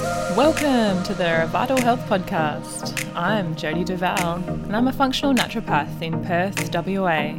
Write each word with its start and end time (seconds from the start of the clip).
Welcome 0.00 1.02
to 1.04 1.14
the 1.14 1.48
Vital 1.50 1.80
Health 1.80 1.98
Podcast. 2.08 3.12
I'm 3.16 3.56
Jody 3.56 3.82
Duval, 3.82 4.36
and 4.36 4.76
I'm 4.76 4.86
a 4.86 4.92
functional 4.92 5.34
naturopath 5.34 6.00
in 6.00 6.24
Perth, 6.24 6.72
WA. 6.72 7.34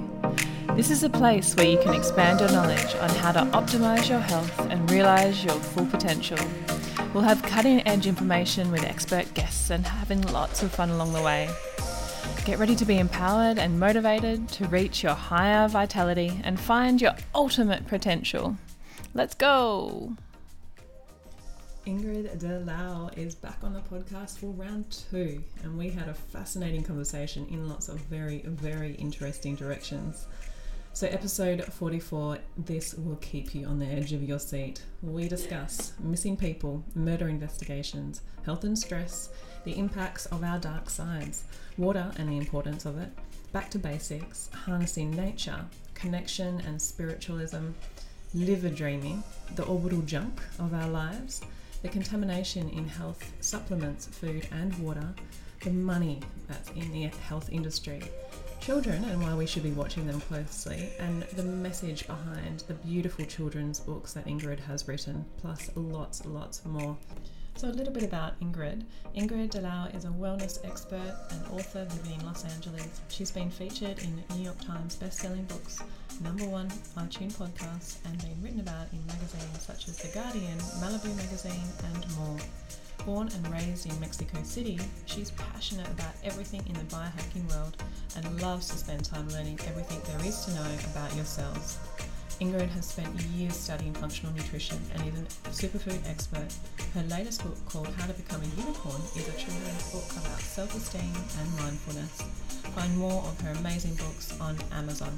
This 0.75 0.91
is 0.91 1.03
a 1.03 1.09
place 1.09 1.55
where 1.55 1.67
you 1.67 1.79
can 1.79 1.93
expand 1.93 2.41
your 2.41 2.51
knowledge 2.51 2.95
on 2.95 3.09
how 3.11 3.31
to 3.31 3.39
optimize 3.57 4.09
your 4.09 4.19
health 4.19 4.59
and 4.69 4.91
realize 4.91 5.41
your 5.41 5.53
full 5.53 5.85
potential. 5.85 6.37
We'll 7.13 7.23
have 7.23 7.41
cutting 7.43 7.87
edge 7.87 8.07
information 8.07 8.71
with 8.71 8.83
expert 8.83 9.33
guests 9.33 9.69
and 9.69 9.87
having 9.87 10.21
lots 10.23 10.61
of 10.61 10.71
fun 10.71 10.89
along 10.89 11.13
the 11.13 11.21
way. 11.21 11.49
Get 12.43 12.59
ready 12.59 12.75
to 12.75 12.85
be 12.85 12.99
empowered 12.99 13.57
and 13.57 13.79
motivated 13.79 14.49
to 14.49 14.67
reach 14.67 15.01
your 15.01 15.13
higher 15.13 15.69
vitality 15.69 16.41
and 16.43 16.59
find 16.59 17.01
your 17.01 17.15
ultimate 17.33 17.87
potential. 17.87 18.57
Let's 19.13 19.33
go! 19.33 20.17
Ingrid 21.89 22.37
De 22.37 22.59
la 22.59 23.05
O 23.05 23.09
is 23.17 23.33
back 23.33 23.63
on 23.63 23.73
the 23.73 23.79
podcast 23.79 24.37
for 24.37 24.51
round 24.51 24.85
two, 25.09 25.43
and 25.63 25.75
we 25.75 25.89
had 25.89 26.07
a 26.07 26.13
fascinating 26.13 26.83
conversation 26.83 27.47
in 27.49 27.67
lots 27.67 27.89
of 27.89 27.97
very, 28.01 28.43
very 28.45 28.93
interesting 28.93 29.55
directions. 29.55 30.27
So, 30.93 31.07
episode 31.07 31.63
44 31.63 32.37
This 32.59 32.93
Will 32.93 33.15
Keep 33.15 33.55
You 33.55 33.65
on 33.65 33.79
the 33.79 33.87
Edge 33.87 34.13
of 34.13 34.21
Your 34.21 34.37
Seat. 34.37 34.83
We 35.01 35.27
discuss 35.27 35.93
missing 35.97 36.37
people, 36.37 36.83
murder 36.93 37.27
investigations, 37.27 38.21
health 38.45 38.65
and 38.65 38.77
stress, 38.77 39.29
the 39.63 39.75
impacts 39.75 40.27
of 40.27 40.43
our 40.43 40.59
dark 40.59 40.91
sides, 40.91 41.45
water 41.75 42.11
and 42.17 42.29
the 42.29 42.37
importance 42.37 42.85
of 42.85 42.99
it, 42.99 43.09
back 43.51 43.71
to 43.71 43.79
basics, 43.79 44.51
harnessing 44.53 45.09
nature, 45.09 45.65
connection 45.95 46.61
and 46.67 46.79
spiritualism, 46.79 47.69
liver 48.35 48.69
dreaming, 48.69 49.23
the 49.55 49.65
orbital 49.65 50.03
junk 50.03 50.39
of 50.59 50.71
our 50.75 50.87
lives 50.87 51.41
the 51.81 51.89
contamination 51.89 52.69
in 52.69 52.87
health 52.87 53.33
supplements, 53.39 54.07
food, 54.07 54.47
and 54.51 54.77
water, 54.79 55.13
the 55.61 55.69
money 55.69 56.19
that's 56.47 56.69
in 56.71 56.91
the 56.91 57.03
health 57.27 57.49
industry, 57.51 58.01
children 58.59 59.03
and 59.05 59.21
why 59.21 59.33
we 59.33 59.45
should 59.45 59.63
be 59.63 59.71
watching 59.71 60.05
them 60.05 60.19
closely, 60.21 60.89
and 60.99 61.23
the 61.35 61.43
message 61.43 62.05
behind 62.07 62.63
the 62.67 62.73
beautiful 62.73 63.25
children's 63.25 63.79
books 63.79 64.13
that 64.13 64.25
Ingrid 64.25 64.59
has 64.59 64.87
written, 64.87 65.25
plus 65.37 65.69
lots, 65.75 66.25
lots 66.25 66.63
more. 66.65 66.97
So, 67.55 67.67
a 67.67 67.71
little 67.71 67.91
bit 67.93 68.03
about 68.03 68.39
Ingrid. 68.39 68.85
Ingrid 69.17 69.49
De 69.49 69.59
La 69.59 69.85
O 69.85 69.97
is 69.97 70.05
a 70.05 70.09
wellness 70.09 70.65
expert 70.65 71.13
and 71.31 71.45
author 71.47 71.85
living 71.97 72.19
in 72.19 72.25
Los 72.25 72.45
Angeles. 72.45 73.01
She's 73.09 73.31
been 73.31 73.49
featured 73.49 73.99
in 73.99 74.23
New 74.35 74.43
York 74.43 74.61
Times 74.63 74.95
best-selling 74.95 75.43
books, 75.43 75.81
number 76.21 76.45
one 76.45 76.67
iTunes 76.97 77.33
podcasts, 77.33 77.97
and 78.05 78.17
been 78.19 78.41
written 78.41 78.59
about 78.59 78.87
in 78.91 79.05
magazines 79.07 79.61
such 79.61 79.87
as 79.87 79.97
The 79.97 80.07
Guardian, 80.09 80.57
Malibu 80.81 81.15
Magazine, 81.15 81.69
and 81.85 82.17
more. 82.17 82.37
Born 83.05 83.29
and 83.29 83.47
raised 83.51 83.89
in 83.89 83.99
Mexico 83.99 84.43
City, 84.43 84.79
she's 85.05 85.31
passionate 85.31 85.87
about 85.87 86.13
everything 86.23 86.63
in 86.67 86.73
the 86.73 86.95
biohacking 86.95 87.49
world 87.49 87.81
and 88.17 88.41
loves 88.41 88.67
to 88.69 88.77
spend 88.77 89.05
time 89.05 89.27
learning 89.29 89.59
everything 89.67 90.01
there 90.05 90.27
is 90.27 90.45
to 90.45 90.51
know 90.51 90.67
about 90.91 91.15
your 91.15 91.25
cells. 91.25 91.77
Ingrid 92.41 92.69
has 92.69 92.85
spent 92.85 93.13
years 93.35 93.55
studying 93.55 93.93
functional 93.93 94.33
nutrition 94.33 94.79
and 94.93 95.07
is 95.07 95.19
a 95.19 95.49
superfood 95.49 95.99
expert. 96.09 96.47
Her 96.93 97.03
latest 97.03 97.43
book, 97.43 97.57
called 97.65 97.87
How 97.97 98.07
to 98.07 98.13
Become 98.13 98.41
a 98.41 98.61
Unicorn, 98.61 99.01
is 99.15 99.27
a 99.27 99.33
children's 99.33 99.91
book 99.91 100.09
about 100.11 100.39
self 100.39 100.73
esteem 100.75 101.13
and 101.39 101.55
mindfulness. 101.57 102.21
Find 102.75 102.97
more 102.97 103.23
of 103.23 103.39
her 103.41 103.51
amazing 103.59 103.95
books 103.95 104.39
on 104.39 104.57
Amazon. 104.71 105.17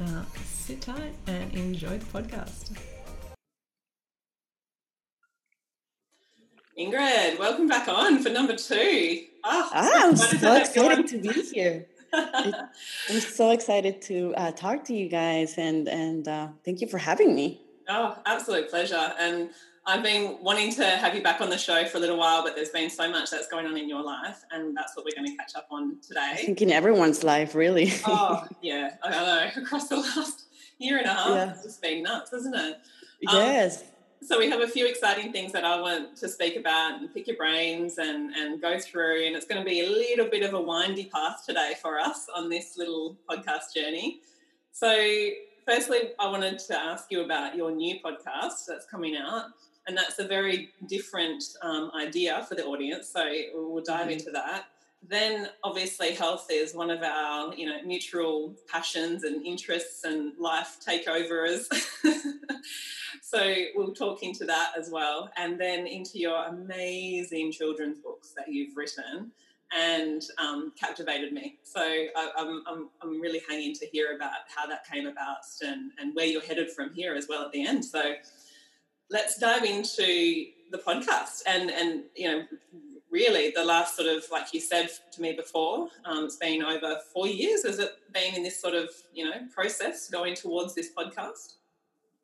Now, 0.00 0.26
sit 0.44 0.82
tight 0.82 1.14
and 1.26 1.52
enjoy 1.54 1.98
the 1.98 2.06
podcast. 2.06 2.76
Ingrid, 6.78 7.38
welcome 7.38 7.66
back 7.66 7.88
on 7.88 8.22
for 8.22 8.28
number 8.28 8.54
two. 8.54 9.22
Oh, 9.44 9.70
ah, 9.72 10.08
I'm 10.08 10.16
so 10.16 10.56
excited 10.56 11.06
to 11.08 11.18
be 11.18 11.42
here. 11.54 11.86
I'm 12.12 13.20
so 13.20 13.50
excited 13.50 14.02
to 14.02 14.34
uh, 14.36 14.52
talk 14.52 14.84
to 14.84 14.94
you 14.94 15.08
guys, 15.08 15.56
and 15.56 15.88
and 15.88 16.28
uh, 16.28 16.48
thank 16.64 16.80
you 16.80 16.88
for 16.88 16.98
having 16.98 17.34
me. 17.34 17.62
Oh, 17.88 18.18
absolute 18.26 18.68
pleasure. 18.68 19.12
And 19.18 19.50
I've 19.88 20.02
been 20.02 20.38
wanting 20.42 20.72
to 20.74 20.84
have 20.84 21.14
you 21.14 21.22
back 21.22 21.40
on 21.40 21.48
the 21.48 21.56
show 21.56 21.84
for 21.86 21.98
a 21.98 22.00
little 22.00 22.18
while, 22.18 22.42
but 22.42 22.56
there's 22.56 22.70
been 22.70 22.90
so 22.90 23.08
much 23.08 23.30
that's 23.30 23.46
going 23.46 23.66
on 23.66 23.76
in 23.76 23.88
your 23.88 24.02
life, 24.02 24.42
and 24.50 24.76
that's 24.76 24.96
what 24.96 25.04
we're 25.04 25.14
going 25.14 25.30
to 25.30 25.36
catch 25.36 25.54
up 25.54 25.68
on 25.70 25.98
today. 26.06 26.30
I 26.32 26.36
think 26.36 26.60
in 26.60 26.72
everyone's 26.72 27.22
life, 27.22 27.54
really. 27.54 27.92
oh 28.04 28.44
yeah, 28.60 28.96
I 29.04 29.10
know. 29.10 29.50
Across 29.62 29.88
the 29.88 29.98
last 29.98 30.46
year 30.78 30.98
and 30.98 31.06
a 31.06 31.14
half, 31.14 31.28
yeah. 31.28 31.50
it's 31.52 31.62
just 31.62 31.80
been 31.80 32.02
nuts, 32.02 32.32
isn't 32.32 32.54
it? 32.54 32.78
Um, 33.28 33.36
yes. 33.36 33.84
So 34.22 34.38
we 34.38 34.50
have 34.50 34.60
a 34.60 34.66
few 34.66 34.88
exciting 34.88 35.30
things 35.30 35.52
that 35.52 35.64
I 35.64 35.80
want 35.80 36.16
to 36.16 36.28
speak 36.28 36.56
about 36.56 37.00
and 37.00 37.12
pick 37.14 37.28
your 37.28 37.36
brains 37.36 37.98
and, 37.98 38.34
and 38.34 38.60
go 38.60 38.78
through. 38.80 39.24
And 39.24 39.36
it's 39.36 39.46
going 39.46 39.62
to 39.62 39.64
be 39.64 39.82
a 39.82 39.88
little 39.88 40.26
bit 40.26 40.42
of 40.42 40.54
a 40.54 40.60
windy 40.60 41.04
path 41.04 41.44
today 41.46 41.74
for 41.80 42.00
us 42.00 42.26
on 42.34 42.48
this 42.48 42.76
little 42.76 43.16
podcast 43.30 43.74
journey. 43.74 44.20
So, 44.72 44.90
firstly, 45.64 45.98
I 46.18 46.28
wanted 46.28 46.58
to 46.58 46.78
ask 46.78 47.06
you 47.10 47.24
about 47.24 47.54
your 47.54 47.70
new 47.70 48.00
podcast 48.04 48.66
that's 48.66 48.86
coming 48.90 49.16
out. 49.16 49.44
And 49.86 49.96
that's 49.96 50.18
a 50.18 50.26
very 50.26 50.70
different 50.88 51.44
um, 51.62 51.90
idea 51.96 52.44
for 52.48 52.54
the 52.54 52.64
audience. 52.64 53.08
So, 53.08 53.24
we'll 53.54 53.84
dive 53.84 54.02
mm-hmm. 54.02 54.10
into 54.10 54.30
that. 54.32 54.66
Then, 55.08 55.50
obviously, 55.62 56.14
health 56.14 56.48
is 56.50 56.74
one 56.74 56.90
of 56.90 57.02
our, 57.02 57.54
you 57.54 57.66
know, 57.66 57.82
mutual 57.84 58.54
passions 58.68 59.22
and 59.24 59.44
interests 59.44 60.04
and 60.04 60.32
life 60.38 60.78
takeovers. 60.84 61.66
so 63.22 63.54
we'll 63.76 63.94
talk 63.94 64.22
into 64.22 64.44
that 64.46 64.72
as 64.76 64.90
well, 64.90 65.30
and 65.36 65.60
then 65.60 65.86
into 65.86 66.18
your 66.18 66.46
amazing 66.46 67.52
children's 67.52 67.98
books 67.98 68.32
that 68.36 68.48
you've 68.48 68.76
written 68.76 69.30
and 69.72 70.22
um, 70.38 70.72
captivated 70.78 71.32
me. 71.32 71.58
So 71.62 71.80
I, 71.80 72.30
am 72.38 72.62
I'm, 72.66 72.88
I'm 73.02 73.20
really 73.20 73.42
hanging 73.48 73.74
to 73.74 73.86
hear 73.86 74.14
about 74.14 74.30
how 74.54 74.66
that 74.66 74.86
came 74.86 75.06
about 75.06 75.38
and, 75.60 75.90
and 75.98 76.14
where 76.14 76.26
you're 76.26 76.42
headed 76.42 76.70
from 76.70 76.92
here 76.94 77.14
as 77.14 77.26
well 77.28 77.44
at 77.44 77.52
the 77.52 77.66
end. 77.66 77.84
So 77.84 78.14
let's 79.10 79.38
dive 79.38 79.64
into 79.64 80.46
the 80.72 80.78
podcast 80.78 81.42
and 81.46 81.70
and 81.70 82.04
you 82.16 82.30
know 82.30 82.44
really 83.10 83.52
the 83.54 83.64
last 83.64 83.96
sort 83.96 84.08
of 84.08 84.24
like 84.32 84.52
you 84.52 84.60
said 84.60 84.90
to 85.12 85.22
me 85.22 85.32
before 85.32 85.88
um, 86.04 86.24
it's 86.24 86.36
been 86.36 86.62
over 86.62 86.98
four 87.14 87.26
years 87.28 87.64
has 87.64 87.78
it 87.78 87.92
been 88.12 88.34
in 88.34 88.42
this 88.42 88.60
sort 88.60 88.74
of 88.74 88.88
you 89.14 89.24
know 89.24 89.36
process 89.54 90.10
going 90.10 90.34
towards 90.34 90.74
this 90.74 90.90
podcast 90.92 91.54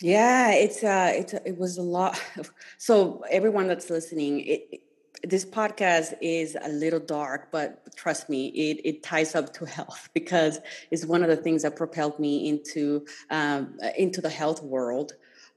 yeah, 0.02 0.50
it's 0.50 0.82
uh, 0.82 1.12
it's 1.14 1.32
it 1.32 1.56
was 1.56 1.78
a 1.78 1.82
lot. 1.82 2.20
so 2.78 3.22
everyone 3.30 3.68
that's 3.68 3.88
listening, 3.88 4.40
it, 4.40 4.82
this 5.22 5.44
podcast 5.44 6.14
is 6.20 6.56
a 6.60 6.68
little 6.68 6.98
dark, 6.98 7.52
but 7.52 7.94
trust 7.94 8.28
me, 8.28 8.48
it 8.48 8.80
it 8.84 9.02
ties 9.04 9.36
up 9.36 9.52
to 9.54 9.64
health 9.78 10.08
because 10.12 10.58
it's 10.90 11.06
one 11.06 11.22
of 11.22 11.28
the 11.28 11.36
things 11.36 11.62
that 11.62 11.76
propelled 11.76 12.18
me 12.18 12.48
into 12.48 13.06
um, 13.30 13.78
into 13.96 14.20
the 14.20 14.28
health 14.28 14.60
world. 14.62 15.12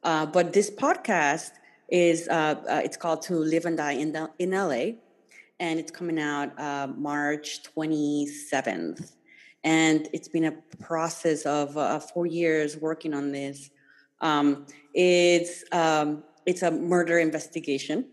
Uh, 0.06 0.26
but 0.26 0.54
this 0.54 0.70
podcast 0.70 1.52
is 1.90 2.30
uh, 2.30 2.56
uh, 2.70 2.82
it's 2.84 2.96
called 2.96 3.22
To 3.24 3.34
Live 3.36 3.66
and 3.66 3.76
Die 3.76 3.92
in 3.92 4.14
the, 4.14 4.32
in 4.40 4.52
LA, 4.52 4.98
and 5.60 5.80
it's 5.80 5.92
coming 5.92 6.20
out 6.20 6.58
uh, 6.58 6.88
March 6.96 7.64
twenty 7.64 8.28
seventh. 8.28 9.18
And 9.64 10.08
it's 10.14 10.28
been 10.28 10.46
a 10.46 10.54
process 10.80 11.46
of 11.46 11.76
uh, 11.76 12.00
four 12.00 12.28
years 12.28 12.78
working 12.78 13.16
on 13.16 13.32
this 13.32 13.72
um, 14.22 14.66
it's 14.94 15.64
um, 15.72 16.24
it's 16.46 16.62
a 16.62 16.72
murder 16.72 17.20
investigation, 17.20 18.06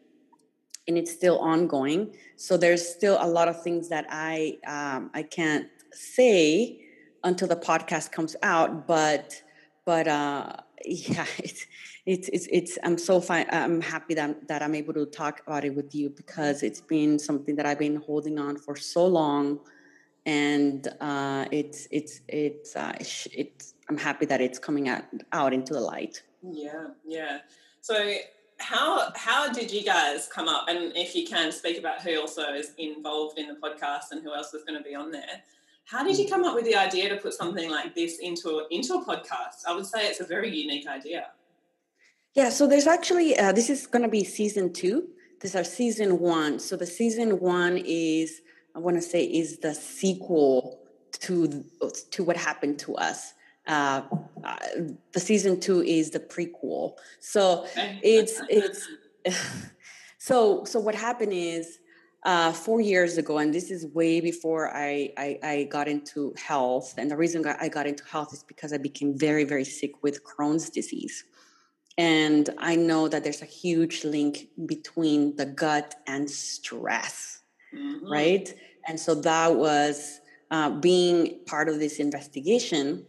and 0.89 0.99
it's 0.99 1.13
still 1.13 1.39
ongoing. 1.39 2.15
So 2.37 2.57
there's 2.57 2.87
still 2.87 3.19
a 3.21 3.27
lot 3.27 3.49
of 3.49 3.63
things 3.63 3.89
that 3.89 4.07
I 4.11 4.59
um, 4.67 5.11
I 5.15 5.23
can't 5.23 5.69
say 5.93 6.81
until 7.25 7.49
the 7.49 7.57
podcast 7.57 8.13
comes 8.13 8.35
out. 8.43 8.87
But 8.87 9.43
but 9.85 10.09
uh, 10.09 10.57
yeah, 10.85 11.27
it's 11.39 11.67
it's 12.05 12.49
it's, 12.51 12.79
I'm 12.83 12.99
so 12.99 13.21
fine. 13.21 13.47
I'm 13.51 13.81
happy 13.81 14.15
that 14.15 14.49
that 14.49 14.63
I'm 14.63 14.75
able 14.75 14.95
to 14.95 15.07
talk 15.07 15.41
about 15.47 15.65
it 15.65 15.75
with 15.75 15.95
you 15.95 16.11
because 16.11 16.63
it's 16.63 16.81
been 16.81 17.19
something 17.19 17.57
that 17.57 17.67
I've 17.67 17.79
been 17.79 17.97
holding 17.97 18.39
on 18.39 18.57
for 18.57 18.77
so 18.77 19.07
long, 19.07 19.61
and 20.27 20.87
uh, 21.01 21.47
it's 21.51 21.89
it's 21.91 22.21
it's 22.29 22.77
uh, 22.77 22.93
it's 22.99 23.75
I'm 23.89 23.99
happy 23.99 24.27
that 24.27 24.41
it's 24.41 24.59
coming 24.59 24.89
out 24.89 25.05
out 25.33 25.53
into 25.53 25.73
the 25.73 25.81
light. 25.81 26.23
Yeah, 26.43 26.89
yeah. 27.07 27.39
So 27.81 28.15
how 28.59 29.13
how 29.17 29.53
did 29.53 29.71
you 29.71 29.83
guys 29.83 30.29
come 30.33 30.49
up? 30.49 30.67
And 30.69 30.97
if 30.97 31.15
you 31.15 31.27
can 31.27 31.53
speak 31.53 31.79
about 31.79 32.03
who 32.03 32.21
also 32.21 32.55
is 32.55 32.73
involved 32.79 33.39
in 33.39 33.49
the 33.49 33.55
podcast 33.55 34.13
and 34.13 34.23
who 34.23 34.35
else 34.35 34.53
was 34.53 34.65
going 34.65 34.79
to 34.79 34.85
be 34.89 34.95
on 34.95 35.11
there. 35.11 35.43
How 35.85 36.05
did 36.05 36.19
you 36.19 36.29
come 36.29 36.45
up 36.45 36.55
with 36.55 36.65
the 36.65 36.77
idea 36.77 37.09
to 37.11 37.17
put 37.17 37.35
something 37.35 37.71
like 37.71 37.95
this 37.95 38.19
into 38.19 38.49
a, 38.49 38.67
into 38.71 38.95
a 38.95 39.05
podcast? 39.05 39.67
I 39.67 39.75
would 39.75 39.87
say 39.87 40.07
it's 40.07 40.21
a 40.21 40.27
very 40.27 40.55
unique 40.55 40.87
idea. 40.87 41.29
Yeah, 42.35 42.49
so 42.49 42.67
there's 42.67 42.87
actually 42.87 43.39
uh, 43.39 43.53
this 43.53 43.69
is 43.69 43.87
going 43.87 44.03
to 44.03 44.09
be 44.09 44.25
season 44.25 44.73
two. 44.73 45.09
This 45.41 45.53
is 45.53 45.57
our 45.57 45.65
season 45.65 46.19
one. 46.19 46.59
So 46.59 46.77
the 46.77 46.87
season 46.87 47.41
one 47.41 47.77
is 47.85 48.41
I 48.75 48.79
want 48.79 48.97
to 48.97 49.03
say 49.03 49.25
is 49.25 49.59
the 49.59 49.75
sequel 49.75 50.81
to 51.21 51.65
to 52.11 52.25
what 52.25 52.37
happened 52.37 52.79
to 52.81 52.97
us 52.97 53.35
uh, 53.67 54.03
uh, 54.45 54.57
the 55.13 55.21
season 55.21 55.61
two 55.61 55.83
is 55.83 56.11
the 56.11 56.21
prequel. 56.21 56.95
So 57.21 57.67
it's 57.77 58.41
it's 58.49 58.89
So, 60.23 60.63
so 60.63 60.79
what 60.79 60.95
happened 60.95 61.33
is 61.33 61.81
uh, 62.25 62.53
four 62.53 62.81
years 62.81 63.19
ago, 63.19 63.39
and 63.39 63.53
this 63.53 63.71
is 63.71 63.87
way 63.87 64.21
before 64.21 64.75
I, 64.75 65.13
I, 65.17 65.39
I 65.43 65.69
got 65.71 65.89
into 65.89 66.33
health. 66.37 66.95
And 66.97 67.11
the 67.11 67.17
reason 67.17 67.45
I 67.47 67.69
got 67.69 67.87
into 67.87 68.05
health 68.05 68.33
is 68.33 68.45
because 68.45 68.73
I 68.73 68.79
became 68.79 69.19
very, 69.19 69.45
very 69.45 69.65
sick 69.65 70.03
with 70.03 70.25
Crohn's 70.25 70.71
disease. 70.71 71.25
And 71.99 72.49
I 72.59 72.77
know 72.77 73.09
that 73.09 73.23
there's 73.25 73.43
a 73.43 73.47
huge 73.47 74.05
link 74.05 74.49
between 74.67 75.37
the 75.37 75.47
gut 75.47 75.97
and 76.07 76.31
stress, 76.31 77.41
mm-hmm. 77.75 78.11
right? 78.11 78.55
And 78.87 78.99
so 78.99 79.15
that 79.17 79.55
was 79.57 80.21
uh, 80.51 80.71
being 80.71 81.41
part 81.47 81.69
of 81.69 81.81
this 81.81 81.99
investigation. 81.99 83.05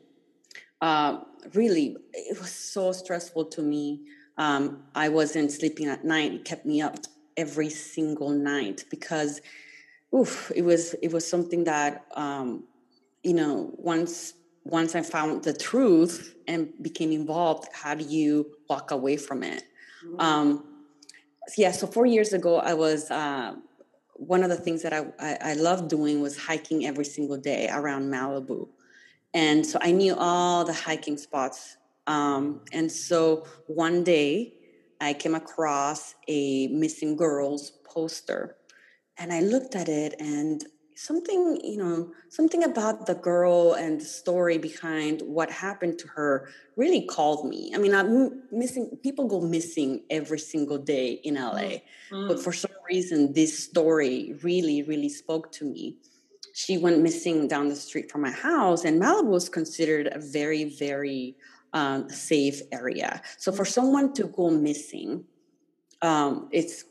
Uh, 0.81 1.19
really, 1.53 1.95
it 2.13 2.39
was 2.39 2.51
so 2.51 2.91
stressful 2.91 3.45
to 3.45 3.61
me. 3.61 4.01
Um, 4.37 4.83
I 4.95 5.09
wasn't 5.09 5.51
sleeping 5.51 5.87
at 5.87 6.03
night. 6.03 6.33
It 6.33 6.45
kept 6.45 6.65
me 6.65 6.81
up 6.81 6.97
every 7.37 7.69
single 7.69 8.29
night 8.29 8.85
because, 8.89 9.41
oof, 10.15 10.51
it 10.55 10.63
was 10.63 10.93
it 11.01 11.11
was 11.11 11.27
something 11.27 11.63
that 11.65 12.05
um, 12.15 12.63
you 13.23 13.33
know 13.33 13.73
once 13.77 14.33
once 14.63 14.95
I 14.95 15.01
found 15.01 15.43
the 15.43 15.53
truth 15.53 16.35
and 16.47 16.71
became 16.81 17.11
involved, 17.11 17.67
how 17.73 17.95
do 17.95 18.05
you 18.05 18.55
walk 18.69 18.91
away 18.91 19.17
from 19.17 19.43
it? 19.43 19.63
Mm-hmm. 20.05 20.19
Um, 20.19 20.65
yeah, 21.57 21.71
so 21.71 21.87
four 21.87 22.05
years 22.05 22.31
ago, 22.33 22.59
I 22.59 22.73
was 22.73 23.11
uh, 23.11 23.55
one 24.13 24.43
of 24.43 24.49
the 24.49 24.55
things 24.55 24.81
that 24.83 24.93
I, 24.93 25.05
I, 25.19 25.37
I 25.41 25.53
loved 25.55 25.89
doing 25.89 26.21
was 26.21 26.37
hiking 26.37 26.85
every 26.85 27.05
single 27.05 27.37
day 27.37 27.69
around 27.71 28.11
Malibu. 28.11 28.69
And 29.33 29.65
so 29.65 29.79
I 29.81 29.91
knew 29.91 30.15
all 30.15 30.63
the 30.63 30.73
hiking 30.73 31.17
spots. 31.17 31.77
Um, 32.07 32.61
and 32.71 32.91
so 32.91 33.45
one 33.67 34.03
day 34.03 34.53
I 35.03 35.13
came 35.13 35.35
across 35.35 36.15
a 36.27 36.67
missing 36.67 37.15
girls 37.15 37.71
poster 37.83 38.55
and 39.17 39.31
I 39.31 39.41
looked 39.41 39.75
at 39.75 39.89
it 39.89 40.15
and 40.19 40.63
something 40.95 41.59
you 41.63 41.77
know 41.77 42.11
something 42.29 42.63
about 42.63 43.05
the 43.05 43.15
girl 43.15 43.73
and 43.73 43.99
the 43.99 44.05
story 44.05 44.57
behind 44.57 45.21
what 45.25 45.49
happened 45.49 45.97
to 45.97 46.07
her 46.07 46.49
really 46.75 47.01
called 47.05 47.47
me 47.47 47.71
i 47.73 47.77
mean 47.77 47.95
i'm 47.95 48.43
missing 48.51 48.97
people 49.01 49.27
go 49.27 49.41
missing 49.41 50.01
every 50.09 50.37
single 50.39 50.77
day 50.77 51.13
in 51.23 51.35
la 51.35 51.51
mm-hmm. 51.53 52.27
but 52.27 52.39
for 52.39 52.53
some 52.53 52.71
reason 52.87 53.33
this 53.33 53.57
story 53.63 54.35
really 54.43 54.83
really 54.83 55.09
spoke 55.09 55.51
to 55.51 55.65
me 55.65 55.97
she 56.53 56.77
went 56.77 57.01
missing 57.01 57.47
down 57.47 57.67
the 57.67 57.75
street 57.75 58.11
from 58.11 58.21
my 58.21 58.31
house 58.31 58.85
and 58.85 59.01
malibu 59.01 59.29
was 59.29 59.49
considered 59.49 60.07
a 60.11 60.19
very 60.19 60.65
very 60.65 61.35
um, 61.73 62.09
safe 62.09 62.61
area 62.71 63.21
so 63.37 63.51
for 63.51 63.65
someone 63.65 64.13
to 64.13 64.25
go 64.27 64.49
missing 64.49 65.23
um, 66.01 66.49
it's 66.51 66.85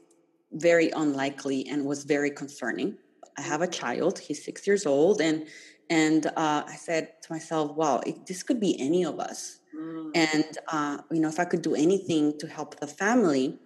very 0.52 0.90
unlikely 0.90 1.66
and 1.68 1.84
was 1.84 2.04
very 2.04 2.30
concerning 2.30 2.96
I 3.36 3.42
have 3.42 3.62
a 3.62 3.66
child. 3.66 4.18
He's 4.18 4.44
six 4.44 4.66
years 4.66 4.86
old, 4.86 5.20
and 5.20 5.46
and 5.88 6.26
uh, 6.26 6.64
I 6.66 6.76
said 6.76 7.22
to 7.22 7.32
myself, 7.32 7.76
"Wow, 7.76 8.00
it, 8.06 8.26
this 8.26 8.42
could 8.42 8.60
be 8.60 8.78
any 8.80 9.04
of 9.04 9.18
us." 9.20 9.60
Mm. 9.76 10.10
And 10.14 10.58
uh, 10.68 10.98
you 11.10 11.20
know, 11.20 11.28
if 11.28 11.40
I 11.40 11.44
could 11.44 11.62
do 11.62 11.74
anything 11.74 12.38
to 12.38 12.46
help 12.46 12.80
the 12.80 12.86
family, 12.86 13.58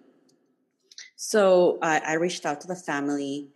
so 1.15 1.79
I, 1.81 1.99
I 1.99 2.13
reached 2.13 2.45
out 2.45 2.61
to 2.61 2.67
the 2.67 2.75
family, 2.75 3.49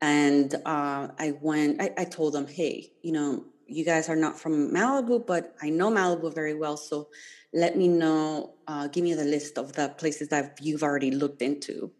and 0.00 0.54
uh, 0.64 1.08
I 1.18 1.34
went. 1.40 1.80
I, 1.80 1.90
I 1.98 2.04
told 2.04 2.34
them, 2.34 2.46
"Hey, 2.46 2.92
you 3.02 3.12
know, 3.12 3.44
you 3.66 3.84
guys 3.84 4.08
are 4.08 4.16
not 4.16 4.38
from 4.38 4.70
Malibu, 4.72 5.26
but 5.26 5.54
I 5.62 5.70
know 5.70 5.90
Malibu 5.90 6.34
very 6.34 6.54
well, 6.54 6.76
so." 6.76 7.08
Let 7.52 7.74
me 7.74 7.88
know. 7.88 8.54
Uh, 8.68 8.88
give 8.88 9.02
me 9.02 9.14
the 9.14 9.24
list 9.24 9.56
of 9.56 9.72
the 9.72 9.88
places 9.96 10.28
that 10.28 10.58
you've 10.60 10.82
already 10.82 11.10
looked 11.10 11.40
into. 11.40 11.90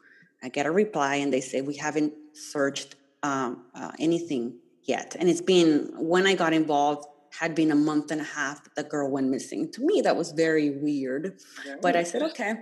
I 0.43 0.51
get 0.51 0.67
a 0.67 0.71
reply, 0.71 1.15
and 1.17 1.33
they 1.33 1.41
say 1.41 1.63
we 1.63 1.77
haven't 1.77 2.13
searched 2.35 2.97
um, 3.23 3.65
uh, 3.75 3.93
anything 3.99 4.59
yet. 4.83 5.17
And 5.19 5.31
it's 5.31 5.41
been, 5.41 5.93
when 5.97 6.27
I 6.27 6.35
got 6.35 6.53
involved, 6.53 7.07
had 7.31 7.55
been 7.55 7.71
a 7.71 7.75
month 7.75 8.11
and 8.11 8.21
a 8.21 8.25
half 8.25 8.75
the 8.75 8.83
girl 8.83 9.11
went 9.11 9.29
missing. 9.29 9.71
To 9.73 9.87
me, 9.87 10.03
that 10.03 10.17
was 10.17 10.33
very 10.33 10.71
weird. 10.71 11.41
But 11.81 11.97
I 11.97 12.03
said, 12.03 12.23
okay, 12.23 12.57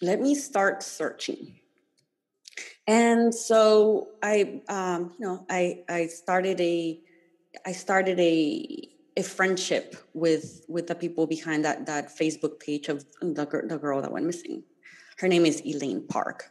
let 0.00 0.20
me 0.20 0.34
start 0.34 0.82
searching. 0.82 1.56
And 2.86 3.34
so 3.34 4.08
I, 4.22 4.62
um, 4.68 5.14
you 5.18 5.26
know, 5.26 5.46
I 5.48 5.84
I 5.88 6.06
started 6.06 6.60
a, 6.60 7.00
I 7.66 7.72
started 7.72 8.18
a 8.20 8.88
a 9.16 9.22
friendship 9.22 9.96
with 10.14 10.64
with 10.68 10.86
the 10.86 10.94
people 10.94 11.26
behind 11.26 11.64
that 11.64 11.86
that 11.86 12.16
Facebook 12.16 12.58
page 12.60 12.88
of 12.88 13.04
the 13.20 13.46
the 13.68 13.78
girl 13.78 14.00
that 14.00 14.10
went 14.10 14.26
missing. 14.26 14.62
Her 15.18 15.28
name 15.28 15.44
is 15.46 15.62
Elaine 15.64 16.06
Park. 16.06 16.50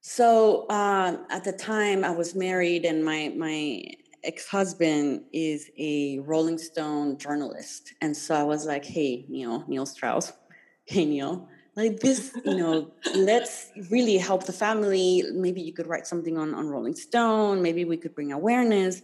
So 0.00 0.68
um, 0.68 1.26
at 1.30 1.44
the 1.44 1.52
time, 1.52 2.04
I 2.04 2.10
was 2.10 2.34
married, 2.34 2.84
and 2.84 3.04
my 3.04 3.32
my 3.36 3.84
ex 4.24 4.48
husband 4.48 5.24
is 5.32 5.70
a 5.78 6.18
Rolling 6.20 6.58
Stone 6.58 7.18
journalist, 7.18 7.94
and 8.00 8.16
so 8.16 8.34
I 8.34 8.42
was 8.42 8.66
like, 8.66 8.84
"Hey, 8.84 9.26
Neil, 9.28 9.64
Neil 9.68 9.86
Strauss, 9.86 10.32
hey 10.86 11.04
Neil, 11.04 11.48
like 11.76 12.00
this, 12.00 12.32
you 12.44 12.56
know, 12.56 12.92
let's 13.14 13.70
really 13.90 14.16
help 14.16 14.44
the 14.44 14.52
family. 14.52 15.22
Maybe 15.32 15.60
you 15.60 15.72
could 15.72 15.86
write 15.86 16.06
something 16.06 16.36
on 16.36 16.54
on 16.54 16.68
Rolling 16.68 16.96
Stone. 16.96 17.62
Maybe 17.62 17.84
we 17.84 17.96
could 17.96 18.14
bring 18.14 18.32
awareness." 18.32 19.02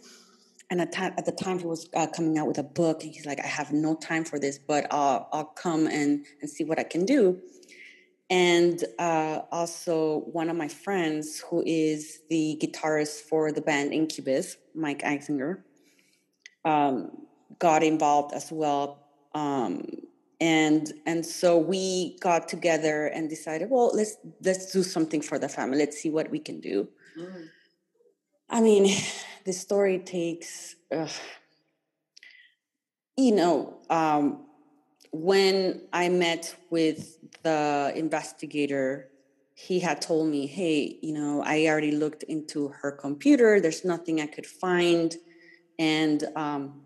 And 0.71 0.81
at, 0.83 0.95
at 0.97 1.25
the 1.25 1.33
time, 1.33 1.59
he 1.59 1.67
was 1.67 1.89
uh, 1.95 2.07
coming 2.09 2.37
out 2.37 2.47
with 2.47 2.59
a 2.59 2.63
book, 2.63 3.03
and 3.03 3.13
he's 3.13 3.25
like, 3.25 3.41
"I 3.43 3.47
have 3.47 3.73
no 3.73 3.95
time 3.95 4.25
for 4.25 4.39
this, 4.39 4.59
but 4.59 4.87
I'll 4.91 5.29
I'll 5.33 5.45
come 5.45 5.87
and 5.87 6.27
and 6.41 6.51
see 6.51 6.65
what 6.65 6.79
I 6.79 6.85
can 6.85 7.07
do." 7.07 7.41
and 8.31 8.85
uh, 8.99 9.41
also 9.51 10.21
one 10.33 10.51
of 10.51 10.57
my 10.57 10.69
friends 10.69 11.43
who 11.49 11.63
is 11.67 12.21
the 12.29 12.59
guitarist 12.63 13.23
for 13.23 13.53
the 13.53 13.63
band 13.63 13.93
Incubus, 13.93 14.57
Mike 14.75 15.03
Einziger, 15.03 15.63
um, 16.65 17.27
got 17.59 17.83
involved 17.83 18.35
as 18.35 18.53
well. 18.53 19.07
Um, 19.35 19.87
and 20.41 20.93
and 21.07 21.25
so 21.25 21.59
we 21.59 22.19
got 22.21 22.49
together 22.49 23.07
and 23.07 23.29
decided, 23.29 23.71
well, 23.71 23.91
let's 23.95 24.17
let's 24.43 24.73
do 24.73 24.83
something 24.83 25.23
for 25.23 25.39
the 25.39 25.49
family. 25.49 25.79
Let's 25.79 26.01
see 26.01 26.11
what 26.11 26.31
we 26.31 26.39
can 26.39 26.61
do. 26.61 26.89
Mm. 27.19 27.49
I 28.51 28.61
mean, 28.61 28.95
the 29.45 29.53
story 29.53 29.99
takes, 29.99 30.77
uh, 30.93 31.09
you 33.17 33.35
know, 33.35 33.79
um, 33.91 34.45
when 35.11 35.83
I 35.93 36.09
met 36.09 36.55
with 36.71 37.19
the 37.43 37.93
investigator, 37.97 39.09
he 39.55 39.81
had 39.81 40.01
told 40.01 40.29
me, 40.29 40.47
hey, 40.47 40.99
you 41.03 41.13
know, 41.13 41.43
I 41.45 41.67
already 41.67 41.93
looked 41.93 42.23
into 42.25 42.69
her 42.69 42.93
computer. 42.93 43.61
There's 43.61 43.85
nothing 43.85 44.21
I 44.21 44.27
could 44.27 44.47
find. 44.47 45.17
And 45.79 46.25
um, 46.37 46.83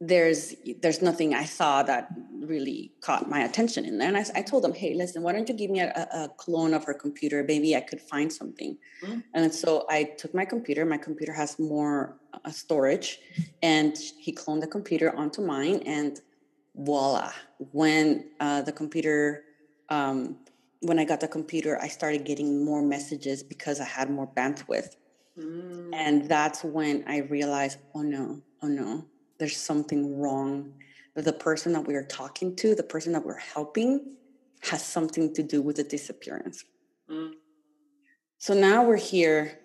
there's 0.00 0.54
there's 0.82 1.00
nothing 1.00 1.34
I 1.34 1.44
saw 1.44 1.82
that 1.84 2.08
really 2.40 2.92
caught 3.00 3.28
my 3.28 3.40
attention 3.40 3.84
in 3.84 3.98
there. 3.98 4.08
And 4.08 4.16
I, 4.16 4.24
I 4.36 4.42
told 4.42 4.64
him, 4.64 4.74
hey, 4.74 4.94
listen, 4.94 5.22
why 5.22 5.32
don't 5.32 5.48
you 5.48 5.54
give 5.54 5.70
me 5.70 5.80
a, 5.80 5.90
a 6.12 6.28
clone 6.36 6.74
of 6.74 6.84
her 6.84 6.94
computer? 6.94 7.42
Maybe 7.42 7.74
I 7.74 7.80
could 7.80 8.00
find 8.00 8.32
something. 8.32 8.76
Mm-hmm. 9.02 9.20
And 9.34 9.54
so 9.54 9.86
I 9.88 10.04
took 10.04 10.32
my 10.34 10.44
computer. 10.44 10.84
My 10.84 10.98
computer 10.98 11.32
has 11.32 11.58
more 11.58 12.18
uh, 12.44 12.50
storage, 12.50 13.18
and 13.62 13.96
he 14.18 14.32
cloned 14.32 14.60
the 14.60 14.66
computer 14.66 15.16
onto 15.16 15.40
mine. 15.40 15.82
And 15.86 16.20
voila 16.76 17.32
when 17.72 18.26
uh, 18.40 18.62
the 18.62 18.72
computer 18.72 19.44
um, 19.88 20.36
when 20.80 20.98
i 20.98 21.04
got 21.04 21.20
the 21.20 21.28
computer 21.28 21.80
i 21.80 21.88
started 21.88 22.24
getting 22.24 22.64
more 22.64 22.82
messages 22.82 23.42
because 23.42 23.80
i 23.80 23.84
had 23.84 24.10
more 24.10 24.26
bandwidth 24.36 24.96
mm. 25.38 25.90
and 25.94 26.28
that's 26.28 26.62
when 26.62 27.02
i 27.06 27.18
realized 27.18 27.78
oh 27.94 28.02
no 28.02 28.42
oh 28.62 28.68
no 28.68 29.04
there's 29.38 29.56
something 29.56 30.18
wrong 30.18 30.72
that 31.14 31.24
the 31.24 31.32
person 31.32 31.72
that 31.72 31.86
we 31.86 31.94
are 31.94 32.04
talking 32.04 32.54
to 32.56 32.74
the 32.74 32.82
person 32.82 33.12
that 33.12 33.24
we're 33.24 33.38
helping 33.38 34.16
has 34.62 34.84
something 34.84 35.32
to 35.34 35.42
do 35.42 35.62
with 35.62 35.76
the 35.76 35.84
disappearance. 35.84 36.64
Mm. 37.10 37.34
so 38.38 38.52
now 38.52 38.84
we're 38.84 38.96
here. 38.96 39.60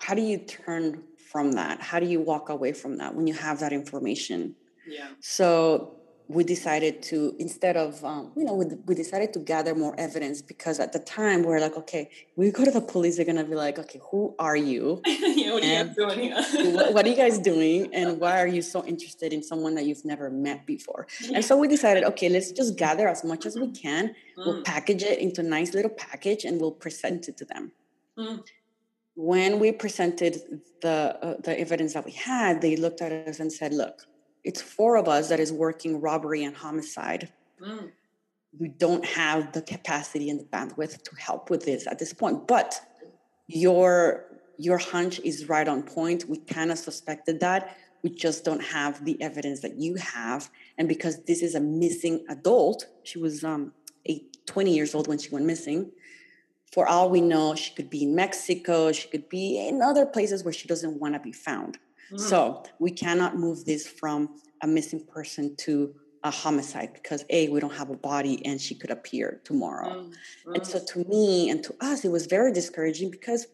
How 0.00 0.14
do 0.14 0.22
you 0.22 0.38
turn 0.38 1.04
from 1.30 1.52
that? 1.52 1.80
How 1.80 2.00
do 2.00 2.06
you 2.06 2.20
walk 2.20 2.48
away 2.48 2.72
from 2.72 2.98
that 2.98 3.14
when 3.14 3.26
you 3.26 3.34
have 3.34 3.60
that 3.60 3.72
information? 3.72 4.56
Yeah. 4.86 5.08
So 5.20 6.00
we 6.28 6.42
decided 6.42 7.02
to 7.02 7.36
instead 7.38 7.76
of 7.76 8.02
um, 8.04 8.32
you 8.36 8.44
know 8.44 8.54
we, 8.54 8.66
we 8.86 8.94
decided 8.94 9.32
to 9.32 9.38
gather 9.38 9.74
more 9.74 9.94
evidence 9.98 10.40
because 10.40 10.80
at 10.80 10.92
the 10.92 10.98
time 10.98 11.42
we 11.42 11.52
are 11.52 11.60
like 11.60 11.76
okay 11.76 12.08
we 12.36 12.50
go 12.50 12.64
to 12.64 12.70
the 12.70 12.80
police 12.80 13.16
they're 13.16 13.26
gonna 13.26 13.44
be 13.44 13.54
like 13.54 13.78
okay 13.78 14.00
who 14.10 14.34
are 14.38 14.56
you 14.56 15.02
yeah, 15.06 15.52
what, 15.52 15.62
are 15.62 15.66
you 15.66 15.94
doing? 15.94 16.32
what, 16.74 16.94
what, 16.94 17.04
are 17.04 17.08
you 17.08 17.16
guys 17.16 17.38
doing 17.38 17.94
and 17.94 18.18
why 18.18 18.40
are 18.40 18.46
you 18.46 18.62
so 18.62 18.84
interested 18.86 19.32
in 19.32 19.42
someone 19.42 19.74
that 19.74 19.84
you've 19.84 20.04
never 20.04 20.30
met 20.30 20.64
before 20.64 21.06
yeah. 21.20 21.36
and 21.36 21.44
so 21.44 21.56
we 21.58 21.68
decided 21.68 22.04
okay 22.04 22.30
let's 22.30 22.52
just 22.52 22.76
gather 22.76 23.06
as 23.06 23.22
much 23.22 23.44
as 23.44 23.56
we 23.56 23.70
can 23.70 24.08
mm. 24.08 24.14
we'll 24.46 24.62
package 24.62 25.02
it 25.02 25.18
into 25.18 25.42
a 25.42 25.44
nice 25.44 25.74
little 25.74 25.90
package 25.90 26.44
and 26.44 26.58
we'll 26.58 26.72
present 26.72 27.28
it 27.28 27.36
to 27.36 27.44
them 27.44 27.70
mm. 28.16 28.42
when 29.14 29.58
we 29.58 29.70
presented 29.72 30.60
the 30.80 31.18
uh, 31.22 31.34
the 31.42 31.58
evidence 31.60 31.92
that 31.92 32.04
we 32.04 32.12
had 32.12 32.62
they 32.62 32.76
looked 32.76 33.02
at 33.02 33.12
us 33.12 33.40
and 33.40 33.52
said 33.52 33.74
look 33.74 34.06
it's 34.44 34.60
four 34.60 34.96
of 34.96 35.08
us 35.08 35.28
that 35.30 35.40
is 35.40 35.52
working 35.52 36.00
robbery 36.00 36.44
and 36.44 36.54
homicide. 36.54 37.30
Mm. 37.60 37.90
we 38.58 38.68
don't 38.68 39.04
have 39.04 39.52
the 39.52 39.62
capacity 39.62 40.28
and 40.28 40.38
the 40.38 40.44
bandwidth 40.44 41.02
to 41.02 41.16
help 41.16 41.50
with 41.50 41.64
this 41.64 41.86
at 41.86 41.98
this 41.98 42.12
point. 42.12 42.46
But 42.46 42.80
your 43.46 44.26
your 44.58 44.78
hunch 44.78 45.18
is 45.20 45.48
right 45.48 45.66
on 45.66 45.82
point. 45.82 46.28
We 46.28 46.38
kind 46.38 46.70
of 46.70 46.78
suspected 46.78 47.40
that. 47.40 47.76
We 48.02 48.10
just 48.10 48.44
don't 48.44 48.62
have 48.62 49.04
the 49.04 49.20
evidence 49.20 49.60
that 49.60 49.80
you 49.80 49.96
have. 49.96 50.50
And 50.78 50.88
because 50.88 51.24
this 51.24 51.42
is 51.42 51.54
a 51.54 51.60
missing 51.60 52.24
adult, 52.28 52.86
she 53.02 53.18
was 53.18 53.42
um, 53.42 53.72
eight, 54.04 54.36
20 54.46 54.74
years 54.74 54.94
old 54.94 55.08
when 55.08 55.18
she 55.18 55.30
went 55.30 55.46
missing. 55.46 55.90
For 56.72 56.86
all 56.86 57.08
we 57.08 57.20
know, 57.20 57.54
she 57.54 57.74
could 57.74 57.88
be 57.88 58.02
in 58.02 58.14
Mexico, 58.14 58.92
she 58.92 59.08
could 59.08 59.28
be 59.28 59.66
in 59.66 59.80
other 59.80 60.06
places 60.06 60.44
where 60.44 60.52
she 60.52 60.68
doesn't 60.68 61.00
want 61.00 61.14
to 61.14 61.20
be 61.20 61.32
found. 61.32 61.78
Mm. 62.12 62.20
So 62.20 62.64
we 62.78 62.90
cannot 62.90 63.36
move 63.36 63.64
this 63.64 63.86
from 63.86 64.40
a 64.62 64.66
missing 64.66 65.04
person 65.06 65.56
to 65.56 65.94
a 66.24 66.30
homicide 66.30 66.94
because 66.94 67.24
a 67.28 67.48
we 67.48 67.60
don't 67.60 67.74
have 67.74 67.90
a 67.90 67.96
body 67.96 68.44
and 68.46 68.58
she 68.60 68.74
could 68.74 68.90
appear 68.90 69.42
tomorrow 69.44 69.90
mm, 69.90 70.12
mm. 70.46 70.54
and 70.54 70.66
so 70.66 70.78
mm. 70.78 70.86
to 70.86 71.04
me 71.04 71.50
and 71.50 71.62
to 71.62 71.74
us 71.82 72.04
it 72.04 72.10
was 72.10 72.24
very 72.26 72.50
discouraging 72.50 73.10
because 73.10 73.46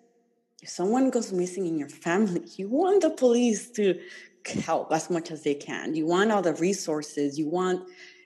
if 0.63 0.69
someone 0.69 1.11
goes 1.11 1.33
missing 1.33 1.67
in 1.67 1.77
your 1.77 1.89
family 1.89 2.43
you 2.57 2.69
want 2.69 3.03
the 3.03 3.11
police 3.11 3.71
to 3.71 3.99
help 4.65 4.91
as 4.93 5.11
much 5.11 5.33
as 5.33 5.43
they 5.43 5.55
can 5.55 5.95
you 5.95 6.07
want 6.07 6.31
all 6.31 6.41
the 6.41 6.55
resources 6.55 7.37
you 7.37 7.49
want 7.49 7.83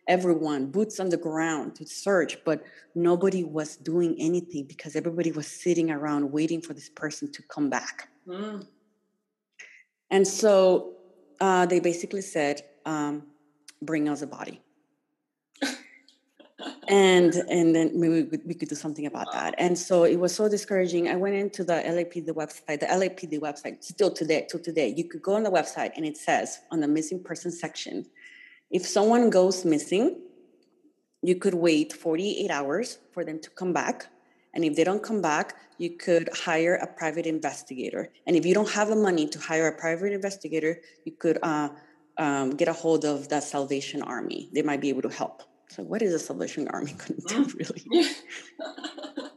everyone 0.06 0.66
boots 0.66 1.00
on 1.00 1.08
the 1.08 1.16
ground 1.16 1.74
to 1.74 1.86
search 1.86 2.36
but 2.44 2.62
nobody 2.94 3.42
was 3.42 3.76
doing 3.76 4.14
anything 4.18 4.66
because 4.66 4.94
everybody 4.94 5.32
was 5.32 5.46
sitting 5.46 5.90
around 5.90 6.30
waiting 6.30 6.60
for 6.60 6.74
this 6.74 6.90
person 6.90 7.32
to 7.32 7.42
come 7.44 7.70
back 7.70 8.10
mm. 8.28 8.62
And 10.14 10.24
so 10.26 10.92
uh, 11.40 11.66
they 11.66 11.80
basically 11.80 12.20
said 12.22 12.62
um, 12.86 13.24
bring 13.82 14.08
us 14.08 14.22
a 14.22 14.28
body. 14.28 14.60
And 16.86 17.34
and 17.56 17.74
then 17.74 17.98
maybe 17.98 18.22
we 18.22 18.24
could, 18.30 18.42
we 18.46 18.54
could 18.54 18.68
do 18.68 18.74
something 18.74 19.06
about 19.06 19.32
that. 19.32 19.54
And 19.58 19.76
so 19.76 20.04
it 20.04 20.16
was 20.16 20.32
so 20.34 20.48
discouraging. 20.48 21.08
I 21.08 21.16
went 21.16 21.34
into 21.34 21.64
the 21.64 21.72
lapd 21.72 22.28
website 22.28 22.78
the 22.80 22.86
lapd 22.86 23.40
website 23.40 23.82
still 23.82 24.12
today 24.20 24.46
till 24.48 24.60
today. 24.60 24.94
You 24.96 25.04
could 25.08 25.22
go 25.22 25.34
on 25.34 25.42
the 25.42 25.50
website 25.50 25.92
and 25.96 26.06
it 26.06 26.16
says 26.16 26.60
on 26.70 26.78
the 26.80 26.88
missing 26.88 27.20
person 27.22 27.50
section 27.50 28.06
if 28.70 28.86
someone 28.86 29.30
goes 29.30 29.64
missing 29.64 30.04
you 31.22 31.36
could 31.36 31.54
wait 31.54 31.92
48 31.92 32.50
hours 32.50 32.98
for 33.12 33.24
them 33.24 33.38
to 33.40 33.50
come 33.50 33.72
back 33.72 34.06
and 34.54 34.64
if 34.64 34.74
they 34.76 34.84
don't 34.84 35.02
come 35.02 35.20
back 35.20 35.56
you 35.78 35.90
could 35.90 36.28
hire 36.32 36.76
a 36.76 36.86
private 36.86 37.26
investigator 37.26 38.10
and 38.26 38.36
if 38.36 38.46
you 38.46 38.54
don't 38.54 38.70
have 38.70 38.88
the 38.88 38.96
money 38.96 39.26
to 39.26 39.38
hire 39.38 39.68
a 39.68 39.76
private 39.76 40.12
investigator 40.12 40.80
you 41.04 41.12
could 41.12 41.38
uh, 41.42 41.68
um, 42.18 42.50
get 42.50 42.68
a 42.68 42.72
hold 42.72 43.04
of 43.04 43.28
the 43.28 43.40
Salvation 43.40 44.02
Army. 44.02 44.48
They 44.52 44.62
might 44.62 44.80
be 44.80 44.88
able 44.88 45.02
to 45.02 45.08
help. 45.08 45.42
So, 45.68 45.82
what 45.82 46.02
is 46.02 46.12
the 46.12 46.18
Salvation 46.18 46.68
Army 46.68 46.92
going 46.92 47.20
to 47.20 47.26
do, 47.26 47.58
really? 47.58 48.06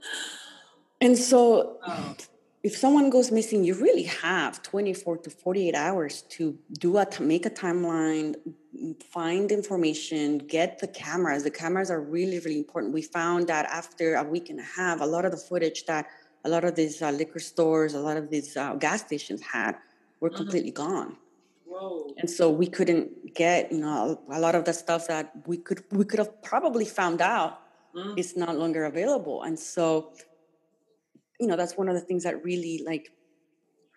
and 1.01 1.17
so, 1.17 1.77
oh. 1.85 2.15
if 2.63 2.77
someone 2.77 3.09
goes 3.09 3.31
missing, 3.31 3.63
you 3.63 3.73
really 3.75 4.03
have 4.03 4.61
24 4.61 5.17
to 5.19 5.29
48 5.29 5.73
hours 5.73 6.23
to 6.29 6.57
do 6.73 6.97
a 6.97 7.05
to 7.05 7.23
make 7.23 7.45
a 7.45 7.49
timeline, 7.49 8.35
find 9.09 9.51
information, 9.51 10.37
get 10.37 10.79
the 10.79 10.87
cameras. 10.87 11.43
The 11.43 11.51
cameras 11.51 11.89
are 11.89 12.01
really, 12.01 12.39
really 12.39 12.57
important. 12.57 12.93
We 12.93 13.01
found 13.01 13.47
that 13.47 13.65
after 13.65 14.15
a 14.15 14.23
week 14.23 14.49
and 14.49 14.59
a 14.59 14.63
half, 14.63 15.01
a 15.01 15.05
lot 15.05 15.25
of 15.25 15.31
the 15.31 15.37
footage 15.37 15.85
that 15.85 16.07
a 16.45 16.49
lot 16.49 16.63
of 16.63 16.75
these 16.75 17.01
uh, 17.01 17.11
liquor 17.11 17.39
stores, 17.39 17.93
a 17.93 17.99
lot 17.99 18.17
of 18.17 18.29
these 18.29 18.55
uh, 18.55 18.75
gas 18.75 19.01
stations 19.01 19.41
had 19.41 19.75
were 20.19 20.29
mm-hmm. 20.29 20.37
completely 20.37 20.71
gone. 20.71 21.17
And 22.17 22.29
so 22.29 22.49
we 22.49 22.67
couldn't 22.67 23.35
get, 23.35 23.71
you 23.71 23.79
know, 23.79 24.19
a 24.31 24.39
lot 24.39 24.55
of 24.55 24.65
the 24.65 24.73
stuff 24.73 25.07
that 25.07 25.31
we 25.45 25.57
could 25.57 25.83
we 25.91 26.05
could 26.05 26.19
have 26.19 26.41
probably 26.41 26.85
found 26.85 27.21
out 27.21 27.59
mm. 27.95 28.17
is 28.17 28.35
no 28.35 28.51
longer 28.51 28.85
available. 28.85 29.43
And 29.43 29.59
so, 29.59 30.13
you 31.39 31.47
know, 31.47 31.55
that's 31.55 31.77
one 31.77 31.87
of 31.87 31.93
the 31.93 32.01
things 32.01 32.23
that 32.23 32.43
really 32.43 32.81
like 32.85 33.11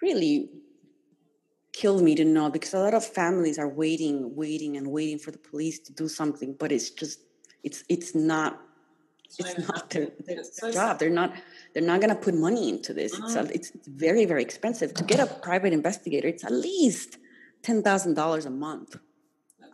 really 0.02 0.50
killed 1.72 2.02
me 2.02 2.14
to 2.14 2.24
know 2.24 2.50
because 2.50 2.74
a 2.74 2.78
lot 2.78 2.94
of 2.94 3.04
families 3.04 3.58
are 3.58 3.68
waiting, 3.68 4.34
waiting 4.34 4.76
and 4.76 4.86
waiting 4.86 5.18
for 5.18 5.30
the 5.30 5.38
police 5.38 5.78
to 5.80 5.92
do 5.92 6.08
something, 6.08 6.54
but 6.58 6.72
it's 6.72 6.90
just 6.90 7.20
it's 7.62 7.84
it's 7.88 8.14
not 8.14 8.60
it's 9.38 9.68
not 9.68 9.90
their, 9.90 10.08
their, 10.26 10.72
job. 10.72 10.98
They're 10.98 11.10
not 11.10 11.34
they're 11.72 11.82
not 11.82 12.00
going 12.00 12.10
to 12.10 12.20
put 12.20 12.34
money 12.34 12.68
into 12.68 12.92
this. 12.92 13.16
It's, 13.16 13.34
a, 13.34 13.42
mm-hmm. 13.42 13.52
it's 13.52 13.72
very 13.86 14.24
very 14.24 14.42
expensive 14.42 14.94
to 14.94 15.04
get 15.04 15.20
a 15.20 15.26
private 15.26 15.72
investigator. 15.72 16.26
It's 16.26 16.44
at 16.44 16.52
least 16.52 17.18
$10,000 17.62 18.46
a 18.46 18.50
month. 18.50 18.96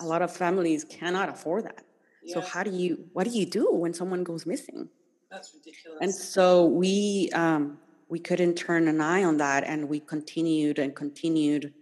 A 0.00 0.05
lot 0.05 0.21
of 0.23 0.35
families 0.35 0.85
cannot 0.85 1.29
afford 1.29 1.65
that. 1.65 1.85
So 2.26 2.41
how 2.41 2.65
do 2.65 2.71
you 2.71 3.05
what 3.12 3.25
do 3.25 3.31
you 3.31 3.47
do 3.47 3.73
when 3.73 3.95
someone 3.95 4.25
goes 4.25 4.47
missing? 4.47 4.88
That's 5.31 5.55
ridiculous. 5.55 5.99
And 6.00 6.12
so 6.12 6.67
we 6.67 7.31
um, 7.33 7.79
we 8.09 8.19
couldn't 8.19 8.55
turn 8.55 8.88
an 8.88 9.00
eye 9.00 9.23
on 9.25 9.37
that, 9.37 9.65
and 9.65 9.88
we 9.88 10.00
continued 10.00 10.79
and 10.79 10.95
continued. 10.95 11.73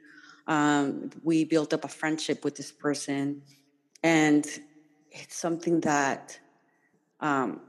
Um, 0.46 1.10
we 1.22 1.44
built 1.44 1.72
up 1.72 1.84
a 1.84 1.88
friendship 1.88 2.44
with 2.44 2.56
this 2.56 2.70
person, 2.70 3.42
and 4.02 4.46
it's 5.10 5.36
something 5.36 5.80
that 5.80 6.38
um, 7.20 7.60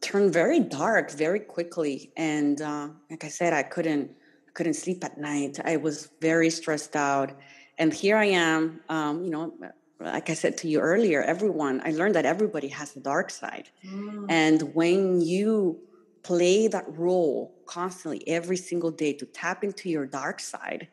turned 0.00 0.32
very 0.32 0.60
dark 0.60 1.10
very 1.10 1.40
quickly. 1.40 2.12
And 2.16 2.60
uh, 2.60 2.88
like 3.10 3.24
I 3.24 3.28
said, 3.28 3.52
I 3.52 3.62
couldn't 3.62 4.10
couldn't 4.54 4.74
sleep 4.74 5.04
at 5.04 5.18
night. 5.18 5.58
I 5.62 5.76
was 5.76 6.08
very 6.20 6.48
stressed 6.48 6.96
out 6.96 7.32
and 7.78 7.92
here 7.92 8.16
I 8.16 8.26
am, 8.26 8.80
um, 8.88 9.24
you 9.24 9.30
know, 9.30 9.54
like 10.00 10.30
I 10.30 10.34
said 10.34 10.56
to 10.58 10.68
you 10.68 10.80
earlier, 10.80 11.22
everyone, 11.22 11.82
I 11.84 11.90
learned 11.90 12.14
that 12.14 12.24
everybody 12.24 12.68
has 12.68 12.96
a 12.96 13.00
dark 13.00 13.30
side. 13.30 13.70
Mm. 13.86 14.26
And 14.28 14.74
when 14.74 15.20
you 15.20 15.78
play 16.22 16.68
that 16.68 16.84
role 16.88 17.54
constantly 17.66 18.26
every 18.26 18.56
single 18.56 18.90
day 18.90 19.12
to 19.14 19.26
tap 19.26 19.62
into 19.62 19.88
your 19.88 20.06
dark 20.06 20.40
side, 20.40 20.88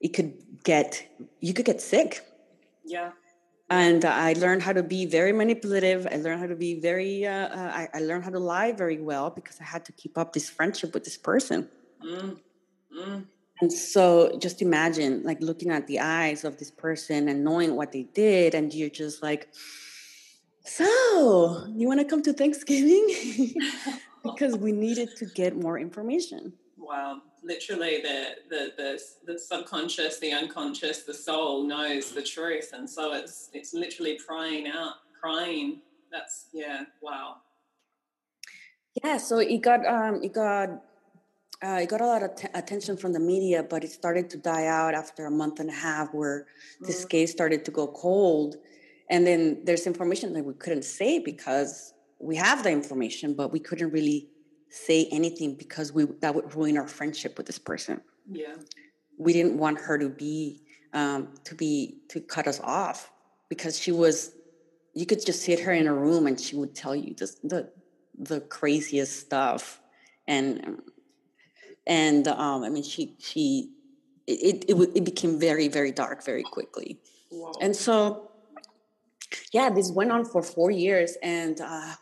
it 0.00 0.08
could 0.08 0.34
get, 0.64 1.06
you 1.40 1.54
could 1.54 1.64
get 1.64 1.80
sick. 1.80 2.24
Yeah. 2.84 3.10
And 3.70 4.04
I 4.04 4.32
learned 4.32 4.62
how 4.62 4.72
to 4.72 4.82
be 4.82 5.04
very 5.04 5.32
manipulative. 5.32 6.06
I 6.10 6.16
learned 6.16 6.40
how 6.40 6.46
to 6.46 6.56
be 6.56 6.80
very, 6.80 7.26
uh, 7.26 7.48
uh, 7.48 7.72
I, 7.74 7.88
I, 7.92 8.00
learned 8.00 8.24
how 8.24 8.30
to 8.30 8.38
lie 8.38 8.72
very 8.72 8.98
well 8.98 9.28
because 9.28 9.60
I 9.60 9.64
had 9.64 9.84
to 9.84 9.92
keep 9.92 10.16
up 10.16 10.32
this 10.32 10.48
friendship 10.48 10.94
with 10.94 11.04
this 11.04 11.18
person. 11.18 11.68
Mm. 12.02 12.38
Mm. 12.98 13.26
And 13.60 13.72
so 13.72 14.38
just 14.38 14.62
imagine 14.62 15.22
like 15.22 15.42
looking 15.42 15.70
at 15.70 15.86
the 15.86 16.00
eyes 16.00 16.44
of 16.44 16.56
this 16.58 16.70
person 16.70 17.28
and 17.28 17.44
knowing 17.44 17.76
what 17.76 17.92
they 17.92 18.04
did, 18.04 18.54
and 18.54 18.72
you're 18.72 18.88
just 18.88 19.22
like, 19.22 19.48
so 20.64 21.66
you 21.74 21.88
want 21.88 22.00
to 22.00 22.06
come 22.06 22.22
to 22.22 22.32
Thanksgiving? 22.32 23.54
because 24.22 24.56
we 24.56 24.72
needed 24.72 25.16
to 25.16 25.26
get 25.26 25.56
more 25.56 25.78
information. 25.78 26.52
Wow. 26.76 27.22
Literally 27.52 27.94
the, 28.08 28.18
the 28.50 28.62
the 28.80 28.90
the 29.28 29.38
subconscious, 29.38 30.18
the 30.20 30.32
unconscious, 30.32 30.98
the 31.10 31.14
soul 31.14 31.66
knows 31.72 32.04
the 32.12 32.22
truth. 32.34 32.68
And 32.76 32.88
so 32.96 33.14
it's 33.14 33.48
it's 33.58 33.72
literally 33.82 34.16
crying 34.26 34.66
out, 34.68 34.94
crying. 35.18 35.80
That's 36.12 36.34
yeah, 36.52 36.80
wow. 37.06 37.36
Yeah, 39.02 39.16
so 39.16 39.38
it 39.38 39.60
got 39.68 39.80
um 39.86 40.14
it 40.22 40.34
got 40.34 40.68
uh, 41.66 41.80
it 41.82 41.88
got 41.88 42.00
a 42.00 42.06
lot 42.06 42.22
of 42.22 42.36
t- 42.36 42.48
attention 42.54 42.96
from 42.96 43.12
the 43.12 43.20
media, 43.32 43.62
but 43.62 43.82
it 43.82 43.90
started 43.90 44.30
to 44.30 44.36
die 44.36 44.66
out 44.66 44.94
after 44.94 45.26
a 45.26 45.30
month 45.30 45.58
and 45.58 45.70
a 45.70 45.78
half, 45.88 46.14
where 46.14 46.40
mm-hmm. 46.40 46.86
this 46.86 47.04
case 47.04 47.32
started 47.32 47.64
to 47.64 47.70
go 47.70 47.86
cold. 47.86 48.56
And 49.10 49.26
then 49.26 49.62
there's 49.64 49.86
information 49.86 50.34
that 50.34 50.44
we 50.44 50.54
couldn't 50.54 50.84
say 50.84 51.18
because 51.18 51.94
we 52.20 52.36
have 52.36 52.62
the 52.62 52.70
information, 52.70 53.34
but 53.34 53.52
we 53.52 53.58
couldn't 53.58 53.90
really 53.90 54.28
say 54.70 55.08
anything 55.10 55.54
because 55.54 55.92
we 55.92 56.04
that 56.20 56.34
would 56.34 56.54
ruin 56.54 56.76
our 56.78 56.88
friendship 56.88 57.36
with 57.36 57.46
this 57.46 57.58
person. 57.58 58.00
Yeah, 58.30 58.54
we 59.18 59.32
didn't 59.32 59.56
want 59.56 59.78
her 59.80 59.98
to 59.98 60.08
be 60.08 60.62
um, 60.92 61.34
to 61.44 61.54
be 61.54 62.00
to 62.08 62.20
cut 62.20 62.46
us 62.46 62.60
off 62.60 63.10
because 63.48 63.78
she 63.78 63.92
was. 63.92 64.32
You 64.94 65.06
could 65.06 65.24
just 65.24 65.42
sit 65.42 65.60
her 65.60 65.72
in 65.72 65.86
a 65.86 65.94
room 65.94 66.26
and 66.26 66.40
she 66.40 66.56
would 66.56 66.74
tell 66.74 66.96
you 66.96 67.14
the 67.14 67.32
the, 67.44 67.70
the 68.18 68.40
craziest 68.40 69.20
stuff, 69.20 69.80
and 70.26 70.80
and 71.86 72.28
um, 72.28 72.64
I 72.64 72.68
mean, 72.68 72.82
she 72.82 73.14
she 73.18 73.70
it, 74.26 74.64
it 74.68 74.90
it 74.94 75.04
became 75.04 75.38
very 75.38 75.68
very 75.68 75.92
dark 75.92 76.24
very 76.24 76.42
quickly, 76.42 77.00
wow. 77.30 77.52
and 77.60 77.74
so 77.74 78.28
yeah, 79.52 79.70
this 79.70 79.90
went 79.90 80.12
on 80.12 80.24
for 80.24 80.42
four 80.42 80.70
years, 80.70 81.16
and 81.22 81.60
uh, 81.60 81.94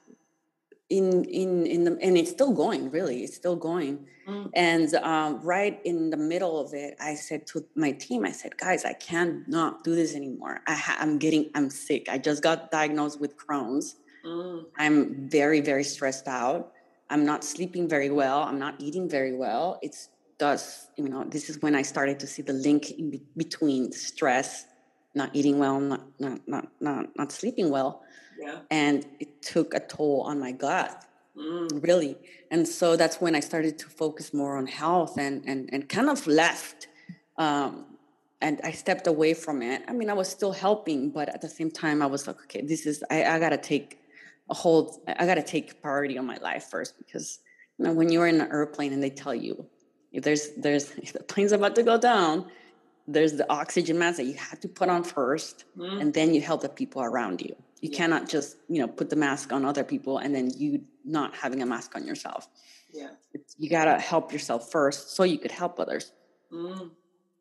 in 0.88 1.25
in 1.25 1.66
in 1.66 1.85
the 1.85 1.99
and 2.00 2.16
it's 2.16 2.31
still 2.31 2.52
going. 2.52 2.90
Really, 2.90 3.25
it's 3.25 3.37
still 3.37 3.57
going. 3.57 4.07
Mm. 4.28 4.50
And 4.55 4.95
um, 4.97 5.40
right 5.43 5.81
in 5.85 6.11
the 6.11 6.16
middle 6.16 6.59
of 6.59 6.75
it, 6.75 6.97
I 7.00 7.14
said 7.14 7.47
to 7.49 7.64
my 7.76 7.93
team, 7.93 8.25
I 8.25 8.33
said, 8.33 8.57
guys, 8.57 8.85
I 8.85 8.93
cannot 8.95 9.85
do 9.85 9.95
this 9.95 10.16
anymore. 10.16 10.62
I 10.66 10.75
ha- 10.75 10.97
I'm 10.99 11.19
getting, 11.19 11.49
I'm 11.55 11.71
sick. 11.71 12.09
I 12.09 12.19
just 12.19 12.43
got 12.43 12.73
diagnosed 12.73 13.21
with 13.21 13.37
Crohn's. 13.37 13.95
Mm. 14.25 14.64
I'm 14.78 15.28
very, 15.28 15.61
very 15.61 15.85
stressed 15.85 16.26
out. 16.26 16.73
I'm 17.09 17.25
not 17.25 17.45
sleeping 17.45 17.88
very 17.88 18.11
well. 18.11 18.43
I'm 18.43 18.59
not 18.59 18.75
eating 18.81 19.09
very 19.09 19.37
well. 19.37 19.78
It's 19.81 20.09
does 20.38 20.88
you 20.97 21.09
know 21.09 21.25
this 21.25 21.49
is 21.49 21.62
when 21.62 21.75
I 21.75 21.83
started 21.83 22.21
to 22.21 22.26
see 22.26 22.43
the 22.43 22.52
link 22.52 22.90
in 22.90 23.11
be- 23.11 23.23
between 23.37 23.93
stress, 23.93 24.66
not 25.14 25.31
eating 25.35 25.59
well, 25.59 25.81
not 25.81 26.02
not 26.19 26.40
not 26.49 26.69
not, 26.81 27.16
not 27.16 27.33
sleeping 27.33 27.71
well, 27.71 28.02
Yeah. 28.40 28.59
And 28.71 29.07
it 29.21 29.43
took 29.43 29.75
a 29.75 29.81
toll 29.81 30.23
on 30.23 30.38
my 30.40 30.52
gut. 30.52 31.05
Mm. 31.37 31.83
Really. 31.87 32.16
And 32.50 32.66
so 32.66 32.97
that's 32.97 33.21
when 33.21 33.35
I 33.35 33.40
started 33.40 33.78
to 33.81 33.88
focus 33.88 34.33
more 34.33 34.57
on 34.57 34.66
health 34.66 35.19
and 35.19 35.43
and, 35.47 35.69
and 35.73 35.88
kind 35.88 36.09
of 36.09 36.26
left. 36.26 36.88
Um, 37.37 37.85
and 38.40 38.61
I 38.64 38.71
stepped 38.73 39.07
away 39.07 39.35
from 39.35 39.62
it. 39.62 39.83
I 39.88 39.93
mean, 39.93 40.11
I 40.11 40.12
was 40.14 40.28
still 40.28 40.52
helping, 40.52 41.11
but 41.11 41.28
at 41.28 41.40
the 41.40 41.49
same 41.49 41.71
time, 41.71 42.02
I 42.02 42.07
was 42.07 42.26
like, 42.26 42.38
okay, 42.45 42.62
this 42.62 42.87
is 42.87 43.02
I, 43.11 43.25
I 43.25 43.38
gotta 43.38 43.59
take 43.59 43.99
a 44.50 44.55
hold. 44.55 45.00
I 45.07 45.26
gotta 45.26 45.43
take 45.43 45.81
priority 45.83 46.16
on 46.19 46.26
my 46.26 46.37
life 46.38 46.64
first 46.71 46.97
because 46.99 47.40
you 47.78 47.85
know 47.85 47.93
when 47.93 48.11
you're 48.11 48.26
in 48.26 48.40
an 48.40 48.49
airplane 48.50 48.93
and 48.93 49.02
they 49.02 49.11
tell 49.11 49.35
you 49.35 49.66
if 50.12 50.23
there's 50.23 50.50
there's 50.57 50.90
if 51.07 51.12
the 51.12 51.23
plane's 51.25 51.52
about 51.52 51.75
to 51.76 51.83
go 51.83 51.99
down, 51.99 52.47
there's 53.09 53.35
the 53.35 53.50
oxygen 53.50 53.99
mask 53.99 54.16
that 54.19 54.25
you 54.25 54.35
have 54.35 54.61
to 54.61 54.69
put 54.69 54.88
on 54.88 55.02
first, 55.02 55.64
Mm. 55.76 56.00
and 56.00 56.14
then 56.14 56.33
you 56.35 56.40
help 56.40 56.62
the 56.62 56.69
people 56.69 57.02
around 57.02 57.40
you. 57.43 57.55
You 57.80 57.90
Yeah. 57.90 57.99
cannot 57.99 58.28
just 58.28 58.56
you 58.68 58.80
know 58.80 58.88
put 58.88 59.11
the 59.11 59.16
mask 59.16 59.52
on 59.52 59.64
other 59.64 59.85
people 59.85 60.18
and 60.18 60.35
then 60.35 60.50
you 60.56 60.85
not 61.04 61.35
having 61.35 61.62
a 61.62 61.66
mask 61.66 61.95
on 61.97 62.06
yourself. 62.06 62.49
Yeah. 62.92 63.11
It's, 63.35 63.54
you 63.59 63.68
gotta 63.68 63.99
help 63.99 64.33
yourself 64.33 64.71
first 64.71 65.14
so 65.14 65.23
you 65.25 65.38
could 65.38 65.50
help 65.52 65.78
others. 65.78 66.12
Mm. 66.52 66.90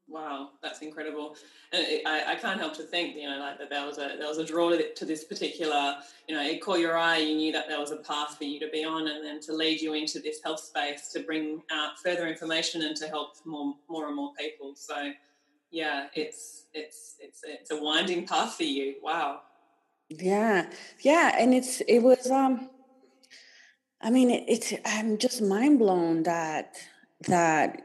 Wow, 0.08 0.52
that's 0.62 0.82
incredible. 0.82 1.36
And 1.74 1.84
it, 1.88 2.04
I, 2.06 2.34
I 2.34 2.36
can't 2.36 2.60
help 2.60 2.76
to 2.76 2.84
think, 2.84 3.16
you 3.16 3.28
know, 3.28 3.40
like 3.40 3.58
that 3.58 3.72
there 3.72 3.86
was 3.86 3.98
a 3.98 4.16
there 4.20 4.28
was 4.28 4.38
a 4.38 4.46
draw 4.46 4.70
to, 4.70 4.94
to 4.94 5.04
this 5.04 5.24
particular, 5.24 5.96
you 6.28 6.36
know, 6.36 6.44
it 6.44 6.62
caught 6.62 6.80
your 6.80 6.96
eye. 6.96 7.18
You 7.18 7.36
knew 7.36 7.52
that 7.54 7.68
there 7.68 7.80
was 7.80 7.90
a 7.92 7.98
path 7.98 8.38
for 8.38 8.44
you 8.44 8.60
to 8.60 8.70
be 8.70 8.84
on, 8.86 9.08
and 9.08 9.26
then 9.26 9.40
to 9.42 9.54
lead 9.54 9.82
you 9.82 9.94
into 9.94 10.20
this 10.20 10.40
health 10.44 10.60
space 10.60 11.08
to 11.14 11.22
bring 11.22 11.64
out 11.72 11.98
further 12.04 12.28
information 12.28 12.84
and 12.84 12.96
to 12.98 13.08
help 13.08 13.38
more 13.46 13.76
more 13.90 14.06
and 14.08 14.16
more 14.16 14.32
people. 14.38 14.76
So, 14.76 15.12
yeah, 15.72 16.06
it's 16.14 16.66
it's 16.76 17.16
it's 17.20 17.42
it's 17.44 17.72
a 17.72 17.82
winding 17.82 18.28
path 18.28 18.54
for 18.56 18.64
you. 18.64 18.96
Wow. 19.02 19.42
Yeah, 20.10 20.70
yeah, 21.02 21.36
and 21.40 21.54
it's 21.54 21.82
it 21.82 22.00
was 22.00 22.30
um, 22.30 22.70
I 24.02 24.10
mean 24.12 24.30
it, 24.30 24.44
it's 24.48 24.74
I'm 24.86 25.18
just 25.18 25.42
mind 25.42 25.80
blown 25.80 26.24
that 26.24 26.76
that 27.28 27.82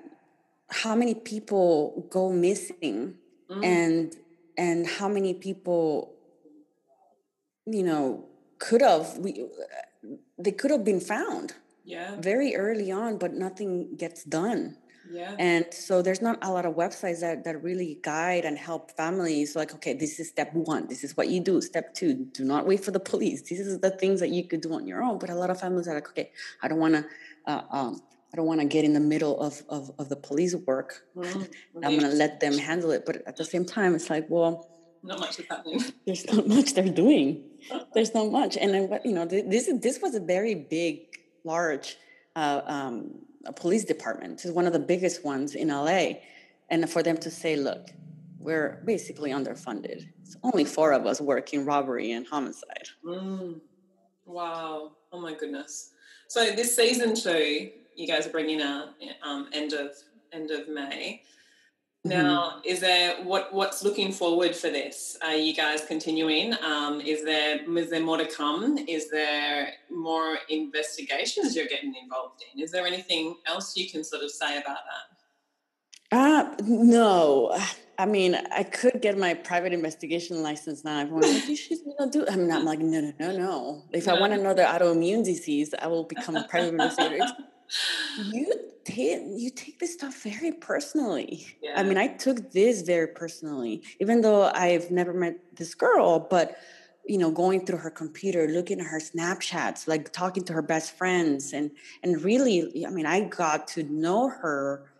how 0.71 0.95
many 0.95 1.15
people 1.15 2.07
go 2.11 2.31
missing 2.31 3.17
Mm. 3.51 3.65
and 3.65 4.17
and 4.57 4.87
how 4.87 5.09
many 5.09 5.35
people 5.35 6.15
you 7.67 7.83
know 7.83 8.25
could 8.61 8.81
have 8.81 9.19
we 9.19 9.47
they 10.39 10.53
could 10.53 10.71
have 10.71 10.85
been 10.85 11.01
found 11.01 11.55
yeah, 11.85 12.15
very 12.21 12.55
early 12.55 12.93
on 12.93 13.19
but 13.19 13.33
nothing 13.35 13.97
gets 13.97 14.23
done 14.23 14.77
yeah, 15.11 15.35
and 15.39 15.67
so 15.73 16.03
there's 16.03 16.23
not 16.23 16.39
a 16.43 16.51
lot 16.53 16.65
of 16.67 16.75
websites 16.75 17.21
that, 17.21 17.45
that 17.45 17.63
really 17.63 17.99
guide 18.03 18.45
and 18.45 18.57
help 18.57 18.93
families 18.93 19.57
like 19.57 19.75
okay 19.75 19.93
this 19.93 20.21
is 20.21 20.29
step 20.29 20.53
one 20.55 20.87
this 20.89 21.03
is 21.05 21.17
what 21.17 21.29
you 21.29 21.41
do. 21.41 21.61
Step 21.61 21.95
two 21.95 22.27
do 22.33 22.45
not 22.45 22.67
wait 22.67 22.85
for 22.85 22.91
the 22.91 23.01
police. 23.01 23.43
These 23.43 23.61
are 23.69 23.79
the 23.79 23.91
things 23.91 24.21
that 24.21 24.31
you 24.31 24.45
could 24.49 24.61
do 24.61 24.73
on 24.73 24.87
your 24.87 25.03
own. 25.03 25.19
But 25.19 25.31
a 25.31 25.35
lot 25.35 25.51
of 25.51 25.61
families 25.61 25.89
are 25.89 25.95
like 25.95 26.09
okay 26.11 26.31
i 26.63 26.69
don't 26.69 26.79
want 26.79 26.95
to 26.95 27.05
uh, 27.47 27.63
um, 27.71 28.01
i 28.33 28.37
don't 28.37 28.47
want 28.47 28.61
to 28.61 28.67
get 28.67 28.85
in 28.85 28.93
the 28.93 29.01
middle 29.01 29.41
of, 29.41 29.63
of, 29.69 29.91
of 29.99 30.09
the 30.09 30.17
police 30.17 30.55
work. 30.55 31.03
I'm 31.17 31.93
going 31.99 32.01
to 32.01 32.09
let 32.09 32.41
them 32.41 32.57
handle 32.57 32.91
it. 32.93 33.05
But 33.05 33.27
at 33.27 33.37
the 33.37 33.45
same 33.45 33.65
time 33.65 33.95
it's 33.95 34.11
like 34.11 34.27
well 34.29 34.69
Not 35.03 35.19
much 35.21 35.39
is 35.41 35.47
happening. 35.49 35.81
there's 36.07 36.27
not 36.33 36.47
much 36.47 36.75
they're 36.75 36.89
doing. 37.05 37.45
There's 37.95 38.15
not 38.15 38.31
much. 38.31 38.57
And 38.57 38.73
then 38.75 38.89
what 38.89 39.05
you 39.05 39.13
know 39.13 39.25
this 39.27 39.71
this 39.87 40.01
was 40.01 40.15
a 40.15 40.21
very 40.21 40.55
big 40.55 40.93
large 41.45 41.97
um, 42.37 43.15
a 43.47 43.53
police 43.53 43.85
department 43.85 44.45
It's 44.45 44.55
one 44.55 44.67
of 44.67 44.73
the 44.73 44.79
biggest 44.79 45.25
ones 45.25 45.55
in 45.55 45.69
la 45.69 46.13
and 46.69 46.89
for 46.89 47.03
them 47.03 47.17
to 47.19 47.31
say 47.31 47.57
look 47.57 47.89
we're 48.39 48.83
basically 48.87 49.31
underfunded 49.31 50.09
it's 50.23 50.37
only 50.43 50.65
four 50.65 50.93
of 50.93 51.07
us 51.07 51.21
working 51.21 51.65
robbery 51.65 52.13
and 52.13 52.27
homicide 52.27 52.89
Mm. 53.05 53.61
Wow. 54.31 54.93
Oh 55.13 55.21
my 55.21 55.35
goodness. 55.35 55.91
So 56.29 56.53
this 56.53 56.77
season 56.77 57.17
two, 57.17 57.71
you 57.97 58.07
guys 58.07 58.27
are 58.27 58.31
bringing 58.31 58.63
out 58.63 58.91
um, 59.23 59.49
end 59.53 59.73
of 59.73 59.91
end 60.33 60.53
of 60.53 60.69
May. 60.69 61.23
Now, 62.05 62.63
is 62.65 62.81
there 62.81 63.23
what 63.25 63.53
what's 63.53 63.85
looking 63.85 64.11
forward 64.11 64.57
for 64.57 64.71
this? 64.71 65.19
Are 65.23 65.35
you 65.37 65.55
guys 65.55 65.85
continuing? 65.85 66.55
Um, 66.65 67.01
is 67.03 67.23
there 67.25 67.61
is 67.79 67.91
there 67.91 68.01
more 68.01 68.17
to 68.17 68.27
come? 68.27 68.79
Is 68.89 69.11
there 69.11 69.75
more 69.91 70.39
investigations 70.49 71.55
you're 71.55 71.67
getting 71.67 71.95
involved 72.03 72.43
in? 72.55 72.63
Is 72.63 72.71
there 72.71 72.87
anything 72.87 73.37
else 73.47 73.77
you 73.77 73.91
can 73.91 74.03
sort 74.03 74.23
of 74.23 74.31
say 74.31 74.57
about 74.59 74.79
that? 74.91 75.07
uh 76.13 76.57
no 76.67 77.57
i 77.97 78.05
mean 78.05 78.35
i 78.51 78.65
could 78.65 79.01
get 79.01 79.17
my 79.17 79.33
private 79.33 79.73
investigation 79.73 80.43
license 80.43 80.83
now 80.85 80.99
everyone's 80.99 81.33
like 81.33 81.49
you 81.49 81.55
should 81.55 81.79
you 81.87 81.95
know 82.01 82.11
do 82.11 82.27
i'm 82.29 82.49
not 82.49 82.59
I'm 82.61 82.65
like 82.65 82.81
no 82.81 83.01
no 83.01 83.13
no 83.21 83.37
no 83.37 83.83
if 83.93 84.09
i 84.09 84.15
No. 84.17 84.21
want 84.21 84.33
another 84.33 84.65
autoimmune 84.65 85.25
disease 85.25 85.73
i 85.81 85.87
will 85.87 86.03
become 86.03 86.35
a 86.35 86.43
private 86.49 86.71
investigator 86.71 87.27
you 88.17 88.53
take 88.85 89.23
you 89.37 89.51
take 89.51 89.79
this 89.79 89.95
stuff 89.95 90.23
very 90.23 90.53
personally. 90.53 91.47
Yeah. 91.63 91.75
I 91.77 91.83
mean, 91.83 91.99
I 91.99 92.09
took 92.09 92.51
this 92.53 92.83
very 92.83 93.09
personally, 93.09 93.83
even 94.01 94.21
though 94.21 94.45
I've 94.45 94.91
never 94.91 95.13
met 95.13 95.37
this 95.55 95.75
girl, 95.75 96.19
but 96.19 96.57
you 97.07 97.19
know, 97.19 97.31
going 97.31 97.65
through 97.67 97.79
her 97.79 97.91
computer, 97.91 98.47
looking 98.47 98.81
at 98.81 98.87
her 98.87 99.01
Snapchats, 99.01 99.89
like 99.89 100.13
talking 100.13 100.45
to 100.45 100.53
her 100.53 100.63
best 100.63 100.97
friends, 100.97 101.53
and 101.53 101.71
and 102.03 102.23
really, 102.23 102.85
I 102.87 102.91
mean, 102.91 103.07
I 103.07 103.21
got 103.25 103.69
to 103.69 103.83
know 103.85 104.29
her 104.29 104.93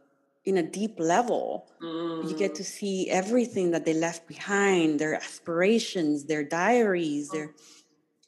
in 0.45 0.57
a 0.57 0.63
deep 0.63 0.99
level. 0.99 1.67
You 1.81 2.35
get 2.35 2.53
Mm. 2.53 2.57
to 2.57 2.65
see 2.65 3.11
everything 3.11 3.71
that 3.71 3.85
they 3.85 3.95
left 3.95 4.27
behind, 4.29 4.99
their 4.99 5.15
aspirations, 5.15 6.25
their 6.25 6.45
diaries, 6.45 7.31
their, 7.31 7.55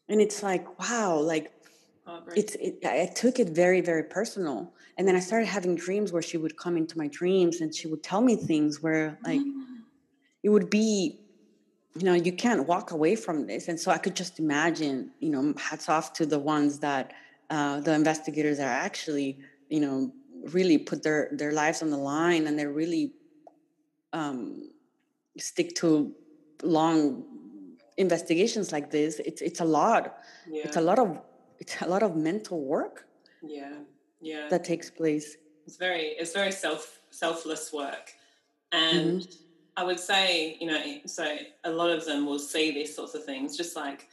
and 0.09 0.21
it's 0.21 0.43
like, 0.43 0.79
wow, 0.79 1.17
like. 1.19 1.53
It's 2.35 2.55
it, 2.57 2.85
I 2.85 3.07
took 3.15 3.39
it 3.39 3.51
very 3.51 3.81
very 3.81 4.03
personal 4.03 4.73
and 4.99 5.07
then 5.07 5.17
I 5.17 5.21
started 5.21 5.47
having 5.47 5.75
dreams 5.77 6.13
where 6.13 6.23
she 6.23 6.37
would 6.37 6.57
come 6.57 6.77
into 6.77 6.99
my 6.99 7.09
dreams 7.09 7.61
and 7.61 7.75
she 7.75 7.87
would 7.89 8.03
tell 8.03 8.21
me 8.21 8.37
things 8.37 8.83
where 8.83 9.19
like 9.25 9.41
it 10.43 10.49
would 10.49 10.69
be 10.69 11.21
you 11.95 12.05
know 12.05 12.15
you 12.15 12.33
can't 12.33 12.67
walk 12.67 12.91
away 12.91 13.15
from 13.15 13.47
this 13.47 13.69
and 13.69 13.79
so 13.79 13.91
I 13.91 13.99
could 13.99 14.17
just 14.17 14.39
imagine 14.39 15.11
you 15.21 15.31
know 15.31 15.55
hats 15.59 15.89
off 15.89 16.13
to 16.15 16.27
the 16.27 16.39
ones 16.39 16.81
that 16.81 17.13
uh, 17.51 17.81
the 17.81 17.95
investigators 17.95 18.59
are 18.59 18.75
actually 18.89 19.39
you 19.69 19.81
know 19.81 20.13
really 20.53 20.79
put 20.79 21.03
their 21.03 21.29
their 21.33 21.53
lives 21.53 21.83
on 21.83 21.91
the 21.91 21.97
line 21.97 22.47
and 22.47 22.59
they 22.59 22.67
really 22.67 23.13
um, 24.13 24.71
stick 25.39 25.75
to 25.77 26.13
long 26.63 27.25
investigations 27.97 28.73
like 28.73 28.91
this. 28.91 29.21
It's 29.21 29.43
it's 29.43 29.61
a 29.61 29.65
lot. 29.65 30.19
Yeah. 30.49 30.63
it's 30.65 30.77
a 30.77 30.81
lot 30.81 30.99
of 30.99 31.19
it's 31.63 31.81
a 31.81 31.87
lot 31.87 32.03
of 32.03 32.17
mental 32.17 32.61
work 32.61 33.07
yeah. 33.41 33.75
Yeah. 34.21 34.49
that 34.51 34.65
takes 34.65 34.91
place 34.91 35.37
it's 35.67 35.77
very 35.77 36.07
it's 36.21 36.33
very 36.33 36.51
self 36.51 36.99
selfless 37.11 37.73
work 37.73 38.11
and 38.73 39.21
mm-hmm. 39.21 39.81
i 39.81 39.85
would 39.85 40.01
say 40.01 40.57
you 40.61 40.67
know 40.67 40.83
so 41.07 41.25
a 41.65 41.71
lot 41.71 41.91
of 41.91 42.05
them 42.05 42.27
will 42.27 42.41
see 42.41 42.73
these 42.73 42.95
sorts 42.95 43.15
of 43.15 43.25
things 43.25 43.57
just 43.57 43.77
like 43.77 44.09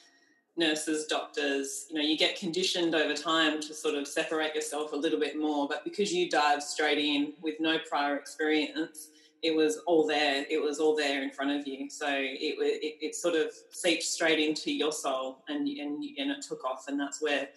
nurses 0.57 1.07
doctors 1.07 1.87
you 1.89 1.95
know 1.95 2.03
you 2.03 2.17
get 2.17 2.37
conditioned 2.37 2.93
over 2.93 3.15
time 3.15 3.59
to 3.61 3.73
sort 3.73 3.95
of 3.95 4.07
separate 4.07 4.53
yourself 4.53 4.93
a 4.93 4.95
little 4.95 5.19
bit 5.19 5.39
more 5.39 5.67
but 5.67 5.83
because 5.83 6.13
you 6.13 6.29
dive 6.29 6.61
straight 6.61 6.99
in 6.99 7.33
with 7.41 7.55
no 7.59 7.77
prior 7.89 8.15
experience 8.15 9.09
it 9.41 9.55
was 9.55 9.77
all 9.87 10.05
there 10.05 10.45
it 10.49 10.61
was 10.61 10.79
all 10.79 10.95
there 10.95 11.23
in 11.23 11.29
front 11.31 11.51
of 11.51 11.65
you 11.65 11.89
so 11.89 12.07
it 12.09 12.55
it, 12.59 12.97
it 13.01 13.15
sort 13.15 13.35
of 13.35 13.51
seeped 13.71 14.03
straight 14.03 14.39
into 14.39 14.71
your 14.71 14.91
soul 14.91 15.43
and 15.47 15.67
and 15.67 16.03
and 16.17 16.31
it 16.31 16.41
took 16.41 16.63
off 16.65 16.87
and 16.87 16.99
that's 16.99 17.21
where 17.21 17.47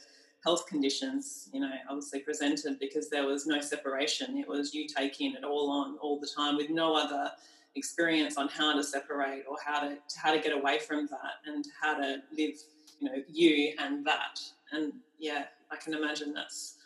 health 0.44 0.66
conditions, 0.66 1.48
you 1.52 1.60
know, 1.60 1.70
obviously 1.88 2.20
presented 2.20 2.78
because 2.78 3.08
there 3.08 3.26
was 3.26 3.46
no 3.46 3.60
separation. 3.60 4.36
It 4.38 4.48
was 4.48 4.74
you 4.74 4.86
taking 4.86 5.34
it 5.34 5.44
all 5.44 5.70
on 5.70 5.96
all 5.98 6.18
the 6.18 6.26
time 6.26 6.56
with 6.56 6.68
no 6.68 6.96
other 6.96 7.30
experience 7.74 8.36
on 8.36 8.48
how 8.48 8.74
to 8.74 8.82
separate 8.82 9.44
or 9.48 9.56
how 9.64 9.80
to 9.80 9.96
how 10.16 10.32
to 10.32 10.40
get 10.40 10.52
away 10.52 10.78
from 10.78 11.06
that 11.06 11.40
and 11.46 11.64
how 11.80 11.96
to 11.96 12.22
live, 12.36 12.54
you 13.00 13.08
know, 13.08 13.22
you 13.28 13.74
and 13.78 14.04
that. 14.04 14.40
And 14.72 14.92
yeah, 15.18 15.44
I 15.70 15.76
can 15.76 15.94
imagine 15.94 16.34
that's 16.34 16.76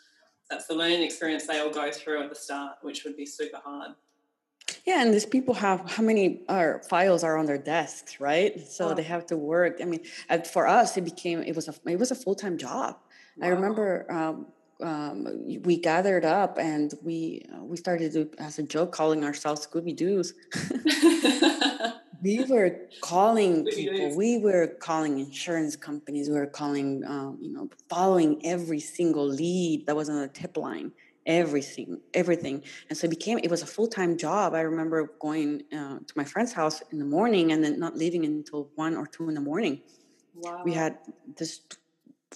that's 0.49 0.67
the 0.67 0.75
learning 0.75 1.01
experience 1.01 1.45
they 1.45 1.59
all 1.59 1.71
go 1.71 1.91
through 1.91 2.23
at 2.23 2.29
the 2.29 2.35
start, 2.35 2.77
which 2.81 3.03
would 3.03 3.17
be 3.17 3.25
super 3.25 3.59
hard. 3.63 3.91
Yeah 4.89 4.99
and 5.03 5.09
these 5.15 5.29
people 5.35 5.53
have 5.65 5.79
how 5.95 6.03
many 6.11 6.25
are 6.57 6.71
files 6.91 7.21
are 7.27 7.35
on 7.41 7.45
their 7.49 7.61
desks 7.73 8.11
right? 8.29 8.53
So 8.75 8.81
Oh. 8.89 8.93
they 8.97 9.07
have 9.13 9.25
to 9.31 9.37
work 9.53 9.73
i 9.83 9.85
mean 9.91 10.01
uh, 10.31 10.39
for 10.55 10.63
us 10.79 10.89
it 10.99 11.05
became 11.13 11.37
it 11.49 11.55
was 11.59 11.67
a 11.71 11.75
it 11.95 11.99
was 12.03 12.11
a 12.11 12.19
full-time 12.23 12.55
job. 12.67 12.91
I 13.45 13.47
remember 13.57 13.87
um, 14.19 14.35
um, 14.89 15.17
we 15.67 15.75
gathered 15.91 16.25
up 16.39 16.53
and 16.71 16.87
we 17.07 17.17
uh, 17.53 17.63
we 17.71 17.75
started 17.85 18.09
to, 18.17 18.21
as 18.47 18.53
a 18.63 18.65
joke 18.75 18.91
calling 18.99 19.21
ourselves 19.29 19.59
scooby 19.67 19.93
doos 20.01 20.27
we 22.23 22.43
were 22.53 22.71
calling 23.01 23.65
people. 23.77 24.15
We 24.23 24.39
were 24.39 24.67
calling 24.89 25.13
insurance 25.19 25.75
companies. 25.75 26.29
We 26.29 26.35
were 26.35 26.47
calling 26.61 27.03
um, 27.13 27.37
you 27.45 27.51
know 27.53 27.65
following 27.89 28.31
every 28.53 28.79
single 28.79 29.27
lead 29.41 29.85
that 29.85 29.95
was 29.95 30.09
on 30.09 30.19
the 30.21 30.27
tip 30.41 30.57
line 30.57 30.91
everything 31.27 31.99
everything 32.15 32.63
and 32.89 32.97
so 32.97 33.05
it 33.05 33.11
became 33.11 33.37
it 33.43 33.51
was 33.51 33.61
a 33.61 33.65
full-time 33.67 34.17
job 34.17 34.55
i 34.55 34.61
remember 34.61 35.11
going 35.19 35.61
uh, 35.71 35.99
to 36.07 36.13
my 36.15 36.23
friend's 36.23 36.53
house 36.53 36.81
in 36.91 36.97
the 36.97 37.05
morning 37.05 37.51
and 37.51 37.63
then 37.63 37.77
not 37.79 37.95
leaving 37.95 38.25
until 38.25 38.69
one 38.75 38.95
or 38.95 39.05
two 39.05 39.27
in 39.29 39.35
the 39.35 39.41
morning 39.41 39.81
Wow. 40.37 40.61
We 40.63 40.73
had 40.73 40.99
this 41.35 41.61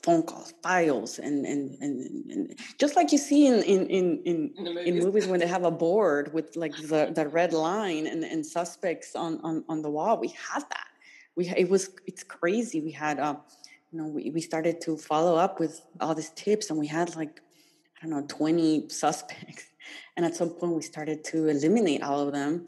phone 0.04 0.24
calls, 0.24 0.54
files, 0.64 1.20
and 1.20 1.46
and 1.46 1.78
and, 1.80 2.32
and 2.32 2.60
just 2.80 2.96
like 2.96 3.12
you 3.12 3.18
see 3.18 3.46
in 3.46 3.62
in 3.62 3.88
in 3.88 4.22
in, 4.26 4.54
in, 4.56 4.64
movies. 4.64 4.88
in, 4.88 5.00
movies. 5.00 5.28
when 5.28 5.40
they 5.40 5.48
have 5.56 5.64
a 5.64 5.72
board 5.72 6.34
with 6.34 6.56
like 6.56 6.76
the, 6.76 7.12
the 7.14 7.28
red 7.28 7.54
line 7.54 8.08
and, 8.08 8.24
and 8.24 8.46
suspects 8.46 9.16
on, 9.16 9.40
on 9.44 9.64
on 9.70 9.82
the 9.82 9.90
wall. 9.90 10.18
We 10.18 10.30
had 10.30 10.62
that. 10.70 10.88
We 11.36 11.50
it 11.50 11.70
was 11.70 11.92
it's 12.08 12.24
crazy. 12.24 12.82
We 12.82 12.92
had 12.92 13.20
um, 13.20 13.42
you 13.92 14.00
know, 14.02 14.08
we, 14.08 14.32
we 14.32 14.42
started 14.42 14.82
to 14.82 14.98
follow 14.98 15.36
up 15.36 15.60
with 15.60 15.82
all 16.00 16.16
these 16.16 16.32
tips, 16.32 16.70
and 16.72 16.80
we 16.80 16.88
had 16.88 17.16
like 17.16 17.42
I 18.02 18.08
don't 18.08 18.12
know 18.12 18.26
twenty 18.28 18.90
suspects. 18.90 19.66
And 20.16 20.26
at 20.26 20.36
some 20.36 20.50
point, 20.50 20.74
we 20.74 20.82
started 20.82 21.24
to 21.26 21.48
eliminate 21.48 22.04
all 22.04 22.20
of 22.20 22.34
them, 22.34 22.68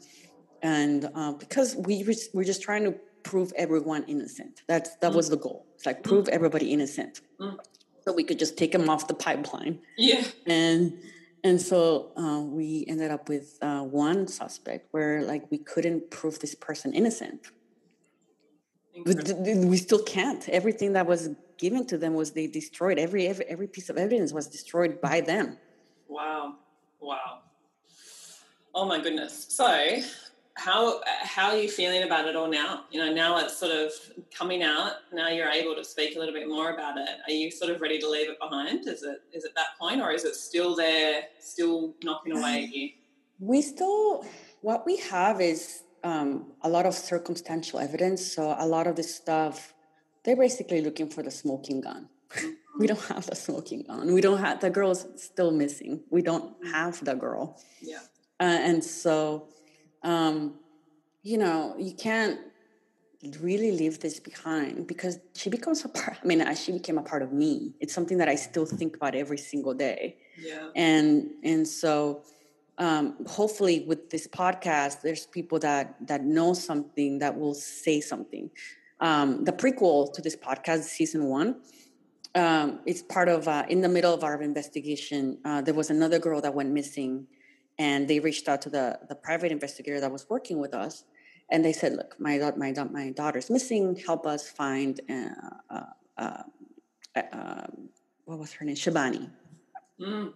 and 0.62 1.08
uh, 1.14 1.32
because 1.32 1.76
we 1.76 2.02
were, 2.02 2.14
we're 2.32 2.44
just 2.44 2.62
trying 2.62 2.84
to 2.84 2.94
prove 3.22 3.52
everyone 3.56 4.04
innocent. 4.04 4.62
That's 4.66 4.96
that 4.96 5.12
mm. 5.12 5.16
was 5.16 5.28
the 5.28 5.36
goal. 5.36 5.66
It's 5.74 5.86
like 5.86 6.02
prove 6.02 6.28
everybody 6.28 6.72
innocent, 6.72 7.20
mm. 7.40 7.56
so 8.04 8.12
we 8.12 8.24
could 8.24 8.38
just 8.38 8.56
take 8.56 8.72
them 8.72 8.88
off 8.88 9.08
the 9.08 9.14
pipeline. 9.14 9.80
Yeah, 9.96 10.24
and 10.46 10.98
and 11.42 11.60
so 11.60 12.12
uh, 12.16 12.40
we 12.40 12.84
ended 12.88 13.10
up 13.10 13.28
with 13.28 13.58
uh, 13.60 13.82
one 13.82 14.26
suspect 14.26 14.88
where 14.92 15.22
like 15.22 15.50
we 15.50 15.58
couldn't 15.58 16.10
prove 16.10 16.38
this 16.38 16.54
person 16.54 16.94
innocent. 16.94 17.48
We 19.04 19.76
still 19.76 20.02
can't. 20.02 20.48
Everything 20.48 20.92
that 20.92 21.06
was 21.06 21.30
given 21.58 21.86
to 21.86 21.98
them 21.98 22.14
was 22.14 22.32
they 22.32 22.46
destroyed. 22.46 22.98
Every 22.98 23.26
every 23.26 23.44
every 23.46 23.66
piece 23.66 23.90
of 23.90 23.96
evidence 23.96 24.32
was 24.32 24.46
destroyed 24.46 25.00
by 25.00 25.20
them. 25.20 25.58
Wow, 26.08 26.56
wow. 27.00 27.40
Oh 28.74 28.86
my 28.86 29.00
goodness. 29.00 29.46
So 29.48 30.00
how 30.56 31.00
how 31.22 31.50
are 31.50 31.56
you 31.56 31.68
feeling 31.68 32.04
about 32.04 32.26
it 32.26 32.36
all 32.36 32.48
now? 32.48 32.84
You 32.90 33.04
know, 33.04 33.12
now 33.12 33.38
it's 33.38 33.56
sort 33.56 33.72
of 33.72 33.92
coming 34.36 34.62
out. 34.62 34.92
Now 35.12 35.28
you're 35.28 35.48
able 35.48 35.74
to 35.74 35.84
speak 35.84 36.16
a 36.16 36.18
little 36.18 36.34
bit 36.34 36.48
more 36.48 36.72
about 36.72 36.96
it. 36.96 37.08
Are 37.26 37.32
you 37.32 37.50
sort 37.50 37.70
of 37.70 37.80
ready 37.80 37.98
to 37.98 38.08
leave 38.08 38.30
it 38.30 38.38
behind? 38.40 38.86
Is 38.86 39.02
it 39.02 39.22
is 39.32 39.44
it 39.44 39.52
that 39.56 39.78
point, 39.78 40.00
or 40.00 40.12
is 40.12 40.24
it 40.24 40.36
still 40.36 40.76
there, 40.76 41.24
still 41.40 41.94
knocking 42.02 42.36
away 42.36 42.64
at 42.64 42.74
you? 42.74 42.90
We 43.40 43.62
still 43.62 44.24
what 44.60 44.86
we 44.86 44.96
have 44.96 45.40
is 45.40 45.82
um, 46.04 46.52
a 46.62 46.68
lot 46.68 46.86
of 46.86 46.94
circumstantial 46.94 47.80
evidence. 47.80 48.24
So 48.24 48.54
a 48.58 48.66
lot 48.66 48.86
of 48.86 48.94
this 48.94 49.14
stuff, 49.14 49.73
they're 50.24 50.36
basically 50.36 50.80
looking 50.80 51.08
for 51.08 51.22
the 51.22 51.30
smoking 51.30 51.80
gun. 51.80 52.08
We 52.76 52.88
don't 52.88 53.00
have 53.02 53.24
the 53.26 53.36
smoking 53.36 53.84
gun. 53.84 54.12
We 54.12 54.20
don't 54.20 54.38
have 54.38 54.58
the 54.58 54.68
girl's 54.68 55.06
still 55.14 55.52
missing. 55.52 56.02
We 56.10 56.22
don't 56.22 56.56
have 56.72 57.04
the 57.04 57.14
girl. 57.14 57.60
Yeah. 57.80 58.00
Uh, 58.40 58.58
and 58.68 58.82
so 58.82 59.46
um, 60.02 60.54
you 61.22 61.38
know, 61.38 61.74
you 61.78 61.94
can't 61.94 62.38
really 63.40 63.72
leave 63.72 64.00
this 64.00 64.20
behind 64.20 64.86
because 64.86 65.18
she 65.34 65.48
becomes 65.48 65.84
a 65.84 65.88
part. 65.88 66.18
I 66.22 66.26
mean, 66.26 66.54
she 66.54 66.72
became 66.72 66.98
a 66.98 67.02
part 67.02 67.22
of 67.22 67.32
me. 67.32 67.72
It's 67.80 67.94
something 67.94 68.18
that 68.18 68.28
I 68.28 68.34
still 68.34 68.66
think 68.66 68.94
about 68.96 69.14
every 69.14 69.38
single 69.38 69.72
day. 69.72 70.18
Yeah. 70.38 70.68
And 70.76 71.30
and 71.42 71.66
so 71.66 72.22
um, 72.76 73.24
hopefully 73.26 73.84
with 73.86 74.10
this 74.10 74.26
podcast, 74.26 75.00
there's 75.00 75.26
people 75.26 75.58
that 75.60 75.96
that 76.06 76.22
know 76.24 76.52
something 76.52 77.18
that 77.20 77.38
will 77.38 77.54
say 77.54 78.00
something. 78.00 78.50
Um, 79.00 79.44
the 79.44 79.52
prequel 79.52 80.12
to 80.14 80.22
this 80.22 80.36
podcast, 80.36 80.84
season 80.84 81.24
one, 81.24 81.56
um, 82.34 82.80
it's 82.86 83.02
part 83.02 83.28
of 83.28 83.48
uh, 83.48 83.64
in 83.68 83.80
the 83.80 83.88
middle 83.88 84.14
of 84.14 84.24
our 84.24 84.40
investigation. 84.42 85.38
Uh, 85.44 85.60
there 85.62 85.74
was 85.74 85.90
another 85.90 86.18
girl 86.18 86.40
that 86.40 86.54
went 86.54 86.70
missing 86.70 87.26
and 87.78 88.08
they 88.08 88.20
reached 88.20 88.48
out 88.48 88.62
to 88.62 88.70
the 88.70 88.98
the 89.08 89.14
private 89.14 89.50
investigator 89.50 90.00
that 90.00 90.10
was 90.10 90.28
working 90.28 90.58
with 90.58 90.74
us 90.74 91.04
and 91.50 91.64
they 91.64 91.72
said 91.72 91.94
look 91.94 92.14
my 92.18 92.38
my 92.56 92.72
my 92.90 93.10
daughter's 93.10 93.50
missing 93.50 93.96
help 94.06 94.26
us 94.26 94.48
find 94.48 95.00
uh, 95.10 95.74
uh, 95.74 95.84
uh, 96.18 96.42
uh, 97.16 97.66
what 98.24 98.38
was 98.38 98.52
her 98.52 98.64
name 98.64 98.76
shabani 98.76 99.28
mm. 100.00 100.32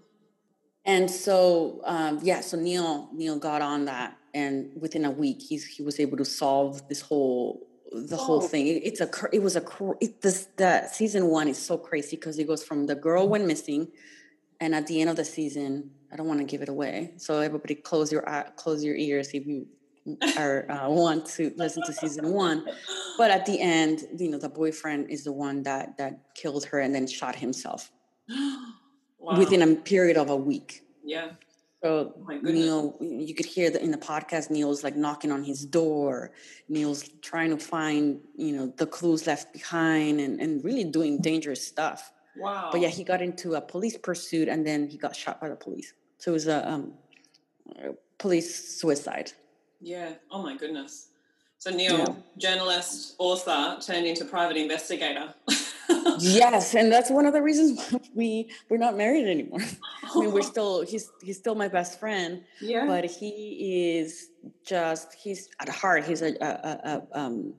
and 0.84 1.10
so 1.10 1.80
um, 1.84 2.18
yeah 2.22 2.40
so 2.40 2.56
neil 2.56 3.08
neil 3.14 3.38
got 3.38 3.62
on 3.62 3.84
that 3.84 4.16
and 4.34 4.70
within 4.80 5.04
a 5.04 5.10
week 5.10 5.40
he's 5.40 5.64
he 5.64 5.82
was 5.82 6.00
able 6.00 6.16
to 6.16 6.24
solve 6.24 6.86
this 6.88 7.00
whole 7.00 7.67
the 7.92 8.16
oh. 8.16 8.24
whole 8.24 8.40
thing 8.40 8.66
it, 8.66 8.82
it's 8.84 9.00
a 9.00 9.10
it 9.32 9.42
was 9.42 9.56
a 9.56 9.64
it, 10.00 10.20
this 10.20 10.48
the 10.56 10.86
season 10.88 11.26
one 11.26 11.48
is 11.48 11.58
so 11.58 11.78
crazy 11.78 12.16
because 12.16 12.38
it 12.38 12.46
goes 12.46 12.62
from 12.62 12.86
the 12.86 12.94
girl 12.94 13.28
went 13.28 13.46
missing 13.46 13.88
and 14.60 14.74
at 14.74 14.86
the 14.86 15.00
end 15.00 15.08
of 15.08 15.16
the 15.16 15.24
season 15.24 15.90
I 16.12 16.16
don't 16.16 16.26
want 16.26 16.40
to 16.40 16.46
give 16.46 16.62
it 16.62 16.68
away. 16.68 17.12
So 17.16 17.40
everybody, 17.40 17.74
close 17.74 18.10
your 18.10 18.28
eye, 18.28 18.46
close 18.56 18.82
your 18.82 18.96
ears 18.96 19.30
if 19.34 19.46
you 19.46 19.66
are 20.38 20.70
uh, 20.70 20.88
want 20.88 21.26
to 21.26 21.52
listen 21.56 21.82
to 21.84 21.92
season 21.92 22.32
one. 22.32 22.66
But 23.18 23.30
at 23.30 23.44
the 23.44 23.60
end, 23.60 24.04
you 24.16 24.30
know, 24.30 24.38
the 24.38 24.48
boyfriend 24.48 25.10
is 25.10 25.24
the 25.24 25.32
one 25.32 25.62
that 25.64 25.98
that 25.98 26.20
killed 26.34 26.64
her 26.66 26.80
and 26.80 26.94
then 26.94 27.06
shot 27.06 27.36
himself 27.36 27.90
wow. 28.28 29.36
within 29.36 29.60
a 29.60 29.74
period 29.74 30.16
of 30.16 30.30
a 30.30 30.36
week. 30.36 30.82
Yeah. 31.04 31.32
So 31.82 32.14
oh 32.16 32.38
Neil, 32.42 32.96
you 33.00 33.34
could 33.34 33.46
hear 33.46 33.70
that 33.70 33.82
in 33.82 33.92
the 33.92 33.98
podcast. 33.98 34.50
Neil's 34.50 34.82
like 34.82 34.96
knocking 34.96 35.30
on 35.30 35.44
his 35.44 35.64
door. 35.64 36.32
Neil's 36.68 37.08
trying 37.22 37.50
to 37.50 37.56
find, 37.56 38.20
you 38.36 38.52
know, 38.52 38.72
the 38.76 38.86
clues 38.86 39.26
left 39.26 39.52
behind, 39.52 40.20
and 40.20 40.40
and 40.40 40.64
really 40.64 40.84
doing 40.84 41.20
dangerous 41.20 41.64
stuff. 41.64 42.12
Wow. 42.38 42.68
But 42.70 42.80
yeah, 42.80 42.88
he 42.88 43.04
got 43.04 43.20
into 43.20 43.54
a 43.54 43.60
police 43.60 43.96
pursuit 43.96 44.48
and 44.48 44.66
then 44.66 44.88
he 44.88 44.96
got 44.96 45.14
shot 45.14 45.40
by 45.40 45.48
the 45.48 45.56
police. 45.56 45.92
So 46.18 46.30
it 46.30 46.34
was 46.34 46.46
a, 46.46 46.68
um, 46.68 46.92
a 47.76 47.90
police 48.18 48.80
suicide. 48.80 49.32
Yeah. 49.80 50.12
Oh 50.30 50.42
my 50.42 50.56
goodness. 50.56 51.08
So 51.58 51.70
Neil, 51.70 51.98
yeah. 51.98 52.06
journalist, 52.36 53.16
author, 53.18 53.78
turned 53.80 54.06
into 54.06 54.24
private 54.24 54.56
investigator. 54.56 55.34
yes, 56.18 56.74
and 56.78 56.90
that's 56.92 57.10
one 57.10 57.26
of 57.26 57.32
the 57.32 57.42
reasons 57.42 57.94
we 58.14 58.50
we're 58.68 58.78
not 58.78 58.96
married 58.96 59.26
anymore. 59.26 59.60
I 60.02 60.20
mean, 60.20 60.32
we're 60.32 60.42
still 60.54 60.82
he's 60.82 61.10
he's 61.22 61.38
still 61.38 61.54
my 61.54 61.68
best 61.68 61.98
friend. 61.98 62.42
Yeah. 62.60 62.86
But 62.86 63.04
he 63.04 63.98
is 63.98 64.30
just 64.64 65.14
he's 65.14 65.48
at 65.60 65.68
heart 65.68 66.04
he's 66.04 66.22
a, 66.22 66.34
a, 66.40 67.02
a 67.12 67.18
um, 67.18 67.54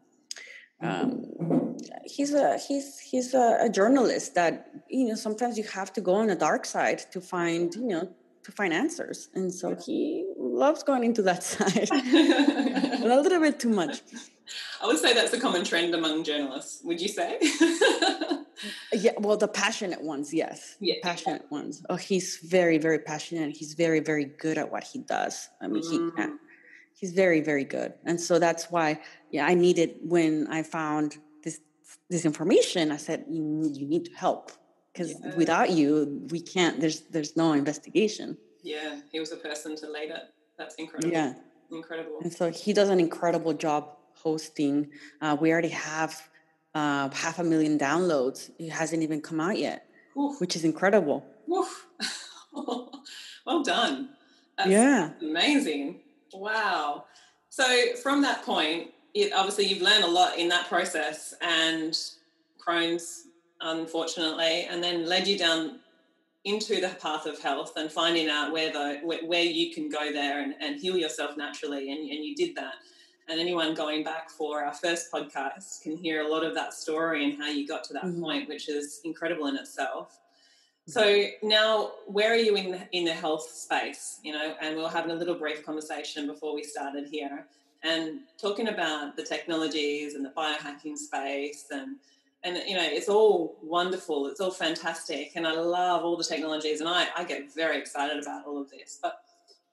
um, 0.82 1.76
he's 2.06 2.34
a 2.34 2.58
he's 2.58 3.00
he's 3.00 3.34
a, 3.34 3.58
a, 3.62 3.70
journalist 3.70 4.36
that 4.36 4.70
you 4.90 5.08
know 5.08 5.16
sometimes 5.16 5.58
you 5.58 5.64
have 5.66 5.92
to 5.94 6.02
go 6.02 6.14
on 6.16 6.28
the 6.28 6.36
dark 6.36 6.66
side 6.66 7.00
to 7.12 7.20
find 7.20 7.76
you 7.76 7.88
know 7.88 8.10
to 8.44 8.52
find 8.52 8.74
answers 8.74 9.30
and 9.36 9.54
so 9.54 9.76
he 9.86 10.26
loves 10.38 10.82
going 10.84 11.04
into 11.04 11.22
that 11.22 11.44
side 11.54 11.90
a 11.92 13.06
little 13.06 13.40
bit 13.42 13.60
too 13.60 13.70
much 13.70 14.02
i 14.82 14.88
would 14.88 14.98
say 14.98 15.14
that's 15.14 15.34
a 15.34 15.40
common 15.40 15.64
trend 15.64 15.94
among 15.94 16.24
journalists 16.24 16.82
would 16.84 17.02
you 17.02 17.08
say? 17.08 17.40
Yeah 18.94 19.12
well 19.20 19.38
the 19.38 19.48
passionate 19.48 20.02
ones 20.02 20.34
yes. 20.34 20.76
Yeah. 20.80 20.96
passionate 21.02 21.50
ones. 21.52 21.84
Oh 21.90 21.96
he's 21.96 22.38
very 22.38 22.78
very 22.78 23.00
passionate 23.00 23.56
he's 23.56 23.74
very 23.74 24.00
very 24.00 24.26
good 24.26 24.58
at 24.58 24.72
what 24.72 24.84
he 24.84 25.00
does. 25.00 25.50
I 25.62 25.68
mean 25.68 25.84
mm. 25.84 26.12
he 26.18 26.24
he's 26.94 27.14
very 27.14 27.42
very 27.42 27.64
good. 27.64 27.94
And 28.06 28.20
so 28.20 28.40
that's 28.40 28.70
why 28.72 29.00
yeah 29.32 29.46
i 29.46 29.54
needed 29.54 29.96
when 30.04 30.48
i 30.50 30.64
found 30.64 31.18
this 31.44 31.60
this 32.10 32.26
information 32.26 32.92
i 32.92 32.98
said 32.98 33.26
you 33.30 33.44
need, 33.44 33.78
you 33.78 33.88
need 33.88 34.06
to 34.06 34.14
help 34.14 34.52
because 34.92 35.12
yeah. 35.12 35.36
without 35.36 35.70
you 35.70 36.28
we 36.32 36.42
can't 36.42 36.80
there's 36.82 37.02
there's 37.12 37.38
no 37.38 37.54
investigation. 37.54 38.38
Yeah 38.62 39.00
he 39.12 39.20
was 39.20 39.32
a 39.32 39.38
person 39.38 39.76
to 39.78 39.90
lead 39.90 40.10
it. 40.10 40.24
That's 40.58 40.76
incredible. 40.76 41.14
Yeah. 41.14 41.34
Incredible. 41.72 42.20
And 42.24 42.34
so 42.34 42.50
he 42.50 42.74
does 42.74 42.90
an 42.90 43.00
incredible 43.00 43.54
job 43.54 43.99
hosting 44.24 44.90
uh, 45.22 45.36
we 45.40 45.52
already 45.52 45.70
have 45.70 46.30
uh, 46.76 47.10
half 47.10 47.40
a 47.40 47.44
million 47.44 47.80
downloads. 47.80 48.52
It 48.60 48.70
hasn't 48.70 49.02
even 49.04 49.22
come 49.22 49.40
out 49.40 49.58
yet 49.58 49.86
Oof. 50.18 50.40
which 50.40 50.56
is 50.56 50.64
incredible. 50.64 51.26
Well 53.50 53.64
done. 53.64 54.10
That's 54.58 54.70
yeah. 54.70 55.10
amazing. 55.22 56.02
Wow. 56.34 57.06
So 57.50 57.96
from 58.04 58.22
that 58.22 58.44
point, 58.44 58.92
it, 59.16 59.34
obviously 59.34 59.66
you've 59.66 59.82
learned 59.82 60.04
a 60.04 60.10
lot 60.10 60.38
in 60.38 60.50
that 60.50 60.68
process 60.68 61.34
and 61.42 61.98
Crohn's, 62.64 63.26
unfortunately, 63.60 64.68
and 64.70 64.84
then 64.84 65.08
led 65.08 65.28
you 65.28 65.36
down 65.36 65.80
into 66.46 66.80
the 66.80 66.90
path 67.02 67.26
of 67.26 67.40
health 67.40 67.74
and 67.76 67.92
finding 67.92 68.30
out 68.30 68.52
where 68.52 68.72
the 68.72 69.00
where, 69.04 69.26
where 69.26 69.44
you 69.44 69.74
can 69.74 69.90
go 69.90 70.14
there 70.14 70.42
and, 70.42 70.54
and 70.62 70.80
heal 70.80 70.96
yourself 70.96 71.36
naturally 71.36 71.92
and, 71.92 72.00
and 72.00 72.24
you 72.24 72.36
did 72.36 72.56
that 72.56 72.76
and 73.30 73.40
anyone 73.40 73.74
going 73.74 74.04
back 74.04 74.30
for 74.30 74.64
our 74.64 74.74
first 74.74 75.12
podcast 75.12 75.82
can 75.82 75.96
hear 75.96 76.22
a 76.22 76.28
lot 76.28 76.44
of 76.44 76.54
that 76.56 76.74
story 76.74 77.24
and 77.24 77.38
how 77.38 77.48
you 77.48 77.68
got 77.68 77.84
to 77.84 77.94
that 77.94 78.04
mm-hmm. 78.04 78.22
point 78.22 78.50
which 78.50 78.68
is 78.70 79.02
incredible 79.04 79.48
in 79.48 79.56
itself 79.56 80.20
so 80.90 81.26
now, 81.44 81.92
where 82.08 82.32
are 82.32 82.36
you 82.36 82.56
in 82.56 82.72
the, 82.72 82.80
in 82.94 83.06
the 83.06 83.14
health 83.14 83.48
space? 83.48 84.20
You 84.24 84.34
know, 84.34 84.56
and 84.60 84.76
we 84.76 84.84
are 84.84 84.90
having 84.90 85.12
a 85.12 85.16
little 85.16 85.36
brief 85.36 85.64
conversation 85.64 86.26
before 86.26 86.56
we 86.56 86.64
started 86.64 87.08
here, 87.08 87.46
and 87.84 88.22
talking 88.42 88.70
about 88.70 89.16
the 89.16 89.24
technologies 89.24 90.16
and 90.16 90.26
the 90.26 90.32
biohacking 90.32 90.98
space, 90.98 91.68
and 91.70 91.98
and 92.44 92.58
you 92.68 92.76
know, 92.76 92.84
it's 92.84 93.08
all 93.08 93.58
wonderful, 93.62 94.28
it's 94.28 94.40
all 94.40 94.50
fantastic, 94.50 95.34
and 95.36 95.48
I 95.48 95.52
love 95.52 96.04
all 96.04 96.18
the 96.18 96.24
technologies, 96.24 96.80
and 96.80 96.90
I, 96.90 97.08
I 97.16 97.24
get 97.24 97.54
very 97.54 97.78
excited 97.78 98.22
about 98.22 98.48
all 98.48 98.60
of 98.60 98.72
this. 98.72 98.98
But 99.00 99.22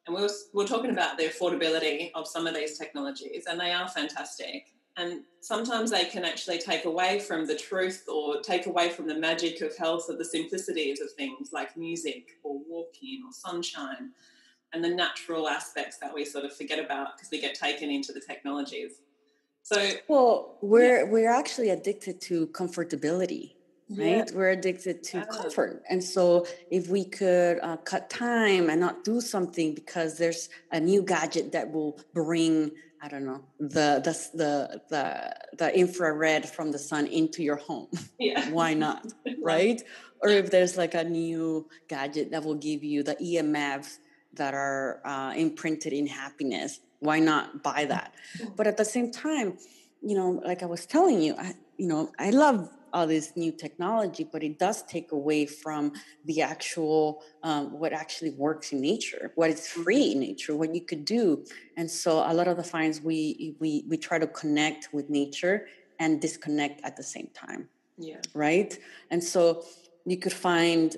and 0.06 0.14
we 0.14 0.22
were, 0.22 0.30
we 0.54 0.62
were 0.62 0.68
talking 0.68 0.90
about 0.90 1.18
the 1.18 1.24
affordability 1.24 2.10
of 2.14 2.28
some 2.28 2.46
of 2.46 2.54
these 2.54 2.78
technologies, 2.78 3.44
and 3.48 3.58
they 3.60 3.72
are 3.72 3.88
fantastic. 3.88 4.72
and 4.96 5.22
sometimes 5.40 5.90
they 5.90 6.04
can 6.04 6.24
actually 6.24 6.58
take 6.58 6.84
away 6.86 7.18
from 7.18 7.46
the 7.46 7.56
truth 7.56 8.04
or 8.08 8.40
take 8.40 8.66
away 8.66 8.88
from 8.88 9.06
the 9.06 9.14
magic 9.14 9.60
of 9.60 9.76
health 9.76 10.06
or 10.08 10.16
the 10.16 10.24
simplicities 10.24 11.00
of 11.00 11.10
things 11.12 11.50
like 11.52 11.76
music 11.76 12.38
or 12.42 12.60
walking 12.68 13.22
or 13.26 13.32
sunshine 13.32 14.12
and 14.72 14.82
the 14.82 14.88
natural 14.88 15.48
aspects 15.48 15.98
that 15.98 16.12
we 16.14 16.24
sort 16.24 16.44
of 16.44 16.56
forget 16.56 16.78
about 16.78 17.16
because 17.16 17.30
we 17.30 17.40
get 17.40 17.54
taken 17.54 17.90
into 17.90 18.12
the 18.12 18.20
technologies. 18.20 19.00
So 19.62 19.90
well, 20.08 20.58
we're 20.62 21.04
yeah. 21.04 21.10
we're 21.10 21.30
actually 21.30 21.70
addicted 21.70 22.20
to 22.22 22.46
comfortability 22.48 23.55
right? 23.90 23.98
Yeah. 23.98 24.24
We're 24.34 24.50
addicted 24.50 25.02
to 25.04 25.24
comfort. 25.26 25.82
And 25.88 26.02
so 26.02 26.46
if 26.70 26.88
we 26.88 27.04
could 27.04 27.58
uh, 27.62 27.76
cut 27.78 28.10
time 28.10 28.70
and 28.70 28.80
not 28.80 29.04
do 29.04 29.20
something 29.20 29.74
because 29.74 30.18
there's 30.18 30.48
a 30.72 30.80
new 30.80 31.02
gadget 31.02 31.52
that 31.52 31.72
will 31.72 31.98
bring 32.12 32.72
I 33.02 33.08
don't 33.08 33.26
know 33.26 33.44
the 33.60 34.00
the 34.02 34.14
the 34.34 34.80
the, 34.88 35.36
the 35.58 35.78
infrared 35.78 36.48
from 36.48 36.72
the 36.72 36.78
sun 36.78 37.06
into 37.06 37.42
your 37.42 37.56
home. 37.56 37.88
Yeah. 38.18 38.48
Why 38.50 38.74
not? 38.74 39.12
right? 39.42 39.80
Or 40.20 40.30
if 40.30 40.50
there's 40.50 40.76
like 40.76 40.94
a 40.94 41.04
new 41.04 41.68
gadget 41.86 42.30
that 42.30 42.42
will 42.42 42.54
give 42.54 42.82
you 42.82 43.02
the 43.02 43.14
EMFs 43.16 43.98
that 44.32 44.54
are 44.54 45.00
uh, 45.04 45.34
imprinted 45.36 45.92
in 45.92 46.06
happiness, 46.06 46.80
why 47.00 47.18
not 47.20 47.62
buy 47.62 47.84
that? 47.84 48.14
But 48.56 48.66
at 48.66 48.78
the 48.78 48.84
same 48.84 49.12
time, 49.12 49.58
you 50.02 50.16
know, 50.16 50.40
like 50.44 50.62
I 50.62 50.66
was 50.66 50.86
telling 50.86 51.20
you, 51.20 51.34
I, 51.36 51.54
you 51.76 51.86
know, 51.86 52.10
I 52.18 52.30
love 52.30 52.70
all 52.92 53.06
this 53.06 53.36
new 53.36 53.52
technology, 53.52 54.28
but 54.30 54.42
it 54.42 54.58
does 54.58 54.82
take 54.84 55.12
away 55.12 55.46
from 55.46 55.92
the 56.24 56.42
actual 56.42 57.22
um, 57.42 57.78
what 57.78 57.92
actually 57.92 58.30
works 58.30 58.72
in 58.72 58.80
nature, 58.80 59.32
what 59.34 59.50
is 59.50 59.68
free 59.68 60.12
in 60.12 60.20
nature, 60.20 60.56
what 60.56 60.74
you 60.74 60.80
could 60.80 61.04
do. 61.04 61.44
And 61.76 61.90
so 61.90 62.18
a 62.18 62.32
lot 62.32 62.48
of 62.48 62.56
the 62.56 62.64
finds 62.64 63.00
we 63.00 63.56
we 63.60 63.84
we 63.88 63.96
try 63.96 64.18
to 64.18 64.26
connect 64.26 64.88
with 64.92 65.10
nature 65.10 65.66
and 65.98 66.20
disconnect 66.20 66.80
at 66.84 66.96
the 66.96 67.02
same 67.02 67.28
time. 67.34 67.68
Yeah. 67.98 68.20
Right. 68.34 68.78
And 69.10 69.22
so 69.22 69.64
you 70.04 70.18
could 70.18 70.32
find 70.32 70.96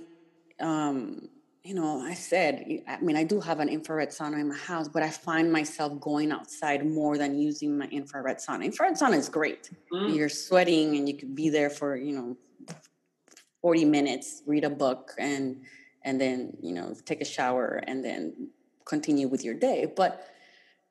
um, 0.60 1.28
you 1.68 1.74
know, 1.74 2.00
I 2.00 2.14
said, 2.14 2.64
I 2.88 2.98
mean, 3.02 3.14
I 3.14 3.24
do 3.24 3.40
have 3.40 3.60
an 3.60 3.68
infrared 3.68 4.08
sauna 4.08 4.40
in 4.40 4.48
my 4.48 4.56
house, 4.56 4.88
but 4.88 5.02
I 5.02 5.10
find 5.10 5.52
myself 5.52 6.00
going 6.00 6.32
outside 6.32 6.86
more 6.86 7.18
than 7.18 7.38
using 7.38 7.76
my 7.76 7.84
infrared 7.88 8.38
sauna. 8.38 8.64
Infrared 8.64 8.94
sauna 8.94 9.18
is 9.18 9.28
great. 9.28 9.68
Mm. 9.92 10.16
You're 10.16 10.30
sweating 10.30 10.96
and 10.96 11.06
you 11.06 11.14
could 11.14 11.34
be 11.34 11.50
there 11.50 11.68
for, 11.68 11.94
you 11.94 12.14
know, 12.14 12.38
40 13.60 13.84
minutes, 13.84 14.42
read 14.46 14.64
a 14.64 14.70
book 14.70 15.12
and 15.18 15.60
and 16.04 16.18
then, 16.18 16.56
you 16.62 16.72
know, 16.72 16.96
take 17.04 17.20
a 17.20 17.26
shower 17.26 17.82
and 17.86 18.02
then 18.02 18.48
continue 18.86 19.28
with 19.28 19.44
your 19.44 19.52
day. 19.52 19.92
But 19.94 20.26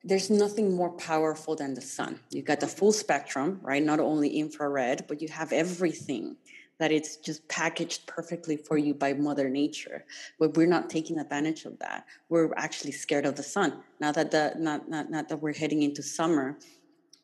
there's 0.04 0.30
nothing 0.30 0.76
more 0.76 0.90
powerful 0.90 1.56
than 1.56 1.74
the 1.74 1.80
sun. 1.80 2.20
You 2.30 2.42
got 2.42 2.60
the 2.60 2.68
full 2.68 2.92
spectrum, 2.92 3.58
right? 3.62 3.82
Not 3.82 3.98
only 3.98 4.28
infrared, 4.28 5.06
but 5.08 5.20
you 5.20 5.26
have 5.26 5.50
everything 5.52 6.36
that 6.78 6.92
it's 6.92 7.16
just 7.16 7.46
packaged 7.48 8.06
perfectly 8.06 8.56
for 8.56 8.78
you 8.78 8.94
by 8.94 9.12
mother 9.12 9.48
nature 9.48 10.04
but 10.38 10.56
we're 10.56 10.66
not 10.66 10.88
taking 10.88 11.18
advantage 11.18 11.64
of 11.64 11.78
that. 11.78 12.06
We're 12.28 12.52
actually 12.56 12.92
scared 12.92 13.26
of 13.26 13.34
the 13.36 13.42
sun. 13.42 13.82
Now 14.00 14.12
that 14.12 14.30
the 14.30 14.54
not 14.58 14.88
not, 14.88 15.10
not 15.10 15.28
that 15.28 15.38
we're 15.38 15.54
heading 15.54 15.82
into 15.82 16.02
summer 16.02 16.58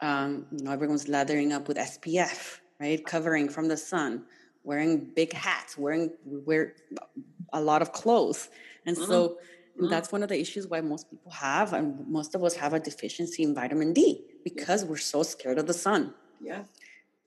um, 0.01 0.47
you 0.51 0.65
know 0.65 0.73
everyone's 0.73 1.09
lathering 1.09 1.53
up 1.53 1.69
with 1.69 1.77
spf 1.77 2.59
right? 2.81 3.05
Covering 3.07 3.49
from 3.49 3.69
the 3.69 3.77
sun 3.77 4.25
wearing 4.65 5.11
big 5.15 5.33
hats 5.33 5.79
wearing 5.79 6.11
wear 6.25 6.75
a 7.53 7.61
lot 7.61 7.83
of 7.83 7.93
clothes. 7.93 8.49
And 8.87 8.97
mm-hmm. 8.97 9.11
so 9.11 9.29
mm-hmm. 9.29 9.89
that's 9.89 10.11
one 10.11 10.23
of 10.23 10.29
the 10.29 10.41
issues 10.41 10.67
why 10.67 10.81
most 10.81 11.11
people 11.11 11.31
have 11.31 11.73
and 11.73 12.07
most 12.09 12.35
of 12.35 12.43
us 12.43 12.57
have 12.57 12.73
a 12.73 12.81
deficiency 12.81 13.43
in 13.43 13.55
vitamin 13.55 13.93
d 13.93 14.25
because 14.43 14.85
we're 14.85 14.97
so 14.97 15.23
scared 15.23 15.59
of 15.59 15.67
the 15.67 15.75
sun. 15.75 16.15
Yeah 16.41 16.65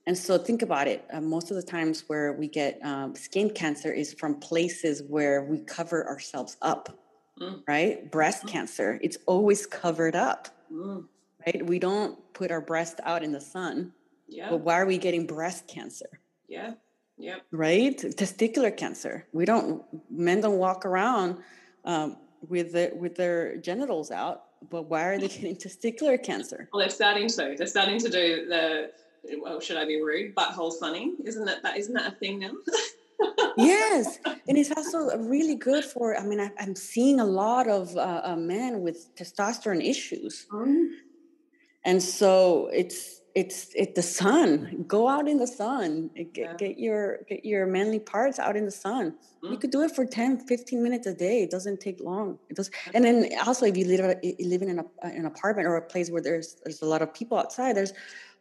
and 0.08 0.18
so 0.18 0.38
think 0.38 0.62
about 0.62 0.88
it. 0.88 1.04
Uh, 1.12 1.20
most 1.20 1.52
of 1.52 1.58
the 1.58 1.62
times 1.62 2.06
where 2.08 2.32
we 2.32 2.48
get 2.48 2.80
um, 2.82 3.14
skin 3.14 3.50
cancer 3.50 3.92
is 3.92 4.14
from 4.14 4.36
places 4.36 5.04
where 5.04 5.44
we 5.44 5.60
cover 5.60 6.08
ourselves 6.08 6.56
up, 6.62 6.98
mm. 7.42 7.62
right? 7.68 8.10
Breast 8.10 8.46
mm. 8.46 8.48
cancer, 8.48 9.00
it's 9.04 9.18
always 9.26 9.66
covered 9.66 10.16
up, 10.16 10.48
mm. 10.74 11.04
right? 11.46 11.66
We 11.66 11.78
don't 11.78 12.18
put 12.34 12.52
our 12.52 12.62
breast 12.62 13.02
out 13.04 13.22
in 13.22 13.34
the 13.34 13.42
sun. 13.42 13.92
Yeah. 14.30 14.50
But 14.50 14.62
why 14.62 14.80
are 14.80 14.86
we 14.86 14.98
getting 14.98 15.28
breast 15.28 15.68
cancer? 15.68 16.22
Yeah. 16.48 16.76
Yeah. 17.18 17.40
Right? 17.52 17.98
Testicular 17.98 18.76
cancer. 18.76 19.28
We 19.34 19.44
don't, 19.44 19.84
men 20.10 20.40
don't 20.40 20.58
walk 20.58 20.86
around 20.86 21.40
um, 21.84 22.16
with, 22.48 22.72
the, 22.72 22.94
with 22.96 23.16
their 23.16 23.58
genitals 23.58 24.12
out, 24.12 24.46
but 24.70 24.84
why 24.84 25.04
are 25.04 25.20
they 25.20 25.28
getting 25.28 25.58
testicular 25.58 26.22
cancer? 26.22 26.70
Well, 26.72 26.80
they're 26.80 26.90
starting 26.90 27.28
to. 27.28 27.56
They're 27.58 27.68
starting 27.68 28.00
to 28.00 28.10
do 28.10 28.46
the 28.48 28.92
well, 29.42 29.60
should 29.60 29.78
I 29.78 29.86
be 29.86 30.02
rude? 30.02 30.36
Butthole 30.36 30.72
sunning, 30.72 31.18
isn't 31.24 31.46
that 31.46 31.64
that 31.64 31.78
isn't 31.78 31.94
that 31.94 32.14
a 32.14 32.16
thing 32.16 32.40
now? 32.40 32.52
yes, 33.58 34.20
and 34.48 34.58
it's 34.58 34.72
also 34.72 35.18
really 35.18 35.56
good 35.56 35.84
for. 35.84 36.18
I 36.18 36.24
mean, 36.24 36.40
I, 36.40 36.52
am 36.60 36.76
seeing 36.76 37.20
a 37.20 37.26
lot 37.26 37.68
of 37.68 37.96
uh, 37.96 38.22
uh, 38.24 38.36
men 38.36 38.82
with 38.82 39.16
testosterone 39.16 39.84
issues, 39.84 40.46
mm. 40.52 40.90
and 41.84 42.02
so 42.02 42.70
it's 42.74 43.22
it's 43.38 43.70
it's 43.76 43.94
the 43.94 44.02
sun. 44.02 44.84
Go 44.88 45.08
out 45.08 45.28
in 45.28 45.38
the 45.38 45.46
sun. 45.46 46.10
Get, 46.16 46.30
yeah. 46.36 46.54
get 46.56 46.80
your 46.80 47.20
get 47.30 47.46
your 47.46 47.68
manly 47.68 48.00
parts 48.00 48.40
out 48.40 48.56
in 48.56 48.66
the 48.66 48.72
sun. 48.72 49.14
Mm. 49.44 49.52
You 49.52 49.58
could 49.58 49.70
do 49.70 49.84
it 49.84 49.92
for 49.96 50.06
10, 50.06 50.48
15 50.48 50.82
minutes 50.82 51.06
a 51.06 51.14
day. 51.14 51.44
It 51.44 51.52
doesn't 51.52 51.80
take 51.80 52.00
long. 52.00 52.40
It 52.50 52.56
does. 52.56 52.72
And 52.96 53.06
then 53.06 53.30
also, 53.46 53.68
if 53.68 53.78
you 53.78 53.86
live 53.86 54.18
you 54.24 54.48
live 54.48 54.64
in 54.64 54.70
an, 54.70 54.86
an 55.04 55.26
apartment 55.28 55.68
or 55.68 55.76
a 55.76 55.84
place 55.84 56.10
where 56.10 56.22
there's 56.22 56.58
there's 56.64 56.82
a 56.82 56.88
lot 56.88 57.04
of 57.04 57.14
people 57.14 57.38
outside, 57.38 57.76
there's 57.76 57.94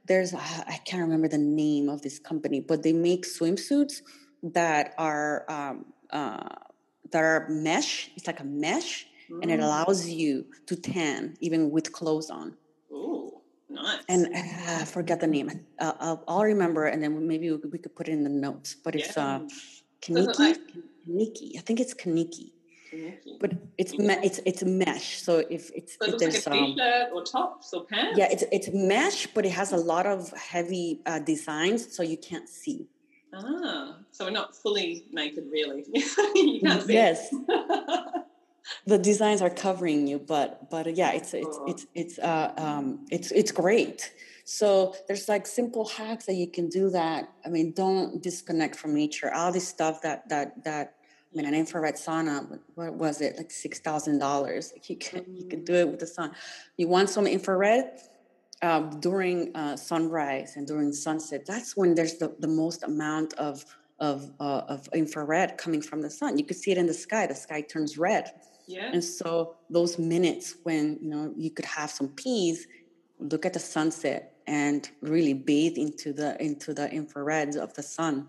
there's 0.06 0.34
I 0.34 0.80
can't 0.84 1.02
remember 1.02 1.28
the 1.28 1.38
name 1.38 1.88
of 1.88 2.02
this 2.02 2.18
company, 2.18 2.60
but 2.60 2.82
they 2.82 2.92
make 2.92 3.24
swimsuits 3.26 4.02
that 4.42 4.94
are 4.98 5.44
um, 5.48 5.86
uh, 6.10 6.48
that 7.10 7.22
are 7.22 7.48
mesh. 7.48 8.10
It's 8.16 8.26
like 8.26 8.40
a 8.40 8.44
mesh, 8.44 9.06
mm. 9.30 9.42
and 9.42 9.50
it 9.50 9.60
mm. 9.60 9.64
allows 9.64 10.08
you 10.08 10.46
to 10.66 10.76
tan 10.76 11.36
even 11.40 11.70
with 11.70 11.92
clothes 11.92 12.30
on. 12.30 12.56
Ooh, 12.92 13.40
nice. 13.68 14.02
And 14.08 14.26
uh, 14.26 14.82
I 14.82 14.84
forget 14.84 15.20
the 15.20 15.26
name. 15.26 15.50
Uh, 15.78 15.92
I'll, 16.00 16.24
I'll, 16.28 16.44
remember, 16.44 16.86
and 16.86 17.02
then 17.02 17.26
maybe 17.26 17.50
we 17.50 17.58
could, 17.58 17.72
we 17.72 17.78
could 17.78 17.94
put 17.96 18.08
it 18.08 18.12
in 18.12 18.22
the 18.22 18.30
notes. 18.30 18.74
But 18.74 18.94
it's 18.94 19.16
yeah. 19.16 19.36
uh, 19.36 19.40
Kaniki. 20.00 20.38
Like- 20.38 20.58
Kaniki. 21.08 21.56
I 21.56 21.60
think 21.60 21.80
it's 21.80 21.94
Kaniki. 21.94 22.52
But 23.40 23.52
it's 23.78 23.98
me- 23.98 24.18
it's 24.22 24.40
it's 24.44 24.62
mesh. 24.64 25.20
So 25.22 25.38
if 25.50 25.70
it's 25.74 25.96
so 25.98 26.06
it 26.06 26.14
if 26.14 26.18
there's 26.18 26.46
like 26.46 26.60
a 26.60 26.66
t-shirt 26.66 27.10
um, 27.10 27.16
or 27.16 27.22
tops 27.22 27.72
or 27.74 27.84
pants. 27.84 28.18
Yeah, 28.18 28.28
it's 28.30 28.44
it's 28.52 28.68
mesh, 28.72 29.26
but 29.28 29.44
it 29.44 29.52
has 29.52 29.72
a 29.72 29.76
lot 29.76 30.06
of 30.06 30.30
heavy 30.32 31.00
uh, 31.06 31.18
designs, 31.18 31.94
so 31.94 32.02
you 32.02 32.16
can't 32.16 32.48
see. 32.48 32.86
Ah, 33.34 33.98
so 34.12 34.24
we're 34.24 34.30
not 34.30 34.56
fully 34.56 35.06
naked, 35.12 35.44
really. 35.50 35.84
you 36.34 36.60
can't 36.60 36.82
see. 36.82 36.94
Yes. 36.94 37.34
the 38.86 38.98
designs 38.98 39.42
are 39.42 39.50
covering 39.50 40.06
you, 40.06 40.18
but 40.18 40.70
but 40.70 40.94
yeah, 40.96 41.12
it's 41.12 41.34
it's 41.34 41.58
oh. 41.60 41.66
it's 41.66 41.86
it's 41.94 42.18
uh 42.18 42.52
um 42.56 43.06
it's 43.10 43.30
it's 43.32 43.52
great. 43.52 44.12
So 44.44 44.94
there's 45.08 45.28
like 45.28 45.46
simple 45.46 45.86
hacks 45.86 46.26
that 46.26 46.34
you 46.34 46.48
can 46.48 46.68
do 46.68 46.90
that. 46.90 47.28
I 47.44 47.48
mean, 47.48 47.72
don't 47.72 48.22
disconnect 48.22 48.76
from 48.76 48.94
nature. 48.94 49.32
All 49.34 49.50
this 49.52 49.66
stuff 49.66 50.02
that 50.02 50.28
that 50.28 50.64
that 50.64 50.94
I 51.32 51.36
mean, 51.36 51.46
an 51.46 51.54
infrared 51.54 51.96
sauna, 51.96 52.58
what 52.74 52.94
was 52.94 53.20
it, 53.20 53.36
like 53.36 53.50
six 53.50 53.78
thousand 53.80 54.18
dollars? 54.18 54.72
You 54.88 54.96
can 54.96 55.24
you 55.34 55.48
can 55.48 55.64
do 55.64 55.74
it 55.74 55.88
with 55.88 56.00
the 56.00 56.06
sun. 56.06 56.32
You 56.76 56.88
want 56.88 57.10
some 57.10 57.26
infrared 57.26 57.90
um, 58.62 59.00
during 59.00 59.54
uh, 59.54 59.76
sunrise 59.76 60.56
and 60.56 60.66
during 60.66 60.92
sunset. 60.92 61.44
That's 61.46 61.76
when 61.76 61.94
there's 61.94 62.14
the, 62.14 62.34
the 62.38 62.48
most 62.48 62.82
amount 62.82 63.34
of 63.34 63.64
of 63.98 64.30
uh, 64.40 64.62
of 64.68 64.88
infrared 64.94 65.58
coming 65.58 65.82
from 65.82 66.00
the 66.02 66.10
sun. 66.10 66.38
You 66.38 66.44
could 66.44 66.56
see 66.56 66.70
it 66.70 66.78
in 66.78 66.86
the 66.86 66.94
sky. 66.94 67.26
The 67.26 67.34
sky 67.34 67.60
turns 67.60 67.98
red. 67.98 68.32
Yeah. 68.66 68.90
And 68.92 69.02
so 69.02 69.56
those 69.70 69.98
minutes 69.98 70.56
when 70.62 70.98
you 71.00 71.10
know 71.10 71.32
you 71.36 71.50
could 71.50 71.64
have 71.66 71.90
some 71.90 72.08
peace, 72.08 72.66
look 73.18 73.46
at 73.46 73.52
the 73.52 73.60
sunset 73.60 74.34
and 74.46 74.88
really 75.00 75.34
bathe 75.34 75.76
into 75.76 76.12
the 76.12 76.40
into 76.42 76.72
the 76.72 76.90
infrared 76.90 77.56
of 77.56 77.74
the 77.74 77.82
sun. 77.82 78.28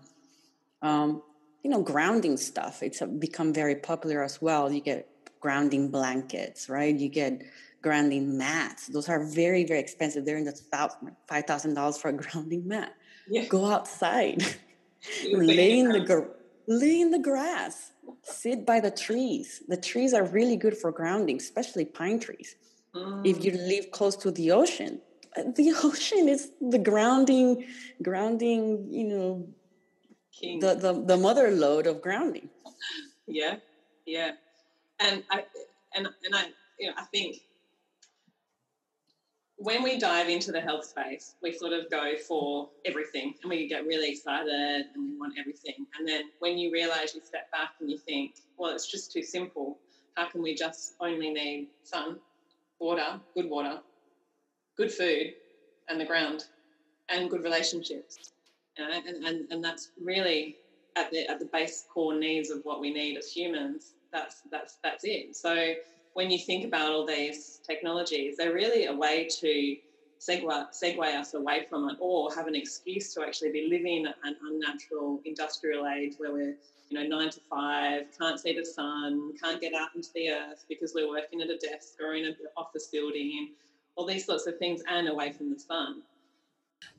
Um, 0.82 1.22
you 1.68 1.74
know, 1.74 1.82
grounding 1.82 2.38
stuff. 2.38 2.82
It's 2.82 3.02
become 3.18 3.52
very 3.52 3.74
popular 3.74 4.22
as 4.22 4.40
well. 4.40 4.72
You 4.72 4.80
get 4.80 5.06
grounding 5.38 5.90
blankets, 5.90 6.70
right? 6.70 6.94
You 6.94 7.10
get 7.10 7.42
grounding 7.82 8.38
mats. 8.38 8.86
Those 8.86 9.10
are 9.10 9.22
very, 9.22 9.64
very 9.64 9.78
expensive. 9.78 10.24
They're 10.24 10.38
in 10.38 10.44
the 10.44 10.58
five 11.28 11.44
thousand 11.44 11.74
dollars 11.74 11.98
for 11.98 12.08
a 12.08 12.12
grounding 12.22 12.66
mat. 12.66 12.94
Yeah. 13.28 13.44
Go 13.44 13.66
outside, 13.66 14.42
lay 15.30 15.78
in 15.78 15.90
the 15.90 16.30
lay 16.66 17.02
in 17.02 17.10
the 17.10 17.18
grass, 17.18 17.92
sit 18.22 18.64
by 18.64 18.80
the 18.80 18.90
trees. 18.90 19.62
The 19.68 19.76
trees 19.76 20.14
are 20.14 20.24
really 20.24 20.56
good 20.56 20.76
for 20.78 20.90
grounding, 20.90 21.36
especially 21.36 21.84
pine 21.84 22.18
trees. 22.18 22.56
Mm. 22.94 23.26
If 23.26 23.44
you 23.44 23.52
live 23.52 23.90
close 23.90 24.16
to 24.16 24.30
the 24.30 24.52
ocean, 24.52 25.02
the 25.36 25.74
ocean 25.84 26.30
is 26.30 26.50
the 26.62 26.78
grounding, 26.78 27.66
grounding, 28.02 28.88
you 28.90 29.04
know, 29.04 29.48
king. 30.38 30.60
The, 30.60 30.74
the 30.74 30.92
the 30.92 31.16
mother 31.16 31.50
load 31.50 31.86
of 31.86 32.00
grounding. 32.00 32.50
Yeah, 33.26 33.56
yeah, 34.06 34.32
and 35.00 35.22
I 35.30 35.44
and 35.94 36.08
and 36.24 36.34
I 36.34 36.46
you 36.78 36.88
know 36.88 36.94
I 36.96 37.04
think 37.04 37.36
when 39.58 39.82
we 39.82 39.98
dive 39.98 40.28
into 40.28 40.52
the 40.52 40.60
health 40.60 40.84
space, 40.84 41.34
we 41.42 41.52
sort 41.52 41.72
of 41.72 41.90
go 41.90 42.12
for 42.28 42.70
everything 42.84 43.34
and 43.42 43.50
we 43.50 43.68
get 43.68 43.84
really 43.84 44.10
excited 44.10 44.86
and 44.94 45.04
we 45.04 45.18
want 45.18 45.34
everything. 45.38 45.74
And 45.98 46.06
then 46.08 46.30
when 46.38 46.56
you 46.58 46.72
realize 46.72 47.12
you 47.14 47.20
step 47.24 47.50
back 47.50 47.70
and 47.80 47.90
you 47.90 47.98
think, 47.98 48.36
well, 48.56 48.72
it's 48.72 48.90
just 48.90 49.12
too 49.12 49.22
simple. 49.22 49.80
How 50.14 50.28
can 50.30 50.42
we 50.42 50.54
just 50.54 50.94
only 51.00 51.30
need 51.30 51.70
sun, 51.82 52.20
water, 52.78 53.20
good 53.34 53.50
water, 53.50 53.80
good 54.76 54.92
food, 54.92 55.32
and 55.88 56.00
the 56.00 56.04
ground, 56.04 56.44
and 57.08 57.28
good 57.28 57.42
relationships? 57.42 58.32
And, 58.78 59.24
and, 59.24 59.50
and 59.50 59.64
that's 59.64 59.90
really 60.02 60.56
at 60.96 61.10
the, 61.10 61.28
at 61.28 61.38
the 61.38 61.46
base 61.46 61.84
core 61.92 62.14
needs 62.14 62.50
of 62.50 62.60
what 62.64 62.80
we 62.80 62.92
need 62.92 63.16
as 63.16 63.30
humans. 63.30 63.94
That's, 64.12 64.42
that's, 64.50 64.78
that's 64.82 65.04
it. 65.04 65.36
So 65.36 65.74
when 66.14 66.30
you 66.30 66.38
think 66.38 66.64
about 66.64 66.92
all 66.92 67.06
these 67.06 67.60
technologies, 67.66 68.36
they're 68.36 68.54
really 68.54 68.86
a 68.86 68.94
way 68.94 69.28
to 69.40 69.76
segue, 70.20 70.66
segue 70.82 71.20
us 71.20 71.34
away 71.34 71.66
from 71.68 71.88
it 71.90 71.96
or 72.00 72.32
have 72.34 72.46
an 72.46 72.54
excuse 72.54 73.12
to 73.14 73.22
actually 73.22 73.52
be 73.52 73.68
living 73.70 74.06
an 74.06 74.36
unnatural 74.50 75.20
industrial 75.24 75.86
age 75.86 76.14
where 76.18 76.32
we're 76.32 76.56
you 76.88 76.98
know 76.98 77.06
nine 77.06 77.30
to 77.30 77.40
five 77.50 78.02
can't 78.18 78.40
see 78.40 78.56
the 78.56 78.64
sun 78.64 79.32
can't 79.42 79.60
get 79.60 79.74
out 79.74 79.88
into 79.94 80.08
the 80.14 80.30
earth 80.30 80.64
because 80.68 80.92
we're 80.94 81.08
working 81.08 81.40
at 81.40 81.48
a 81.48 81.58
desk 81.58 81.94
or 82.00 82.14
in 82.14 82.24
an 82.24 82.36
office 82.56 82.88
building 82.90 83.50
all 83.94 84.06
these 84.06 84.24
sorts 84.24 84.46
of 84.46 84.58
things 84.58 84.82
and 84.88 85.08
away 85.08 85.30
from 85.32 85.52
the 85.52 85.58
sun 85.58 86.02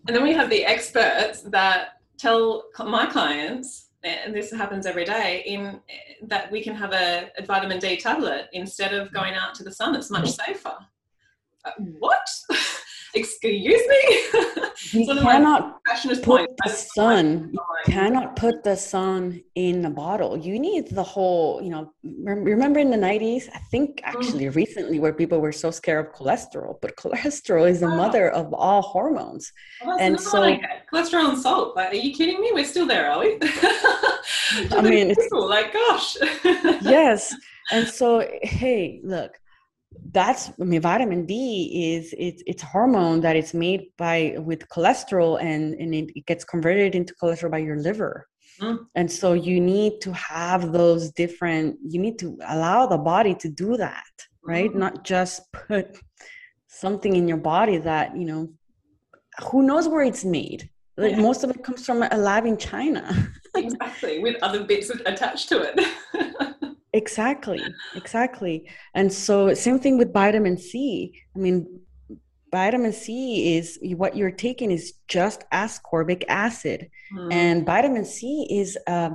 and 0.07 0.15
then 0.15 0.23
we 0.23 0.33
have 0.33 0.49
the 0.49 0.65
experts 0.65 1.41
that 1.43 1.99
tell 2.17 2.65
my 2.79 3.05
clients 3.05 3.89
and 4.03 4.33
this 4.33 4.51
happens 4.51 4.85
every 4.85 5.03
day 5.03 5.43
in 5.45 5.79
that 6.23 6.51
we 6.51 6.61
can 6.63 6.73
have 6.75 6.93
a, 6.93 7.31
a, 7.37 7.45
vitamin 7.45 7.79
D 7.79 7.97
tablet 7.97 8.47
instead 8.53 8.93
of 8.93 9.11
going 9.11 9.33
out 9.33 9.53
to 9.55 9.63
the 9.63 9.71
sun. 9.71 9.95
It's 9.95 10.09
much 10.09 10.29
safer. 10.29 10.77
Uh, 11.65 11.71
what? 11.77 12.27
Excuse 13.13 13.81
me. 13.87 14.41
You 14.91 15.05
cannot 15.21 15.83
put 15.83 16.23
point. 16.23 16.49
the 16.63 16.69
sun. 16.69 17.51
You 17.53 17.59
cannot 17.85 18.35
put 18.35 18.63
the 18.63 18.75
sun 18.75 19.41
in 19.55 19.85
a 19.85 19.89
bottle. 19.89 20.37
You 20.37 20.59
need 20.59 20.89
the 20.89 21.03
whole. 21.03 21.61
You 21.61 21.69
know, 21.69 21.93
remember 22.03 22.79
in 22.79 22.91
the 22.91 22.97
nineties? 22.97 23.49
I 23.53 23.59
think 23.71 24.01
actually 24.03 24.45
mm. 24.45 24.55
recently, 24.55 24.99
where 24.99 25.13
people 25.13 25.39
were 25.39 25.51
so 25.51 25.71
scared 25.71 26.07
of 26.07 26.13
cholesterol, 26.13 26.79
but 26.81 26.95
cholesterol 26.95 27.69
is 27.69 27.79
the 27.79 27.87
mother 27.87 28.29
of 28.29 28.53
all 28.53 28.81
hormones. 28.81 29.51
Well, 29.83 29.97
and 29.99 30.19
so, 30.19 30.57
cholesterol 30.91 31.29
and 31.29 31.39
salt. 31.39 31.75
Like, 31.75 31.91
are 31.91 31.95
you 31.95 32.13
kidding 32.13 32.39
me? 32.39 32.51
We're 32.53 32.65
still 32.65 32.85
there, 32.85 33.11
are 33.11 33.19
we? 33.19 33.37
I 33.41 34.81
mean, 34.81 35.11
it's 35.11 35.31
like, 35.31 35.73
gosh. 35.73 36.17
yes, 36.81 37.35
and 37.71 37.87
so 37.87 38.27
hey, 38.43 39.01
look 39.03 39.38
that's 40.11 40.51
I 40.59 40.63
mean 40.63 40.81
vitamin 40.81 41.25
D 41.25 41.95
is 41.95 42.13
it's 42.17 42.43
it's 42.45 42.63
hormone 42.63 43.21
that 43.21 43.35
is 43.35 43.53
made 43.53 43.87
by 43.97 44.35
with 44.39 44.67
cholesterol 44.69 45.41
and 45.41 45.73
and 45.75 45.93
it, 45.93 46.25
gets 46.25 46.43
converted 46.43 46.95
into 46.95 47.13
cholesterol 47.21 47.51
by 47.51 47.59
your 47.59 47.77
liver. 47.77 48.27
Mm. 48.61 48.79
And 48.95 49.11
so 49.11 49.33
you 49.33 49.59
need 49.61 50.01
to 50.01 50.11
have 50.13 50.71
those 50.71 51.11
different 51.11 51.77
you 51.87 51.99
need 51.99 52.19
to 52.19 52.37
allow 52.47 52.85
the 52.85 52.97
body 52.97 53.35
to 53.35 53.49
do 53.49 53.77
that, 53.77 54.13
right? 54.43 54.71
Mm. 54.71 54.75
Not 54.75 55.03
just 55.03 55.41
put 55.53 55.97
something 56.67 57.15
in 57.15 57.27
your 57.27 57.37
body 57.37 57.77
that, 57.77 58.15
you 58.15 58.25
know, 58.25 58.49
who 59.51 59.63
knows 59.63 59.87
where 59.87 60.03
it's 60.03 60.25
made. 60.25 60.69
Like 60.97 61.11
yeah. 61.11 61.21
most 61.21 61.43
of 61.43 61.49
it 61.49 61.63
comes 61.63 61.85
from 61.85 62.03
a 62.03 62.17
lab 62.17 62.45
in 62.45 62.57
China. 62.57 63.31
exactly, 63.55 64.19
with 64.19 64.35
other 64.41 64.65
bits 64.65 64.89
attached 64.89 65.47
to 65.49 65.61
it. 65.61 65.79
exactly 66.93 67.63
exactly. 67.95 68.69
And 68.93 69.11
so 69.11 69.53
same 69.53 69.79
thing 69.79 69.97
with 69.97 70.13
vitamin 70.13 70.57
c. 70.57 71.13
I 71.35 71.39
mean 71.39 71.81
vitamin 72.51 72.93
c 72.93 73.57
is 73.57 73.77
what 73.95 74.17
you're 74.17 74.31
taking 74.31 74.71
is 74.71 74.93
just 75.07 75.43
ascorbic 75.51 76.23
acid. 76.27 76.89
Mm. 77.13 77.33
and 77.33 77.65
vitamin 77.65 78.05
c 78.05 78.47
is 78.49 78.77
uh, 78.87 79.11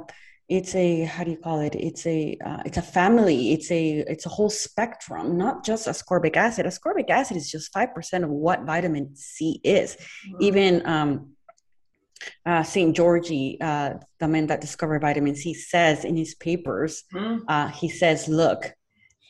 it's 0.49 0.75
a 0.75 1.05
how 1.05 1.25
do 1.25 1.31
you 1.31 1.39
call 1.39 1.61
it? 1.61 1.75
It's 1.75 2.07
a 2.07 2.37
uh, 2.45 2.63
it's 2.67 2.77
a 2.77 2.83
family. 2.83 3.53
It's 3.53 3.71
a 3.71 4.05
it's 4.07 4.27
a 4.27 4.29
whole 4.29 4.51
spectrum 4.51 5.39
not 5.39 5.65
just 5.65 5.87
ascorbic 5.87 6.37
acid. 6.37 6.67
Ascorbic 6.67 7.09
acid 7.09 7.37
is 7.37 7.51
just 7.51 7.73
5% 7.73 8.25
of 8.25 8.31
what 8.31 8.65
vitamin 8.65 9.17
c 9.17 9.61
is. 9.65 9.97
Mm. 10.29 10.41
even 10.41 10.87
um, 10.87 11.34
uh, 12.47 12.63
Szent-Györgyi, 12.63 13.57
uh, 13.61 13.99
the 14.21 14.29
man 14.29 14.47
that 14.47 14.61
discovered 14.61 15.01
vitamin 15.01 15.37
C, 15.37 15.55
says 15.55 16.05
in 16.05 16.17
his 16.17 16.35
papers, 16.35 17.05
mm. 17.13 17.41
uh, 17.49 17.69
he 17.69 17.89
says, 17.89 18.29
look, 18.29 18.73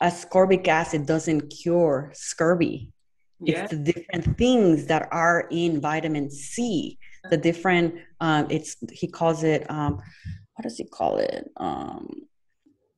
ascorbic 0.03 0.67
acid 0.69 1.07
doesn't 1.07 1.49
cure 1.51 2.11
scurvy. 2.15 2.93
Yeah. 3.41 3.63
It's 3.63 3.71
the 3.71 3.93
different 3.93 4.39
things 4.39 4.87
that 4.87 5.09
are 5.13 5.49
in 5.51 5.81
vitamin 5.81 6.31
C. 6.31 6.99
The 7.31 7.37
different, 7.37 7.95
um, 8.21 8.47
it's 8.51 8.77
he 8.93 9.07
calls 9.09 9.45
it, 9.45 9.69
um, 9.71 9.95
what 10.55 10.63
does 10.63 10.77
he 10.77 10.85
call 10.85 11.19
it? 11.19 11.51
Um, 11.57 12.09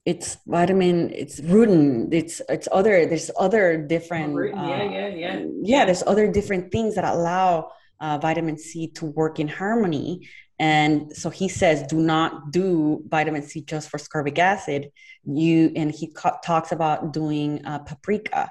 it's 0.07 0.39
vitamin 0.47 1.11
it's 1.11 1.41
rutin 1.41 2.09
it's 2.13 2.41
it's 2.49 2.69
other 2.71 3.07
there's 3.07 3.29
other 3.39 3.77
different 3.77 4.33
yeah 4.55 4.83
yeah 4.85 5.09
yeah 5.09 5.45
yeah 5.63 5.85
there's 5.85 6.05
other 6.07 6.31
different 6.31 6.71
things 6.71 6.95
that 6.95 7.05
allow 7.05 7.69
uh, 8.01 8.19
vitamin 8.19 8.59
C 8.59 8.89
to 8.89 9.07
work 9.07 9.39
in 9.39 9.49
harmony. 9.49 10.29
And 10.59 11.15
so 11.15 11.29
he 11.29 11.49
says, 11.49 11.83
do 11.87 11.97
not 11.97 12.51
do 12.51 13.03
vitamin 13.09 13.43
C 13.43 13.61
just 13.63 13.91
for 13.91 13.99
ascorbic 13.99 14.39
acid. 14.39 14.91
You 15.25 15.73
and 15.77 15.91
he 15.91 16.09
co- 16.09 16.39
talks 16.45 16.73
about 16.73 17.13
doing 17.13 17.65
uh, 17.67 17.81
paprika, 17.81 18.51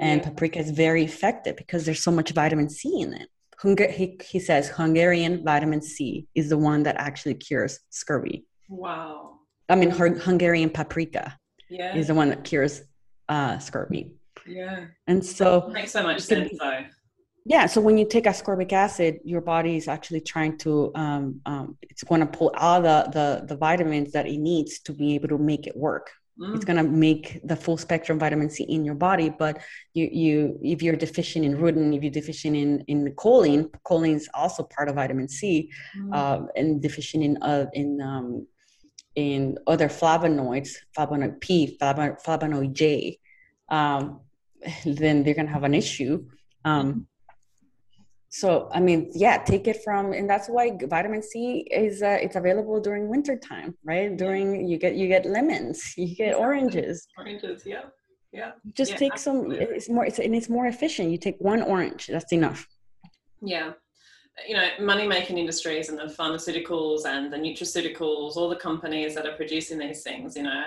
and 0.00 0.22
paprika 0.22 0.58
is 0.58 0.70
very 0.70 1.04
effective 1.04 1.56
because 1.56 1.84
there's 1.84 2.02
so 2.02 2.10
much 2.10 2.32
vitamin 2.32 2.68
C 2.68 3.00
in 3.00 3.14
it. 3.14 3.28
Hungar- 3.62 3.92
he, 3.92 4.18
he 4.28 4.40
says 4.40 4.68
Hungarian 4.68 5.44
vitamin 5.44 5.80
C 5.80 6.26
is 6.34 6.48
the 6.48 6.58
one 6.58 6.82
that 6.82 6.96
actually 6.98 7.34
cures 7.34 7.78
scurvy. 7.90 8.44
Wow. 8.68 9.38
I 9.68 9.76
mean, 9.76 9.90
Hungarian 9.90 10.70
paprika 10.70 11.38
yeah. 11.70 11.94
is 11.94 12.08
the 12.08 12.14
one 12.14 12.30
that 12.30 12.42
cures 12.42 12.82
uh, 13.28 13.58
scurvy. 13.58 14.14
Yeah. 14.46 14.86
And 15.06 15.24
so 15.24 15.70
makes 15.72 15.92
so 15.92 16.02
much 16.02 16.20
sense 16.20 16.50
though 16.58 16.84
yeah 17.44 17.66
so 17.66 17.80
when 17.80 17.98
you 17.98 18.06
take 18.06 18.24
ascorbic 18.24 18.72
acid 18.72 19.20
your 19.24 19.40
body 19.40 19.76
is 19.76 19.88
actually 19.88 20.20
trying 20.20 20.56
to 20.56 20.90
um, 20.94 21.40
um, 21.46 21.76
it's 21.82 22.02
going 22.02 22.20
to 22.20 22.26
pull 22.26 22.52
all 22.56 22.80
the, 22.80 23.08
the 23.12 23.46
the 23.46 23.56
vitamins 23.56 24.12
that 24.12 24.26
it 24.26 24.38
needs 24.38 24.80
to 24.80 24.92
be 24.92 25.14
able 25.14 25.28
to 25.28 25.38
make 25.38 25.66
it 25.66 25.76
work 25.76 26.10
mm. 26.40 26.54
it's 26.54 26.64
going 26.64 26.76
to 26.76 26.90
make 26.90 27.40
the 27.44 27.56
full 27.56 27.76
spectrum 27.76 28.18
vitamin 28.18 28.48
c 28.48 28.64
in 28.64 28.84
your 28.84 28.94
body 28.94 29.28
but 29.28 29.58
you 29.92 30.08
you 30.10 30.58
if 30.62 30.82
you're 30.82 30.96
deficient 30.96 31.44
in 31.44 31.56
rutin 31.56 31.94
if 31.94 32.02
you're 32.02 32.10
deficient 32.10 32.56
in 32.56 32.80
in 32.88 33.12
choline 33.14 33.70
choline 33.86 34.16
is 34.16 34.28
also 34.34 34.62
part 34.62 34.88
of 34.88 34.94
vitamin 34.94 35.28
c 35.28 35.70
mm. 35.98 36.14
uh, 36.14 36.46
and 36.56 36.80
deficient 36.80 37.22
in 37.22 37.42
uh, 37.42 37.66
in 37.74 38.00
um, 38.00 38.46
in 39.16 39.56
other 39.66 39.88
flavonoids 39.88 40.76
flavonoid 40.96 41.40
p 41.40 41.76
flavonoid 41.80 42.72
j 42.72 43.18
um, 43.68 44.20
then 44.86 45.22
they're 45.22 45.34
going 45.34 45.46
to 45.46 45.52
have 45.52 45.62
an 45.64 45.74
issue 45.74 46.24
um, 46.64 46.94
mm 46.94 47.06
so 48.40 48.68
i 48.72 48.80
mean 48.80 49.00
yeah 49.14 49.36
take 49.38 49.68
it 49.68 49.78
from 49.84 50.12
and 50.12 50.28
that's 50.28 50.48
why 50.48 50.76
vitamin 50.86 51.22
c 51.22 51.66
is 51.70 52.02
uh, 52.02 52.18
it's 52.24 52.34
available 52.34 52.80
during 52.80 53.08
winter 53.08 53.36
time 53.36 53.70
right 53.84 54.16
during 54.16 54.66
you 54.68 54.76
get 54.76 54.96
you 54.96 55.06
get 55.06 55.24
lemons 55.24 55.94
you 55.96 56.16
get 56.16 56.34
oranges. 56.34 57.06
Oranges 57.16 57.62
yeah. 57.64 57.84
Yeah. 58.34 58.50
Just 58.72 58.92
yeah, 58.92 58.96
take 58.96 59.12
absolutely. 59.12 59.58
some 59.58 59.74
it's 59.76 59.88
more 59.88 60.04
it's 60.04 60.18
and 60.18 60.34
it's 60.34 60.48
more 60.48 60.66
efficient. 60.66 61.10
You 61.10 61.18
take 61.18 61.36
one 61.38 61.62
orange 61.62 62.08
that's 62.08 62.32
enough. 62.32 62.66
Yeah. 63.40 63.72
You 64.48 64.56
know 64.56 64.68
money 64.80 65.06
making 65.06 65.38
industries 65.38 65.88
and 65.88 65.96
the 65.96 66.12
pharmaceuticals 66.18 67.06
and 67.06 67.32
the 67.32 67.36
nutraceuticals 67.36 68.36
all 68.36 68.48
the 68.48 68.56
companies 68.56 69.14
that 69.14 69.26
are 69.26 69.36
producing 69.36 69.78
these 69.78 70.02
things 70.02 70.34
you 70.36 70.42
know 70.42 70.64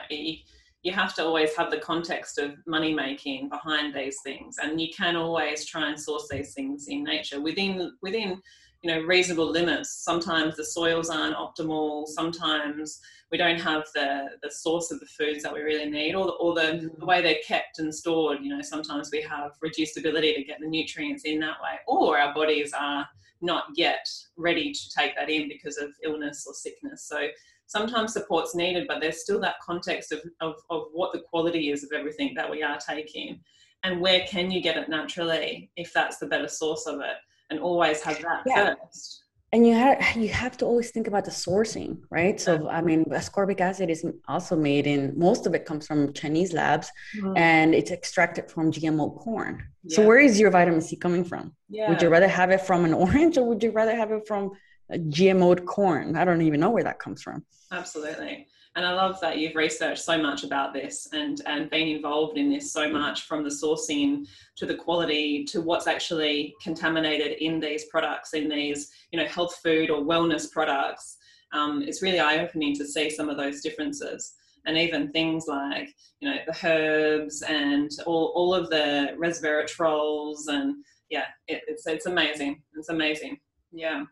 you 0.83 0.91
have 0.91 1.13
to 1.15 1.23
always 1.23 1.55
have 1.55 1.71
the 1.71 1.79
context 1.79 2.37
of 2.37 2.55
money 2.65 2.93
making 2.93 3.49
behind 3.49 3.93
these 3.93 4.17
things 4.23 4.57
and 4.61 4.79
you 4.79 4.89
can 4.95 5.15
always 5.15 5.65
try 5.65 5.89
and 5.89 5.99
source 5.99 6.27
these 6.29 6.53
things 6.53 6.87
in 6.87 7.03
nature 7.03 7.41
within 7.41 7.91
within 8.01 8.41
you 8.83 8.91
know 8.91 9.01
reasonable 9.01 9.49
limits. 9.49 10.03
Sometimes 10.03 10.55
the 10.55 10.63
soils 10.63 11.09
aren't 11.09 11.35
optimal 11.35 12.07
sometimes 12.07 12.99
we 13.31 13.37
don't 13.37 13.59
have 13.59 13.83
the 13.95 14.29
the 14.43 14.51
source 14.51 14.91
of 14.91 14.99
the 14.99 15.07
foods 15.07 15.43
that 15.43 15.53
we 15.53 15.61
really 15.61 15.89
need 15.89 16.13
or 16.13 16.25
the, 16.27 16.31
or 16.33 16.53
the, 16.53 16.89
the 16.97 17.05
way 17.05 17.21
they're 17.21 17.41
kept 17.45 17.79
and 17.79 17.93
stored. 17.93 18.39
You 18.41 18.55
know 18.55 18.61
sometimes 18.61 19.09
we 19.11 19.21
have 19.21 19.51
reduced 19.61 19.97
ability 19.97 20.35
to 20.35 20.43
get 20.43 20.59
the 20.59 20.67
nutrients 20.67 21.23
in 21.23 21.39
that 21.39 21.57
way 21.61 21.79
or 21.87 22.17
our 22.19 22.33
bodies 22.33 22.71
are 22.73 23.07
not 23.41 23.65
yet 23.75 24.07
ready 24.35 24.71
to 24.71 24.89
take 24.97 25.15
that 25.15 25.29
in 25.29 25.47
because 25.47 25.77
of 25.77 25.89
illness 26.03 26.45
or 26.47 26.53
sickness. 26.53 27.03
So 27.07 27.27
sometimes 27.67 28.13
support's 28.13 28.55
needed, 28.55 28.87
but 28.87 28.99
there's 28.99 29.21
still 29.21 29.39
that 29.41 29.55
context 29.61 30.11
of, 30.11 30.21
of, 30.41 30.55
of 30.69 30.85
what 30.93 31.13
the 31.13 31.19
quality 31.19 31.69
is 31.69 31.83
of 31.83 31.91
everything 31.93 32.33
that 32.35 32.49
we 32.49 32.63
are 32.63 32.77
taking 32.77 33.39
and 33.83 34.01
where 34.01 34.25
can 34.27 34.51
you 34.51 34.61
get 34.61 34.77
it 34.77 34.89
naturally 34.89 35.69
if 35.75 35.93
that's 35.93 36.17
the 36.17 36.27
better 36.27 36.47
source 36.47 36.85
of 36.87 36.99
it 36.99 37.17
and 37.49 37.59
always 37.59 38.01
have 38.01 38.21
that 38.21 38.41
yeah. 38.45 38.73
first. 38.81 39.23
and 39.53 39.65
you 39.65 39.73
have 39.73 39.97
you 40.15 40.29
have 40.29 40.57
to 40.57 40.65
always 40.65 40.91
think 40.91 41.07
about 41.07 41.25
the 41.25 41.31
sourcing 41.31 41.97
right 42.09 42.39
so 42.39 42.67
i 42.69 42.81
mean 42.81 43.05
ascorbic 43.05 43.61
acid 43.61 43.89
is 43.89 44.05
also 44.27 44.55
made 44.55 44.87
in 44.87 45.17
most 45.17 45.45
of 45.45 45.53
it 45.53 45.65
comes 45.65 45.85
from 45.87 46.11
chinese 46.13 46.53
labs 46.53 46.89
mm-hmm. 47.17 47.37
and 47.37 47.73
it's 47.73 47.91
extracted 47.91 48.49
from 48.49 48.71
gmo 48.71 49.17
corn 49.19 49.63
yeah. 49.83 49.95
so 49.95 50.05
where 50.05 50.19
is 50.19 50.39
your 50.39 50.51
vitamin 50.51 50.81
c 50.81 50.95
coming 50.95 51.23
from 51.23 51.53
yeah. 51.69 51.89
would 51.89 52.01
you 52.01 52.09
rather 52.09 52.27
have 52.27 52.49
it 52.51 52.61
from 52.61 52.83
an 52.83 52.93
orange 53.05 53.37
or 53.37 53.45
would 53.45 53.61
you 53.63 53.71
rather 53.71 53.95
have 53.95 54.11
it 54.11 54.27
from 54.27 54.51
a 54.89 54.97
gmo 54.97 55.65
corn 55.65 56.15
i 56.15 56.25
don't 56.25 56.41
even 56.41 56.59
know 56.59 56.69
where 56.69 56.83
that 56.83 56.99
comes 56.99 57.21
from 57.21 57.43
absolutely 57.71 58.47
and 58.77 58.85
I 58.85 58.93
love 58.93 59.19
that 59.21 59.39
you've 59.39 59.55
researched 59.55 60.03
so 60.03 60.19
much 60.21 60.43
about 60.43 60.71
this 60.71 61.07
and, 61.11 61.41
and 61.47 61.67
been 61.71 61.87
involved 61.87 62.37
in 62.37 62.51
this 62.51 62.71
so 62.71 62.87
much 62.87 63.23
from 63.23 63.43
the 63.43 63.49
sourcing 63.49 64.27
to 64.55 64.67
the 64.67 64.75
quality 64.75 65.43
to 65.45 65.61
what's 65.61 65.87
actually 65.87 66.53
contaminated 66.61 67.41
in 67.41 67.59
these 67.59 67.85
products, 67.85 68.35
in 68.35 68.47
these, 68.47 68.91
you 69.11 69.19
know, 69.19 69.25
health 69.25 69.57
food 69.63 69.89
or 69.89 70.03
wellness 70.03 70.51
products. 70.51 71.17
Um, 71.53 71.81
it's 71.81 72.03
really 72.03 72.19
eye 72.19 72.37
opening 72.37 72.75
to 72.75 72.85
see 72.85 73.09
some 73.09 73.29
of 73.29 73.37
those 73.37 73.61
differences. 73.61 74.35
And 74.67 74.77
even 74.77 75.11
things 75.11 75.45
like, 75.47 75.89
you 76.19 76.29
know, 76.29 76.37
the 76.45 76.67
herbs 76.67 77.41
and 77.41 77.89
all, 78.05 78.31
all 78.35 78.53
of 78.53 78.69
the 78.69 79.15
resveratrols 79.19 80.49
and 80.49 80.75
yeah, 81.09 81.25
it, 81.47 81.63
it's, 81.67 81.87
it's 81.87 82.05
amazing. 82.05 82.61
It's 82.75 82.89
amazing. 82.89 83.39
Yeah. 83.71 84.03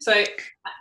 So, 0.00 0.24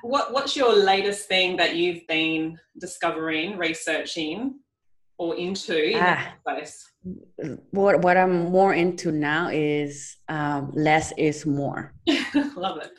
what 0.01 0.33
what's 0.33 0.55
your 0.55 0.75
latest 0.75 1.27
thing 1.27 1.57
that 1.57 1.75
you've 1.75 2.05
been 2.07 2.59
discovering, 2.79 3.57
researching, 3.57 4.59
or 5.17 5.35
into 5.35 5.91
in 5.91 5.97
ah? 5.99 6.33
What 7.71 8.01
what 8.01 8.17
I'm 8.17 8.51
more 8.51 8.73
into 8.73 9.11
now 9.11 9.49
is 9.51 10.17
um, 10.29 10.71
less 10.73 11.13
is 11.17 11.45
more. 11.45 11.93
Love 12.55 12.77
it. 12.77 12.91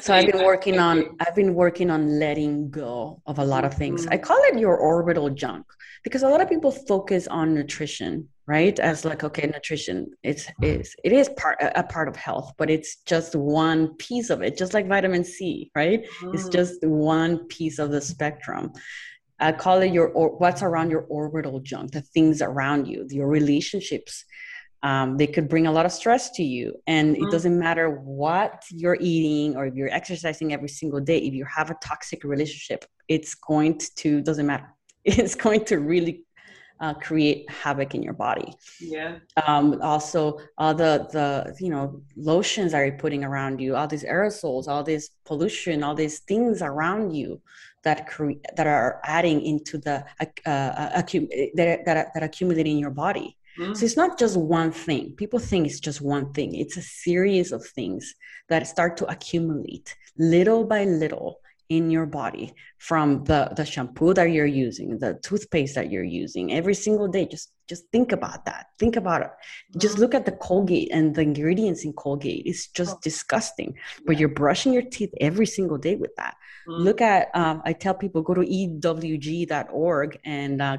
So 0.00 0.14
I've 0.14 0.26
been 0.26 0.44
working 0.44 0.78
on 0.78 1.16
I've 1.20 1.34
been 1.34 1.54
working 1.54 1.90
on 1.90 2.18
letting 2.18 2.70
go 2.70 3.20
of 3.26 3.38
a 3.38 3.44
lot 3.44 3.64
of 3.64 3.74
things. 3.74 4.02
Mm-hmm. 4.02 4.14
I 4.14 4.18
call 4.18 4.38
it 4.44 4.58
your 4.58 4.76
orbital 4.76 5.28
junk 5.30 5.66
because 6.04 6.22
a 6.22 6.28
lot 6.28 6.40
of 6.40 6.48
people 6.48 6.70
focus 6.70 7.26
on 7.26 7.52
nutrition 7.52 8.28
right 8.46 8.78
as 8.78 9.04
like 9.04 9.24
okay 9.24 9.46
nutrition 9.46 10.08
it's 10.22 10.46
is 10.62 10.94
it 11.02 11.12
is 11.12 11.28
part 11.30 11.58
a 11.60 11.82
part 11.82 12.06
of 12.08 12.14
health 12.14 12.52
but 12.56 12.70
it's 12.70 12.96
just 13.04 13.34
one 13.34 13.88
piece 13.96 14.30
of 14.30 14.40
it 14.40 14.56
just 14.56 14.72
like 14.72 14.86
vitamin 14.86 15.24
c 15.24 15.70
right 15.74 16.06
mm. 16.20 16.32
it's 16.32 16.48
just 16.48 16.84
one 16.84 17.38
piece 17.46 17.80
of 17.80 17.90
the 17.90 18.00
spectrum 18.00 18.72
i 19.40 19.50
call 19.50 19.82
it 19.82 19.92
your 19.92 20.08
or 20.10 20.28
what's 20.38 20.62
around 20.62 20.90
your 20.90 21.06
orbital 21.08 21.58
junk 21.58 21.90
the 21.90 22.00
things 22.00 22.40
around 22.40 22.86
you 22.86 23.04
your 23.10 23.28
relationships 23.28 24.24
um, 24.82 25.16
they 25.16 25.26
could 25.26 25.48
bring 25.48 25.66
a 25.66 25.72
lot 25.72 25.86
of 25.86 25.92
stress 25.92 26.30
to 26.30 26.42
you 26.42 26.74
and 26.86 27.16
it 27.16 27.30
doesn't 27.30 27.58
matter 27.58 27.90
what 27.90 28.64
you're 28.70 28.98
eating 29.00 29.56
or 29.56 29.66
if 29.66 29.74
you're 29.74 29.92
exercising 29.92 30.52
every 30.52 30.68
single 30.68 31.00
day 31.00 31.18
if 31.18 31.34
you 31.34 31.44
have 31.44 31.70
a 31.70 31.74
toxic 31.82 32.24
relationship 32.24 32.84
it's 33.08 33.34
going 33.34 33.78
to 33.96 34.20
doesn't 34.20 34.46
matter 34.46 34.72
it's 35.04 35.34
going 35.34 35.64
to 35.64 35.78
really 35.78 36.26
uh, 36.80 36.94
create 36.94 37.48
havoc 37.50 37.94
in 37.94 38.02
your 38.02 38.12
body. 38.12 38.52
Yeah. 38.80 39.18
Um, 39.46 39.80
also, 39.82 40.38
all 40.58 40.74
the 40.74 41.08
the 41.12 41.56
you 41.58 41.70
know 41.70 42.02
lotions 42.16 42.72
that 42.72 42.80
you're 42.80 42.98
putting 42.98 43.24
around 43.24 43.60
you, 43.60 43.76
all 43.76 43.86
these 43.86 44.04
aerosols, 44.04 44.68
all 44.68 44.82
this 44.82 45.10
pollution, 45.24 45.82
all 45.82 45.94
these 45.94 46.20
things 46.20 46.62
around 46.62 47.14
you 47.14 47.40
that 47.82 48.06
cre- 48.06 48.42
that 48.56 48.66
are 48.66 49.00
adding 49.04 49.40
into 49.42 49.78
the 49.78 50.04
uh, 50.20 50.48
uh, 50.48 51.00
accum- 51.00 51.30
that, 51.54 51.84
that 51.86 52.08
that 52.12 52.22
accumulate 52.22 52.66
in 52.66 52.78
your 52.78 52.90
body. 52.90 53.35
Mm. 53.58 53.76
So 53.76 53.84
it's 53.84 53.96
not 53.96 54.18
just 54.18 54.36
one 54.36 54.72
thing. 54.72 55.12
People 55.16 55.38
think 55.38 55.66
it's 55.66 55.80
just 55.80 56.00
one 56.00 56.32
thing. 56.32 56.54
It's 56.54 56.76
a 56.76 56.82
series 56.82 57.52
of 57.52 57.64
things 57.64 58.14
that 58.48 58.66
start 58.66 58.96
to 58.98 59.06
accumulate 59.06 59.96
little 60.18 60.64
by 60.64 60.84
little 60.84 61.40
in 61.68 61.90
your 61.90 62.06
body 62.06 62.54
from 62.78 63.24
the 63.24 63.50
the 63.56 63.64
shampoo 63.64 64.14
that 64.14 64.30
you're 64.30 64.46
using 64.46 64.98
the 64.98 65.18
toothpaste 65.22 65.74
that 65.74 65.90
you're 65.90 66.04
using 66.04 66.52
every 66.52 66.74
single 66.74 67.08
day 67.08 67.26
just 67.26 67.50
just 67.68 67.90
think 67.90 68.12
about 68.12 68.44
that 68.44 68.66
think 68.78 68.94
about 68.94 69.22
it 69.22 69.30
just 69.76 69.94
mm-hmm. 69.94 70.02
look 70.02 70.14
at 70.14 70.24
the 70.24 70.32
colgate 70.32 70.88
and 70.92 71.14
the 71.16 71.22
ingredients 71.22 71.84
in 71.84 71.92
colgate 71.94 72.42
it's 72.46 72.68
just 72.68 72.96
oh. 72.96 73.00
disgusting 73.02 73.74
but 74.06 74.16
you're 74.16 74.28
brushing 74.28 74.72
your 74.72 74.82
teeth 74.82 75.12
every 75.20 75.46
single 75.46 75.76
day 75.76 75.96
with 75.96 76.14
that 76.14 76.36
mm. 76.68 76.78
look 76.78 77.00
at 77.00 77.34
um, 77.34 77.60
i 77.64 77.72
tell 77.72 77.94
people 77.94 78.22
go 78.22 78.34
to 78.34 78.42
ewg.org 78.42 80.20
and 80.24 80.62
uh, 80.62 80.76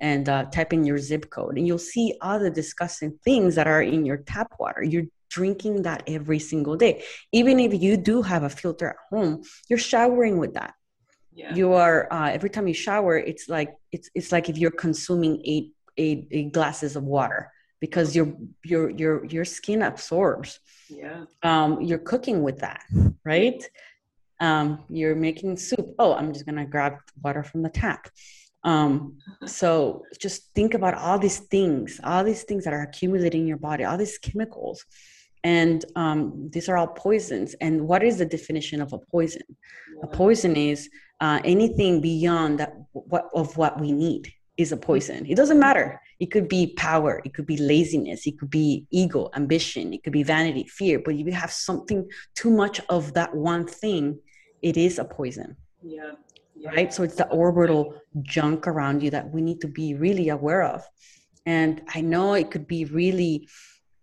and 0.00 0.28
uh, 0.28 0.44
type 0.46 0.72
in 0.72 0.84
your 0.84 0.98
zip 0.98 1.30
code 1.30 1.56
and 1.56 1.66
you'll 1.66 1.78
see 1.78 2.14
all 2.20 2.38
the 2.38 2.50
disgusting 2.50 3.18
things 3.24 3.54
that 3.54 3.66
are 3.66 3.82
in 3.82 4.04
your 4.04 4.18
tap 4.18 4.52
water 4.58 4.82
you're 4.82 5.06
drinking 5.28 5.82
that 5.82 6.02
every 6.06 6.38
single 6.38 6.76
day. 6.76 7.02
Even 7.32 7.60
if 7.60 7.80
you 7.82 7.96
do 7.96 8.22
have 8.22 8.42
a 8.42 8.48
filter 8.48 8.90
at 8.90 8.96
home, 9.10 9.42
you're 9.68 9.78
showering 9.78 10.38
with 10.38 10.54
that. 10.54 10.74
Yeah. 11.34 11.54
You 11.54 11.74
are 11.74 12.10
uh, 12.10 12.30
every 12.30 12.48
time 12.48 12.66
you 12.66 12.74
shower, 12.74 13.18
it's 13.18 13.48
like 13.48 13.74
it's 13.92 14.08
it's 14.14 14.32
like 14.32 14.48
if 14.48 14.56
you're 14.56 14.70
consuming 14.70 15.42
eight 15.44 15.74
eight, 15.98 16.28
eight 16.30 16.52
glasses 16.52 16.96
of 16.96 17.04
water 17.04 17.52
because 17.80 18.16
your 18.16 18.34
your 18.64 18.88
your 18.90 19.24
your 19.26 19.44
skin 19.44 19.82
absorbs. 19.82 20.60
Yeah. 20.88 21.24
Um, 21.42 21.82
you're 21.82 21.98
cooking 21.98 22.42
with 22.42 22.60
that, 22.60 22.82
right? 23.24 23.62
Um, 24.40 24.84
you're 24.88 25.14
making 25.14 25.58
soup. 25.58 25.94
Oh, 25.98 26.14
I'm 26.14 26.32
just 26.32 26.46
gonna 26.46 26.64
grab 26.64 26.94
water 27.22 27.42
from 27.42 27.60
the 27.62 27.68
tap. 27.68 28.08
Um, 28.66 29.16
so 29.46 30.02
just 30.18 30.52
think 30.54 30.74
about 30.74 30.94
all 30.94 31.18
these 31.18 31.38
things, 31.38 32.00
all 32.04 32.24
these 32.24 32.42
things 32.42 32.64
that 32.64 32.74
are 32.74 32.82
accumulating 32.82 33.42
in 33.42 33.46
your 33.46 33.56
body, 33.56 33.84
all 33.84 33.96
these 33.96 34.18
chemicals. 34.18 34.84
And 35.44 35.84
um, 35.94 36.50
these 36.52 36.68
are 36.68 36.76
all 36.76 36.88
poisons. 36.88 37.54
And 37.60 37.86
what 37.86 38.02
is 38.02 38.18
the 38.18 38.26
definition 38.26 38.82
of 38.82 38.92
a 38.92 38.98
poison? 38.98 39.42
A 40.02 40.08
poison 40.08 40.56
is 40.56 40.90
uh, 41.20 41.40
anything 41.44 42.00
beyond 42.00 42.58
that 42.58 42.74
what 42.92 43.30
of 43.34 43.56
what 43.56 43.80
we 43.80 43.92
need 43.92 44.32
is 44.56 44.72
a 44.72 44.76
poison. 44.76 45.24
It 45.26 45.36
doesn't 45.36 45.60
matter. 45.60 46.00
It 46.18 46.32
could 46.32 46.48
be 46.48 46.74
power. 46.76 47.22
It 47.24 47.34
could 47.34 47.46
be 47.46 47.58
laziness. 47.58 48.26
It 48.26 48.38
could 48.38 48.50
be 48.50 48.86
ego 48.90 49.30
ambition. 49.34 49.92
It 49.92 50.02
could 50.02 50.12
be 50.12 50.24
vanity 50.24 50.64
fear. 50.64 51.00
But 51.04 51.14
if 51.14 51.26
you 51.26 51.32
have 51.32 51.52
something 51.52 52.08
too 52.34 52.50
much 52.50 52.80
of 52.88 53.14
that 53.14 53.34
one 53.34 53.66
thing 53.66 54.18
it 54.62 54.76
is 54.76 54.98
a 54.98 55.04
poison. 55.04 55.56
Yeah, 55.82 56.02
yeah. 56.02 56.12
Right? 56.64 56.92
So 56.92 57.02
it's 57.02 57.16
the 57.16 57.28
orbital 57.28 57.94
junk 58.22 58.66
around 58.66 59.02
you 59.02 59.10
that 59.10 59.30
we 59.30 59.42
need 59.42 59.60
to 59.60 59.68
be 59.68 59.94
really 59.94 60.28
aware 60.28 60.62
of. 60.62 60.84
And 61.44 61.82
i 61.94 62.00
know 62.00 62.34
it 62.34 62.50
could 62.50 62.66
be 62.66 62.84
really 62.86 63.48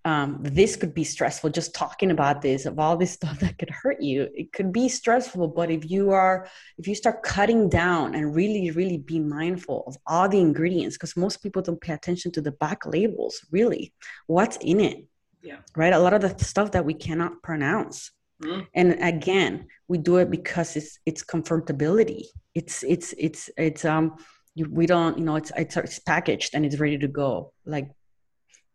um, 0.05 0.39
this 0.41 0.75
could 0.75 0.93
be 0.93 1.05
stressful 1.05 1.49
just 1.49 1.73
talking 1.73 2.11
about 2.11 2.41
this 2.41 2.65
of 2.65 2.77
all 2.77 2.97
this 2.97 3.13
stuff 3.19 3.39
that 3.39 3.57
could 3.57 3.69
hurt 3.69 4.01
you. 4.01 4.27
It 4.35 4.51
could 4.51 4.73
be 4.73 4.89
stressful 4.89 5.47
but 5.49 5.71
if 5.71 5.89
you 5.89 6.11
are 6.11 6.47
if 6.77 6.87
you 6.87 6.95
start 6.95 7.23
cutting 7.23 7.69
down 7.69 8.15
and 8.15 8.35
really 8.35 8.71
really 8.71 8.97
be 8.97 9.19
mindful 9.19 9.83
of 9.87 9.97
all 10.05 10.27
the 10.27 10.39
ingredients 10.39 10.97
because 10.97 11.15
most 11.15 11.41
people 11.41 11.61
don't 11.61 11.79
pay 11.79 11.93
attention 11.93 12.31
to 12.33 12.41
the 12.41 12.51
back 12.51 12.85
labels 12.85 13.45
really. 13.51 13.93
What's 14.27 14.57
in 14.57 14.79
it? 14.79 15.05
Yeah. 15.41 15.57
Right? 15.75 15.93
A 15.93 15.99
lot 15.99 16.13
of 16.13 16.21
the 16.21 16.43
stuff 16.43 16.71
that 16.71 16.85
we 16.85 16.93
cannot 16.93 17.41
pronounce 17.41 18.11
mm-hmm. 18.43 18.61
and 18.75 19.03
again 19.03 19.67
we 19.87 19.97
do 19.97 20.17
it 20.17 20.29
because 20.31 20.75
it's 20.75 20.99
it's 21.05 21.23
comfortability. 21.23 22.23
It's 22.55 22.83
it's 22.83 23.13
it's 23.17 23.49
it's 23.57 23.85
um 23.85 24.15
we 24.55 24.85
don't 24.85 25.17
you 25.17 25.23
know 25.25 25.35
it's 25.35 25.51
it's, 25.55 25.77
it's 25.77 25.99
packaged 25.99 26.51
and 26.53 26.65
it's 26.65 26.79
ready 26.79 26.97
to 26.97 27.07
go. 27.07 27.53
Like 27.65 27.91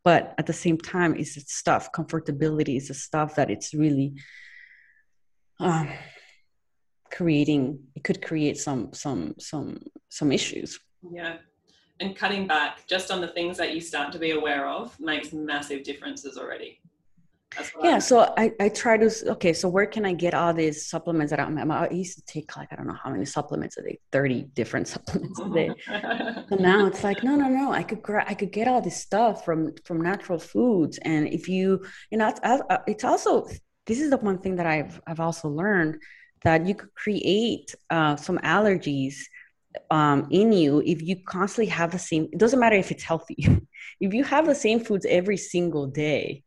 but 0.04 0.34
at 0.38 0.46
the 0.46 0.52
same 0.52 0.78
time 0.78 1.16
it's 1.16 1.34
stuff. 1.52 1.90
Comfortability 1.92 2.76
is 2.76 2.88
the 2.88 2.94
stuff 2.94 3.34
that 3.36 3.50
it's 3.50 3.74
really 3.74 4.14
um, 5.60 5.88
creating. 7.10 7.80
It 7.96 8.04
could 8.04 8.22
create 8.22 8.58
some 8.58 8.92
some 8.92 9.34
some 9.38 9.80
some 10.08 10.30
issues. 10.32 10.78
Yeah. 11.10 11.36
And 12.00 12.14
cutting 12.14 12.46
back 12.46 12.86
just 12.86 13.10
on 13.10 13.20
the 13.20 13.28
things 13.28 13.56
that 13.56 13.74
you 13.74 13.80
start 13.80 14.12
to 14.12 14.20
be 14.20 14.30
aware 14.30 14.68
of 14.68 14.98
makes 15.00 15.32
massive 15.32 15.82
differences 15.82 16.38
already 16.38 16.80
yeah 17.82 17.94
I'm 17.94 18.00
so 18.00 18.34
I, 18.36 18.52
I 18.60 18.68
try 18.68 18.96
to 18.96 19.10
okay 19.32 19.52
so 19.52 19.68
where 19.68 19.86
can 19.86 20.04
i 20.04 20.12
get 20.12 20.34
all 20.34 20.52
these 20.52 20.88
supplements 20.88 21.30
that 21.30 21.40
I'm, 21.40 21.70
i 21.70 21.88
used 21.90 22.18
to 22.18 22.24
take 22.24 22.56
like 22.56 22.68
i 22.72 22.76
don't 22.76 22.86
know 22.86 22.96
how 23.02 23.10
many 23.10 23.24
supplements 23.24 23.76
a 23.78 23.82
day 23.82 23.98
30 24.12 24.44
different 24.54 24.88
supplements 24.94 25.40
a 25.40 25.48
day. 25.48 25.74
And 26.50 26.60
now 26.70 26.86
it's 26.86 27.02
like 27.04 27.22
no 27.24 27.36
no 27.36 27.48
no 27.48 27.72
i 27.72 27.82
could 27.82 28.02
gra- 28.02 28.28
i 28.28 28.34
could 28.34 28.52
get 28.52 28.68
all 28.68 28.80
this 28.80 29.00
stuff 29.00 29.44
from 29.44 29.72
from 29.84 30.00
natural 30.00 30.38
foods. 30.38 30.98
And 30.98 31.28
if 31.28 31.48
you 31.48 31.84
you 32.10 32.18
know 32.18 32.28
it's, 32.28 32.40
uh, 32.42 32.78
it's 32.86 33.04
also 33.04 33.46
this 33.86 34.00
is 34.00 34.10
the 34.10 34.18
one 34.18 34.38
thing 34.38 34.56
that 34.56 34.66
i've 34.66 35.00
i've 35.06 35.20
also 35.20 35.48
learned 35.48 36.00
that 36.44 36.66
you 36.66 36.74
could 36.74 36.94
create 36.94 37.74
uh, 37.90 38.14
some 38.14 38.38
allergies 38.38 39.16
um, 39.90 40.28
in 40.30 40.52
you 40.52 40.82
if 40.86 41.02
you 41.02 41.16
constantly 41.24 41.70
have 41.70 41.90
the 41.90 41.98
same 41.98 42.28
it 42.32 42.38
doesn't 42.38 42.60
matter 42.60 42.76
if 42.76 42.90
it's 42.90 43.04
healthy. 43.04 43.36
If 44.00 44.14
you 44.14 44.22
have 44.22 44.46
the 44.46 44.54
same 44.54 44.78
foods 44.78 45.04
every 45.08 45.36
single 45.36 45.88
day 45.88 46.44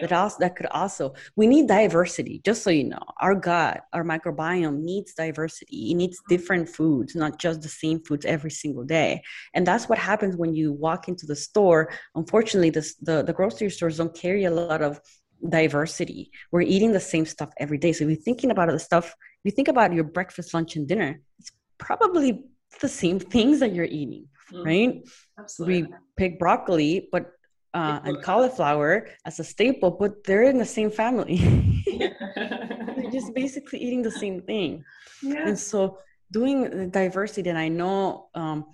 that 0.00 0.12
also 0.12 0.36
that 0.40 0.56
could 0.56 0.66
also 0.66 1.14
we 1.36 1.46
need 1.46 1.68
diversity 1.68 2.40
just 2.44 2.62
so 2.62 2.70
you 2.70 2.84
know 2.84 2.98
our 3.20 3.34
gut 3.34 3.82
our 3.92 4.04
microbiome 4.04 4.80
needs 4.80 5.14
diversity 5.14 5.90
it 5.90 5.94
needs 5.94 6.20
different 6.28 6.68
foods 6.68 7.14
not 7.14 7.38
just 7.38 7.62
the 7.62 7.68
same 7.68 8.00
foods 8.00 8.24
every 8.24 8.50
single 8.50 8.84
day 8.84 9.22
and 9.54 9.66
that's 9.66 9.88
what 9.88 9.98
happens 9.98 10.36
when 10.36 10.54
you 10.54 10.72
walk 10.72 11.08
into 11.08 11.26
the 11.26 11.36
store 11.36 11.92
unfortunately 12.14 12.70
the, 12.70 12.92
the, 13.02 13.22
the 13.22 13.32
grocery 13.32 13.70
stores 13.70 13.98
don't 13.98 14.14
carry 14.14 14.44
a 14.44 14.50
lot 14.50 14.82
of 14.82 15.00
diversity. 15.48 16.30
We're 16.50 16.62
eating 16.62 16.92
the 16.92 17.00
same 17.00 17.26
stuff 17.26 17.50
every 17.58 17.78
day. 17.78 17.92
So 17.92 18.04
if 18.04 18.10
you're 18.10 18.16
thinking 18.16 18.50
about 18.50 18.70
the 18.70 18.78
stuff, 18.78 19.14
you 19.42 19.50
think 19.50 19.68
about 19.68 19.92
your 19.92 20.04
breakfast, 20.04 20.54
lunch, 20.54 20.76
and 20.76 20.88
dinner, 20.88 21.20
it's 21.38 21.52
probably 21.78 22.44
the 22.80 22.88
same 22.88 23.18
things 23.34 23.60
that 23.60 23.74
you're 23.74 23.84
eating, 23.84 24.28
mm 24.52 24.64
right? 24.64 25.02
Absolutely. 25.38 25.82
We 25.82 25.88
pick 26.16 26.38
broccoli, 26.38 27.08
but 27.10 27.32
uh, 27.74 28.00
and 28.04 28.22
cauliflower 28.22 29.08
as 29.26 29.40
a 29.40 29.44
staple, 29.44 29.90
but 29.90 30.24
they're 30.24 30.44
in 30.44 30.58
the 30.58 30.64
same 30.64 30.90
family. 30.90 31.36
they're 31.98 33.10
just 33.10 33.34
basically 33.42 33.80
eating 33.80 34.02
the 34.02 34.10
same 34.10 34.40
thing. 34.40 34.84
Yeah. 35.22 35.48
And 35.48 35.58
so 35.58 35.98
doing 36.30 36.90
diversity, 36.90 37.50
and 37.50 37.58
I 37.58 37.68
know 37.68 38.28
um, 38.34 38.66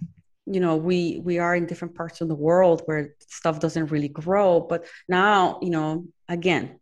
you 0.47 0.61
know 0.61 0.77
we 0.77 1.21
we 1.25 1.39
are 1.39 1.55
in 1.55 1.67
different 1.67 1.95
parts 1.95 2.21
of 2.21 2.29
the 2.29 2.35
world 2.35 2.83
where 2.87 3.15
stuff 3.29 3.61
doesn't 3.61 3.91
really 3.91 4.09
grow 4.09 4.61
but 4.61 4.87
now 5.09 5.59
you 5.63 5.71
know 5.71 6.07
again 6.29 6.81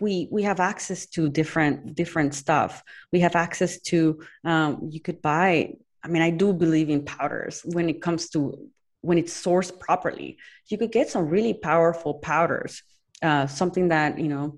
we 0.00 0.28
we 0.30 0.42
have 0.42 0.60
access 0.60 1.06
to 1.06 1.28
different 1.28 1.94
different 1.94 2.34
stuff 2.34 2.82
we 3.12 3.20
have 3.20 3.36
access 3.36 3.80
to 3.80 4.20
um, 4.44 4.88
you 4.90 5.00
could 5.00 5.22
buy 5.22 5.72
i 6.04 6.08
mean 6.08 6.22
i 6.22 6.30
do 6.30 6.52
believe 6.52 6.90
in 6.90 7.04
powders 7.04 7.62
when 7.64 7.88
it 7.88 8.02
comes 8.02 8.28
to 8.30 8.68
when 9.02 9.18
it's 9.18 9.34
sourced 9.44 9.78
properly 9.78 10.38
you 10.68 10.78
could 10.78 10.92
get 10.92 11.08
some 11.08 11.28
really 11.28 11.54
powerful 11.54 12.14
powders 12.14 12.82
uh, 13.22 13.46
something 13.46 13.88
that 13.88 14.18
you 14.18 14.28
know 14.28 14.56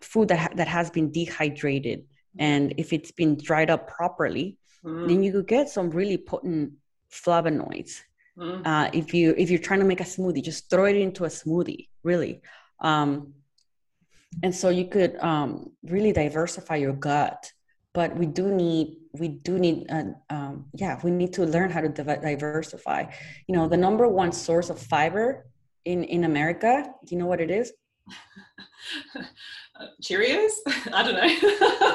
food 0.00 0.28
that 0.28 0.38
ha- 0.38 0.54
that 0.54 0.68
has 0.68 0.90
been 0.90 1.10
dehydrated 1.10 2.04
and 2.38 2.74
if 2.76 2.92
it's 2.92 3.10
been 3.10 3.36
dried 3.36 3.70
up 3.70 3.88
properly 3.88 4.56
mm. 4.84 5.08
then 5.08 5.22
you 5.22 5.32
could 5.32 5.48
get 5.48 5.68
some 5.68 5.90
really 5.90 6.18
potent 6.18 6.72
flavonoids. 7.10 8.00
Mm. 8.36 8.66
Uh, 8.66 8.90
if 8.92 9.12
you 9.14 9.34
if 9.36 9.50
you're 9.50 9.58
trying 9.58 9.80
to 9.80 9.86
make 9.86 10.00
a 10.00 10.04
smoothie, 10.04 10.42
just 10.42 10.70
throw 10.70 10.84
it 10.84 10.96
into 10.96 11.24
a 11.24 11.28
smoothie, 11.28 11.88
really. 12.02 12.40
Um, 12.80 13.34
and 14.42 14.54
so 14.54 14.68
you 14.68 14.86
could 14.86 15.16
um, 15.16 15.72
really 15.82 16.12
diversify 16.12 16.76
your 16.76 16.92
gut. 16.92 17.52
But 17.94 18.16
we 18.16 18.26
do 18.26 18.48
need 18.48 18.98
we 19.18 19.28
do 19.28 19.58
need 19.58 19.86
uh, 19.90 20.04
um, 20.30 20.66
yeah 20.74 20.98
we 21.02 21.10
need 21.10 21.32
to 21.34 21.44
learn 21.44 21.70
how 21.70 21.80
to 21.80 21.88
diversify. 21.88 23.04
You 23.46 23.54
know 23.56 23.68
the 23.68 23.76
number 23.76 24.08
one 24.08 24.32
source 24.32 24.70
of 24.70 24.78
fiber 24.78 25.46
in 25.84 26.04
in 26.04 26.24
America. 26.24 26.92
Do 27.04 27.14
you 27.14 27.18
know 27.20 27.26
what 27.26 27.40
it 27.40 27.50
is? 27.50 27.72
Cheerios? 30.02 30.52
I 30.92 31.02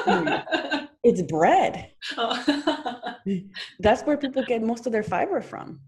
don't 0.06 0.24
know. 0.24 0.88
It's 1.04 1.20
bread. 1.20 1.90
Oh. 2.16 3.14
That's 3.78 4.02
where 4.04 4.16
people 4.16 4.42
get 4.42 4.62
most 4.62 4.86
of 4.86 4.92
their 4.92 5.02
fiber 5.02 5.42
from. 5.42 5.80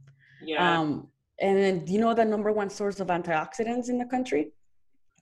Yeah. 0.43 0.79
Um, 0.79 1.09
and 1.41 1.57
then, 1.57 1.85
do 1.87 1.93
you 1.95 2.01
know 2.01 2.13
the 2.13 2.23
number 2.23 2.53
one 2.53 2.69
source 2.69 3.01
of 3.01 3.09
antioxidants 3.09 3.89
in 3.89 3.97
the 3.97 4.05
country? 4.05 4.53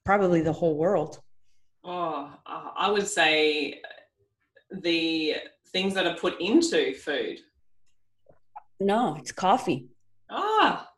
Probably 0.04 0.40
the 0.40 0.52
whole 0.52 0.76
world. 0.76 1.20
Oh, 1.84 2.28
uh, 2.44 2.70
I 2.76 2.90
would 2.90 3.06
say 3.06 3.80
the 4.70 5.36
things 5.74 5.92
that 5.94 6.06
are 6.06 6.16
put 6.16 6.40
into 6.40 6.94
food. 6.94 7.40
No, 8.80 9.16
it's 9.18 9.32
coffee. 9.32 9.88
Ah, 10.30 10.88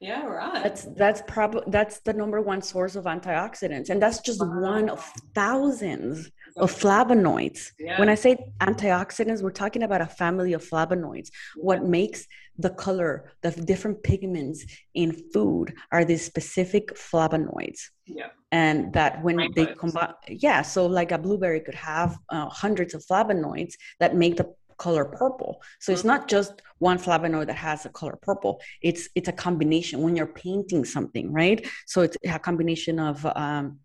yeah, 0.00 0.24
right. 0.24 0.62
That's 0.62 0.84
that's 0.96 1.22
probably 1.26 1.62
that's 1.68 2.00
the 2.00 2.12
number 2.12 2.40
one 2.40 2.62
source 2.62 2.94
of 2.94 3.04
antioxidants, 3.04 3.90
and 3.90 4.00
that's 4.00 4.20
just 4.20 4.40
wow. 4.40 4.60
one 4.60 4.88
of 4.90 5.00
thousands 5.34 6.30
of 6.56 6.72
flavonoids. 6.72 7.72
Yeah. 7.78 7.98
When 7.98 8.08
I 8.08 8.14
say 8.14 8.52
antioxidants, 8.60 9.42
we're 9.42 9.50
talking 9.50 9.82
about 9.82 10.00
a 10.00 10.06
family 10.06 10.52
of 10.52 10.68
flavonoids. 10.68 11.30
What 11.56 11.84
makes 11.84 12.26
the 12.58 12.70
color, 12.70 13.32
the 13.42 13.50
different 13.50 14.02
pigments 14.02 14.64
in 14.94 15.12
food 15.32 15.74
are 15.90 16.04
these 16.04 16.24
specific 16.24 16.94
flavonoids. 16.94 17.80
Yeah. 18.06 18.28
And 18.52 18.92
that 18.92 19.22
when 19.22 19.52
they 19.56 19.66
combine, 19.66 20.14
yeah, 20.28 20.62
so 20.62 20.86
like 20.86 21.10
a 21.10 21.18
blueberry 21.18 21.60
could 21.60 21.74
have 21.74 22.16
uh, 22.28 22.48
hundreds 22.48 22.94
of 22.94 23.04
flavonoids 23.04 23.74
that 23.98 24.14
make 24.14 24.36
the 24.36 24.54
color 24.76 25.04
purple. 25.04 25.62
So 25.80 25.92
it's 25.92 26.04
not 26.04 26.28
just 26.28 26.62
one 26.78 26.98
flavonoid 26.98 27.46
that 27.46 27.56
has 27.56 27.84
a 27.86 27.88
color 27.88 28.16
purple. 28.20 28.60
It's 28.82 29.08
it's 29.14 29.28
a 29.28 29.32
combination 29.32 30.02
when 30.02 30.14
you're 30.16 30.26
painting 30.26 30.84
something, 30.84 31.32
right? 31.32 31.66
So 31.86 32.02
it's 32.02 32.16
a 32.24 32.38
combination 32.38 32.98
of 32.98 33.26
um, 33.26 33.80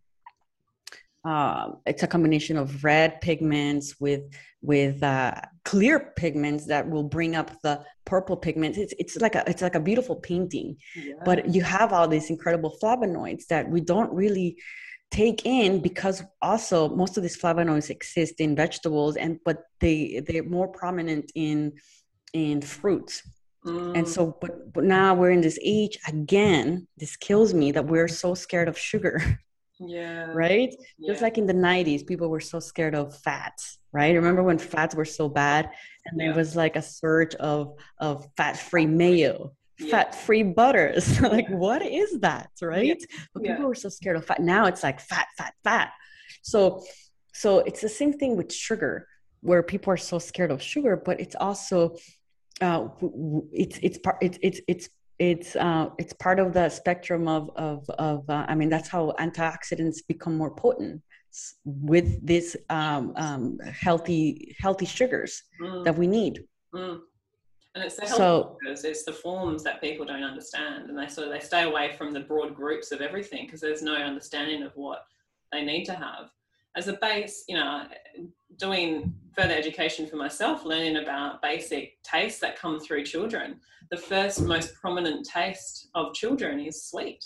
uh, 1.26 1.72
it's 1.86 2.04
a 2.04 2.08
combination 2.08 2.58
of 2.58 2.84
red 2.84 3.20
pigments 3.22 4.00
with 4.00 4.22
with 4.62 5.02
uh, 5.04 5.34
clear 5.66 6.14
pigments 6.16 6.66
that 6.68 6.90
will 6.90 7.04
bring 7.04 7.36
up 7.36 7.62
the 7.62 7.84
purple 8.06 8.38
pigments. 8.38 8.78
It's 8.78 8.94
it's 9.00 9.18
like 9.18 9.36
a 9.36 9.44
it's 9.50 9.62
like 9.62 9.76
a 9.76 9.80
beautiful 9.80 10.16
painting, 10.16 10.78
yeah. 10.96 11.16
but 11.26 11.54
you 11.54 11.62
have 11.62 11.92
all 11.94 12.08
these 12.08 12.30
incredible 12.30 12.78
flavonoids 12.82 13.48
that 13.48 13.70
we 13.70 13.82
don't 13.82 14.12
really 14.14 14.58
take 15.12 15.46
in 15.46 15.82
because 15.82 16.24
also 16.42 16.90
most 16.90 17.18
of 17.18 17.24
these 17.24 17.38
flavonoids 17.38 17.90
exist 17.90 18.36
in 18.40 18.56
vegetables 18.56 19.16
and 19.16 19.40
but 19.44 19.64
they 19.80 20.22
they're 20.28 20.44
more 20.44 20.68
prominent 20.68 21.32
in 21.34 21.74
in 22.34 22.62
fruits 22.62 23.24
mm. 23.66 23.98
and 23.98 24.08
so 24.08 24.38
but, 24.40 24.72
but 24.72 24.84
now 24.84 25.16
we're 25.16 25.32
in 25.32 25.42
this 25.42 25.58
age 25.64 25.98
again 26.08 26.88
this 26.98 27.16
kills 27.16 27.56
me 27.56 27.72
that 27.72 27.88
we're 27.88 28.08
so 28.08 28.36
scared 28.36 28.68
of 28.68 28.78
sugar 28.78 29.20
yeah. 29.80 30.26
Right? 30.34 30.76
Yeah. 30.98 31.12
just 31.12 31.22
like 31.22 31.38
in 31.38 31.46
the 31.46 31.54
90s 31.54 32.06
people 32.06 32.30
were 32.30 32.40
so 32.40 32.60
scared 32.60 32.96
of 32.96 33.18
fats 33.18 33.80
right? 33.92 34.16
Remember 34.16 34.44
when 34.44 34.58
fats 34.58 34.96
were 34.96 35.06
so 35.06 35.30
bad 35.30 35.72
and 36.06 36.20
yeah. 36.20 36.28
there 36.28 36.36
was 36.36 36.56
like 36.56 36.76
a 36.76 36.82
surge 36.82 37.36
of 37.36 37.76
of 38.00 38.28
fat 38.38 38.58
free 38.58 38.86
mayo 38.86 39.54
yeah. 39.80 39.92
fat 39.92 40.16
free 40.16 40.44
butters. 40.44 41.20
Like 41.30 41.50
what 41.50 41.82
is 41.86 42.20
that 42.20 42.50
right? 42.62 43.02
But 43.34 43.44
people 43.44 43.66
were 43.66 43.76
so 43.76 43.90
scared 43.90 44.18
of 44.18 44.26
fat. 44.26 44.42
Now 44.42 44.66
it's 44.66 44.84
like 44.84 45.00
fat 45.00 45.28
fat 45.38 45.54
fat. 45.64 45.92
So 46.42 46.84
so 47.34 47.60
it's 47.60 47.82
the 47.82 47.90
same 47.90 48.14
thing 48.14 48.36
with 48.36 48.54
sugar 48.54 49.08
where 49.42 49.64
people 49.64 49.94
are 49.94 49.98
so 49.98 50.20
scared 50.20 50.52
of 50.52 50.62
sugar 50.62 50.98
but 50.98 51.22
it's 51.22 51.36
also 51.36 51.96
uh, 52.62 52.90
it's 53.54 53.80
it's 53.82 53.98
part 53.98 54.18
it's 54.22 54.38
it's 54.42 54.60
it's 54.68 54.90
it's 55.20 55.56
uh, 55.56 55.90
it's 55.98 56.14
part 56.14 56.40
of 56.40 56.54
the 56.54 56.70
spectrum 56.70 57.28
of 57.28 57.52
of 57.56 57.90
of 57.92 58.30
uh, 58.30 58.46
I 58.48 58.56
mean 58.56 58.70
that's 58.70 58.88
how 58.88 59.14
antioxidants 59.20 59.98
become 60.08 60.38
more 60.38 60.56
potent 60.56 61.02
with 61.66 62.26
these 62.26 62.56
um, 62.70 63.14
um, 63.18 63.60
healthy 63.60 64.56
healthy 64.60 64.86
sugars 64.86 65.44
mm. 65.62 65.84
that 65.84 65.98
we 65.98 66.08
need. 66.08 66.44
Mm. 66.74 67.02
And 67.76 67.84
it's 67.84 67.98
the 67.98 68.08
so, 68.08 68.58
because 68.60 68.84
it's 68.84 69.04
the 69.04 69.14
forms 69.14 69.64
that 69.64 69.80
people 69.80 70.06
don't 70.06 70.24
understand, 70.24 70.90
and 70.90 70.98
they 70.98 71.08
sort 71.08 71.28
of 71.28 71.34
they 71.34 71.40
stay 71.40 71.64
away 71.64 71.94
from 71.98 72.12
the 72.14 72.22
broad 72.22 72.56
groups 72.56 72.92
of 72.92 73.02
everything 73.02 73.46
because 73.46 73.62
there's 73.62 73.84
no 73.84 73.94
understanding 73.94 74.64
of 74.64 74.72
what 74.76 75.04
they 75.52 75.64
need 75.64 75.86
to 75.86 75.94
have. 75.94 76.32
As 76.76 76.88
a 76.88 76.94
base, 76.94 77.44
you 77.48 77.56
know, 77.56 77.84
doing 78.58 79.14
further 79.36 79.54
education 79.54 80.08
for 80.08 80.16
myself, 80.16 80.66
learning 80.66 80.98
about 80.98 81.42
basic 81.42 82.02
tastes 82.04 82.40
that 82.42 82.60
come 82.60 82.80
through 82.80 83.04
children. 83.04 83.60
The 83.92 83.98
first 83.98 84.42
most 84.42 84.76
prominent 84.76 85.28
taste 85.28 85.90
of 85.96 86.14
children 86.14 86.60
is 86.60 86.84
sweet, 86.84 87.26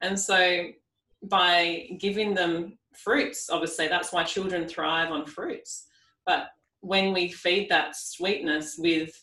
and 0.00 0.18
so 0.18 0.68
by 1.24 1.88
giving 1.98 2.34
them 2.34 2.78
fruits, 2.94 3.50
obviously 3.50 3.88
that's 3.88 4.12
why 4.12 4.24
children 4.24 4.66
thrive 4.66 5.10
on 5.10 5.26
fruits. 5.26 5.86
But 6.26 6.48
when 6.80 7.12
we 7.12 7.28
feed 7.28 7.68
that 7.68 7.96
sweetness 7.96 8.76
with 8.78 9.22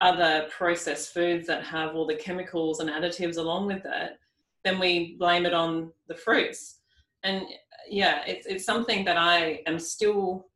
other 0.00 0.48
processed 0.50 1.12
foods 1.12 1.46
that 1.46 1.64
have 1.64 1.94
all 1.94 2.06
the 2.06 2.14
chemicals 2.14 2.80
and 2.80 2.90
additives 2.90 3.36
along 3.36 3.66
with 3.66 3.84
it, 3.84 4.18
then 4.64 4.78
we 4.78 5.16
blame 5.18 5.46
it 5.46 5.54
on 5.54 5.92
the 6.08 6.14
fruits. 6.14 6.78
And 7.24 7.44
yeah, 7.88 8.22
it's, 8.26 8.46
it's 8.46 8.64
something 8.64 9.04
that 9.04 9.16
I 9.16 9.60
am 9.66 9.78
still, 9.78 10.46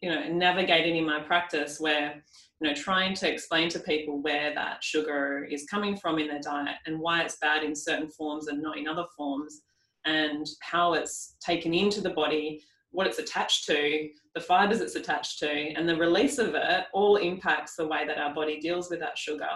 you 0.00 0.10
know, 0.10 0.28
navigating 0.28 0.96
in 0.96 1.06
my 1.06 1.20
practice 1.20 1.80
where, 1.80 2.22
you 2.60 2.68
know, 2.68 2.74
trying 2.74 3.14
to 3.14 3.30
explain 3.30 3.68
to 3.70 3.78
people 3.78 4.22
where 4.22 4.54
that 4.54 4.82
sugar 4.82 5.46
is 5.50 5.66
coming 5.66 5.96
from 5.96 6.18
in 6.18 6.28
their 6.28 6.40
diet 6.40 6.76
and 6.86 6.98
why 6.98 7.22
it's 7.22 7.36
bad 7.36 7.62
in 7.62 7.74
certain 7.74 8.10
forms 8.10 8.48
and 8.48 8.62
not 8.62 8.78
in 8.78 8.88
other 8.88 9.04
forms 9.16 9.62
and 10.04 10.46
how 10.60 10.94
it's 10.94 11.36
taken 11.40 11.72
into 11.72 12.00
the 12.00 12.10
body 12.10 12.62
what 12.92 13.06
it's 13.06 13.18
attached 13.18 13.64
to, 13.66 14.08
the 14.34 14.40
fibers 14.40 14.80
it's 14.80 14.94
attached 14.94 15.38
to, 15.38 15.50
and 15.50 15.88
the 15.88 15.96
release 15.96 16.38
of 16.38 16.54
it 16.54 16.84
all 16.92 17.16
impacts 17.16 17.74
the 17.74 17.86
way 17.86 18.06
that 18.06 18.18
our 18.18 18.34
body 18.34 18.60
deals 18.60 18.90
with 18.90 19.00
that 19.00 19.18
sugar 19.18 19.48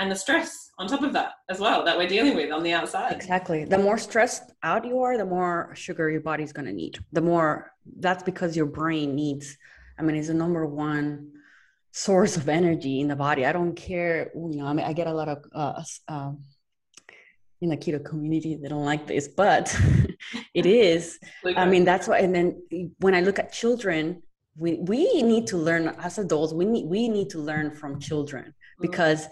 and 0.00 0.10
the 0.10 0.16
stress 0.16 0.70
on 0.78 0.88
top 0.88 1.02
of 1.02 1.12
that 1.12 1.32
as 1.50 1.60
well 1.60 1.84
that 1.84 1.96
we're 1.96 2.08
dealing 2.08 2.34
with 2.34 2.50
on 2.50 2.62
the 2.62 2.72
outside. 2.72 3.12
Exactly. 3.12 3.66
The 3.66 3.78
more 3.78 3.98
stressed 3.98 4.50
out 4.62 4.86
you 4.86 5.02
are, 5.02 5.18
the 5.18 5.26
more 5.26 5.72
sugar 5.74 6.08
your 6.08 6.22
body's 6.22 6.52
going 6.52 6.64
to 6.64 6.72
need. 6.72 6.98
The 7.12 7.20
more 7.20 7.70
that's 7.98 8.22
because 8.22 8.56
your 8.56 8.66
brain 8.66 9.14
needs, 9.14 9.58
I 9.98 10.02
mean, 10.02 10.16
it's 10.16 10.28
the 10.28 10.34
number 10.34 10.64
one 10.66 11.32
source 11.92 12.38
of 12.38 12.48
energy 12.48 13.00
in 13.00 13.08
the 13.08 13.16
body. 13.16 13.44
I 13.44 13.52
don't 13.52 13.74
care, 13.74 14.30
you 14.34 14.56
know, 14.56 14.66
I 14.66 14.72
mean, 14.72 14.86
I 14.86 14.94
get 14.94 15.06
a 15.06 15.12
lot 15.12 15.28
of, 15.28 15.44
uh, 15.54 15.82
uh, 16.08 16.32
in 17.60 17.68
the 17.68 17.76
keto 17.76 18.02
community 18.02 18.56
they 18.56 18.68
don't 18.68 18.86
like 18.86 19.06
this 19.06 19.28
but 19.28 19.78
it 20.54 20.64
is 20.64 21.18
i 21.56 21.66
mean 21.66 21.84
that's 21.84 22.08
why 22.08 22.18
and 22.18 22.34
then 22.34 22.58
when 23.00 23.14
i 23.14 23.20
look 23.20 23.38
at 23.38 23.52
children 23.52 24.22
we 24.56 24.76
we 24.76 25.22
need 25.22 25.46
to 25.46 25.58
learn 25.58 25.88
as 25.98 26.16
adults 26.16 26.54
we 26.54 26.64
need 26.64 26.86
we 26.86 27.06
need 27.06 27.28
to 27.28 27.38
learn 27.38 27.70
from 27.70 28.00
children 28.00 28.54
because 28.80 29.28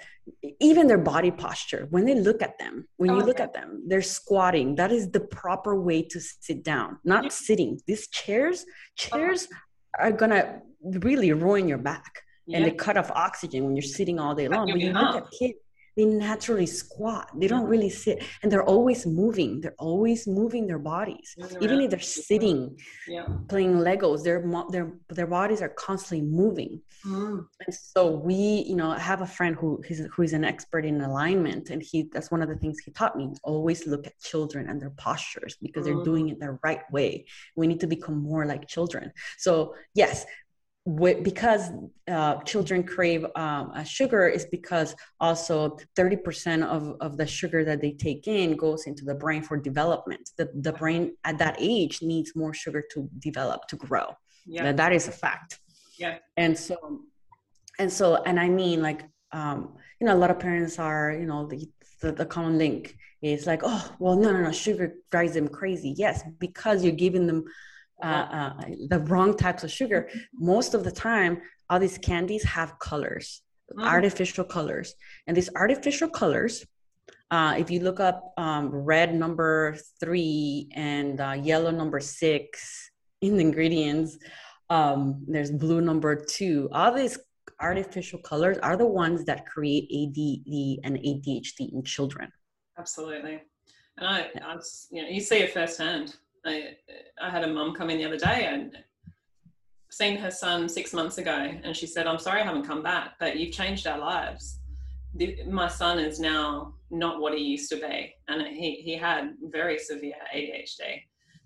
even 0.60 0.86
their 0.86 0.98
body 0.98 1.30
posture 1.30 1.86
when 1.90 2.04
they 2.04 2.14
look 2.14 2.42
at 2.42 2.58
them 2.58 2.86
when 2.96 3.10
you 3.10 3.20
look 3.20 3.40
at 3.40 3.54
them 3.54 3.82
they're 3.86 4.02
squatting 4.02 4.74
that 4.74 4.92
is 4.92 5.10
the 5.10 5.20
proper 5.20 5.80
way 5.80 6.02
to 6.02 6.20
sit 6.20 6.62
down 6.62 6.98
not 7.04 7.24
yeah. 7.24 7.30
sitting 7.30 7.80
these 7.86 8.08
chairs 8.08 8.66
chairs 8.96 9.44
uh-huh. 9.44 10.08
are 10.08 10.12
gonna 10.12 10.60
really 10.82 11.32
ruin 11.32 11.66
your 11.66 11.78
back 11.78 12.22
yeah. 12.46 12.58
and 12.58 12.66
they 12.66 12.70
cut 12.70 12.96
off 12.96 13.10
oxygen 13.12 13.64
when 13.64 13.74
you're 13.74 13.82
sitting 13.82 14.18
all 14.18 14.34
day 14.34 14.48
long 14.48 14.66
but 14.70 14.80
you 14.80 14.92
look 14.92 15.16
at 15.16 15.30
kids 15.30 15.58
they 15.98 16.04
naturally 16.04 16.64
squat. 16.66 17.28
They 17.34 17.48
don't 17.48 17.66
really 17.66 17.90
sit 17.90 18.22
and 18.42 18.52
they're 18.52 18.70
always 18.74 19.04
moving. 19.04 19.60
They're 19.60 19.80
always 19.80 20.28
moving 20.28 20.68
their 20.68 20.78
bodies. 20.78 21.34
Even 21.60 21.80
if 21.80 21.90
they're 21.90 21.98
sitting 21.98 22.78
yeah. 23.08 23.26
playing 23.48 23.74
legos 23.88 24.22
their 24.22 24.40
their 24.70 24.92
their 25.08 25.26
bodies 25.26 25.60
are 25.60 25.74
constantly 25.86 26.24
moving. 26.24 26.80
Mm. 27.06 27.46
and 27.64 27.72
so 27.74 28.10
we 28.10 28.64
you 28.70 28.74
know 28.74 28.90
have 28.90 29.20
a 29.22 29.26
friend 29.26 29.54
who 29.54 29.80
is 29.88 30.00
who 30.12 30.22
is 30.22 30.32
an 30.32 30.44
expert 30.44 30.84
in 30.84 31.00
alignment 31.00 31.70
and 31.70 31.80
he 31.80 32.08
that's 32.12 32.30
one 32.32 32.42
of 32.42 32.48
the 32.48 32.56
things 32.56 32.80
he 32.80 32.90
taught 32.90 33.16
me 33.16 33.24
always 33.44 33.86
look 33.86 34.04
at 34.04 34.18
children 34.18 34.68
and 34.68 34.80
their 34.82 34.94
postures 35.06 35.56
because 35.62 35.82
mm. 35.82 35.86
they're 35.86 36.04
doing 36.04 36.28
it 36.28 36.40
the 36.40 36.58
right 36.64 36.84
way. 36.90 37.26
We 37.54 37.66
need 37.66 37.80
to 37.80 37.86
become 37.86 38.18
more 38.32 38.46
like 38.46 38.66
children. 38.66 39.12
So 39.36 39.74
yes 39.94 40.26
because 40.88 41.70
uh, 42.08 42.36
children 42.42 42.82
crave 42.82 43.26
um, 43.36 43.72
sugar 43.84 44.26
is 44.26 44.46
because 44.46 44.96
also 45.20 45.76
30% 45.96 46.64
of, 46.64 46.96
of 47.00 47.18
the 47.18 47.26
sugar 47.26 47.64
that 47.64 47.80
they 47.82 47.92
take 47.92 48.26
in 48.26 48.56
goes 48.56 48.86
into 48.86 49.04
the 49.04 49.14
brain 49.14 49.42
for 49.42 49.58
development. 49.58 50.30
The, 50.38 50.50
the 50.54 50.72
brain 50.72 51.14
at 51.24 51.38
that 51.38 51.56
age 51.58 52.00
needs 52.00 52.34
more 52.34 52.54
sugar 52.54 52.82
to 52.92 53.08
develop, 53.18 53.68
to 53.68 53.76
grow. 53.76 54.16
Yeah. 54.46 54.72
that 54.72 54.92
is 54.92 55.08
a 55.08 55.12
fact. 55.12 55.60
Yeah. 55.98 56.18
And 56.36 56.56
so, 56.56 57.02
and 57.78 57.92
so, 57.92 58.22
and 58.22 58.40
I 58.40 58.48
mean, 58.48 58.80
like, 58.80 59.02
um, 59.32 59.74
you 60.00 60.06
know, 60.06 60.14
a 60.14 60.16
lot 60.16 60.30
of 60.30 60.38
parents 60.38 60.78
are, 60.78 61.12
you 61.12 61.26
know, 61.26 61.46
the, 61.46 61.68
the, 62.00 62.12
the 62.12 62.26
common 62.26 62.56
link 62.56 62.96
is 63.20 63.46
like, 63.46 63.60
oh, 63.62 63.94
well, 63.98 64.16
no, 64.16 64.32
no, 64.32 64.42
no, 64.42 64.52
sugar 64.52 64.94
drives 65.10 65.34
them 65.34 65.48
crazy. 65.48 65.94
Yes, 65.98 66.22
because 66.38 66.82
you're 66.82 66.92
giving 66.92 67.26
them 67.26 67.44
uh, 68.02 68.06
uh, 68.06 68.52
the 68.88 69.00
wrong 69.06 69.36
types 69.36 69.64
of 69.64 69.70
sugar. 69.70 70.08
Most 70.34 70.74
of 70.74 70.84
the 70.84 70.92
time, 70.92 71.40
all 71.70 71.78
these 71.78 71.98
candies 71.98 72.44
have 72.44 72.78
colors, 72.78 73.42
mm. 73.76 73.84
artificial 73.84 74.44
colors, 74.44 74.94
and 75.26 75.36
these 75.36 75.50
artificial 75.54 76.08
colors. 76.08 76.64
Uh, 77.30 77.54
if 77.58 77.70
you 77.70 77.80
look 77.80 78.00
up 78.00 78.32
um, 78.38 78.68
red 78.70 79.14
number 79.14 79.76
three 80.00 80.68
and 80.74 81.20
uh, 81.20 81.32
yellow 81.32 81.70
number 81.70 82.00
six 82.00 82.90
in 83.20 83.36
the 83.36 83.42
ingredients, 83.42 84.16
um, 84.70 85.24
there's 85.26 85.50
blue 85.50 85.80
number 85.80 86.14
two. 86.14 86.68
All 86.72 86.92
these 86.92 87.18
artificial 87.60 88.20
colors 88.20 88.58
are 88.58 88.76
the 88.76 88.86
ones 88.86 89.24
that 89.24 89.46
create 89.46 89.84
ADD 89.84 90.86
and 90.86 90.96
ADHD 90.96 91.72
in 91.72 91.82
children. 91.82 92.30
Absolutely, 92.78 93.42
and 93.98 94.06
I, 94.06 94.20
I 94.40 94.56
you 94.90 95.02
know, 95.02 95.08
you 95.08 95.20
see 95.20 95.38
it 95.38 95.52
firsthand. 95.52 96.16
I, 96.48 96.76
I 97.22 97.30
had 97.30 97.44
a 97.44 97.52
mum 97.52 97.74
come 97.74 97.90
in 97.90 97.98
the 97.98 98.04
other 98.04 98.16
day 98.16 98.46
and 98.46 98.76
seen 99.90 100.16
her 100.18 100.30
son 100.30 100.68
six 100.68 100.92
months 100.92 101.18
ago, 101.18 101.52
and 101.62 101.76
she 101.76 101.86
said, 101.86 102.06
"I'm 102.06 102.18
sorry 102.18 102.40
I 102.40 102.44
haven't 102.44 102.66
come 102.66 102.82
back, 102.82 103.14
but 103.18 103.36
you've 103.36 103.54
changed 103.54 103.86
our 103.86 103.98
lives. 103.98 104.60
The, 105.14 105.38
my 105.44 105.68
son 105.68 105.98
is 105.98 106.20
now 106.20 106.74
not 106.90 107.20
what 107.20 107.34
he 107.34 107.42
used 107.42 107.70
to 107.70 107.76
be, 107.76 108.14
and 108.28 108.42
he 108.46 108.76
he 108.76 108.94
had 108.96 109.34
very 109.42 109.78
severe 109.78 110.14
ADHD, 110.34 111.02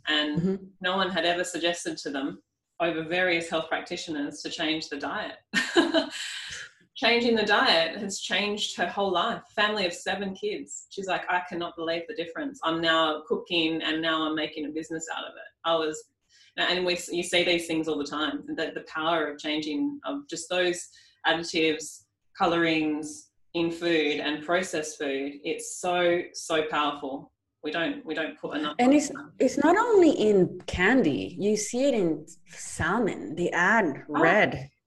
and 0.09 0.41
mm-hmm. 0.41 0.65
no 0.81 0.97
one 0.97 1.11
had 1.11 1.25
ever 1.25 1.45
suggested 1.45 1.97
to 1.99 2.11
them 2.11 2.43
over 2.81 3.05
various 3.05 3.49
health 3.49 3.69
practitioners 3.69 4.41
to 4.43 4.51
change 4.51 4.89
the 4.89 4.99
diet." 4.99 5.37
changing 7.03 7.35
the 7.35 7.45
diet 7.45 7.99
has 7.99 8.21
changed 8.21 8.77
her 8.77 8.87
whole 8.87 9.11
life. 9.11 9.43
Family 9.57 9.87
of 9.87 9.93
seven 9.93 10.35
kids. 10.35 10.87
She's 10.91 11.09
like, 11.09 11.23
I 11.29 11.43
cannot 11.49 11.75
believe 11.77 12.03
the 12.09 12.15
difference. 12.15 12.61
I'm 12.63 12.81
now 12.81 13.23
cooking 13.27 13.83
and 13.83 14.01
now 14.01 14.23
I'm 14.23 14.37
making 14.37 14.67
a 14.67 14.69
business 14.69 15.07
out 15.17 15.25
of 15.25 15.33
it. 15.33 15.51
I 15.65 15.75
was, 15.75 16.05
and 16.57 16.87
we 16.87 16.99
you 17.11 17.25
see 17.25 17.43
these 17.45 17.67
things 17.67 17.89
all 17.89 17.99
the 17.99 18.05
time. 18.05 18.45
The, 18.47 18.73
the 18.75 18.85
power 18.87 19.27
of 19.27 19.39
changing 19.39 19.99
of 20.05 20.29
just 20.29 20.49
those 20.49 20.89
additives, 21.27 22.05
colorings 22.39 23.31
in 23.55 23.71
food 23.71 24.21
and 24.21 24.45
processed 24.45 24.99
food. 24.99 25.33
It's 25.43 25.81
so 25.81 26.23
so 26.35 26.65
powerful. 26.71 27.33
We 27.65 27.71
don't 27.71 28.05
we 28.05 28.15
don't 28.15 28.39
put 28.39 28.57
enough. 28.59 28.77
And 28.79 28.93
it's 28.93 29.11
it's 29.39 29.59
not 29.59 29.77
only 29.77 30.11
in 30.11 30.61
candy. 30.67 31.37
You 31.39 31.57
see 31.57 31.85
it 31.85 31.95
in 31.95 32.27
salmon. 32.49 33.35
They 33.35 33.51
add 33.51 34.05
oh. 34.11 34.23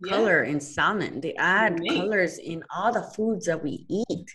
Color 0.03 0.43
yeah. 0.43 0.51
in 0.51 0.59
salmon. 0.59 1.21
They 1.21 1.33
add 1.35 1.79
colors 1.87 2.37
in 2.37 2.63
all 2.75 2.91
the 2.91 3.03
foods 3.03 3.45
that 3.45 3.63
we 3.63 3.85
eat. 3.89 4.29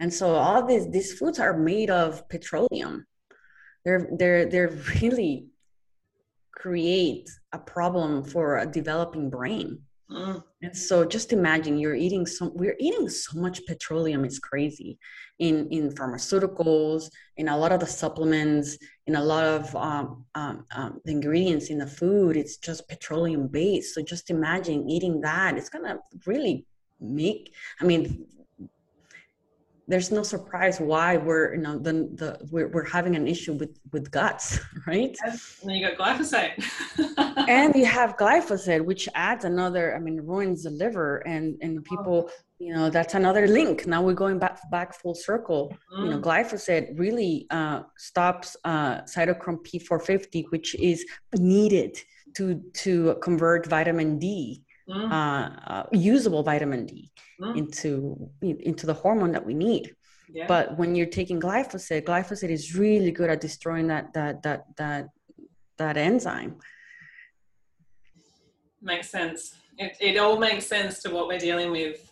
And 0.00 0.12
so 0.12 0.34
all 0.34 0.64
these 0.64 0.90
these 0.90 1.18
foods 1.18 1.38
are 1.38 1.56
made 1.56 1.90
of 1.90 2.28
petroleum. 2.28 3.06
They're 3.84 4.08
they're 4.18 4.46
they're 4.46 4.68
really 5.00 5.48
create 6.52 7.28
a 7.52 7.58
problem 7.58 8.24
for 8.24 8.58
a 8.58 8.66
developing 8.66 9.30
brain. 9.30 9.80
Mm. 10.10 10.42
And 10.62 10.76
so 10.76 11.04
just 11.04 11.32
imagine 11.32 11.78
you're 11.78 11.94
eating 11.94 12.26
so 12.26 12.50
we're 12.54 12.76
eating 12.78 13.08
so 13.08 13.38
much 13.38 13.64
petroleum, 13.66 14.24
it's 14.24 14.38
crazy. 14.38 14.98
In 15.38 15.68
in 15.70 15.90
pharmaceuticals, 15.90 17.10
in 17.36 17.48
a 17.48 17.56
lot 17.56 17.72
of 17.72 17.80
the 17.80 17.86
supplements, 17.86 18.78
in 19.08 19.16
a 19.16 19.24
lot 19.24 19.44
of 19.44 19.74
um, 19.74 20.26
um, 20.34 20.66
um, 20.76 21.00
the 21.06 21.12
ingredients 21.12 21.70
in 21.70 21.78
the 21.78 21.86
food, 21.86 22.36
it's 22.36 22.58
just 22.58 22.86
petroleum 22.88 23.48
based. 23.48 23.94
So 23.94 24.02
just 24.02 24.28
imagine 24.28 24.88
eating 24.88 25.22
that. 25.22 25.56
It's 25.56 25.70
gonna 25.70 25.98
really 26.26 26.66
make 27.00 27.54
I 27.80 27.84
mean 27.84 28.26
there's 29.86 30.10
no 30.10 30.22
surprise 30.22 30.80
why 30.80 31.16
we're 31.16 31.54
you 31.54 31.60
know 31.62 31.78
the, 31.78 31.92
the 32.20 32.38
we're, 32.50 32.68
we're 32.68 32.84
having 32.84 33.14
an 33.16 33.26
issue 33.26 33.54
with 33.54 33.78
with 33.92 34.10
guts 34.10 34.58
right 34.86 35.16
yes. 35.24 35.58
and 35.62 35.70
then 35.70 35.76
you 35.76 35.88
got 35.88 35.96
glyphosate 35.96 36.52
and 37.48 37.74
you 37.74 37.86
have 37.98 38.16
glyphosate 38.16 38.84
which 38.84 39.08
adds 39.14 39.44
another 39.44 39.94
i 39.94 39.98
mean 39.98 40.20
ruins 40.20 40.64
the 40.64 40.70
liver 40.70 41.18
and 41.18 41.56
and 41.62 41.84
people 41.84 42.28
you 42.58 42.74
know 42.74 42.90
that's 42.90 43.14
another 43.14 43.46
link 43.46 43.86
now 43.86 44.02
we're 44.02 44.12
going 44.12 44.38
back 44.38 44.58
back 44.70 44.94
full 44.94 45.14
circle 45.14 45.72
mm. 45.92 46.04
you 46.04 46.10
know 46.10 46.18
mm. 46.18 46.22
glyphosate 46.22 46.98
really 46.98 47.46
uh, 47.50 47.82
stops 47.96 48.56
uh, 48.64 49.00
cytochrome 49.02 49.58
p450 49.66 50.44
which 50.50 50.74
is 50.76 51.04
needed 51.36 51.96
to 52.34 52.60
to 52.74 53.16
convert 53.22 53.66
vitamin 53.66 54.18
d 54.18 54.62
mm. 54.88 55.12
uh, 55.12 55.72
uh 55.72 55.84
usable 55.92 56.42
vitamin 56.42 56.84
d 56.86 57.10
mm. 57.40 57.56
into 57.56 58.30
into 58.42 58.86
the 58.86 58.94
hormone 58.94 59.32
that 59.32 59.44
we 59.44 59.54
need. 59.54 59.94
Yeah. 60.30 60.46
But 60.46 60.76
when 60.76 60.94
you're 60.94 61.06
taking 61.06 61.40
glyphosate, 61.40 62.04
glyphosate 62.04 62.50
is 62.50 62.76
really 62.76 63.10
good 63.10 63.30
at 63.30 63.40
destroying 63.40 63.86
that 63.88 64.12
that 64.14 64.42
that 64.42 64.64
that 64.76 65.08
that 65.78 65.96
enzyme. 65.96 66.58
Makes 68.82 69.10
sense. 69.10 69.54
It, 69.78 69.96
it 70.00 70.18
all 70.18 70.38
makes 70.38 70.66
sense 70.66 71.00
to 71.02 71.10
what 71.10 71.28
we're 71.28 71.38
dealing 71.38 71.70
with 71.70 72.07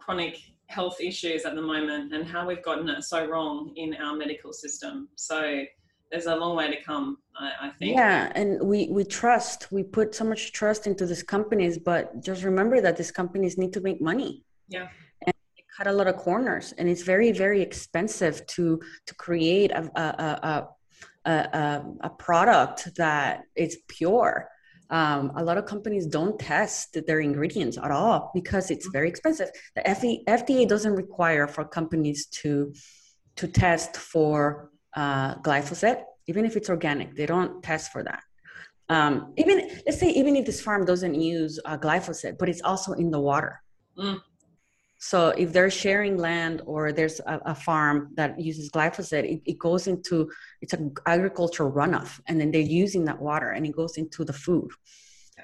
chronic 0.00 0.38
health 0.66 1.00
issues 1.00 1.44
at 1.44 1.54
the 1.54 1.62
moment 1.62 2.14
and 2.14 2.26
how 2.26 2.46
we've 2.46 2.62
gotten 2.62 2.88
it 2.88 3.02
so 3.02 3.26
wrong 3.26 3.72
in 3.76 3.94
our 3.94 4.16
medical 4.16 4.52
system. 4.52 5.08
So 5.16 5.64
there's 6.10 6.26
a 6.26 6.34
long 6.34 6.56
way 6.56 6.68
to 6.74 6.82
come, 6.82 7.18
I, 7.36 7.52
I, 7.62 7.70
think. 7.70 7.96
Yeah, 7.96 8.32
and 8.34 8.60
we 8.62 8.88
we 8.90 9.04
trust. 9.04 9.70
We 9.70 9.82
put 9.84 10.14
so 10.14 10.24
much 10.24 10.52
trust 10.52 10.86
into 10.86 11.06
these 11.06 11.22
companies, 11.22 11.78
but 11.78 12.22
just 12.22 12.42
remember 12.42 12.80
that 12.80 12.96
these 12.96 13.12
companies 13.12 13.56
need 13.58 13.72
to 13.74 13.80
make 13.80 14.00
money. 14.00 14.44
Yeah. 14.68 14.88
And 15.24 15.34
cut 15.76 15.86
a 15.86 15.92
lot 15.92 16.08
of 16.08 16.16
corners, 16.16 16.74
and 16.78 16.88
it's 16.88 17.02
very, 17.02 17.30
very 17.30 17.62
expensive 17.62 18.44
to 18.54 18.80
to 19.06 19.14
create 19.14 19.70
a 19.70 19.82
a 19.94 20.68
a, 21.24 21.30
a, 21.30 21.84
a 22.00 22.10
product 22.10 22.94
that 22.96 23.42
is 23.54 23.78
pure. 23.88 24.48
Um, 24.90 25.32
a 25.36 25.44
lot 25.44 25.56
of 25.56 25.66
companies 25.66 26.06
don't 26.06 26.38
test 26.38 26.96
their 27.06 27.20
ingredients 27.20 27.78
at 27.78 27.90
all 27.90 28.30
because 28.34 28.70
it's 28.70 28.88
very 28.88 29.08
expensive. 29.08 29.48
The 29.76 29.82
FDA 30.28 30.68
doesn't 30.68 30.94
require 30.94 31.46
for 31.46 31.64
companies 31.64 32.26
to 32.42 32.74
to 33.36 33.46
test 33.46 33.96
for 33.96 34.70
uh, 34.94 35.36
glyphosate, 35.36 36.02
even 36.26 36.44
if 36.44 36.56
it's 36.56 36.68
organic. 36.68 37.16
They 37.16 37.26
don't 37.26 37.62
test 37.62 37.92
for 37.92 38.02
that. 38.02 38.22
Um, 38.88 39.32
even 39.38 39.70
let's 39.86 40.00
say 40.00 40.10
even 40.10 40.34
if 40.34 40.44
this 40.44 40.60
farm 40.60 40.84
doesn't 40.84 41.14
use 41.14 41.60
uh, 41.64 41.78
glyphosate, 41.78 42.38
but 42.38 42.48
it's 42.48 42.62
also 42.62 42.92
in 42.92 43.10
the 43.12 43.20
water. 43.20 43.62
Mm. 43.96 44.20
So 45.02 45.28
if 45.30 45.54
they're 45.54 45.70
sharing 45.70 46.18
land 46.18 46.60
or 46.66 46.92
there's 46.92 47.20
a, 47.20 47.40
a 47.46 47.54
farm 47.54 48.10
that 48.16 48.38
uses 48.38 48.70
glyphosate, 48.70 49.24
it, 49.24 49.40
it, 49.46 49.58
goes 49.58 49.86
into 49.86 50.30
it's 50.60 50.74
an 50.74 50.94
agricultural 51.06 51.72
runoff, 51.72 52.20
and 52.26 52.38
then 52.38 52.50
they're 52.50 52.60
using 52.60 53.06
that 53.06 53.18
water, 53.18 53.48
and 53.50 53.64
it 53.64 53.74
goes 53.74 53.96
into 53.96 54.24
the 54.26 54.34
food. 54.34 54.70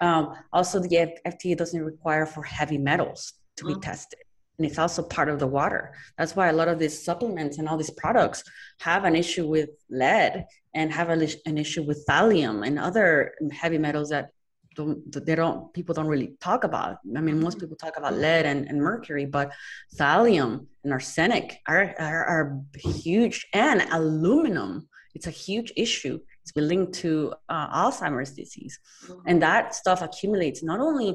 Um, 0.02 0.34
also, 0.52 0.78
the 0.78 1.14
FDA 1.26 1.56
doesn't 1.56 1.82
require 1.82 2.26
for 2.26 2.42
heavy 2.42 2.76
metals 2.76 3.32
to 3.56 3.64
be 3.64 3.72
mm-hmm. 3.72 3.80
tested, 3.80 4.20
and 4.58 4.66
it's 4.66 4.78
also 4.78 5.02
part 5.02 5.30
of 5.30 5.38
the 5.38 5.46
water. 5.46 5.94
That's 6.18 6.36
why 6.36 6.48
a 6.48 6.52
lot 6.52 6.68
of 6.68 6.78
these 6.78 7.02
supplements 7.02 7.56
and 7.56 7.66
all 7.66 7.78
these 7.78 7.96
products 7.96 8.44
have 8.80 9.04
an 9.04 9.16
issue 9.16 9.48
with 9.48 9.70
lead 9.88 10.44
and 10.74 10.92
have 10.92 11.08
a, 11.08 11.28
an 11.46 11.56
issue 11.56 11.82
with 11.82 12.04
thallium 12.06 12.66
and 12.66 12.78
other 12.78 13.32
heavy 13.52 13.78
metals 13.78 14.10
that 14.10 14.32
don't 14.76 15.26
they 15.26 15.34
don't 15.34 15.72
people 15.72 15.94
don't 15.94 16.06
really 16.06 16.36
talk 16.40 16.64
about 16.64 16.98
i 17.16 17.20
mean 17.20 17.40
most 17.40 17.58
people 17.58 17.76
talk 17.76 17.96
about 17.96 18.14
lead 18.14 18.44
and, 18.46 18.68
and 18.68 18.78
mercury 18.80 19.26
but 19.26 19.50
thallium 19.98 20.66
and 20.84 20.92
arsenic 20.92 21.58
are, 21.66 21.94
are, 21.98 22.24
are 22.24 22.60
huge 22.76 23.46
and 23.52 23.86
aluminum 23.90 24.86
it's 25.16 25.26
a 25.26 25.30
huge 25.46 25.72
issue. 25.76 26.20
It's 26.42 26.52
been 26.52 26.68
linked 26.68 26.92
to 27.04 27.32
uh, 27.48 27.66
alzheimer's 27.80 28.32
disease. 28.32 28.78
Mm-hmm. 28.78 29.28
and 29.28 29.42
that 29.42 29.74
stuff 29.74 30.02
accumulates 30.02 30.62
not 30.62 30.80
only 30.88 31.08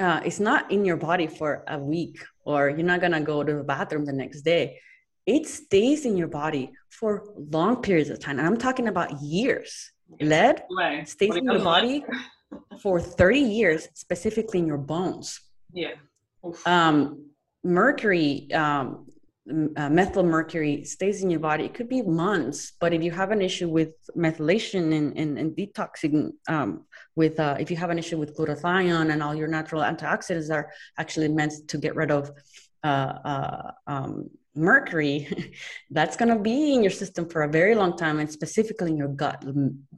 uh, 0.00 0.20
it's 0.24 0.40
not 0.40 0.70
in 0.70 0.84
your 0.84 0.98
body 1.10 1.26
for 1.38 1.64
a 1.76 1.78
week 1.78 2.16
or 2.44 2.58
you're 2.74 2.90
not 2.92 3.00
going 3.00 3.16
to 3.20 3.20
go 3.20 3.42
to 3.42 3.54
the 3.60 3.66
bathroom 3.74 4.04
the 4.04 4.12
next 4.22 4.42
day. 4.42 4.78
It 5.26 5.46
stays 5.46 6.04
in 6.08 6.16
your 6.16 6.28
body 6.42 6.64
for 6.90 7.10
long 7.58 7.74
periods 7.86 8.10
of 8.10 8.18
time 8.18 8.38
and 8.38 8.46
i'm 8.46 8.60
talking 8.66 8.88
about 8.88 9.08
years. 9.22 9.70
Lead 10.20 10.56
right. 10.78 11.08
stays 11.08 11.34
in 11.40 11.44
your 11.44 11.64
body 11.72 12.04
for 12.80 13.00
30 13.00 13.40
years 13.40 13.88
specifically 13.94 14.58
in 14.60 14.66
your 14.66 14.78
bones. 14.78 15.40
Yeah. 15.72 15.94
Um, 16.66 17.26
mercury 17.64 18.52
um, 18.52 19.06
uh, 19.76 19.88
methyl 19.88 20.22
mercury 20.22 20.84
stays 20.84 21.22
in 21.22 21.30
your 21.30 21.40
body. 21.40 21.64
It 21.64 21.74
could 21.74 21.88
be 21.88 22.02
months 22.02 22.72
but 22.80 22.92
if 22.92 23.02
you 23.02 23.10
have 23.10 23.30
an 23.30 23.42
issue 23.42 23.68
with 23.68 23.94
methylation 24.16 24.94
and, 24.96 25.16
and, 25.16 25.38
and 25.38 25.56
detoxing 25.56 26.32
um, 26.48 26.84
with 27.16 27.38
uh, 27.40 27.56
if 27.58 27.70
you 27.70 27.76
have 27.76 27.90
an 27.90 27.98
issue 27.98 28.18
with 28.18 28.36
glutathione 28.36 29.12
and 29.12 29.22
all 29.22 29.34
your 29.34 29.48
natural 29.48 29.82
antioxidants 29.82 30.50
are 30.52 30.70
actually 30.98 31.28
meant 31.28 31.52
to 31.68 31.78
get 31.78 31.94
rid 31.96 32.10
of 32.10 32.30
uh, 32.84 33.14
uh 33.24 33.70
um, 33.86 34.28
mercury 34.54 35.52
that's 35.90 36.16
going 36.16 36.28
to 36.28 36.40
be 36.40 36.74
in 36.74 36.82
your 36.82 36.90
system 36.90 37.28
for 37.28 37.42
a 37.42 37.48
very 37.48 37.74
long 37.74 37.96
time 37.96 38.18
and 38.18 38.30
specifically 38.30 38.90
in 38.90 38.96
your 38.96 39.08
gut. 39.08 39.44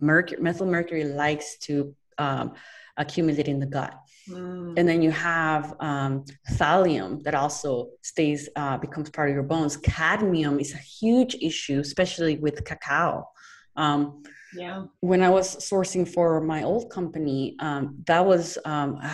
Mercury 0.01 0.41
methyl 0.41 0.67
mercury 0.67 1.05
likes 1.05 1.59
to 1.59 1.95
um, 2.19 2.53
accumulate 2.97 3.49
in 3.49 3.59
the 3.59 3.67
gut 3.67 3.95
mm. 4.29 4.75
and 4.77 4.89
then 4.89 5.03
you 5.03 5.11
have 5.11 5.75
um, 5.81 6.25
thallium 6.53 7.23
that 7.25 7.35
also 7.35 7.89
stays 8.03 8.49
uh, 8.57 8.77
becomes 8.79 9.11
part 9.11 9.29
of 9.29 9.35
your 9.35 9.43
bones 9.43 9.77
cadmium 9.77 10.61
is 10.61 10.75
a 10.75 10.79
huge 10.79 11.35
issue 11.41 11.81
especially 11.81 12.37
with 12.39 12.65
cacao 12.65 13.29
um, 13.77 14.23
yeah 14.55 14.85
when 15.01 15.23
i 15.23 15.31
was 15.31 15.57
sourcing 15.57 16.07
for 16.07 16.41
my 16.41 16.63
old 16.63 16.91
company 16.91 17.57
um, 17.61 17.97
that 18.07 18.25
was 18.25 18.59
um, 18.65 19.01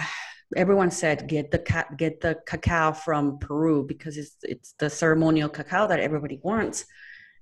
everyone 0.57 0.90
said 0.90 1.28
get 1.28 1.51
the 1.51 1.59
ca- 1.59 1.88
get 1.96 2.20
the 2.20 2.38
cacao 2.46 2.92
from 2.92 3.38
Peru 3.38 3.84
because 3.86 4.16
it's 4.16 4.36
it's 4.42 4.74
the 4.78 4.90
ceremonial 4.90 5.48
cacao 5.48 5.86
that 5.86 6.01
everybody 6.01 6.40
wants. 6.42 6.84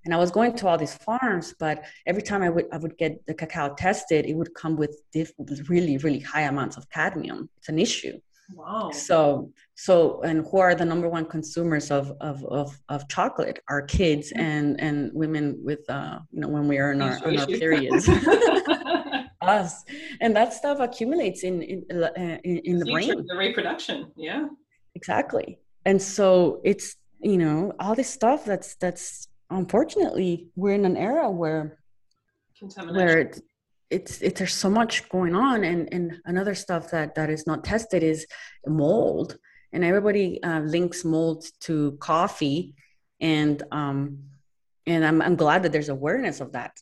And 0.04 0.14
I 0.14 0.16
was 0.16 0.30
going 0.30 0.54
to 0.56 0.68
all 0.68 0.78
these 0.78 0.94
farms, 0.94 1.54
but 1.58 1.84
every 2.06 2.22
time 2.22 2.42
I 2.42 2.50
would 2.50 2.66
I 2.72 2.78
would 2.78 2.96
get 2.96 3.24
the 3.26 3.34
cacao 3.34 3.74
tested, 3.74 4.26
it 4.26 4.34
would 4.34 4.54
come 4.54 4.76
with 4.76 5.02
diff- 5.12 5.32
really 5.68 5.98
really 5.98 6.20
high 6.20 6.42
amounts 6.42 6.76
of 6.76 6.88
cadmium. 6.90 7.50
It's 7.58 7.68
an 7.68 7.78
issue. 7.78 8.18
Wow. 8.54 8.90
So 8.92 9.52
so 9.74 10.22
and 10.22 10.46
who 10.46 10.58
are 10.58 10.74
the 10.74 10.84
number 10.84 11.08
one 11.08 11.26
consumers 11.26 11.90
of 11.90 12.12
of 12.20 12.44
of, 12.44 12.78
of 12.88 13.08
chocolate? 13.08 13.58
Our 13.68 13.82
kids 13.82 14.32
mm-hmm. 14.32 14.40
and 14.40 14.80
and 14.80 15.10
women 15.12 15.58
with 15.62 15.88
uh 15.90 16.20
you 16.30 16.40
know 16.40 16.48
when 16.48 16.68
we 16.68 16.78
are 16.78 16.92
in 16.92 17.02
our, 17.02 17.16
in 17.28 17.38
our 17.38 17.46
periods. 17.46 18.08
us 19.48 19.84
and 20.20 20.34
that 20.36 20.52
stuff 20.52 20.78
accumulates 20.80 21.42
in 21.42 21.62
in, 21.62 22.02
uh, 22.02 22.10
in, 22.44 22.58
in 22.58 22.78
the 22.78 22.84
brain 22.92 23.24
the 23.26 23.36
reproduction 23.36 24.10
yeah 24.16 24.46
exactly 24.94 25.58
and 25.84 26.00
so 26.00 26.60
it's 26.64 26.96
you 27.20 27.38
know 27.38 27.72
all 27.80 27.94
this 27.94 28.10
stuff 28.10 28.44
that's 28.44 28.74
that's 28.76 29.27
unfortunately 29.50 30.48
we're 30.56 30.74
in 30.74 30.84
an 30.84 30.96
era 30.96 31.30
where 31.30 31.78
where 32.96 33.18
it, 33.18 33.40
it's 33.90 34.20
it 34.20 34.36
there's 34.36 34.54
so 34.54 34.68
much 34.68 35.08
going 35.08 35.34
on 35.34 35.64
and 35.64 35.88
and 35.92 36.20
another 36.24 36.54
stuff 36.54 36.90
that 36.90 37.14
that 37.14 37.30
is 37.30 37.46
not 37.46 37.64
tested 37.64 38.02
is 38.02 38.26
mold. 38.66 39.38
And 39.72 39.84
everybody 39.84 40.42
uh, 40.42 40.60
links 40.60 41.04
mold 41.04 41.44
to 41.60 41.92
coffee 42.00 42.74
and 43.20 43.62
um 43.70 44.18
and 44.86 45.04
I'm, 45.04 45.20
I'm 45.20 45.36
glad 45.36 45.62
that 45.62 45.72
there's 45.72 45.90
awareness 45.90 46.40
of 46.40 46.52
that. 46.52 46.72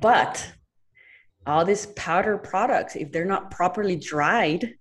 But 0.00 0.52
all 1.46 1.64
these 1.64 1.86
powder 1.86 2.38
products, 2.38 2.96
if 2.96 3.12
they're 3.12 3.24
not 3.26 3.50
properly 3.50 3.96
dried, 3.96 4.74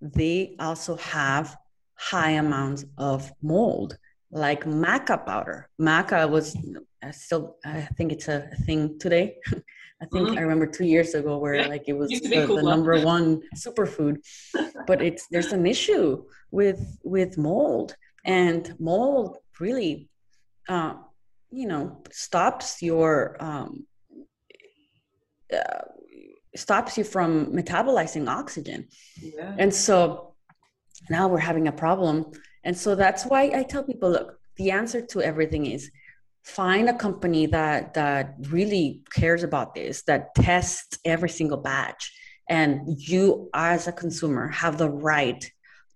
they 0.00 0.54
also 0.60 0.96
have 0.96 1.56
high 1.96 2.32
amounts 2.32 2.84
of 2.98 3.32
mold, 3.42 3.96
like 4.34 4.64
maca 4.64 5.24
powder. 5.24 5.68
Maca 5.80 6.28
was 6.28 6.56
I 7.02 7.10
still, 7.12 7.56
I 7.64 7.82
think 7.96 8.12
it's 8.12 8.28
a 8.28 8.48
thing 8.66 8.98
today. 8.98 9.36
I 10.02 10.06
think 10.06 10.30
mm. 10.30 10.36
I 10.36 10.40
remember 10.40 10.66
two 10.66 10.84
years 10.84 11.14
ago 11.14 11.38
where 11.38 11.54
yeah. 11.54 11.66
like 11.68 11.84
it 11.86 11.96
was 11.96 12.10
the, 12.10 12.44
cool 12.46 12.56
the 12.56 12.62
number 12.62 13.00
one 13.00 13.42
superfood, 13.56 14.16
but 14.86 15.00
it's 15.00 15.26
there's 15.30 15.52
an 15.52 15.66
issue 15.66 16.24
with 16.50 16.98
with 17.04 17.38
mold, 17.38 17.96
and 18.24 18.74
mold 18.78 19.38
really, 19.60 20.10
uh, 20.68 20.94
you 21.50 21.66
know, 21.68 22.02
stops 22.10 22.82
your 22.82 23.36
um, 23.40 23.86
uh, 25.54 25.84
stops 26.56 26.98
you 26.98 27.04
from 27.04 27.46
metabolizing 27.46 28.28
oxygen. 28.28 28.88
Yeah. 29.22 29.54
And 29.58 29.72
so 29.72 30.34
now 31.08 31.28
we're 31.28 31.38
having 31.38 31.68
a 31.68 31.72
problem. 31.72 32.32
And 32.64 32.76
so 32.76 32.94
that's 32.94 33.24
why 33.24 33.50
I 33.54 33.62
tell 33.62 33.82
people 33.82 34.10
look, 34.10 34.38
the 34.56 34.70
answer 34.70 35.00
to 35.00 35.22
everything 35.22 35.66
is 35.66 35.90
find 36.42 36.88
a 36.88 36.94
company 36.94 37.46
that 37.46 37.94
that 37.94 38.34
really 38.50 39.02
cares 39.12 39.42
about 39.42 39.74
this, 39.74 40.02
that 40.02 40.34
tests 40.34 40.98
every 41.04 41.28
single 41.28 41.58
batch 41.58 42.12
and 42.48 42.80
you 42.86 43.48
as 43.54 43.88
a 43.88 43.92
consumer 43.92 44.48
have 44.48 44.76
the 44.76 44.90
right 44.90 45.50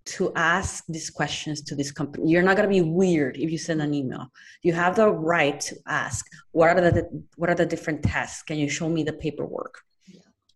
to 0.07 0.33
ask 0.35 0.85
these 0.89 1.11
questions 1.11 1.61
to 1.61 1.75
this 1.75 1.93
company. 1.93 2.31
You're 2.31 2.43
not 2.43 2.57
going 2.57 2.67
to 2.69 2.75
be 2.75 2.81
weird 2.81 3.37
if 3.37 3.51
you 3.51 3.59
send 3.59 3.83
an 3.83 3.93
email. 3.93 4.29
You 4.63 4.73
have 4.73 4.97
the 4.97 5.11
right 5.11 5.61
to 5.61 5.77
ask 5.87 6.27
what 6.53 6.79
are 6.79 6.91
the 6.91 7.25
what 7.37 7.51
are 7.51 7.55
the 7.55 7.67
different 7.67 8.03
tests? 8.03 8.43
Can 8.43 8.57
you 8.59 8.69
show 8.69 8.89
me 8.89 9.03
the 9.03 9.13
paperwork? 9.13 9.83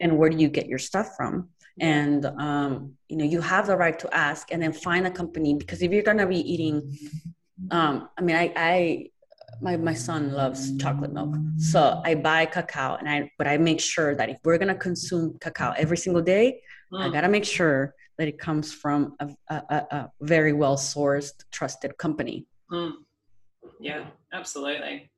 and 0.02 0.18
where 0.18 0.28
do 0.28 0.36
you 0.36 0.48
get 0.48 0.66
your 0.66 0.78
stuff 0.78 1.16
from 1.16 1.48
and 1.82 2.24
um, 2.24 2.92
you 3.08 3.16
know 3.16 3.24
you 3.24 3.40
have 3.40 3.66
the 3.66 3.76
right 3.76 3.98
to 3.98 4.08
ask 4.14 4.52
and 4.52 4.62
then 4.62 4.72
find 4.72 5.06
a 5.06 5.10
company 5.10 5.54
because 5.54 5.82
if 5.82 5.90
you're 5.92 6.04
going 6.04 6.16
to 6.16 6.26
be 6.26 6.40
eating 6.52 6.96
um, 7.70 8.08
i 8.16 8.22
mean 8.22 8.36
i 8.36 8.52
i 8.56 9.06
my, 9.60 9.76
my 9.76 9.94
son 9.94 10.32
loves 10.32 10.76
chocolate 10.78 11.12
milk 11.12 11.34
so 11.58 12.00
i 12.04 12.14
buy 12.14 12.46
cacao 12.46 12.96
and 12.96 13.08
i 13.08 13.30
but 13.36 13.46
i 13.46 13.58
make 13.58 13.80
sure 13.80 14.14
that 14.14 14.30
if 14.30 14.38
we're 14.44 14.58
going 14.58 14.74
to 14.76 14.80
consume 14.88 15.36
cacao 15.40 15.74
every 15.76 15.96
single 15.96 16.22
day 16.22 16.60
mm. 16.92 17.00
i 17.00 17.08
got 17.10 17.20
to 17.20 17.28
make 17.28 17.44
sure 17.44 17.94
that 18.18 18.28
it 18.28 18.38
comes 18.38 18.72
from 18.72 19.14
a, 19.20 19.28
a, 19.50 19.76
a 19.98 20.10
very 20.20 20.52
well 20.52 20.76
sourced 20.76 21.44
trusted 21.50 21.96
company 21.98 22.46
mm. 22.70 22.92
yeah 23.80 24.04
absolutely 24.32 25.10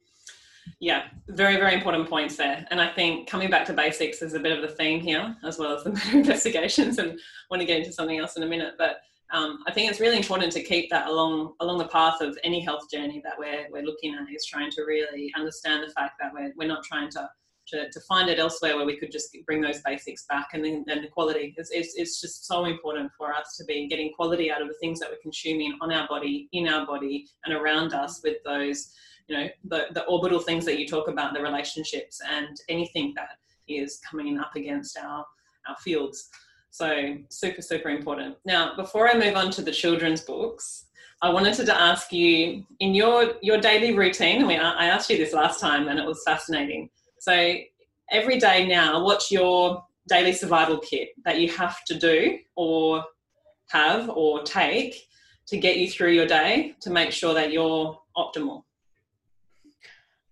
yeah, 0.81 1.05
very, 1.29 1.57
very 1.57 1.75
important 1.75 2.09
points 2.09 2.37
there. 2.37 2.67
And 2.71 2.81
I 2.81 2.89
think 2.89 3.29
coming 3.29 3.51
back 3.51 3.67
to 3.67 3.73
basics 3.73 4.23
is 4.23 4.35
a 4.35 4.41
bit 4.41 4.53
of 4.53 4.63
the 4.63 4.75
theme 4.75 5.01
here, 5.01 5.37
as 5.45 5.59
well 5.59 5.77
as 5.77 5.85
the 5.85 5.91
investigations, 6.13 6.99
and 6.99 7.13
I 7.13 7.15
want 7.51 7.61
to 7.61 7.67
get 7.67 7.79
into 7.79 7.93
something 7.93 8.19
else 8.19 8.37
in 8.37 8.43
a 8.43 8.47
minute. 8.47 8.75
But 8.79 8.99
um, 9.33 9.65
I 9.67 9.73
think 9.73 9.91
it's 9.91 10.01
really 10.01 10.17
important 10.17 10.53
to 10.53 10.63
keep 10.63 10.91
that 10.91 11.09
along 11.09 11.55
along 11.61 11.79
the 11.79 11.89
path 11.89 12.21
of 12.21 12.39
any 12.45 12.61
health 12.61 12.91
journey 12.91 13.21
that 13.25 13.39
we're, 13.39 13.67
we're 13.71 13.83
looking 13.83 14.15
at 14.15 14.33
is 14.33 14.47
trying 14.47 14.71
to 14.73 14.83
really 14.83 15.33
understand 15.37 15.83
the 15.83 15.93
fact 15.93 16.15
that 16.21 16.33
we're, 16.33 16.53
we're 16.57 16.69
not 16.69 16.85
trying 16.85 17.11
to, 17.11 17.29
to, 17.69 17.91
to 17.91 18.01
find 18.03 18.29
it 18.29 18.39
elsewhere 18.39 18.77
where 18.77 18.87
we 18.87 18.97
could 18.97 19.11
just 19.11 19.37
bring 19.47 19.61
those 19.61 19.81
basics 19.81 20.25
back 20.29 20.49
and 20.53 20.65
then, 20.65 20.85
then 20.87 21.03
the 21.03 21.09
quality 21.09 21.55
is 21.57 21.71
it's, 21.73 21.95
it's 21.97 22.21
just 22.21 22.47
so 22.47 22.67
important 22.67 23.11
for 23.17 23.33
us 23.33 23.57
to 23.57 23.65
be 23.65 23.89
getting 23.89 24.13
quality 24.13 24.53
out 24.53 24.63
of 24.63 24.69
the 24.69 24.75
things 24.75 25.01
that 25.01 25.11
we're 25.11 25.23
consuming 25.23 25.77
on 25.81 25.91
our 25.91 26.07
body 26.07 26.49
in 26.53 26.69
our 26.69 26.87
body 26.87 27.27
and 27.45 27.55
around 27.55 27.95
us 27.95 28.21
with 28.23 28.37
those 28.45 28.93
you 29.29 29.37
know 29.37 29.49
the, 29.65 29.87
the 29.93 30.05
orbital 30.05 30.39
things 30.39 30.65
that 30.65 30.79
you 30.79 30.87
talk 30.87 31.09
about 31.09 31.35
the 31.35 31.41
relationships 31.41 32.21
and 32.31 32.61
anything 32.69 33.13
that 33.17 33.31
is 33.69 34.01
coming 34.09 34.39
up 34.39 34.55
against 34.57 34.99
our 34.99 35.25
our 35.69 35.77
fields. 35.77 36.29
So 36.71 37.17
super 37.31 37.63
super 37.63 37.89
important. 37.89 38.37
Now 38.45 38.77
before 38.77 39.09
i 39.09 39.15
move 39.15 39.37
on 39.37 39.51
to 39.53 39.63
the 39.63 39.73
children's 39.73 40.21
books 40.21 40.87
i 41.23 41.29
wanted 41.31 41.55
to 41.55 41.81
ask 41.81 42.13
you 42.13 42.65
in 42.81 42.95
your 42.95 43.35
your 43.41 43.59
daily 43.59 43.95
routine 43.95 44.47
we, 44.47 44.57
i 44.57 44.87
asked 44.87 45.09
you 45.09 45.17
this 45.17 45.33
last 45.33 45.61
time 45.61 45.89
and 45.89 45.99
it 45.99 46.05
was 46.05 46.23
fascinating. 46.25 46.91
So 47.21 47.55
every 48.11 48.39
day 48.39 48.67
now 48.67 49.03
what's 49.03 49.31
your 49.31 49.83
daily 50.09 50.33
survival 50.33 50.79
kit 50.79 51.09
that 51.25 51.41
you 51.41 51.49
have 51.49 51.83
to 51.85 51.99
do 51.99 52.39
or 52.57 53.05
have 53.71 54.11
or 54.11 54.43
take 54.43 54.95
to 55.47 55.57
get 55.57 55.79
you 55.79 55.91
through 55.91 56.13
your 56.13 56.27
day 56.27 56.75
to 56.81 56.91
make 56.91 57.11
sure 57.11 57.33
that 57.35 57.53
you're 57.53 57.99
optimal 58.17 58.63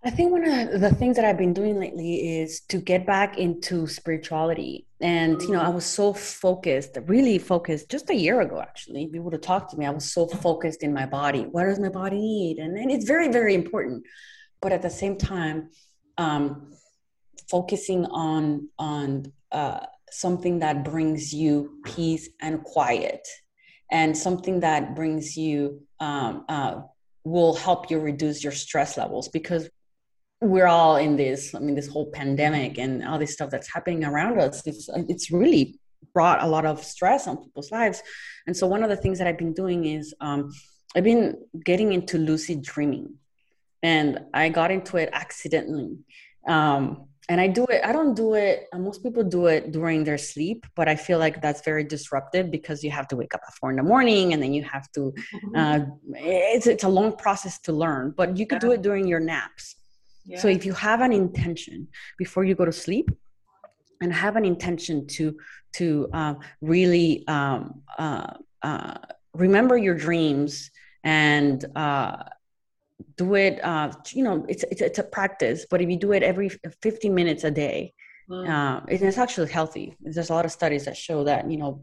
I 0.04 0.10
think 0.10 0.32
one 0.32 0.44
of 0.44 0.80
the 0.80 0.92
things 0.92 1.14
that 1.14 1.24
I've 1.24 1.38
been 1.38 1.52
doing 1.52 1.78
lately 1.78 2.40
is 2.40 2.62
to 2.70 2.78
get 2.78 3.06
back 3.06 3.38
into 3.38 3.86
spirituality. 3.86 4.84
And, 5.00 5.40
you 5.42 5.52
know, 5.52 5.60
I 5.60 5.68
was 5.68 5.84
so 5.84 6.12
focused, 6.12 6.98
really 7.06 7.38
focused 7.38 7.88
just 7.88 8.10
a 8.10 8.14
year 8.14 8.40
ago, 8.40 8.60
actually. 8.60 9.08
You 9.12 9.22
would 9.22 9.32
have 9.32 9.42
talked 9.42 9.70
to 9.70 9.76
me, 9.76 9.86
I 9.86 9.90
was 9.90 10.12
so 10.12 10.26
focused 10.26 10.82
in 10.82 10.92
my 10.92 11.06
body. 11.06 11.42
What 11.42 11.64
does 11.66 11.78
my 11.78 11.88
body 11.88 12.18
need? 12.18 12.58
And, 12.58 12.76
and 12.76 12.90
it's 12.90 13.04
very, 13.04 13.28
very 13.28 13.54
important. 13.54 14.02
But 14.60 14.72
at 14.72 14.82
the 14.82 14.90
same 14.90 15.18
time, 15.18 15.70
um, 16.18 16.72
focusing 17.48 18.04
on, 18.06 18.68
on, 18.80 19.32
uh, 19.52 19.86
something 20.10 20.58
that 20.58 20.84
brings 20.84 21.32
you 21.32 21.78
peace 21.84 22.28
and 22.40 22.62
quiet 22.64 23.26
and 23.90 24.16
something 24.16 24.60
that 24.60 24.94
brings 24.96 25.36
you 25.36 25.82
um, 26.00 26.44
uh, 26.48 26.80
will 27.24 27.54
help 27.54 27.90
you 27.90 27.98
reduce 27.98 28.42
your 28.42 28.52
stress 28.52 28.98
levels 28.98 29.28
because 29.28 29.70
we're 30.42 30.66
all 30.66 30.96
in 30.96 31.16
this 31.16 31.54
i 31.54 31.58
mean 31.58 31.74
this 31.74 31.88
whole 31.88 32.10
pandemic 32.10 32.78
and 32.78 33.04
all 33.06 33.18
this 33.18 33.32
stuff 33.32 33.48
that's 33.48 33.72
happening 33.72 34.04
around 34.04 34.40
us 34.40 34.66
it's 34.66 34.88
it's 35.08 35.30
really 35.30 35.78
brought 36.12 36.42
a 36.42 36.46
lot 36.46 36.66
of 36.66 36.82
stress 36.82 37.26
on 37.26 37.36
people's 37.38 37.70
lives. 37.70 38.02
And 38.46 38.56
so 38.56 38.66
one 38.66 38.82
of 38.82 38.90
the 38.90 38.96
things 38.96 39.18
that 39.18 39.26
i've 39.26 39.38
been 39.38 39.54
doing 39.54 39.84
is 39.86 40.14
um, 40.20 40.52
i've 40.96 41.04
been 41.04 41.36
getting 41.64 41.92
into 41.92 42.18
lucid 42.18 42.62
dreaming. 42.62 43.14
And 43.82 44.20
i 44.34 44.48
got 44.48 44.70
into 44.70 44.96
it 44.96 45.10
accidentally. 45.12 45.98
Um, 46.46 47.08
and 47.28 47.40
i 47.40 47.46
do 47.46 47.64
it 47.70 47.80
i 47.84 47.92
don't 47.92 48.14
do 48.14 48.34
it 48.34 48.66
most 48.74 49.00
people 49.00 49.22
do 49.22 49.46
it 49.46 49.70
during 49.70 50.02
their 50.02 50.18
sleep 50.18 50.66
but 50.74 50.88
i 50.88 50.96
feel 50.96 51.20
like 51.20 51.40
that's 51.40 51.62
very 51.64 51.84
disruptive 51.84 52.50
because 52.50 52.82
you 52.82 52.90
have 52.90 53.06
to 53.06 53.14
wake 53.14 53.32
up 53.32 53.40
at 53.46 53.54
four 53.54 53.70
in 53.70 53.76
the 53.76 53.82
morning 53.82 54.32
and 54.32 54.42
then 54.42 54.52
you 54.52 54.64
have 54.64 54.90
to 54.90 55.12
mm-hmm. 55.12 55.56
uh, 55.56 55.78
it's, 56.16 56.66
it's 56.66 56.82
a 56.82 56.88
long 56.88 57.16
process 57.16 57.60
to 57.60 57.72
learn 57.72 58.12
but 58.16 58.36
you 58.36 58.44
could 58.44 58.58
do 58.58 58.72
it 58.72 58.82
during 58.82 59.06
your 59.06 59.20
naps 59.20 59.76
yeah. 60.24 60.38
so 60.38 60.48
if 60.48 60.64
you 60.64 60.72
have 60.72 61.00
an 61.00 61.12
intention 61.12 61.88
before 62.18 62.44
you 62.44 62.54
go 62.54 62.64
to 62.64 62.72
sleep 62.72 63.10
and 64.00 64.12
have 64.12 64.36
an 64.36 64.44
intention 64.44 65.06
to 65.06 65.36
to 65.74 66.08
um, 66.12 66.38
really 66.60 67.26
um, 67.28 67.82
uh, 67.98 68.34
uh, 68.62 68.94
remember 69.34 69.76
your 69.76 69.94
dreams 69.94 70.70
and 71.04 71.64
uh, 71.76 72.16
do 73.16 73.34
it 73.34 73.62
uh, 73.64 73.92
you 74.12 74.22
know 74.22 74.44
it's, 74.48 74.64
it's 74.64 74.80
it's 74.80 74.98
a 74.98 75.02
practice 75.02 75.66
but 75.70 75.80
if 75.80 75.88
you 75.88 75.96
do 75.96 76.12
it 76.12 76.22
every 76.22 76.48
15 76.48 77.14
minutes 77.14 77.44
a 77.44 77.50
day 77.50 77.92
mm. 78.28 78.48
uh, 78.48 78.80
it's 78.88 79.18
actually 79.18 79.50
healthy 79.50 79.96
there's 80.00 80.30
a 80.30 80.32
lot 80.32 80.44
of 80.44 80.52
studies 80.52 80.84
that 80.84 80.96
show 80.96 81.24
that 81.24 81.50
you 81.50 81.56
know 81.56 81.82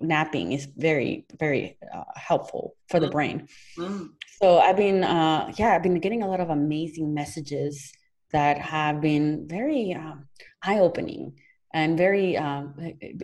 napping 0.00 0.52
is 0.52 0.66
very 0.76 1.26
very 1.38 1.76
uh, 1.92 2.04
helpful 2.14 2.76
for 2.88 3.00
the 3.00 3.08
mm. 3.08 3.12
brain 3.12 3.48
mm. 3.76 4.08
so 4.40 4.58
i've 4.58 4.76
been 4.76 5.04
uh, 5.04 5.52
yeah 5.56 5.74
i've 5.74 5.82
been 5.82 5.98
getting 6.00 6.22
a 6.22 6.28
lot 6.28 6.40
of 6.40 6.50
amazing 6.50 7.12
messages 7.12 7.92
that 8.32 8.58
have 8.58 9.00
been 9.00 9.48
very 9.48 9.94
um, 9.94 10.26
eye-opening 10.62 11.32
and 11.74 11.98
very 11.98 12.36
um, 12.36 12.74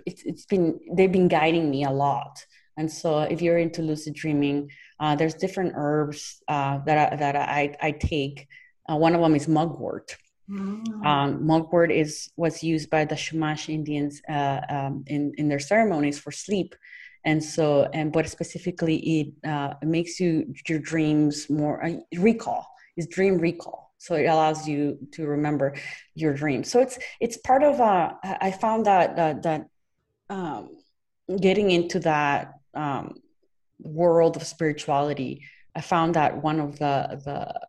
it's, 0.07 0.23
it's 0.25 0.47
been 0.47 0.81
they've 0.93 1.13
been 1.13 1.29
guiding 1.29 1.71
me 1.71 1.85
a 1.85 1.91
lot 1.91 2.45
and 2.77 2.91
so 2.91 3.21
if 3.21 3.41
you're 3.41 3.59
into 3.59 3.83
lucid 3.83 4.15
dreaming 4.15 4.69
uh, 5.01 5.17
there's 5.17 5.35
different 5.35 5.73
herbs 5.77 6.43
uh, 6.49 6.79
that 6.87 7.13
I, 7.13 7.17
that 7.17 7.37
I, 7.37 7.77
I 7.81 7.91
take. 7.93 8.47
Uh, 8.89 8.97
one 8.97 9.15
of 9.15 9.21
them 9.21 9.35
is 9.35 9.49
mugwort. 9.49 10.17
Mm. 10.49 11.07
Um, 11.07 11.47
mugwort 11.47 11.91
is 11.91 12.31
was 12.37 12.63
used 12.63 12.91
by 12.91 13.05
the 13.05 13.15
Chumash 13.15 13.69
Indians 13.69 14.21
uh, 14.29 14.61
um, 14.69 15.05
in 15.07 15.33
in 15.39 15.49
their 15.49 15.59
ceremonies 15.59 16.19
for 16.19 16.33
sleep, 16.33 16.75
and 17.25 17.43
so 17.43 17.89
and 17.95 18.13
but 18.13 18.29
specifically 18.29 18.97
it, 18.97 19.49
uh, 19.49 19.75
makes 19.83 20.21
you 20.21 20.55
your 20.69 20.81
dreams 20.81 21.49
more 21.49 21.85
uh, 21.85 21.97
recall. 22.19 22.67
Is 22.97 23.09
dream 23.09 23.39
recall 23.39 23.93
so 23.99 24.15
it 24.15 24.27
allows 24.27 24.69
you 24.69 24.99
to 25.11 25.27
remember 25.27 25.75
your 26.15 26.33
dreams 26.33 26.71
so 26.71 26.79
it's 26.79 26.97
it's 27.21 27.39
part 27.39 27.65
of 27.65 27.81
uh 27.81 28.13
i 28.23 28.53
found 28.53 28.87
that 28.87 29.17
that, 29.17 29.43
that 29.43 29.67
um 30.31 30.77
getting 31.41 31.73
into 31.73 31.99
that 31.99 32.53
um 32.75 33.17
world 33.85 34.37
of 34.37 34.45
spirituality, 34.45 35.43
I 35.75 35.81
found 35.81 36.15
that 36.15 36.43
one 36.43 36.61
of 36.61 36.79
the 36.79 37.21
the 37.25 37.61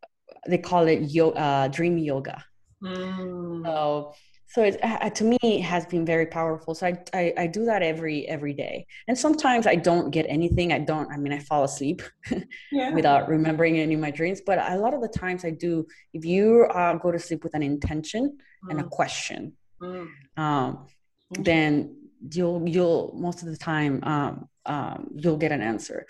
they 0.48 0.58
call 0.58 0.88
it 0.88 1.02
yo, 1.12 1.32
uh, 1.32 1.68
dream 1.68 1.98
yoga. 1.98 2.44
Mm. 2.84 3.66
So 3.66 4.14
so 4.48 4.64
it, 4.64 4.80
uh, 4.84 5.10
to 5.10 5.24
me 5.24 5.38
it 5.42 5.62
has 5.62 5.86
been 5.88 6.06
very 6.06 6.28
powerful 6.28 6.76
so 6.76 6.86
I, 6.86 7.04
I, 7.14 7.34
I 7.40 7.48
do 7.48 7.66
that 7.66 7.82
every 7.82 8.28
every 8.28 8.54
day 8.54 8.86
and 9.08 9.18
sometimes 9.18 9.66
i 9.66 9.76
don't 9.76 10.12
get 10.12 10.28
anything 10.30 10.72
i 10.72 10.78
don't 10.78 11.12
i 11.12 11.18
mean 11.18 11.34
i 11.34 11.40
fall 11.40 11.64
asleep 11.64 12.04
yeah. 12.72 12.94
without 12.94 13.28
remembering 13.28 13.80
any 13.80 13.96
of 13.96 14.00
my 14.00 14.12
dreams 14.12 14.42
but 14.46 14.60
a 14.72 14.78
lot 14.78 14.94
of 14.94 15.02
the 15.02 15.08
times 15.08 15.46
i 15.46 15.50
do 15.50 15.84
if 16.14 16.24
you 16.24 16.68
uh, 16.76 16.94
go 16.94 17.12
to 17.12 17.18
sleep 17.18 17.44
with 17.44 17.56
an 17.56 17.64
intention 17.64 18.38
mm. 18.64 18.70
and 18.70 18.80
a 18.80 18.84
mm. 18.84 18.90
question 18.92 19.52
mm. 19.82 20.08
um, 20.38 20.86
then 21.32 21.96
you'll 22.32 22.68
you'll 22.68 23.14
most 23.16 23.42
of 23.42 23.50
the 23.50 23.58
time 23.58 24.00
um, 24.04 24.48
um, 24.66 25.10
you'll 25.16 25.38
get 25.38 25.52
an 25.52 25.62
answer. 25.62 26.06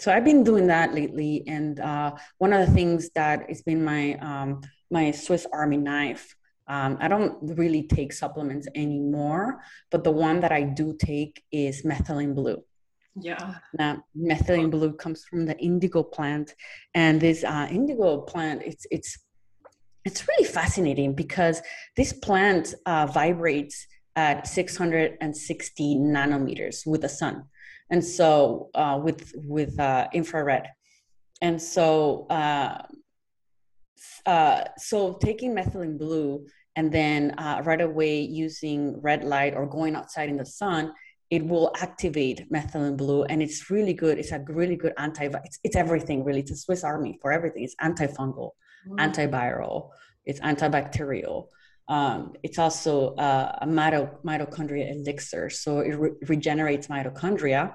So 0.00 0.12
I've 0.12 0.24
been 0.24 0.42
doing 0.42 0.66
that 0.66 0.94
lately, 0.94 1.44
and 1.46 1.78
uh, 1.78 2.14
one 2.38 2.52
of 2.52 2.66
the 2.66 2.72
things 2.72 3.10
that 3.14 3.48
has 3.48 3.62
been 3.62 3.84
my 3.84 4.14
um, 4.14 4.62
my 4.92 5.10
Swiss 5.10 5.46
Army 5.52 5.78
knife. 5.78 6.36
Um, 6.68 6.96
I 7.00 7.08
don't 7.08 7.36
really 7.56 7.82
take 7.82 8.12
supplements 8.12 8.68
anymore, 8.74 9.62
but 9.90 10.04
the 10.04 10.12
one 10.12 10.40
that 10.40 10.52
I 10.52 10.62
do 10.62 10.96
take 10.96 11.42
is 11.50 11.82
methylene 11.82 12.34
blue. 12.34 12.62
Yeah. 13.16 13.56
Now, 13.76 14.04
methylene 14.16 14.70
blue 14.70 14.92
comes 14.92 15.24
from 15.24 15.44
the 15.44 15.58
indigo 15.58 16.02
plant, 16.02 16.54
and 16.94 17.20
this 17.20 17.42
uh, 17.42 17.66
indigo 17.70 18.20
plant, 18.20 18.62
it's 18.64 18.86
it's 18.90 19.18
it's 20.04 20.28
really 20.28 20.44
fascinating 20.44 21.14
because 21.14 21.62
this 21.96 22.12
plant 22.12 22.74
uh, 22.86 23.06
vibrates 23.06 23.86
at 24.16 24.46
660 24.46 25.96
nanometers 25.96 26.86
with 26.86 27.00
the 27.00 27.08
sun 27.08 27.44
and 27.90 28.04
so 28.04 28.68
uh, 28.74 28.98
with 29.02 29.32
with 29.36 29.78
uh, 29.78 30.08
infrared 30.12 30.68
and 31.40 31.60
so 31.60 32.26
uh, 34.26 34.64
so 34.78 35.14
taking 35.14 35.54
methylene 35.54 35.98
blue 35.98 36.46
and 36.76 36.90
then 36.90 37.32
uh, 37.38 37.60
right 37.64 37.80
away 37.80 38.20
using 38.20 39.00
red 39.00 39.24
light 39.24 39.54
or 39.54 39.66
going 39.66 39.94
outside 39.94 40.28
in 40.28 40.36
the 40.36 40.46
sun 40.46 40.92
it 41.30 41.44
will 41.46 41.72
activate 41.80 42.50
methylene 42.52 42.96
blue 42.96 43.24
and 43.24 43.42
it's 43.42 43.70
really 43.70 43.94
good. 43.94 44.18
It's 44.18 44.32
a 44.32 44.44
really 44.48 44.76
good 44.76 44.92
anti 44.98 45.30
it's, 45.44 45.58
it's 45.64 45.76
everything 45.76 46.24
really. 46.24 46.40
It's 46.40 46.50
a 46.50 46.56
swiss 46.56 46.84
army 46.84 47.18
for 47.22 47.32
everything. 47.32 47.64
It's 47.64 47.74
antifungal 47.76 48.50
mm. 48.86 48.98
antiviral 48.98 49.88
it's 50.24 50.40
antibacterial. 50.40 51.48
Um, 51.88 52.34
it's 52.42 52.58
also 52.58 53.14
uh, 53.16 53.58
a 53.60 53.66
mito- 53.66 54.22
mitochondria 54.24 54.92
elixir, 54.92 55.50
so 55.50 55.80
it 55.80 55.98
re- 55.98 56.12
regenerates 56.28 56.86
mitochondria, 56.86 57.74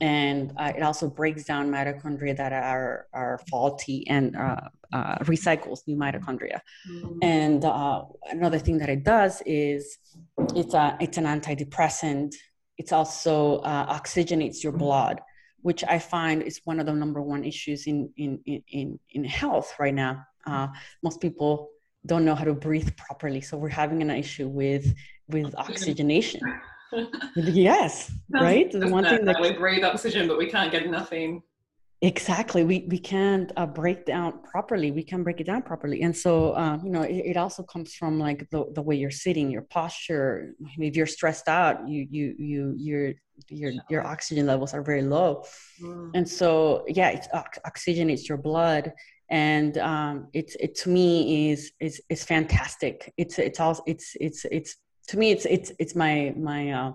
and 0.00 0.52
uh, 0.56 0.72
it 0.76 0.82
also 0.82 1.08
breaks 1.08 1.44
down 1.44 1.70
mitochondria 1.70 2.36
that 2.36 2.52
are 2.52 3.06
are 3.12 3.40
faulty 3.50 4.06
and 4.08 4.34
uh, 4.36 4.60
uh 4.92 5.16
recycles 5.18 5.80
new 5.86 5.96
mitochondria. 5.96 6.60
Mm-hmm. 6.90 7.18
And 7.22 7.64
uh, 7.64 8.04
another 8.30 8.58
thing 8.58 8.78
that 8.78 8.88
it 8.88 9.04
does 9.04 9.42
is 9.44 9.98
it's 10.54 10.74
a 10.74 10.96
it's 11.00 11.18
an 11.18 11.24
antidepressant. 11.24 12.34
It's 12.78 12.92
also 12.92 13.58
uh, 13.58 13.98
oxygenates 13.98 14.62
your 14.62 14.72
blood, 14.72 15.20
which 15.60 15.84
I 15.84 15.98
find 15.98 16.42
is 16.42 16.60
one 16.64 16.80
of 16.80 16.86
the 16.86 16.94
number 16.94 17.20
one 17.20 17.44
issues 17.44 17.86
in 17.86 18.10
in 18.16 18.40
in 18.46 18.98
in 19.10 19.24
health 19.24 19.74
right 19.78 19.94
now. 19.94 20.24
most 21.02 21.20
people 21.20 21.70
don't 22.06 22.24
know 22.24 22.34
how 22.34 22.44
to 22.44 22.54
breathe 22.54 22.90
properly 22.96 23.42
so 23.42 23.58
we're 23.58 23.68
having 23.68 24.00
an 24.00 24.10
issue 24.10 24.48
with 24.48 24.94
with 25.28 25.54
oxygenation 25.58 26.40
yes 27.36 28.10
right? 28.30 28.70
the 28.70 28.88
one 28.88 29.04
thing 29.04 29.24
that 29.24 29.40
we 29.40 29.52
breathe 29.52 29.84
oxygen 29.84 30.26
but 30.26 30.38
we 30.38 30.46
can't 30.46 30.72
get 30.72 30.82
enough 30.82 31.12
in 31.12 31.42
exactly. 32.02 32.64
We 32.64 32.86
we 32.88 32.98
can't 32.98 33.52
uh, 33.56 33.66
break 33.66 34.06
down 34.06 34.40
properly. 34.42 34.90
We 34.90 35.02
can 35.02 35.22
break 35.22 35.40
it 35.40 35.44
down 35.44 35.62
properly. 35.62 36.02
And 36.02 36.16
so 36.16 36.52
uh, 36.52 36.78
you 36.82 36.90
know 36.90 37.02
it, 37.02 37.16
it, 37.16 37.36
also 37.36 37.62
comes 37.62 37.94
from 37.94 38.18
like 38.18 38.48
the, 38.50 38.64
the 38.74 38.82
way 38.82 38.96
you're 38.96 39.10
sitting 39.10 39.50
your 39.50 39.62
posture. 39.62 40.54
If 40.78 40.96
you're 40.96 41.06
stressed 41.06 41.48
out 41.48 41.88
you 41.88 42.06
you 42.10 42.34
you 42.38 42.74
your 42.78 43.12
your 43.48 43.72
your 43.88 44.06
oxygen 44.06 44.46
levels 44.46 44.74
are 44.74 44.82
very 44.82 45.02
low. 45.02 45.44
Mm. 45.82 46.10
and 46.14 46.28
so 46.28 46.84
yeah 46.88 47.10
it's 47.10 47.28
ox- 47.32 47.58
oxygenates 47.66 48.28
your 48.28 48.38
blood. 48.38 48.92
And 49.28 49.78
um, 49.78 50.26
it's 50.32 50.56
it 50.58 50.74
to 50.80 50.88
me 50.88 51.50
is 51.50 51.72
is 51.80 52.02
is 52.08 52.24
fantastic. 52.24 53.12
It's 53.16 53.38
it's 53.38 53.60
all 53.60 53.80
it's 53.86 54.16
it's 54.20 54.44
it's 54.50 54.76
to 55.10 55.18
me 55.18 55.30
it's 55.30 55.44
it's 55.44 55.72
it's 55.78 55.94
my 55.94 56.32
my 56.36 56.70
uh, 56.70 56.92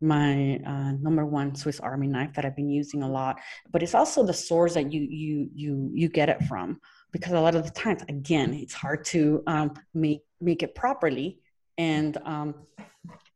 my 0.00 0.60
uh, 0.66 0.92
number 1.00 1.24
one 1.24 1.54
Swiss 1.54 1.80
Army 1.80 2.08
knife 2.08 2.34
that 2.34 2.44
I've 2.44 2.56
been 2.56 2.68
using 2.68 3.02
a 3.02 3.08
lot. 3.08 3.40
But 3.70 3.82
it's 3.82 3.94
also 3.94 4.24
the 4.24 4.34
source 4.34 4.74
that 4.74 4.92
you 4.92 5.00
you 5.00 5.48
you 5.54 5.90
you 5.94 6.08
get 6.08 6.28
it 6.28 6.42
from 6.44 6.80
because 7.12 7.32
a 7.32 7.40
lot 7.40 7.54
of 7.54 7.64
the 7.64 7.70
times 7.70 8.02
again 8.08 8.52
it's 8.52 8.74
hard 8.74 9.04
to 9.06 9.42
um, 9.46 9.74
make 9.94 10.22
make 10.40 10.62
it 10.62 10.74
properly 10.74 11.40
and 11.78 12.18
um, 12.24 12.54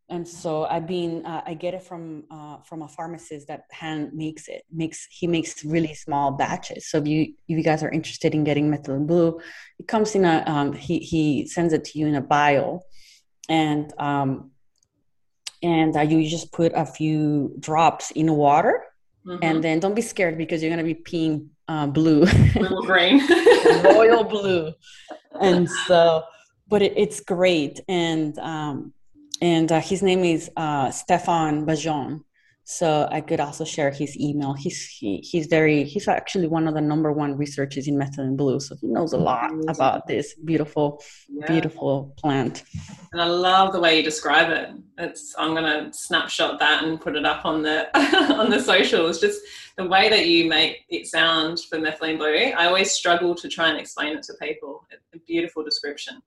and 0.08 0.26
so 0.26 0.64
I've 0.64 0.86
been 0.86 1.24
uh, 1.26 1.42
I 1.44 1.54
get 1.54 1.74
it 1.74 1.82
from 1.82 2.24
uh, 2.30 2.58
from 2.58 2.82
a 2.82 2.88
pharmacist 2.88 3.48
that 3.48 3.62
hand 3.70 4.12
makes 4.12 4.46
it 4.48 4.62
makes 4.72 5.06
he 5.10 5.26
makes 5.26 5.64
really 5.64 5.94
small 5.94 6.32
batches. 6.32 6.88
So 6.90 6.98
if 6.98 7.06
you 7.06 7.22
if 7.48 7.56
you 7.58 7.62
guys 7.62 7.82
are 7.82 7.90
interested 7.90 8.34
in 8.34 8.44
getting 8.44 8.70
methylene 8.70 9.06
blue, 9.06 9.40
it 9.78 9.88
comes 9.88 10.14
in 10.14 10.24
a 10.24 10.44
um, 10.46 10.72
he 10.72 10.98
he 10.98 11.46
sends 11.46 11.72
it 11.72 11.84
to 11.84 11.98
you 11.98 12.06
in 12.06 12.14
a 12.14 12.20
vial, 12.20 12.84
and 13.48 13.92
um, 13.98 14.50
and 15.62 15.96
uh, 15.96 16.00
you 16.00 16.28
just 16.28 16.52
put 16.52 16.72
a 16.74 16.84
few 16.84 17.54
drops 17.58 18.10
in 18.12 18.32
water, 18.34 18.84
mm-hmm. 19.26 19.42
and 19.42 19.62
then 19.62 19.80
don't 19.80 19.94
be 19.94 20.02
scared 20.02 20.38
because 20.38 20.62
you're 20.62 20.70
gonna 20.70 20.84
be 20.84 20.94
peeing 20.94 21.48
uh, 21.68 21.86
blue, 21.86 22.26
green, 22.86 23.26
royal 23.84 24.24
blue, 24.34 24.72
and 25.40 25.68
so 25.70 26.22
but 26.68 26.82
it, 26.82 26.92
it's 26.96 27.20
great. 27.20 27.80
And 27.88 28.38
um, 28.38 28.92
and 29.40 29.70
uh, 29.70 29.80
his 29.80 30.02
name 30.02 30.24
is 30.24 30.50
uh, 30.56 30.90
Stefan 30.90 31.66
Bajon 31.66 32.22
so 32.68 33.08
I 33.12 33.20
could 33.20 33.38
also 33.38 33.64
share 33.64 33.92
his 33.92 34.18
email. 34.18 34.52
He's 34.52 34.88
he, 34.88 35.18
he's 35.18 35.46
very 35.46 35.84
he's 35.84 36.08
actually 36.08 36.48
one 36.48 36.66
of 36.66 36.74
the 36.74 36.80
number 36.80 37.12
one 37.12 37.36
researchers 37.36 37.86
in 37.86 37.94
methylene 37.94 38.36
blue, 38.36 38.58
so 38.58 38.74
he 38.74 38.88
knows 38.88 39.12
a 39.12 39.18
lot 39.18 39.52
about 39.68 40.08
this 40.08 40.34
beautiful, 40.44 41.00
yeah. 41.28 41.46
beautiful 41.46 42.12
plant. 42.18 42.64
And 43.12 43.22
I 43.22 43.26
love 43.26 43.72
the 43.72 43.78
way 43.78 43.96
you 43.96 44.02
describe 44.02 44.50
it. 44.50 44.70
It's 44.98 45.32
I'm 45.38 45.54
gonna 45.54 45.92
snapshot 45.92 46.58
that 46.58 46.82
and 46.82 47.00
put 47.00 47.14
it 47.14 47.24
up 47.24 47.44
on 47.46 47.62
the 47.62 47.88
on 48.34 48.50
the 48.50 48.58
socials. 48.58 49.20
Just 49.20 49.42
the 49.76 49.86
way 49.86 50.08
that 50.08 50.26
you 50.26 50.48
make 50.48 50.86
it 50.88 51.06
sound 51.06 51.60
for 51.70 51.78
methylene 51.78 52.18
blue. 52.18 52.34
I 52.34 52.66
always 52.66 52.90
struggle 52.90 53.36
to 53.36 53.48
try 53.48 53.68
and 53.68 53.78
explain 53.78 54.16
it 54.16 54.24
to 54.24 54.34
people. 54.42 54.84
It's 54.90 55.04
a 55.14 55.18
beautiful 55.20 55.62
description. 55.62 56.20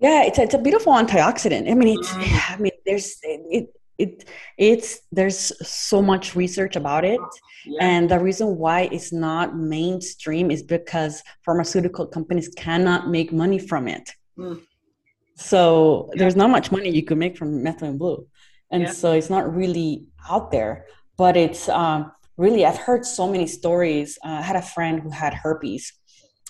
Yeah, 0.00 0.24
it's 0.24 0.38
a, 0.38 0.42
it's 0.42 0.54
a 0.54 0.58
beautiful 0.58 0.92
antioxidant. 0.92 1.70
I 1.70 1.72
mean, 1.72 1.98
it's 1.98 2.10
mm. 2.10 2.54
I 2.54 2.58
mean, 2.58 2.72
there's 2.84 3.16
it 3.22 3.70
it 3.98 4.24
it's 4.58 5.00
there's 5.12 5.52
so 5.66 6.02
much 6.02 6.34
research 6.36 6.76
about 6.76 7.04
it 7.04 7.20
yeah. 7.64 7.78
and 7.80 8.10
the 8.10 8.18
reason 8.18 8.56
why 8.56 8.82
it's 8.92 9.12
not 9.12 9.56
mainstream 9.56 10.50
is 10.50 10.62
because 10.62 11.22
pharmaceutical 11.44 12.06
companies 12.06 12.48
cannot 12.56 13.08
make 13.08 13.32
money 13.32 13.58
from 13.58 13.88
it 13.88 14.10
mm. 14.38 14.60
so 15.34 16.08
yeah. 16.12 16.18
there's 16.18 16.36
not 16.36 16.50
much 16.50 16.70
money 16.70 16.90
you 16.90 17.02
can 17.02 17.18
make 17.18 17.36
from 17.36 17.62
methylene 17.62 17.98
blue 17.98 18.26
and 18.70 18.82
yeah. 18.82 18.90
so 18.90 19.12
it's 19.12 19.30
not 19.30 19.54
really 19.54 20.06
out 20.28 20.50
there 20.50 20.86
but 21.16 21.36
it's 21.36 21.68
um, 21.68 22.12
really 22.36 22.64
i've 22.66 22.78
heard 22.78 23.04
so 23.04 23.30
many 23.30 23.46
stories 23.46 24.18
uh, 24.24 24.28
i 24.28 24.42
had 24.42 24.56
a 24.56 24.62
friend 24.62 25.00
who 25.00 25.10
had 25.10 25.32
herpes 25.32 25.92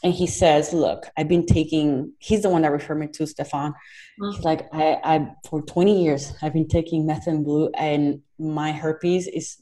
and 0.03 0.12
he 0.12 0.26
says, 0.26 0.72
"Look, 0.72 1.07
I've 1.16 1.28
been 1.28 1.47
taking." 1.47 2.12
He's 2.18 2.42
the 2.42 2.51
one 2.51 2.62
that 2.62 2.72
referred 2.72 2.97
me 2.97 3.09
to 3.09 3.26
Stefan. 3.26 3.72
Mm-hmm. 3.72 4.30
He's 4.30 4.44
like, 4.44 4.68
"I, 4.72 4.99
I 5.03 5.28
for 5.49 5.62
20 5.62 6.03
years 6.03 6.32
I've 6.42 6.53
been 6.53 6.68
taking 6.68 7.07
methylene 7.07 7.44
blue, 7.44 7.70
and 7.74 8.22
my 8.38 8.72
herpes 8.72 9.26
is 9.26 9.57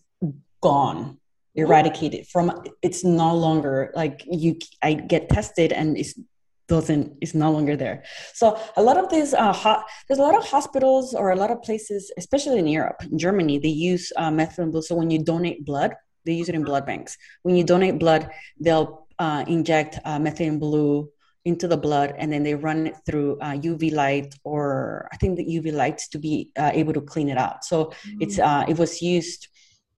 gone, 0.61 1.19
eradicated 1.55 2.27
from. 2.27 2.65
It's 2.83 3.05
no 3.05 3.35
longer 3.35 3.93
like 3.95 4.25
you. 4.27 4.59
I 4.83 4.95
get 4.95 5.29
tested, 5.29 5.73
and 5.73 5.97
it's 5.97 6.19
doesn't 6.67 7.17
is 7.21 7.35
no 7.35 7.51
longer 7.51 7.77
there. 7.77 8.03
So 8.33 8.59
a 8.77 8.83
lot 8.83 8.97
of 8.97 9.11
these 9.11 9.35
uh, 9.35 9.53
ho- 9.53 9.83
there's 10.09 10.19
a 10.19 10.23
lot 10.23 10.37
of 10.37 10.45
hospitals 10.47 11.15
or 11.15 11.31
a 11.31 11.37
lot 11.37 11.51
of 11.51 11.63
places, 11.63 12.11
especially 12.17 12.59
in 12.59 12.67
Europe, 12.67 13.03
in 13.11 13.19
Germany, 13.19 13.59
they 13.59 13.69
use 13.69 14.13
uh, 14.17 14.31
methylene 14.31 14.73
blue. 14.73 14.83
So 14.83 14.95
when 14.95 15.11
you 15.11 15.23
donate 15.23 15.65
blood, 15.65 15.95
they 16.25 16.33
use 16.33 16.49
it 16.49 16.55
in 16.55 16.65
blood 16.65 16.87
banks. 16.87 17.17
When 17.43 17.57
you 17.57 17.65
donate 17.65 17.99
blood, 17.99 18.31
they'll 18.59 19.04
uh, 19.19 19.45
inject 19.47 19.99
uh, 20.05 20.19
methylene 20.19 20.59
blue 20.59 21.11
into 21.45 21.69
the 21.69 21.77
blood 21.77 22.15
and 22.17 22.33
then 22.33 22.43
they 22.43 22.55
run 22.55 22.87
it 22.87 22.97
through 23.05 23.39
uh, 23.41 23.53
UV 23.53 23.93
light 23.93 24.35
or 24.45 25.09
I 25.13 25.17
think 25.17 25.37
the 25.37 25.45
UV 25.45 25.73
lights 25.73 26.09
to 26.09 26.19
be 26.19 26.51
uh, 26.57 26.71
able 26.73 26.95
to 26.95 27.03
clean 27.03 27.29
it 27.29 27.37
out. 27.37 27.65
So 27.65 27.87
mm-hmm. 27.87 28.23
it's 28.23 28.39
uh, 28.39 28.65
it 28.69 28.79
was 28.79 29.03
used 29.03 29.49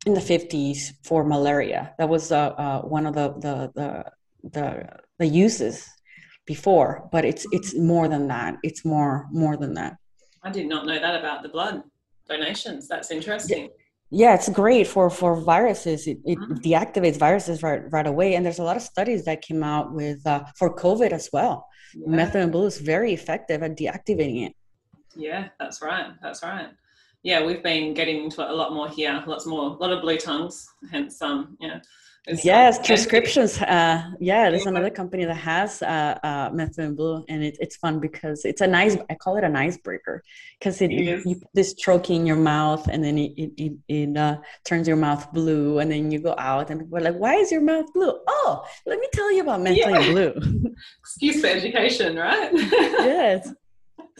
in 0.06 0.14
the 0.14 0.20
50s 0.20 0.92
for 1.04 1.24
malaria. 1.24 1.94
That 1.98 2.08
was 2.08 2.32
uh, 2.32 2.48
uh, 2.50 2.82
one 2.82 3.06
of 3.06 3.14
the, 3.14 3.34
the 3.34 3.72
the 3.74 4.04
the 4.50 4.88
the 5.18 5.26
uses 5.26 5.86
before, 6.46 7.08
but 7.12 7.24
it's 7.24 7.46
it's 7.52 7.76
more 7.76 8.08
than 8.08 8.28
that. 8.28 8.56
It's 8.62 8.84
more 8.84 9.26
more 9.30 9.56
than 9.56 9.74
that. 9.74 9.96
I 10.42 10.50
did 10.50 10.68
not 10.68 10.86
know 10.86 10.98
that 10.98 11.18
about 11.18 11.42
the 11.42 11.48
blood 11.48 11.82
donations. 12.28 12.88
That's 12.88 13.10
interesting. 13.10 13.70
Yeah 14.10 14.28
yeah 14.28 14.34
it's 14.34 14.48
great 14.48 14.86
for 14.86 15.10
for 15.10 15.40
viruses. 15.40 16.06
It, 16.06 16.18
it 16.24 16.38
mm-hmm. 16.38 16.54
deactivates 16.54 17.18
viruses 17.18 17.62
right 17.62 17.82
right 17.92 18.06
away. 18.06 18.34
And 18.34 18.44
there's 18.44 18.58
a 18.58 18.62
lot 18.62 18.76
of 18.76 18.82
studies 18.82 19.24
that 19.24 19.42
came 19.42 19.62
out 19.62 19.92
with 19.92 20.26
uh, 20.26 20.44
for 20.56 20.74
covid 20.74 21.12
as 21.12 21.28
well. 21.32 21.66
Yeah. 21.94 22.08
methylene 22.08 22.52
blue 22.52 22.66
is 22.66 22.78
very 22.78 23.12
effective 23.12 23.62
at 23.62 23.76
deactivating 23.76 24.46
it. 24.46 24.52
Yeah 25.14 25.48
that's 25.58 25.82
right 25.82 26.12
that's 26.22 26.42
right. 26.42 26.68
Yeah 27.22 27.44
we've 27.44 27.62
been 27.62 27.94
getting 27.94 28.24
into 28.24 28.42
it 28.42 28.50
a 28.50 28.54
lot 28.54 28.72
more 28.72 28.88
here. 28.88 29.22
Lots 29.26 29.46
more 29.46 29.70
a 29.70 29.78
lot 29.82 29.92
of 29.92 30.02
blue 30.02 30.18
tongues 30.18 30.66
hence 30.90 31.20
um 31.22 31.56
yes, 32.26 32.84
prescriptions. 32.84 33.60
Uh, 33.60 34.02
yeah, 34.20 34.50
there's 34.50 34.66
another 34.66 34.90
company 34.90 35.24
that 35.24 35.34
has 35.34 35.82
uh, 35.82 36.18
uh, 36.22 36.50
methylene 36.50 36.96
blue, 36.96 37.24
and 37.28 37.44
it, 37.44 37.56
it's 37.60 37.76
fun 37.76 38.00
because 38.00 38.44
it's 38.44 38.60
a 38.60 38.66
nice. 38.66 38.96
I 39.08 39.14
call 39.14 39.36
it 39.36 39.44
an 39.44 39.56
icebreaker 39.56 40.22
because 40.58 40.80
it, 40.80 40.90
yes. 40.90 41.24
you 41.24 41.36
put 41.36 41.48
this 41.54 41.74
troche 41.74 42.10
in 42.10 42.26
your 42.26 42.36
mouth, 42.36 42.88
and 42.88 43.02
then 43.04 43.18
it 43.18 43.32
it, 43.36 43.52
it, 43.56 43.72
it 43.88 44.16
uh, 44.16 44.38
turns 44.64 44.88
your 44.88 44.96
mouth 44.96 45.32
blue, 45.32 45.78
and 45.78 45.90
then 45.90 46.10
you 46.10 46.18
go 46.18 46.34
out, 46.38 46.70
and 46.70 46.80
people 46.80 46.98
are 46.98 47.02
like, 47.02 47.16
"Why 47.16 47.34
is 47.34 47.52
your 47.52 47.62
mouth 47.62 47.92
blue?" 47.92 48.12
Oh, 48.26 48.64
let 48.86 48.98
me 48.98 49.08
tell 49.12 49.32
you 49.32 49.42
about 49.42 49.60
methylene 49.60 49.76
yeah. 49.76 50.10
blue. 50.10 50.74
Excuse 51.00 51.40
for 51.40 51.46
education, 51.46 52.16
right? 52.16 52.50
yes 52.54 53.52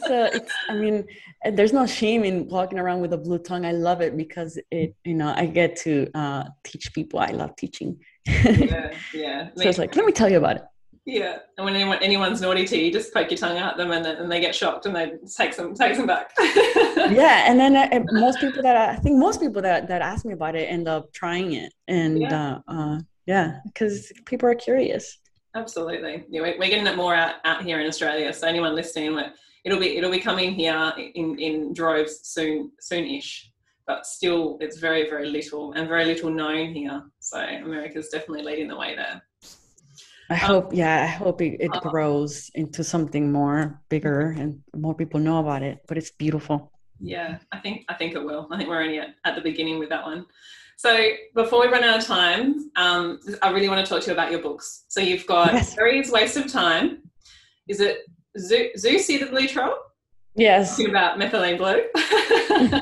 so 0.05 0.25
it's 0.25 0.53
i 0.69 0.75
mean 0.75 1.05
there's 1.51 1.73
no 1.73 1.85
shame 1.85 2.23
in 2.23 2.47
walking 2.47 2.79
around 2.79 3.01
with 3.01 3.13
a 3.13 3.17
blue 3.17 3.37
tongue. 3.37 3.65
I 3.65 3.71
love 3.71 4.01
it 4.01 4.17
because 4.17 4.59
it 4.71 4.95
you 5.03 5.13
know 5.13 5.33
i 5.35 5.45
get 5.45 5.75
to 5.77 6.09
uh, 6.13 6.45
teach 6.63 6.93
people. 6.93 7.19
I 7.19 7.27
love 7.27 7.55
teaching. 7.55 7.99
Yeah 8.25 8.91
yeah. 9.13 9.49
So 9.55 9.69
it's 9.69 9.77
like 9.77 9.95
let 9.95 10.05
me 10.05 10.11
tell 10.11 10.29
you 10.29 10.37
about 10.37 10.57
it. 10.57 10.63
Yeah. 11.05 11.37
And 11.57 11.63
when 11.63 11.73
anyone, 11.75 11.99
anyone's 12.01 12.41
naughty 12.41 12.65
to 12.65 12.77
you 12.77 12.91
just 12.91 13.13
poke 13.13 13.31
your 13.31 13.37
tongue 13.37 13.57
at 13.57 13.77
them 13.77 13.91
and, 13.91 14.05
and 14.05 14.29
they 14.29 14.41
get 14.41 14.53
shocked 14.53 14.85
and 14.87 14.95
they 14.95 15.13
take 15.37 15.55
them 15.55 15.73
take 15.73 15.95
them 15.95 16.07
back. 16.07 16.31
Yeah 16.97 17.49
and 17.49 17.57
then 17.59 17.75
uh, 17.75 18.03
most 18.11 18.39
people 18.39 18.61
that 18.63 18.75
I, 18.75 18.93
I, 18.93 18.95
think 18.97 19.17
most 19.17 19.39
people 19.39 19.61
that 19.61 19.87
that 19.87 20.01
ask 20.01 20.25
me 20.25 20.33
about 20.33 20.55
it 20.55 20.65
end 20.65 20.87
up 20.87 21.13
trying 21.13 21.53
it. 21.53 21.71
And 21.87 22.19
yeah, 22.19 22.59
uh, 22.67 22.71
uh, 22.71 22.99
yeah 23.25 23.59
because 23.65 24.11
people 24.25 24.49
are 24.49 24.55
curious. 24.55 25.17
Absolutely. 25.55 26.25
Yeah 26.29 26.41
we're, 26.41 26.57
we're 26.59 26.69
getting 26.69 26.87
it 26.87 26.97
more 26.97 27.15
out, 27.15 27.35
out 27.45 27.63
here 27.63 27.79
in 27.79 27.87
australia. 27.87 28.33
So 28.33 28.47
anyone 28.47 28.75
listening 28.75 29.15
it'll 29.67 29.79
be 29.79 29.97
it'll 29.97 30.11
be 30.11 30.19
coming 30.19 30.53
here 30.53 30.93
in 31.15 31.37
in 31.39 31.73
droves 31.73 32.21
soon 32.23 32.71
soonish 32.81 33.29
but 33.85 34.05
still 34.05 34.57
it's 34.61 34.77
very 34.79 35.09
very 35.09 35.29
little 35.29 35.73
and 35.73 35.87
very 35.87 36.05
little 36.05 36.29
known 36.29 36.73
here. 36.73 37.03
So 37.19 37.37
america's 37.37 38.09
definitely 38.09 38.43
leading 38.43 38.69
the 38.69 38.77
way 38.77 38.95
there. 38.95 39.21
I 40.29 40.35
um, 40.35 40.39
hope 40.39 40.73
yeah 40.73 41.03
i 41.03 41.07
hope 41.07 41.41
it, 41.41 41.57
it 41.59 41.73
uh, 41.73 41.79
grows 41.81 42.49
into 42.55 42.81
something 42.83 43.31
more 43.31 43.81
bigger 43.89 44.35
and 44.39 44.61
more 44.75 44.95
people 44.95 45.19
know 45.19 45.39
about 45.39 45.63
it 45.63 45.79
but 45.87 45.97
it's 45.97 46.11
beautiful. 46.11 46.71
Yeah 46.99 47.39
i 47.51 47.59
think 47.59 47.83
i 47.89 47.93
think 47.93 48.15
it 48.15 48.23
will. 48.23 48.47
I 48.51 48.57
think 48.57 48.69
we're 48.69 48.81
only 48.81 48.99
at, 48.99 49.15
at 49.25 49.35
the 49.35 49.41
beginning 49.41 49.79
with 49.79 49.89
that 49.89 50.03
one. 50.05 50.25
So 50.77 50.91
before 51.33 51.59
we 51.61 51.67
run 51.67 51.83
out 51.83 51.97
of 51.99 52.05
time 52.05 52.71
um, 52.77 53.19
i 53.41 53.49
really 53.51 53.67
want 53.67 53.85
to 53.85 53.89
talk 53.89 54.01
to 54.03 54.07
you 54.07 54.13
about 54.13 54.31
your 54.31 54.41
books. 54.41 54.85
So 54.87 55.01
you've 55.01 55.27
got 55.27 55.53
yes. 55.53 55.75
Perry's 55.75 56.09
waste 56.09 56.37
of 56.37 56.49
time. 56.49 57.03
Is 57.67 57.81
it 57.81 57.97
Zoo, 58.37 58.69
Zuesy 58.77 59.19
the 59.19 59.27
blue 59.27 59.47
troll? 59.47 59.75
Yes. 60.35 60.71
Talking 60.71 60.89
about 60.91 61.17
methylene 61.17 61.57
blue. 61.57 62.81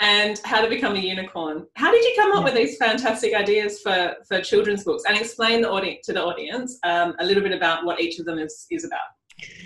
and 0.00 0.40
how 0.44 0.62
to 0.62 0.68
become 0.68 0.94
a 0.96 0.98
unicorn. 0.98 1.66
How 1.74 1.90
did 1.92 2.02
you 2.04 2.14
come 2.16 2.32
up 2.32 2.44
with 2.44 2.54
these 2.54 2.76
fantastic 2.78 3.34
ideas 3.34 3.80
for, 3.80 4.14
for 4.26 4.40
children's 4.40 4.84
books 4.84 5.04
and 5.06 5.16
explain 5.16 5.60
the 5.60 5.70
audience 5.70 6.06
to 6.06 6.12
the 6.12 6.22
audience 6.22 6.78
um, 6.84 7.14
a 7.18 7.24
little 7.24 7.42
bit 7.42 7.52
about 7.52 7.84
what 7.84 8.00
each 8.00 8.18
of 8.18 8.26
them 8.26 8.38
is, 8.38 8.66
is 8.70 8.84
about? 8.84 9.00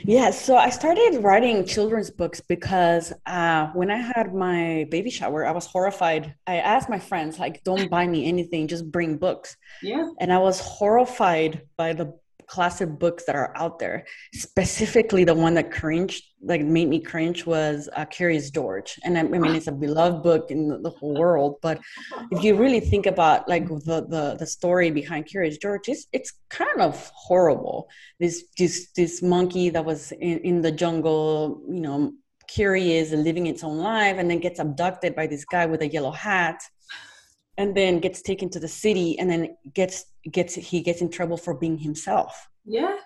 Yeah, 0.05 0.31
so 0.31 0.57
I 0.57 0.69
started 0.69 1.23
writing 1.23 1.65
children's 1.65 2.11
books 2.11 2.41
because 2.41 3.13
uh, 3.27 3.69
when 3.69 3.91
I 3.91 3.97
had 3.97 4.35
my 4.35 4.87
baby 4.91 5.11
shower, 5.11 5.47
I 5.47 5.53
was 5.53 5.67
horrified. 5.67 6.35
I 6.47 6.57
asked 6.57 6.91
my 6.91 6.99
friends, 6.99 7.39
like, 7.39 7.63
don't 7.65 7.89
buy 7.89 8.07
me 8.07 8.27
anything, 8.27 8.69
just 8.69 8.91
bring 8.91 9.17
books. 9.17 9.57
Yeah. 9.83 10.09
And 10.21 10.33
I 10.33 10.39
was 10.39 10.61
horrified 10.61 11.63
by 11.77 11.93
the 11.93 12.13
classic 12.47 12.99
books 12.99 13.25
that 13.25 13.35
are 13.35 13.53
out 13.57 13.79
there. 13.79 14.05
Specifically, 14.35 15.25
the 15.25 15.35
one 15.35 15.55
that 15.55 15.71
cringed, 15.71 16.23
like 16.43 16.63
made 16.63 16.89
me 16.89 17.01
cringe, 17.01 17.47
was 17.47 17.89
uh, 17.97 18.05
Curious 18.07 18.51
George. 18.51 18.99
And 19.05 19.17
I, 19.17 19.21
I 19.21 19.25
mean, 19.25 19.55
it's 19.55 19.67
a 19.67 19.73
beloved 19.73 20.23
book 20.23 20.51
in 20.51 20.69
the, 20.69 20.79
the, 20.79 20.91
whole 20.91 21.15
world. 21.15 21.57
But 21.63 21.81
if 22.31 22.43
you 22.45 22.57
really 22.57 22.81
think 22.81 23.07
about 23.07 23.49
like 23.49 23.69
the 23.69 24.07
the, 24.09 24.37
the 24.39 24.47
story 24.47 24.91
behind 24.91 25.27
Curious 25.27 25.59
George, 25.59 25.89
it's 25.89 26.07
it's 26.13 26.33
kind 26.49 26.81
of 26.81 27.11
horrible. 27.15 27.89
This 28.21 28.45
this 28.59 28.91
this 28.97 29.23
monkey 29.23 29.71
that 29.71 29.85
was 29.85 30.13
in, 30.13 30.39
in 30.41 30.63
the 30.63 30.73
jungle, 30.73 31.63
you 31.69 31.81
know, 31.81 32.13
curious 32.49 33.13
and 33.13 33.25
living 33.25 33.47
its 33.47 33.65
own 33.65 33.79
life, 33.79 34.17
and 34.19 34.31
then 34.31 34.39
gets 34.39 34.59
abducted 34.59 35.15
by 35.15 35.27
this 35.27 35.45
guy 35.45 35.67
with 35.67 35.83
a 35.83 35.89
yellow 35.89 36.13
hat 36.13 36.61
and 37.59 37.77
then 37.77 38.01
gets 38.01 38.23
taken 38.23 38.49
to 38.51 38.61
the 38.61 38.69
city 38.69 39.19
and 39.19 39.31
then 39.31 39.57
gets 39.75 40.07
gets 40.31 40.55
he 40.55 40.81
gets 40.81 41.01
in 41.01 41.11
trouble 41.11 41.37
for 41.37 41.55
being 41.55 41.79
himself. 41.79 42.49
Yeah 42.65 42.97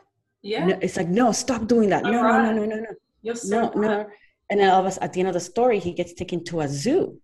yeah. 0.46 0.66
No, 0.66 0.78
it's 0.80 0.96
like 0.96 1.08
no 1.08 1.32
stop 1.32 1.66
doing 1.66 1.88
that. 1.90 2.04
No, 2.04 2.22
right. 2.22 2.42
no 2.42 2.52
no 2.52 2.64
no 2.64 2.76
no. 2.76 2.90
No 3.24 3.34
so 3.34 3.70
no. 3.74 3.80
no 3.80 4.06
and 4.48 4.60
then 4.60 4.70
all 4.70 4.80
of 4.80 4.86
us 4.86 4.98
at 5.00 5.12
the 5.12 5.20
end 5.20 5.28
of 5.28 5.34
the 5.34 5.40
story 5.40 5.78
he 5.78 5.92
gets 5.92 6.12
taken 6.12 6.44
to 6.44 6.60
a 6.60 6.68
zoo. 6.68 7.20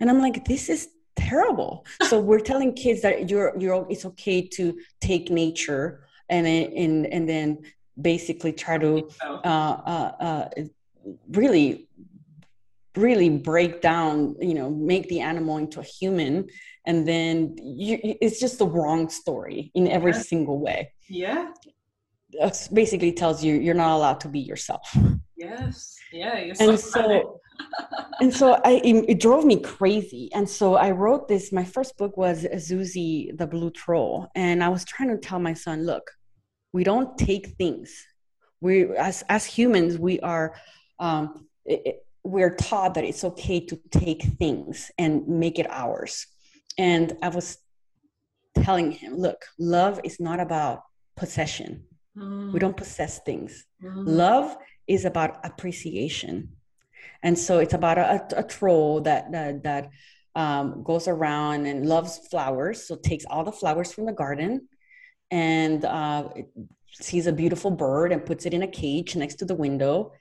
And 0.00 0.10
i'm 0.10 0.20
like 0.20 0.44
this 0.44 0.68
is 0.68 0.88
terrible. 1.16 1.84
So 2.08 2.20
we're 2.20 2.40
telling 2.40 2.72
kids 2.74 3.02
that 3.02 3.28
you're 3.30 3.52
you're 3.58 3.86
it's 3.90 4.04
okay 4.06 4.40
to 4.56 4.78
take 5.00 5.30
nature 5.30 6.04
and 6.28 6.46
and 6.46 7.06
and 7.06 7.28
then 7.28 7.58
basically 8.00 8.52
try 8.52 8.78
to 8.78 9.10
uh, 9.22 9.76
uh, 9.94 10.12
uh, 10.28 10.48
really 11.30 11.88
really 12.96 13.28
break 13.28 13.80
down 13.80 14.34
you 14.40 14.54
know 14.54 14.70
make 14.70 15.08
the 15.08 15.20
animal 15.20 15.56
into 15.56 15.80
a 15.80 15.84
human 15.84 16.46
and 16.86 17.06
then 17.06 17.56
you, 17.62 17.98
it's 18.02 18.40
just 18.40 18.58
the 18.58 18.66
wrong 18.66 19.08
story 19.08 19.70
in 19.74 19.88
every 19.88 20.12
yeah. 20.12 20.18
single 20.18 20.58
way 20.58 20.92
yeah 21.08 21.48
That 22.38 22.68
basically 22.72 23.12
tells 23.12 23.42
you 23.44 23.54
you're 23.54 23.74
not 23.74 23.96
allowed 23.96 24.20
to 24.20 24.28
be 24.28 24.40
yourself 24.40 24.96
Yes. 25.42 25.98
Yeah. 26.12 26.54
and 26.60 26.78
so, 26.78 27.40
and 28.20 28.32
so 28.32 28.60
I, 28.64 28.80
it, 28.84 29.04
it, 29.08 29.20
drove 29.20 29.44
me 29.44 29.60
crazy. 29.60 30.30
And 30.34 30.48
so 30.48 30.76
I 30.76 30.92
wrote 30.92 31.26
this. 31.26 31.52
My 31.52 31.64
first 31.64 31.96
book 31.98 32.16
was 32.16 32.44
Zuesy, 32.44 33.36
the 33.36 33.46
Blue 33.46 33.70
Troll, 33.70 34.28
and 34.36 34.62
I 34.62 34.68
was 34.68 34.84
trying 34.84 35.08
to 35.10 35.18
tell 35.18 35.40
my 35.40 35.54
son, 35.54 35.84
look, 35.84 36.08
we 36.72 36.84
don't 36.84 37.18
take 37.18 37.48
things. 37.58 38.06
We, 38.60 38.96
as 38.96 39.24
as 39.28 39.44
humans, 39.44 39.98
we 39.98 40.20
are. 40.20 40.54
Um, 41.00 41.48
it, 41.64 42.04
we're 42.24 42.54
taught 42.54 42.94
that 42.94 43.04
it's 43.04 43.24
okay 43.24 43.60
to 43.66 43.78
take 43.90 44.22
things 44.22 44.90
and 44.98 45.26
make 45.26 45.58
it 45.58 45.66
ours. 45.70 46.26
And 46.78 47.16
I 47.22 47.28
was 47.28 47.58
telling 48.62 48.92
him, 48.92 49.16
look, 49.16 49.44
love 49.58 50.00
is 50.04 50.20
not 50.20 50.40
about 50.40 50.82
possession. 51.16 51.84
Mm. 52.16 52.52
We 52.52 52.58
don't 52.58 52.76
possess 52.76 53.20
things. 53.20 53.64
Mm. 53.82 54.04
Love 54.06 54.56
is 54.86 55.04
about 55.04 55.44
appreciation. 55.44 56.50
And 57.22 57.38
so 57.38 57.58
it's 57.58 57.74
about 57.74 57.98
a, 57.98 58.26
a 58.36 58.42
troll 58.42 59.00
that 59.02 59.32
that, 59.32 59.62
that 59.64 59.90
um, 60.34 60.82
goes 60.82 61.08
around 61.08 61.66
and 61.66 61.86
loves 61.86 62.18
flowers. 62.30 62.86
So 62.86 62.96
takes 62.96 63.24
all 63.24 63.44
the 63.44 63.52
flowers 63.52 63.92
from 63.92 64.06
the 64.06 64.12
garden 64.12 64.68
and 65.30 65.84
uh, 65.84 66.28
sees 66.92 67.26
a 67.26 67.32
beautiful 67.32 67.70
bird 67.70 68.12
and 68.12 68.24
puts 68.24 68.46
it 68.46 68.54
in 68.54 68.62
a 68.62 68.68
cage 68.68 69.16
next 69.16 69.36
to 69.36 69.44
the 69.44 69.54
window 69.54 70.12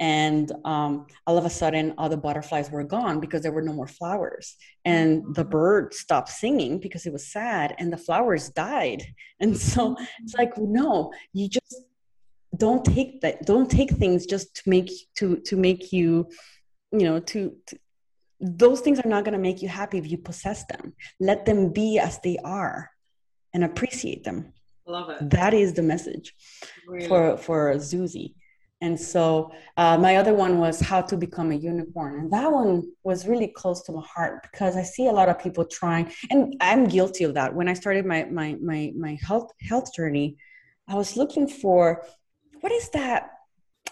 and 0.00 0.50
um, 0.64 1.06
all 1.26 1.38
of 1.38 1.44
a 1.44 1.50
sudden 1.50 1.94
all 1.96 2.08
the 2.08 2.16
butterflies 2.16 2.70
were 2.70 2.84
gone 2.84 3.20
because 3.20 3.42
there 3.42 3.52
were 3.52 3.62
no 3.62 3.72
more 3.72 3.86
flowers. 3.86 4.56
And 4.84 5.34
the 5.34 5.44
bird 5.44 5.94
stopped 5.94 6.28
singing 6.28 6.80
because 6.80 7.06
it 7.06 7.12
was 7.12 7.26
sad 7.26 7.74
and 7.78 7.92
the 7.92 7.96
flowers 7.96 8.48
died. 8.50 9.04
And 9.40 9.56
so 9.72 9.96
it's 10.22 10.34
like 10.34 10.56
no 10.58 11.12
you 11.32 11.48
just 11.48 11.82
don't 12.56 12.84
take 12.84 13.20
that 13.22 13.46
don't 13.46 13.70
take 13.70 13.90
things 13.90 14.26
just 14.26 14.54
to 14.56 14.68
make 14.68 14.90
to 15.16 15.36
to 15.38 15.56
make 15.56 15.90
you 15.90 16.28
you 16.92 17.04
know 17.04 17.18
to, 17.18 17.56
to 17.66 17.78
those 18.40 18.80
things 18.80 18.98
are 18.98 19.08
not 19.08 19.24
going 19.24 19.32
to 19.32 19.38
make 19.38 19.62
you 19.62 19.68
happy 19.68 19.98
if 19.98 20.10
you 20.10 20.18
possess 20.18 20.64
them. 20.64 20.94
Let 21.20 21.46
them 21.46 21.72
be 21.72 22.00
as 22.00 22.18
they 22.24 22.38
are 22.44 22.90
and 23.54 23.62
appreciate 23.62 24.24
them. 24.24 24.52
Love 24.84 25.10
it. 25.10 25.30
That 25.30 25.54
is 25.54 25.74
the 25.74 25.82
message 25.82 26.34
really? 26.88 27.06
for 27.06 27.36
for 27.36 27.74
Zuesy 27.76 28.34
and 28.82 28.98
so 28.98 29.52
uh, 29.76 29.96
my 29.96 30.16
other 30.16 30.34
one 30.34 30.58
was 30.58 30.80
how 30.80 31.00
to 31.02 31.16
become 31.16 31.52
a 31.52 31.54
unicorn. 31.54 32.18
And 32.18 32.32
that 32.32 32.50
one 32.50 32.82
was 33.04 33.28
really 33.28 33.46
close 33.46 33.80
to 33.84 33.92
my 33.92 34.02
heart 34.02 34.42
because 34.42 34.76
I 34.76 34.82
see 34.82 35.06
a 35.06 35.12
lot 35.12 35.28
of 35.28 35.38
people 35.38 35.64
trying, 35.64 36.12
and 36.30 36.56
I'm 36.60 36.86
guilty 36.86 37.22
of 37.22 37.34
that. 37.34 37.54
When 37.54 37.68
I 37.68 37.74
started 37.74 38.04
my, 38.04 38.24
my, 38.24 38.56
my, 38.60 38.92
my 38.98 39.16
health, 39.22 39.52
health 39.60 39.94
journey, 39.94 40.36
I 40.88 40.96
was 40.96 41.16
looking 41.16 41.46
for 41.46 42.04
what 42.60 42.72
is 42.72 42.90
that 42.90 43.30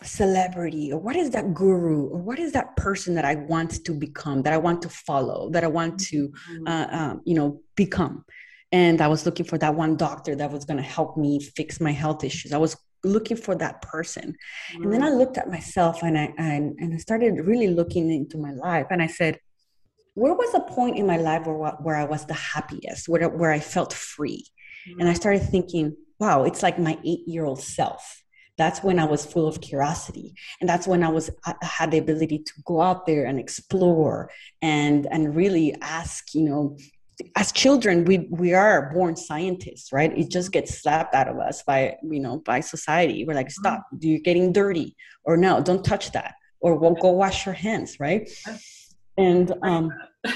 celebrity 0.02 0.92
or 0.92 0.98
what 0.98 1.14
is 1.14 1.30
that 1.30 1.54
guru 1.54 2.08
or 2.08 2.18
what 2.18 2.40
is 2.40 2.50
that 2.52 2.74
person 2.76 3.14
that 3.14 3.24
I 3.24 3.36
want 3.36 3.84
to 3.84 3.92
become, 3.92 4.42
that 4.42 4.52
I 4.52 4.58
want 4.58 4.82
to 4.82 4.88
follow, 4.88 5.50
that 5.50 5.62
I 5.62 5.68
want 5.68 6.00
to, 6.08 6.28
mm-hmm. 6.28 6.66
uh, 6.66 6.86
um, 6.90 7.20
you 7.24 7.34
know, 7.34 7.62
become 7.76 8.24
and 8.72 9.00
i 9.00 9.08
was 9.08 9.26
looking 9.26 9.44
for 9.44 9.58
that 9.58 9.74
one 9.74 9.96
doctor 9.96 10.36
that 10.36 10.52
was 10.52 10.64
going 10.64 10.76
to 10.76 10.82
help 10.82 11.16
me 11.16 11.40
fix 11.40 11.80
my 11.80 11.90
health 11.90 12.22
issues 12.22 12.52
i 12.52 12.56
was 12.56 12.76
looking 13.04 13.36
for 13.36 13.54
that 13.56 13.82
person. 13.82 14.36
Mm. 14.74 14.84
And 14.84 14.92
then 14.92 15.02
I 15.02 15.10
looked 15.10 15.38
at 15.38 15.50
myself 15.50 16.02
and 16.02 16.18
I 16.18 16.32
and, 16.38 16.76
and 16.78 16.94
I 16.94 16.98
started 16.98 17.46
really 17.46 17.68
looking 17.68 18.10
into 18.10 18.38
my 18.38 18.52
life 18.52 18.86
and 18.90 19.02
I 19.02 19.06
said, 19.06 19.38
where 20.14 20.34
was 20.34 20.54
a 20.54 20.60
point 20.60 20.98
in 20.98 21.06
my 21.06 21.16
life 21.16 21.46
where, 21.46 21.56
where 21.56 21.96
I 21.96 22.04
was 22.04 22.26
the 22.26 22.34
happiest, 22.34 23.08
where, 23.08 23.28
where 23.28 23.52
I 23.52 23.60
felt 23.60 23.92
free? 23.92 24.44
Mm. 24.88 25.00
And 25.00 25.08
I 25.08 25.12
mm. 25.12 25.16
started 25.16 25.42
thinking, 25.42 25.96
wow, 26.18 26.44
it's 26.44 26.62
like 26.62 26.78
my 26.78 26.98
eight 27.04 27.26
year 27.26 27.44
old 27.44 27.62
self. 27.62 28.22
That's 28.58 28.82
when 28.82 28.98
I 28.98 29.04
was 29.04 29.24
full 29.24 29.48
of 29.48 29.62
curiosity. 29.62 30.34
And 30.60 30.68
that's 30.68 30.86
when 30.86 31.02
I 31.02 31.08
was 31.08 31.30
I 31.46 31.54
had 31.62 31.92
the 31.92 31.98
ability 31.98 32.40
to 32.40 32.52
go 32.66 32.82
out 32.82 33.06
there 33.06 33.24
and 33.24 33.38
explore 33.38 34.30
and 34.60 35.06
and 35.10 35.34
really 35.34 35.74
ask, 35.80 36.34
you 36.34 36.42
know, 36.42 36.76
as 37.36 37.52
children 37.52 38.04
we 38.04 38.28
we 38.30 38.54
are 38.54 38.92
born 38.92 39.16
scientists 39.16 39.92
right? 39.92 40.16
It 40.16 40.30
just 40.30 40.52
gets 40.52 40.80
slapped 40.80 41.14
out 41.14 41.28
of 41.28 41.38
us 41.38 41.62
by 41.62 41.96
you 42.02 42.20
know 42.20 42.38
by 42.38 42.60
society. 42.60 43.24
We're 43.24 43.34
like 43.34 43.46
mm-hmm. 43.46 43.62
stop 43.62 43.86
you're 43.98 44.20
getting 44.20 44.52
dirty 44.52 44.96
or 45.24 45.36
no 45.36 45.62
don't 45.62 45.84
touch 45.84 46.12
that 46.12 46.34
or 46.60 46.76
we'll 46.76 46.94
go 46.94 47.10
wash 47.10 47.46
your 47.46 47.54
hands 47.54 47.98
right? 48.00 48.30
And 49.16 49.52
um 49.62 49.92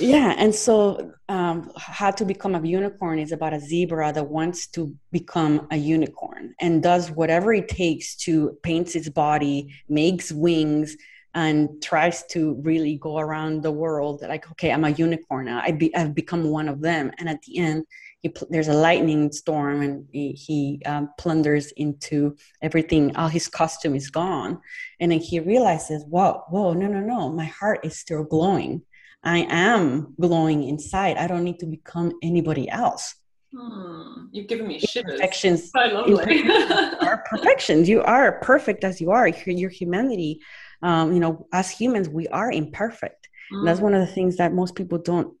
yeah 0.00 0.34
and 0.38 0.54
so 0.54 1.12
um 1.28 1.70
how 1.76 2.10
to 2.10 2.24
become 2.24 2.54
a 2.54 2.66
unicorn 2.66 3.18
is 3.18 3.32
about 3.32 3.52
a 3.52 3.60
zebra 3.60 4.12
that 4.12 4.28
wants 4.28 4.68
to 4.68 4.94
become 5.10 5.66
a 5.70 5.76
unicorn 5.76 6.54
and 6.60 6.82
does 6.82 7.10
whatever 7.10 7.52
it 7.52 7.68
takes 7.68 8.14
to 8.16 8.56
paints 8.62 8.94
its 8.94 9.08
body 9.08 9.74
makes 9.88 10.30
wings 10.30 10.96
and 11.34 11.82
tries 11.82 12.24
to 12.28 12.54
really 12.62 12.96
go 12.96 13.18
around 13.18 13.62
the 13.62 13.70
world 13.70 14.22
like 14.22 14.50
okay 14.50 14.72
i'm 14.72 14.84
a 14.84 14.90
unicorn 14.90 15.46
now 15.46 15.60
I 15.62 15.72
be, 15.72 15.94
i've 15.94 16.14
become 16.14 16.44
one 16.44 16.68
of 16.68 16.80
them 16.80 17.10
and 17.18 17.28
at 17.28 17.42
the 17.42 17.58
end 17.58 17.84
he, 18.20 18.32
there's 18.50 18.68
a 18.68 18.74
lightning 18.74 19.30
storm 19.32 19.82
and 19.82 20.06
he, 20.12 20.32
he 20.32 20.80
um, 20.86 21.10
plunders 21.18 21.72
into 21.72 22.36
everything 22.62 23.16
all 23.16 23.28
his 23.28 23.48
costume 23.48 23.94
is 23.94 24.10
gone 24.10 24.60
and 25.00 25.12
then 25.12 25.20
he 25.20 25.40
realizes 25.40 26.04
whoa 26.04 26.44
whoa 26.48 26.72
no 26.72 26.86
no 26.86 27.00
no 27.00 27.28
my 27.30 27.46
heart 27.46 27.80
is 27.84 27.98
still 27.98 28.22
glowing 28.22 28.82
i 29.24 29.38
am 29.50 30.14
glowing 30.20 30.64
inside 30.64 31.16
i 31.16 31.26
don't 31.26 31.44
need 31.44 31.58
to 31.58 31.66
become 31.66 32.12
anybody 32.22 32.68
else 32.70 33.16
Hmm, 33.56 34.26
you've 34.32 34.48
given 34.48 34.66
me 34.66 34.80
shivers. 34.80 35.12
Perfections. 35.12 35.70
So 35.70 35.78
lovely. 35.78 36.42
are 37.06 37.22
perfections. 37.28 37.88
You 37.88 38.02
are 38.02 38.40
perfect 38.40 38.82
as 38.82 39.00
you 39.00 39.12
are. 39.12 39.28
Your, 39.28 39.56
your 39.56 39.70
humanity 39.70 40.40
um, 40.84 41.12
you 41.12 41.18
know 41.18 41.48
as 41.52 41.70
humans 41.70 42.08
we 42.08 42.28
are 42.28 42.52
imperfect. 42.52 43.28
Mm. 43.52 43.66
that's 43.66 43.80
one 43.80 43.94
of 43.94 44.00
the 44.00 44.12
things 44.16 44.36
that 44.36 44.54
most 44.54 44.74
people 44.74 44.98
don't 44.98 45.36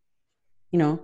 you 0.72 0.78
know 0.78 0.94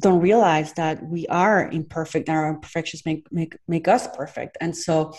don't 0.00 0.20
realize 0.20 0.72
that 0.74 1.02
we 1.06 1.26
are 1.26 1.68
imperfect 1.70 2.28
and 2.28 2.38
our 2.38 2.48
imperfections 2.50 3.04
make 3.04 3.26
make 3.32 3.56
make 3.68 3.88
us 3.88 4.06
perfect. 4.16 4.56
And 4.60 4.76
so 4.76 5.12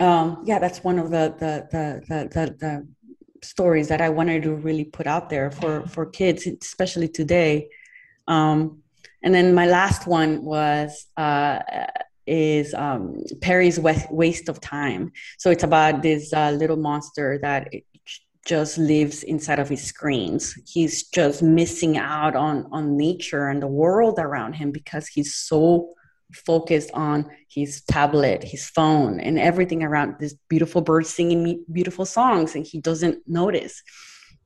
um 0.00 0.42
yeah 0.44 0.58
that's 0.58 0.84
one 0.84 0.98
of 0.98 1.10
the 1.10 1.34
the 1.38 1.52
the 1.72 1.84
the, 2.08 2.18
the, 2.34 2.56
the 2.58 2.88
stories 3.42 3.88
that 3.88 4.00
i 4.00 4.08
wanted 4.08 4.42
to 4.42 4.52
really 4.52 4.84
put 4.84 5.06
out 5.06 5.30
there 5.30 5.50
for 5.50 5.86
for 5.86 6.04
kids 6.06 6.46
especially 6.46 7.08
today. 7.08 7.68
Um 8.26 8.82
and 9.22 9.34
then 9.34 9.54
my 9.54 9.66
last 9.66 10.06
one 10.06 10.44
was 10.44 11.06
uh 11.16 11.60
is 12.28 12.74
um, 12.74 13.22
Perry's 13.40 13.80
Waste 13.80 14.48
of 14.48 14.60
Time. 14.60 15.12
So 15.38 15.50
it's 15.50 15.64
about 15.64 16.02
this 16.02 16.32
uh, 16.32 16.50
little 16.50 16.76
monster 16.76 17.38
that 17.42 17.68
just 18.46 18.78
lives 18.78 19.22
inside 19.22 19.58
of 19.58 19.68
his 19.68 19.82
screens. 19.82 20.54
He's 20.66 21.08
just 21.08 21.42
missing 21.42 21.98
out 21.98 22.34
on 22.34 22.66
on 22.72 22.96
nature 22.96 23.48
and 23.48 23.62
the 23.62 23.66
world 23.66 24.18
around 24.18 24.54
him 24.54 24.72
because 24.72 25.06
he's 25.06 25.34
so 25.34 25.90
focused 26.32 26.90
on 26.92 27.30
his 27.48 27.82
tablet, 27.82 28.44
his 28.44 28.68
phone, 28.68 29.20
and 29.20 29.38
everything 29.38 29.82
around 29.82 30.16
this 30.18 30.34
beautiful 30.48 30.80
bird 30.80 31.06
singing 31.06 31.64
beautiful 31.72 32.04
songs, 32.04 32.54
and 32.54 32.66
he 32.66 32.80
doesn't 32.80 33.18
notice. 33.26 33.82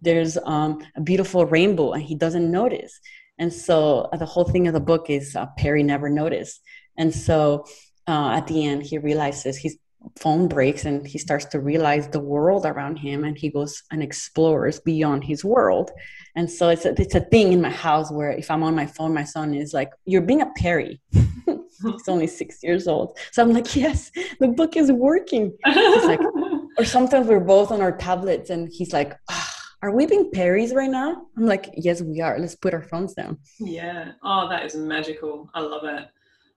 There's 0.00 0.36
um, 0.44 0.84
a 0.96 1.00
beautiful 1.00 1.46
rainbow, 1.46 1.92
and 1.92 2.02
he 2.02 2.14
doesn't 2.14 2.50
notice. 2.50 2.98
And 3.38 3.52
so 3.52 4.08
uh, 4.12 4.16
the 4.16 4.26
whole 4.26 4.44
thing 4.44 4.66
of 4.66 4.74
the 4.74 4.80
book 4.80 5.10
is 5.10 5.34
uh, 5.34 5.46
Perry 5.58 5.82
never 5.82 6.08
noticed. 6.08 6.60
And 6.96 7.14
so 7.14 7.66
uh, 8.06 8.30
at 8.30 8.46
the 8.46 8.66
end, 8.66 8.82
he 8.82 8.98
realizes 8.98 9.56
his 9.56 9.78
phone 10.18 10.48
breaks 10.48 10.84
and 10.84 11.06
he 11.06 11.18
starts 11.18 11.44
to 11.44 11.60
realize 11.60 12.08
the 12.08 12.20
world 12.20 12.66
around 12.66 12.96
him 12.96 13.24
and 13.24 13.38
he 13.38 13.48
goes 13.50 13.82
and 13.92 14.02
explores 14.02 14.80
beyond 14.80 15.24
his 15.24 15.44
world. 15.44 15.90
And 16.34 16.50
so 16.50 16.70
it's 16.70 16.84
a, 16.84 17.00
it's 17.00 17.14
a 17.14 17.20
thing 17.20 17.52
in 17.52 17.60
my 17.60 17.70
house 17.70 18.10
where 18.10 18.32
if 18.32 18.50
I'm 18.50 18.62
on 18.62 18.74
my 18.74 18.86
phone, 18.86 19.14
my 19.14 19.24
son 19.24 19.54
is 19.54 19.72
like, 19.72 19.90
You're 20.04 20.22
being 20.22 20.42
a 20.42 20.50
Perry. 20.56 21.00
He's 21.12 22.08
only 22.08 22.26
six 22.26 22.62
years 22.62 22.88
old. 22.88 23.16
So 23.32 23.42
I'm 23.42 23.52
like, 23.52 23.76
Yes, 23.76 24.10
the 24.40 24.48
book 24.48 24.76
is 24.76 24.90
working. 24.90 25.56
He's 25.64 26.04
like, 26.04 26.20
or 26.78 26.84
sometimes 26.84 27.26
we're 27.26 27.40
both 27.40 27.70
on 27.70 27.80
our 27.80 27.96
tablets 27.96 28.50
and 28.50 28.68
he's 28.72 28.92
like, 28.92 29.14
oh, 29.30 29.48
are 29.82 29.90
we 29.90 30.06
being 30.06 30.30
Perrys 30.30 30.72
right 30.72 30.90
now? 30.90 31.26
I'm 31.36 31.46
like, 31.46 31.70
yes, 31.76 32.00
we 32.00 32.20
are. 32.20 32.38
Let's 32.38 32.54
put 32.54 32.72
our 32.72 32.82
phones 32.82 33.14
down. 33.14 33.38
Yeah. 33.58 34.12
Oh, 34.22 34.48
that 34.48 34.64
is 34.64 34.76
magical. 34.76 35.50
I 35.54 35.60
love 35.60 35.84
it. 35.84 36.08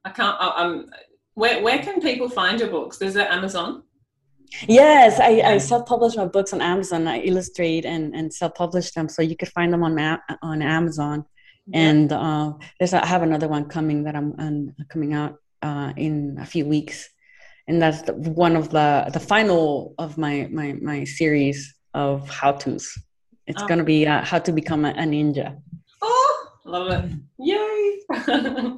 I 0.05 0.11
can't. 0.11 0.37
I, 0.39 0.63
am 0.63 0.89
Where 1.33 1.61
Where 1.61 1.79
can 1.79 1.99
people 1.99 2.29
find 2.29 2.59
your 2.59 2.69
books? 2.69 3.01
Is 3.01 3.15
it 3.15 3.27
Amazon? 3.27 3.83
Yes, 4.67 5.19
I, 5.19 5.41
I 5.53 5.57
self-publish 5.57 6.15
my 6.15 6.25
books 6.25 6.53
on 6.53 6.61
Amazon. 6.61 7.07
I 7.07 7.19
illustrate 7.21 7.83
and, 7.83 8.15
and 8.15 8.31
self-publish 8.31 8.91
them, 8.91 9.09
so 9.09 9.21
you 9.21 9.35
could 9.35 9.49
find 9.49 9.73
them 9.73 9.83
on 9.83 9.97
on 10.41 10.61
Amazon. 10.61 11.25
Yeah. 11.67 11.79
And 11.79 12.13
uh, 12.13 12.53
there's 12.79 12.93
I 12.93 13.05
have 13.05 13.23
another 13.23 13.47
one 13.47 13.65
coming 13.65 14.03
that 14.03 14.15
I'm 14.15 14.35
um, 14.37 14.75
coming 14.87 15.13
out 15.13 15.35
uh, 15.63 15.91
in 15.97 16.37
a 16.39 16.45
few 16.45 16.65
weeks, 16.65 17.09
and 17.67 17.81
that's 17.81 18.03
the, 18.03 18.13
one 18.13 18.55
of 18.55 18.69
the 18.69 19.09
the 19.11 19.19
final 19.19 19.95
of 19.97 20.17
my 20.17 20.47
my 20.51 20.73
my 20.73 21.03
series 21.03 21.73
of 21.95 22.29
how 22.29 22.51
tos. 22.51 22.95
It's 23.47 23.61
oh. 23.61 23.67
going 23.67 23.79
to 23.79 23.83
be 23.83 24.05
uh, 24.05 24.23
how 24.23 24.39
to 24.39 24.51
become 24.51 24.85
a, 24.85 24.91
a 24.91 25.03
ninja. 25.03 25.59
Oh, 26.01 26.47
love 26.65 26.91
it! 26.91 27.11
Yay! 27.39 28.77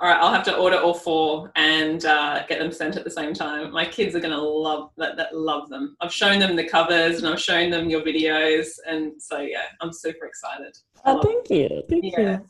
all 0.00 0.08
right, 0.08 0.20
I'll 0.20 0.32
have 0.32 0.44
to 0.44 0.56
order 0.56 0.76
all 0.76 0.94
four 0.94 1.50
and 1.56 2.04
uh, 2.04 2.46
get 2.46 2.60
them 2.60 2.70
sent 2.70 2.96
at 2.96 3.02
the 3.02 3.10
same 3.10 3.34
time. 3.34 3.72
My 3.72 3.84
kids 3.84 4.14
are 4.14 4.20
going 4.20 4.34
to 4.34 4.40
love 4.40 4.90
that, 4.96 5.16
that. 5.16 5.34
Love 5.34 5.68
them. 5.70 5.96
I've 6.00 6.12
shown 6.12 6.38
them 6.38 6.54
the 6.54 6.64
covers 6.64 7.18
and 7.18 7.26
I've 7.26 7.40
shown 7.40 7.70
them 7.70 7.90
your 7.90 8.02
videos, 8.02 8.68
and 8.86 9.20
so 9.20 9.40
yeah, 9.40 9.64
I'm 9.80 9.92
super 9.92 10.26
excited. 10.26 10.76
Oh, 11.04 11.20
thank 11.22 11.50
you, 11.50 11.82
thank 11.88 12.04
yeah. 12.04 12.38
you. 12.38 12.46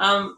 Um, 0.00 0.36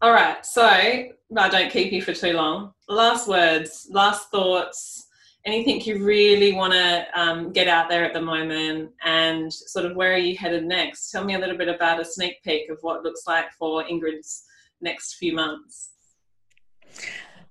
all 0.00 0.12
right, 0.12 0.44
so 0.44 0.64
I 0.64 1.12
don't 1.30 1.70
keep 1.70 1.92
you 1.92 2.00
for 2.00 2.14
too 2.14 2.32
long. 2.32 2.72
Last 2.88 3.28
words, 3.28 3.86
last 3.90 4.30
thoughts. 4.30 5.08
Anything 5.46 5.82
you 5.82 6.02
really 6.02 6.54
want 6.54 6.72
to 6.72 7.06
um, 7.14 7.52
get 7.52 7.68
out 7.68 7.90
there 7.90 8.06
at 8.06 8.14
the 8.14 8.22
moment, 8.22 8.90
and 9.04 9.52
sort 9.52 9.84
of 9.84 9.94
where 9.94 10.14
are 10.14 10.18
you 10.18 10.38
headed 10.38 10.64
next? 10.64 11.10
Tell 11.10 11.24
me 11.24 11.34
a 11.34 11.38
little 11.38 11.58
bit 11.58 11.68
about 11.68 12.00
a 12.00 12.04
sneak 12.06 12.42
peek 12.42 12.70
of 12.70 12.78
what 12.80 12.96
it 12.96 13.02
looks 13.02 13.26
like 13.26 13.52
for 13.58 13.84
Ingrid's 13.84 14.44
next 14.84 15.14
few 15.14 15.34
months? 15.34 15.90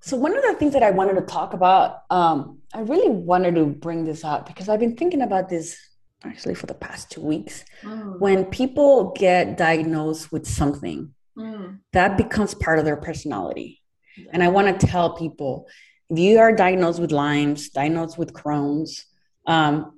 So, 0.00 0.16
one 0.16 0.36
of 0.36 0.42
the 0.42 0.54
things 0.54 0.72
that 0.72 0.82
I 0.82 0.90
wanted 0.90 1.14
to 1.14 1.22
talk 1.22 1.54
about, 1.54 2.02
um, 2.10 2.58
I 2.72 2.80
really 2.80 3.10
wanted 3.10 3.54
to 3.56 3.66
bring 3.66 4.04
this 4.04 4.24
up 4.24 4.46
because 4.46 4.68
I've 4.68 4.80
been 4.80 4.96
thinking 4.96 5.22
about 5.22 5.48
this 5.48 5.78
actually 6.24 6.54
for 6.54 6.66
the 6.66 6.74
past 6.74 7.10
two 7.10 7.20
weeks. 7.20 7.64
Mm. 7.82 8.20
When 8.20 8.44
people 8.46 9.12
get 9.12 9.56
diagnosed 9.56 10.32
with 10.32 10.46
something, 10.46 11.14
mm. 11.36 11.78
that 11.92 12.16
becomes 12.16 12.54
part 12.54 12.78
of 12.78 12.84
their 12.84 12.96
personality. 12.96 13.82
Yeah. 14.16 14.30
And 14.32 14.42
I 14.42 14.48
want 14.48 14.80
to 14.80 14.86
tell 14.86 15.16
people 15.16 15.68
if 16.10 16.18
you 16.18 16.38
are 16.38 16.52
diagnosed 16.54 17.00
with 17.00 17.12
Lyme's, 17.12 17.70
diagnosed 17.70 18.18
with 18.18 18.32
Crohn's, 18.32 19.04
um, 19.46 19.92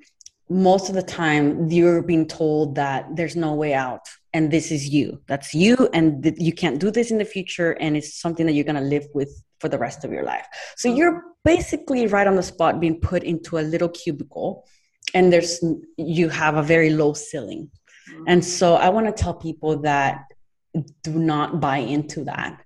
most 0.49 0.89
of 0.89 0.95
the 0.95 1.03
time 1.03 1.69
you're 1.69 2.03
being 2.03 2.27
told 2.27 2.77
that 2.77 3.17
there's 3.17 3.37
no 3.37 3.55
way 3.55 3.75
out 3.75 4.09
and 4.37 4.51
this 4.51 4.71
is 4.71 4.91
you. 4.91 5.23
That's 5.27 5.55
you 5.55 5.89
and 5.95 6.23
th- 6.23 6.37
you 6.39 6.53
can't 6.53 6.79
do 6.79 6.91
this 6.91 7.11
in 7.11 7.17
the 7.17 7.25
future 7.25 7.73
and 7.81 7.97
it's 7.97 8.21
something 8.21 8.45
that 8.47 8.53
you're 8.53 8.71
going 8.73 8.83
to 8.85 8.91
live 8.97 9.07
with 9.15 9.33
for 9.61 9.69
the 9.71 9.79
rest 9.79 10.05
of 10.05 10.13
your 10.13 10.25
life. 10.25 10.47
So 10.77 10.91
mm. 10.91 10.97
you're 10.99 11.23
basically 11.43 12.07
right 12.07 12.27
on 12.27 12.37
the 12.37 12.43
spot 12.43 12.79
being 12.79 13.01
put 13.01 13.23
into 13.25 13.57
a 13.57 13.65
little 13.73 13.89
cubicle 13.89 14.67
and 15.15 15.33
there's 15.33 15.65
you 15.97 16.29
have 16.29 16.57
a 16.57 16.63
very 16.63 16.91
low 16.91 17.15
ceiling. 17.15 17.71
Mm. 18.11 18.25
And 18.31 18.45
so 18.45 18.75
i 18.75 18.89
want 18.91 19.07
to 19.07 19.23
tell 19.23 19.35
people 19.49 19.73
that 19.91 20.25
do 21.03 21.15
not 21.33 21.59
buy 21.59 21.79
into 21.79 22.25
that 22.25 22.61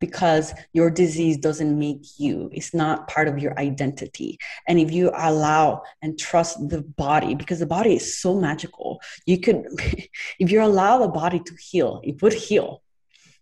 because 0.00 0.52
your 0.72 0.90
disease 0.90 1.38
doesn't 1.38 1.78
make 1.78 2.04
you 2.18 2.50
it's 2.52 2.74
not 2.74 3.08
part 3.08 3.28
of 3.28 3.38
your 3.38 3.58
identity. 3.58 4.38
And 4.68 4.78
if 4.78 4.92
you 4.92 5.10
allow 5.14 5.82
and 6.02 6.18
trust 6.18 6.68
the 6.68 6.82
body 6.82 7.34
because 7.34 7.58
the 7.58 7.66
body 7.66 7.96
is 7.96 8.18
so 8.18 8.38
magical 8.38 9.00
you 9.26 9.38
could 9.38 9.64
if 10.38 10.50
you 10.50 10.62
allow 10.62 10.98
the 10.98 11.08
body 11.08 11.40
to 11.40 11.54
heal 11.58 12.00
it 12.04 12.20
would 12.22 12.34
heal. 12.34 12.82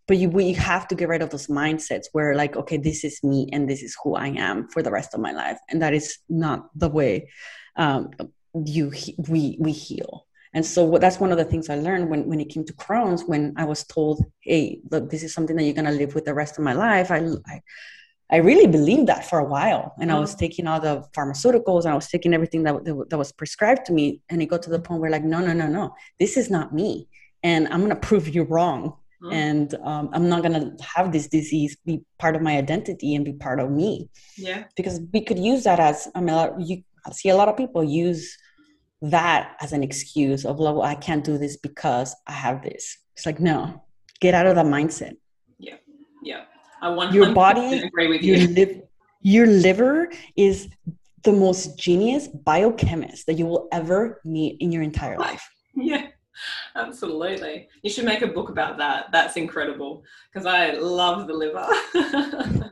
But 0.06 0.18
you, 0.18 0.38
you 0.38 0.54
have 0.56 0.86
to 0.88 0.94
get 0.94 1.08
rid 1.08 1.22
of 1.22 1.30
those 1.30 1.46
mindsets 1.46 2.06
where 2.12 2.34
like 2.34 2.56
okay 2.56 2.76
this 2.76 3.04
is 3.04 3.22
me 3.22 3.48
and 3.52 3.68
this 3.68 3.82
is 3.82 3.96
who 4.02 4.14
i 4.14 4.28
am 4.28 4.68
for 4.68 4.82
the 4.82 4.90
rest 4.90 5.14
of 5.14 5.20
my 5.20 5.32
life. 5.32 5.58
And 5.68 5.80
that 5.82 5.94
is 5.94 6.18
not 6.28 6.68
the 6.78 6.88
way 6.88 7.30
um, 7.76 8.10
you 8.54 8.92
we 9.28 9.56
we 9.58 9.72
heal 9.72 10.26
and 10.54 10.64
so 10.64 10.98
that's 10.98 11.18
one 11.18 11.32
of 11.32 11.38
the 11.38 11.44
things 11.44 11.68
I 11.68 11.74
learned 11.74 12.08
when, 12.08 12.26
when 12.26 12.38
it 12.40 12.48
came 12.48 12.64
to 12.64 12.72
Crohn's, 12.74 13.24
when 13.24 13.54
I 13.56 13.64
was 13.64 13.82
told, 13.84 14.24
hey, 14.40 14.80
look, 14.90 15.10
this 15.10 15.24
is 15.24 15.34
something 15.34 15.56
that 15.56 15.64
you're 15.64 15.74
going 15.74 15.84
to 15.84 15.90
live 15.90 16.14
with 16.14 16.24
the 16.24 16.34
rest 16.34 16.58
of 16.58 16.64
my 16.64 16.72
life. 16.72 17.10
I, 17.10 17.26
I, 17.46 17.60
I 18.30 18.36
really 18.36 18.68
believed 18.68 19.08
that 19.08 19.28
for 19.28 19.40
a 19.40 19.44
while. 19.44 19.94
And 20.00 20.12
I 20.12 20.18
was 20.18 20.30
mm-hmm. 20.30 20.38
taking 20.38 20.66
all 20.68 20.80
the 20.80 21.04
pharmaceuticals 21.12 21.84
and 21.84 21.92
I 21.92 21.96
was 21.96 22.08
taking 22.08 22.32
everything 22.32 22.62
that, 22.62 22.84
that, 22.84 23.06
that 23.10 23.18
was 23.18 23.32
prescribed 23.32 23.84
to 23.86 23.92
me. 23.92 24.20
And 24.30 24.40
it 24.40 24.46
got 24.46 24.62
to 24.62 24.70
the 24.70 24.78
point 24.78 25.00
where 25.00 25.10
like, 25.10 25.24
no, 25.24 25.40
no, 25.40 25.52
no, 25.52 25.66
no, 25.66 25.94
this 26.20 26.36
is 26.36 26.50
not 26.50 26.72
me. 26.72 27.08
And 27.42 27.66
I'm 27.68 27.80
going 27.80 27.90
to 27.90 27.96
prove 27.96 28.32
you 28.32 28.44
wrong. 28.44 28.96
Mm-hmm. 29.24 29.32
And 29.32 29.74
um, 29.82 30.10
I'm 30.12 30.28
not 30.28 30.42
going 30.42 30.54
to 30.54 30.84
have 30.84 31.10
this 31.10 31.26
disease 31.26 31.76
be 31.84 32.02
part 32.20 32.36
of 32.36 32.42
my 32.42 32.56
identity 32.56 33.16
and 33.16 33.24
be 33.24 33.32
part 33.32 33.58
of 33.58 33.72
me. 33.72 34.08
Yeah. 34.36 34.64
Because 34.76 35.00
we 35.12 35.20
could 35.20 35.38
use 35.38 35.64
that 35.64 35.80
as, 35.80 36.08
I 36.14 36.20
mean, 36.20 36.60
you 36.60 36.84
I 37.06 37.10
see 37.12 37.28
a 37.28 37.36
lot 37.36 37.48
of 37.48 37.56
people 37.56 37.84
use 37.84 38.38
that 39.10 39.56
as 39.60 39.72
an 39.72 39.82
excuse 39.82 40.44
of 40.44 40.58
like, 40.58 40.74
well 40.74 40.82
i 40.82 40.94
can't 40.94 41.24
do 41.24 41.38
this 41.38 41.56
because 41.56 42.14
i 42.26 42.32
have 42.32 42.62
this. 42.62 42.98
It's 43.14 43.26
like 43.26 43.40
no 43.40 43.82
get 44.20 44.34
out 44.34 44.46
of 44.46 44.54
that 44.56 44.66
mindset. 44.66 45.14
Yeah 45.58 45.76
yeah. 46.22 46.44
I 46.80 46.88
want 46.90 47.12
your 47.12 47.32
body 47.32 47.78
agree 47.78 48.08
with 48.08 48.22
you. 48.22 48.34
your, 48.36 48.68
your 49.22 49.46
liver 49.46 50.10
is 50.36 50.68
the 51.22 51.32
most 51.32 51.78
genius 51.78 52.28
biochemist 52.28 53.26
that 53.26 53.34
you 53.34 53.46
will 53.46 53.68
ever 53.72 54.20
meet 54.24 54.56
in 54.60 54.72
your 54.72 54.82
entire 54.82 55.18
life. 55.18 55.48
Yeah 55.76 56.06
absolutely 56.76 57.68
you 57.82 57.90
should 57.90 58.04
make 58.04 58.22
a 58.22 58.26
book 58.26 58.48
about 58.48 58.78
that 58.78 59.06
that's 59.12 59.36
incredible 59.36 60.02
because 60.32 60.46
i 60.46 60.72
love 60.72 61.26
the 61.26 61.34
liver 61.34 61.66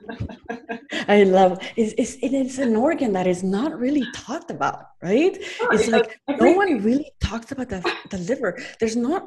I 1.09 1.25
love 1.25 1.59
it's, 1.77 1.95
it's 1.99 2.15
it 2.23 2.33
is 2.33 2.59
an 2.59 2.77
organ 2.77 3.13
that 3.15 3.27
is 3.27 3.43
not 3.43 3.79
really 3.79 4.05
talked 4.15 4.51
about, 4.51 4.91
right? 5.03 5.37
Oh, 5.61 5.69
it's 5.73 5.89
like 5.89 6.21
no 6.29 6.53
one 6.53 6.83
really 6.83 7.11
talks 7.21 7.51
about 7.51 7.69
the, 7.71 7.81
the 8.11 8.19
liver. 8.19 8.59
There's 8.79 8.97
not 8.97 9.27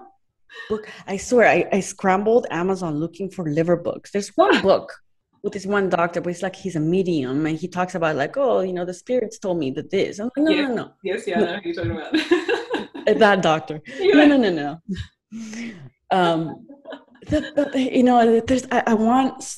book. 0.69 0.87
I 1.07 1.17
swear, 1.17 1.47
I, 1.47 1.67
I 1.71 1.79
scrambled 1.79 2.47
Amazon 2.49 2.99
looking 2.99 3.29
for 3.29 3.49
liver 3.49 3.75
books. 3.75 4.11
There's 4.11 4.29
one 4.35 4.61
book 4.69 4.93
with 5.43 5.53
this 5.53 5.65
one 5.65 5.89
doctor, 5.89 6.21
but 6.21 6.31
it's 6.31 6.41
like 6.41 6.55
he's 6.55 6.75
a 6.75 6.79
medium 6.79 7.45
and 7.45 7.57
he 7.57 7.67
talks 7.67 7.95
about 7.95 8.15
like, 8.15 8.35
oh, 8.37 8.61
you 8.61 8.73
know, 8.73 8.85
the 8.85 8.93
spirits 8.93 9.37
told 9.37 9.59
me 9.59 9.71
that 9.71 9.91
this. 9.91 10.19
I'm 10.19 10.31
like, 10.35 10.45
no, 10.45 10.51
yes. 10.51 10.69
no, 10.69 10.75
no. 10.75 10.91
Yes, 11.03 11.27
yeah, 11.27 11.39
no. 11.39 11.45
I 11.45 11.51
know 11.55 11.61
you're 11.63 11.73
talking 11.73 11.91
about. 11.91 12.51
that 13.19 13.41
doctor. 13.41 13.81
No, 13.99 14.25
no, 14.25 14.37
no, 14.37 14.51
no. 14.51 14.81
Um, 16.11 16.67
the, 17.27 17.69
the, 17.73 17.81
you 17.81 18.03
know, 18.03 18.39
there's 18.39 18.65
I, 18.71 18.83
I 18.87 18.93
want 18.93 19.57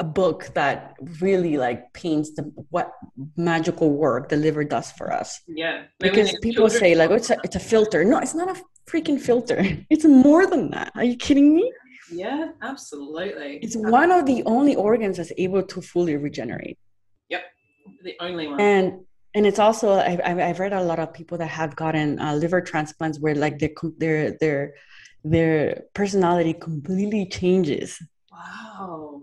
a 0.00 0.04
book 0.04 0.50
that 0.54 0.94
really 1.20 1.56
like 1.56 1.92
paints 1.92 2.32
the 2.34 2.42
what 2.70 2.92
magical 3.36 3.90
work 3.90 4.28
the 4.28 4.36
liver 4.36 4.64
does 4.64 4.92
for 4.92 5.12
us. 5.12 5.40
Yeah. 5.46 5.84
Because 5.98 6.36
people 6.42 6.68
say 6.70 6.94
like 6.94 7.10
oh, 7.10 7.14
it's 7.14 7.30
a 7.30 7.36
it's 7.44 7.56
a 7.56 7.60
filter. 7.60 8.04
No, 8.04 8.18
it's 8.18 8.34
not 8.34 8.56
a 8.56 8.60
freaking 8.90 9.20
filter. 9.20 9.64
It's 9.90 10.04
more 10.04 10.46
than 10.46 10.70
that. 10.70 10.92
Are 10.94 11.04
you 11.04 11.16
kidding 11.16 11.54
me? 11.54 11.72
Yeah, 12.10 12.52
absolutely. 12.62 13.58
It's 13.62 13.76
one 13.76 14.10
of 14.10 14.24
the 14.26 14.42
only 14.44 14.74
organs 14.76 15.18
that's 15.18 15.32
able 15.36 15.62
to 15.62 15.82
fully 15.82 16.16
regenerate. 16.16 16.78
Yep, 17.28 17.42
the 18.02 18.14
only 18.20 18.46
one. 18.46 18.60
And 18.60 19.00
and 19.38 19.46
it's 19.46 19.60
also 19.60 19.92
I've 19.92 20.20
I've 20.20 20.58
read 20.58 20.72
a 20.72 20.82
lot 20.82 20.98
of 20.98 21.14
people 21.14 21.38
that 21.38 21.46
have 21.46 21.76
gotten 21.76 22.18
uh, 22.18 22.34
liver 22.34 22.60
transplants 22.60 23.20
where 23.20 23.36
like 23.36 23.60
their 23.60 23.70
their 23.96 24.32
their 24.40 24.74
their 25.22 25.84
personality 25.94 26.54
completely 26.54 27.24
changes. 27.26 28.02
Wow. 28.32 29.22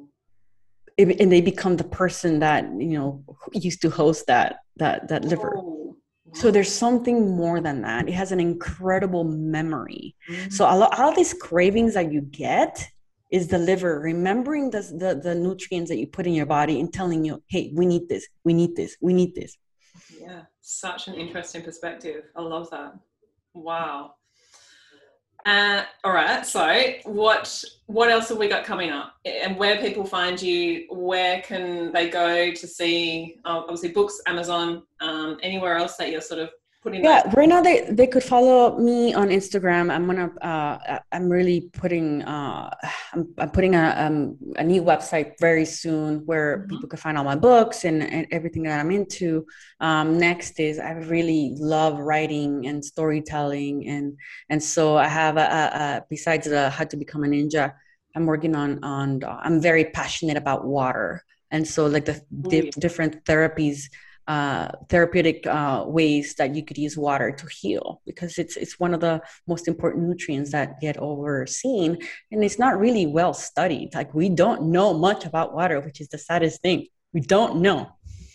And 0.97 1.29
they 1.29 1.41
become 1.41 1.75
the 1.75 1.83
person 1.83 2.39
that 2.39 2.63
you 2.63 2.97
know 2.97 3.25
used 3.51 3.81
to 3.81 3.89
host 3.89 4.27
that 4.27 4.59
that 4.77 5.09
that 5.09 5.25
liver. 5.25 5.57
Oh, 5.57 5.97
so 6.31 6.49
there's 6.49 6.71
something 6.71 7.35
more 7.35 7.59
than 7.59 7.81
that. 7.81 8.07
It 8.07 8.13
has 8.13 8.31
an 8.31 8.39
incredible 8.39 9.25
memory. 9.25 10.15
Mm-hmm. 10.29 10.49
so 10.49 10.63
all, 10.63 10.83
all 10.83 11.13
these 11.13 11.33
cravings 11.33 11.93
that 11.95 12.11
you 12.13 12.21
get 12.21 12.87
is 13.31 13.49
the 13.49 13.57
liver 13.57 13.99
remembering 13.99 14.69
the, 14.69 14.81
the 14.81 15.19
the 15.21 15.35
nutrients 15.35 15.89
that 15.89 15.97
you 15.97 16.07
put 16.07 16.25
in 16.25 16.33
your 16.33 16.45
body 16.45 16.79
and 16.79 16.93
telling 16.93 17.25
you 17.25 17.41
hey 17.47 17.71
we 17.73 17.85
need 17.85 18.07
this 18.07 18.27
we 18.45 18.53
need 18.53 18.75
this 18.75 18.95
we 19.01 19.13
need 19.13 19.33
this 19.35 19.57
such 20.67 21.07
an 21.07 21.13
interesting 21.13 21.61
perspective 21.61 22.23
i 22.35 22.41
love 22.41 22.69
that 22.71 22.93
wow 23.53 24.15
uh, 25.45 25.83
all 26.03 26.11
right. 26.11 26.43
So, 26.43 26.93
what 27.03 27.63
what 27.85 28.09
else 28.09 28.29
have 28.29 28.39
we 28.39 28.47
got 28.47 28.63
coming 28.63 28.89
up? 28.89 29.13
And 29.25 29.57
where 29.57 29.79
people 29.79 30.03
find 30.03 30.41
you? 30.41 30.87
Where 30.89 31.39
can 31.41 31.91
they 31.91 32.09
go 32.09 32.51
to 32.51 32.67
see? 32.67 33.35
Uh, 33.45 33.59
obviously, 33.59 33.89
books, 33.89 34.19
Amazon, 34.25 34.81
um, 35.01 35.37
anywhere 35.43 35.77
else 35.77 35.97
that 35.97 36.11
you're 36.11 36.21
sort 36.21 36.39
of 36.39 36.49
putting 36.85 37.03
yeah 37.03 37.23
right 37.35 37.49
now 37.49 37.61
they 37.61 37.77
they 37.89 38.05
could 38.05 38.23
follow 38.23 38.77
me 38.77 39.13
on 39.13 39.29
instagram. 39.29 39.85
I'm 39.91 40.05
gonna 40.05 40.29
uh, 40.51 40.99
i'm 41.11 41.27
really 41.27 41.59
putting 41.81 42.21
uh, 42.21 42.69
I'm, 43.13 43.33
I'm 43.39 43.49
putting 43.49 43.73
a, 43.73 43.85
um, 44.03 44.37
a 44.55 44.63
new 44.63 44.83
website 44.83 45.33
very 45.39 45.65
soon 45.65 46.25
where 46.29 46.49
mm-hmm. 46.49 46.69
people 46.69 46.87
can 46.87 46.99
find 46.99 47.17
all 47.17 47.23
my 47.23 47.35
books 47.35 47.85
and, 47.85 48.03
and 48.03 48.27
everything 48.31 48.63
that 48.63 48.79
i'm 48.79 48.91
into. 48.91 49.45
Um, 49.79 50.19
next 50.19 50.59
is 50.59 50.77
i 50.77 50.91
really 50.91 51.55
love 51.57 51.99
writing 51.99 52.67
and 52.67 52.85
storytelling 52.93 53.87
and 53.87 54.17
and 54.51 54.61
so 54.61 54.95
i 54.95 55.07
have 55.07 55.37
a, 55.37 55.47
a, 55.61 55.63
a 55.79 56.03
besides 56.09 56.47
the 56.47 56.69
how 56.69 56.85
to 56.85 56.97
become 56.97 57.23
a 57.23 57.27
ninja 57.27 57.73
i'm 58.15 58.25
working 58.27 58.55
on 58.55 58.83
on 58.83 59.21
i'm 59.25 59.59
very 59.59 59.85
passionate 59.85 60.37
about 60.37 60.65
water. 60.65 61.23
And 61.51 61.65
so 61.65 61.85
like 61.85 62.05
the 62.05 62.21
di- 62.49 62.71
different 62.85 63.23
therapies 63.23 63.83
uh, 64.27 64.69
therapeutic 64.89 65.45
uh, 65.45 65.83
ways 65.85 66.35
that 66.35 66.55
you 66.55 66.63
could 66.63 66.77
use 66.77 66.97
water 66.97 67.31
to 67.31 67.45
heal 67.47 68.01
because 68.05 68.37
it's 68.37 68.57
it's 68.57 68.79
one 68.79 68.93
of 68.93 68.99
the 68.99 69.21
most 69.47 69.67
important 69.67 70.07
nutrients 70.07 70.51
that 70.51 70.79
get 70.81 70.97
overseen. 70.97 71.97
And 72.31 72.43
it's 72.43 72.57
not 72.57 72.79
really 72.79 73.05
well 73.05 73.33
studied. 73.33 73.93
Like 73.93 74.13
we 74.13 74.29
don't 74.29 74.63
know 74.63 74.93
much 74.93 75.25
about 75.25 75.53
water 75.53 75.79
which 75.79 76.01
is 76.01 76.09
the 76.09 76.17
saddest 76.17 76.61
thing. 76.61 76.87
We 77.13 77.21
don't 77.21 77.57
know. 77.57 77.91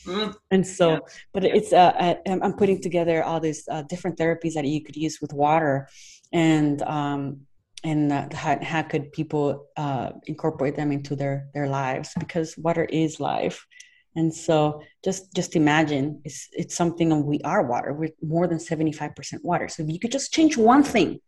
Mm. 0.07 0.35
and 0.51 0.67
so 0.67 0.93
yeah. 0.93 0.99
but 1.35 1.45
it's 1.45 1.75
uh, 1.75 1.93
I, 1.95 2.17
i'm 2.27 2.55
putting 2.55 2.81
together 2.81 3.23
all 3.23 3.39
these 3.39 3.69
uh, 3.71 3.83
different 3.83 4.17
therapies 4.17 4.55
that 4.55 4.65
you 4.65 4.83
could 4.83 4.97
use 4.97 5.19
with 5.21 5.33
water. 5.33 5.89
And 6.33 6.81
um, 6.83 7.41
and 7.83 8.13
uh, 8.13 8.29
how, 8.33 8.59
how 8.63 8.83
could 8.83 9.11
people 9.13 9.67
uh, 9.77 10.11
incorporate 10.27 10.77
them 10.77 10.93
into 10.93 11.17
their 11.17 11.49
their 11.53 11.69
lives 11.69 12.13
because 12.19 12.57
water 12.57 12.85
is 12.85 13.19
life 13.19 13.67
and 14.17 14.35
so 14.35 14.83
just 15.05 15.33
just 15.35 15.57
imagine 15.57 16.21
it's 16.25 16.49
it's 16.53 16.75
something 16.75 17.25
we 17.25 17.41
are 17.45 17.63
water 17.63 17.93
we're 17.93 18.11
more 18.23 18.47
than 18.47 18.59
75% 18.59 19.13
water. 19.43 19.69
So 19.69 19.83
if 19.83 19.89
you 19.89 20.01
could 20.01 20.13
just 20.13 20.33
change 20.33 20.57
one 20.57 20.83
thing 20.83 21.21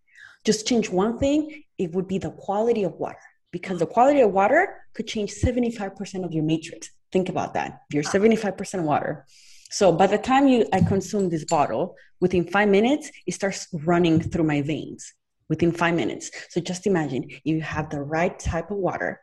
just 0.44 0.66
change 0.66 0.90
one 0.90 1.18
thing 1.18 1.62
it 1.78 1.92
would 1.92 2.08
be 2.08 2.18
the 2.18 2.30
quality 2.30 2.84
of 2.84 2.94
water. 2.94 3.18
Because 3.52 3.78
the 3.78 3.86
quality 3.86 4.20
of 4.20 4.32
water 4.32 4.86
could 4.94 5.06
change 5.06 5.32
75% 5.32 6.24
of 6.24 6.32
your 6.32 6.42
matrix. 6.42 6.90
Think 7.12 7.28
about 7.28 7.54
that. 7.54 7.80
You're 7.92 8.02
75% 8.02 8.82
water. 8.82 9.26
So 9.70 9.92
by 9.92 10.06
the 10.06 10.18
time 10.18 10.48
you 10.48 10.66
i 10.72 10.80
consume 10.80 11.28
this 11.30 11.44
bottle 11.44 11.94
within 12.20 12.46
five 12.46 12.68
minutes 12.68 13.10
it 13.26 13.34
starts 13.34 13.68
running 13.72 14.20
through 14.20 14.44
my 14.44 14.62
veins. 14.62 15.12
Within 15.48 15.72
five 15.72 15.94
minutes. 15.94 16.30
So 16.48 16.60
just 16.60 16.86
imagine 16.86 17.28
you 17.44 17.60
have 17.60 17.90
the 17.90 18.00
right 18.00 18.38
type 18.38 18.70
of 18.70 18.78
water, 18.78 19.20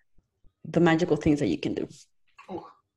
the 0.63 0.79
magical 0.79 1.17
things 1.17 1.39
that 1.39 1.47
you 1.47 1.59
can 1.59 1.73
do. 1.73 1.87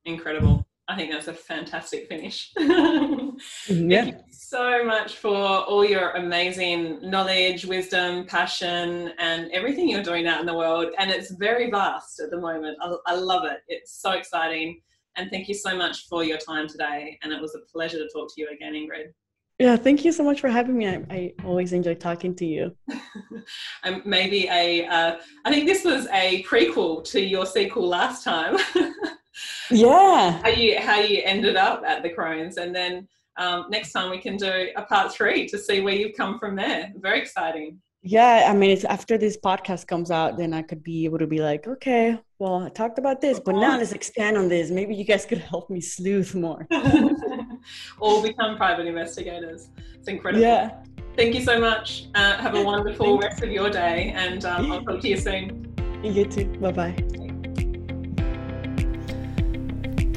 Incredible. 0.05 0.67
I 0.89 0.97
think 0.97 1.13
that's 1.13 1.29
a 1.29 1.33
fantastic 1.33 2.09
finish. 2.09 2.53
yeah. 2.59 3.35
Thank 3.69 4.17
you 4.17 4.23
so 4.31 4.85
much 4.85 5.17
for 5.17 5.35
all 5.35 5.85
your 5.85 6.11
amazing 6.11 6.99
knowledge, 7.09 7.65
wisdom, 7.65 8.27
passion, 8.27 9.13
and 9.19 9.51
everything 9.53 9.89
you're 9.89 10.03
doing 10.03 10.27
out 10.27 10.41
in 10.41 10.47
the 10.47 10.55
world. 10.55 10.89
And 10.99 11.11
it's 11.11 11.31
very 11.31 11.71
vast 11.71 12.21
at 12.21 12.31
the 12.31 12.39
moment. 12.39 12.77
I, 12.83 12.95
I 13.07 13.15
love 13.15 13.45
it. 13.45 13.61
It's 13.69 14.03
so 14.03 14.11
exciting. 14.13 14.83
And 15.17 15.31
thank 15.31 15.49
you 15.49 15.55
so 15.55 15.77
much 15.77 16.09
for 16.09 16.25
your 16.25 16.39
time 16.39 16.69
today. 16.69 17.19
And 17.23 17.33
it 17.33 17.41
was 17.41 17.55
a 17.55 17.61
pleasure 17.73 17.99
to 17.99 18.09
talk 18.13 18.35
to 18.35 18.41
you 18.41 18.49
again, 18.53 18.73
Ingrid. 18.75 19.13
Yeah, 19.59 19.77
thank 19.77 20.05
you 20.05 20.11
so 20.11 20.25
much 20.25 20.41
for 20.41 20.49
having 20.49 20.77
me. 20.77 20.89
I, 20.89 21.05
I 21.11 21.33
always 21.45 21.73
enjoy 21.73 21.95
talking 21.95 22.35
to 22.37 22.45
you. 22.45 22.75
um, 23.85 24.03
maybe 24.05 24.49
a, 24.49 24.85
uh, 24.87 25.19
I 25.45 25.51
think 25.51 25.67
this 25.67 25.85
was 25.85 26.09
a 26.13 26.43
prequel 26.43 27.05
to 27.13 27.21
your 27.21 27.47
sequel 27.47 27.87
last 27.87 28.25
time. 28.25 28.59
yeah. 29.71 30.41
How 30.43 30.49
you 30.49 30.79
how 30.81 31.01
you 31.01 31.23
ended 31.25 31.57
up 31.57 31.83
at 31.87 32.03
the 32.03 32.11
Crohn's, 32.11 32.57
and 32.57 32.75
then 32.75 33.09
um, 33.39 33.67
next 33.71 33.93
time 33.93 34.11
we 34.11 34.19
can 34.19 34.37
do 34.37 34.69
a 34.77 34.83
part 34.83 35.13
three 35.13 35.47
to 35.49 35.59
see 35.59 35.81
where 35.81 35.95
you've 35.95 36.17
come 36.17 36.39
from 36.39 36.57
there. 36.57 36.93
Very 36.97 37.21
exciting. 37.21 37.79
Yeah, 38.05 38.49
I 38.51 38.55
mean, 38.55 38.71
it's 38.71 38.85
after 38.85 39.17
this 39.17 39.39
podcast 39.39 39.87
comes 39.87 40.11
out, 40.11 40.37
then 40.37 40.53
I 40.53 40.63
could 40.63 40.83
be 40.83 41.05
able 41.05 41.19
to 41.19 41.27
be 41.27 41.39
like, 41.39 41.69
okay, 41.69 42.19
well, 42.41 42.65
I 42.65 42.69
talked 42.69 42.99
about 42.99 43.21
this, 43.21 43.39
but 43.39 43.55
now 43.55 43.79
let's 43.79 43.93
expand 43.93 44.37
on 44.37 44.49
this. 44.49 44.73
Maybe 44.73 44.97
you 44.97 45.05
guys 45.05 45.25
could 45.25 45.39
help 45.39 45.71
me 45.71 45.81
sleuth 45.81 46.35
more. 46.35 46.67
or 48.01 48.21
become 48.21 48.57
private 48.57 48.87
investigators. 48.87 49.69
It's 50.01 50.09
incredible. 50.09 50.43
Yeah. 50.43 50.83
Thank 51.17 51.37
you 51.37 51.43
so 51.43 51.61
much. 51.61 52.07
Uh, 52.17 52.39
have 52.39 52.57
a 52.57 52.63
wonderful 52.63 53.21
rest 53.21 53.45
of 53.45 53.53
your 53.53 53.71
day, 53.71 54.13
and 54.17 54.45
um, 54.47 54.73
I'll 54.73 54.83
talk 54.83 55.01
to 55.01 55.09
you 55.09 55.17
soon. 55.17 55.73
You 56.03 56.25
too. 56.25 56.47
Bye 56.59 56.73
bye 56.73 57.22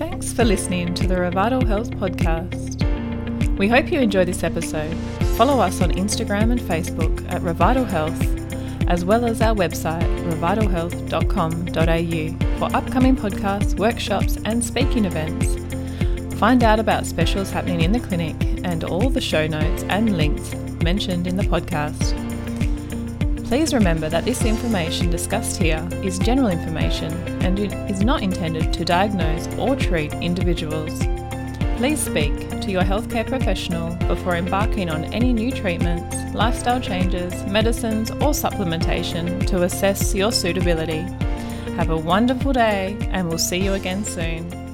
Thanks 0.07 0.31
for 0.31 0.45
listening 0.45 0.93
to 0.93 1.07
the 1.07 1.15
Revital 1.15 1.65
Health 1.65 1.89
Podcast. 1.89 2.77
We 3.57 3.67
hope 3.67 3.91
you 3.91 3.99
enjoyed 3.99 4.27
this 4.27 4.43
episode. 4.43 4.95
Follow 5.35 5.59
us 5.59 5.81
on 5.81 5.93
Instagram 5.93 6.51
and 6.51 6.61
Facebook 6.61 7.27
at 7.31 7.41
Revital 7.41 7.87
Health 7.87 8.21
as 8.87 9.03
well 9.03 9.25
as 9.25 9.41
our 9.41 9.55
website, 9.55 10.05
revitalhealth.com.au, 10.29 12.59
for 12.59 12.75
upcoming 12.75 13.15
podcasts, 13.15 13.75
workshops, 13.79 14.37
and 14.45 14.63
speaking 14.63 15.05
events. 15.05 15.55
Find 16.35 16.63
out 16.63 16.79
about 16.79 17.07
specials 17.07 17.49
happening 17.49 17.81
in 17.81 17.91
the 17.91 17.99
clinic 17.99 18.35
and 18.63 18.83
all 18.83 19.09
the 19.09 19.19
show 19.19 19.47
notes 19.47 19.81
and 19.89 20.17
links 20.17 20.53
mentioned 20.83 21.25
in 21.25 21.35
the 21.35 21.43
podcast. 21.43 22.24
Please 23.47 23.75
remember 23.75 24.09
that 24.09 24.25
this 24.25 24.43
information 24.43 25.11
discussed 25.11 25.57
here 25.57 25.87
is 26.03 26.17
general 26.17 26.47
information 26.47 27.13
and 27.43 27.59
is 27.59 28.01
not 28.01 28.23
intended 28.23 28.73
to 28.73 28.83
diagnose 28.83 29.47
or 29.59 29.75
treat 29.75 30.11
individuals. 30.13 30.99
Please 31.77 31.99
speak 31.99 32.33
to 32.61 32.71
your 32.71 32.81
healthcare 32.81 33.25
professional 33.27 33.95
before 34.07 34.35
embarking 34.35 34.89
on 34.89 35.05
any 35.13 35.31
new 35.31 35.51
treatments, 35.51 36.15
lifestyle 36.33 36.81
changes, 36.81 37.33
medicines, 37.45 38.09
or 38.09 38.33
supplementation 38.33 39.45
to 39.45 39.61
assess 39.61 40.15
your 40.15 40.31
suitability. 40.31 41.01
Have 41.75 41.91
a 41.91 41.97
wonderful 41.97 42.51
day, 42.51 42.97
and 43.11 43.29
we'll 43.29 43.37
see 43.37 43.63
you 43.63 43.73
again 43.73 44.03
soon. 44.03 44.64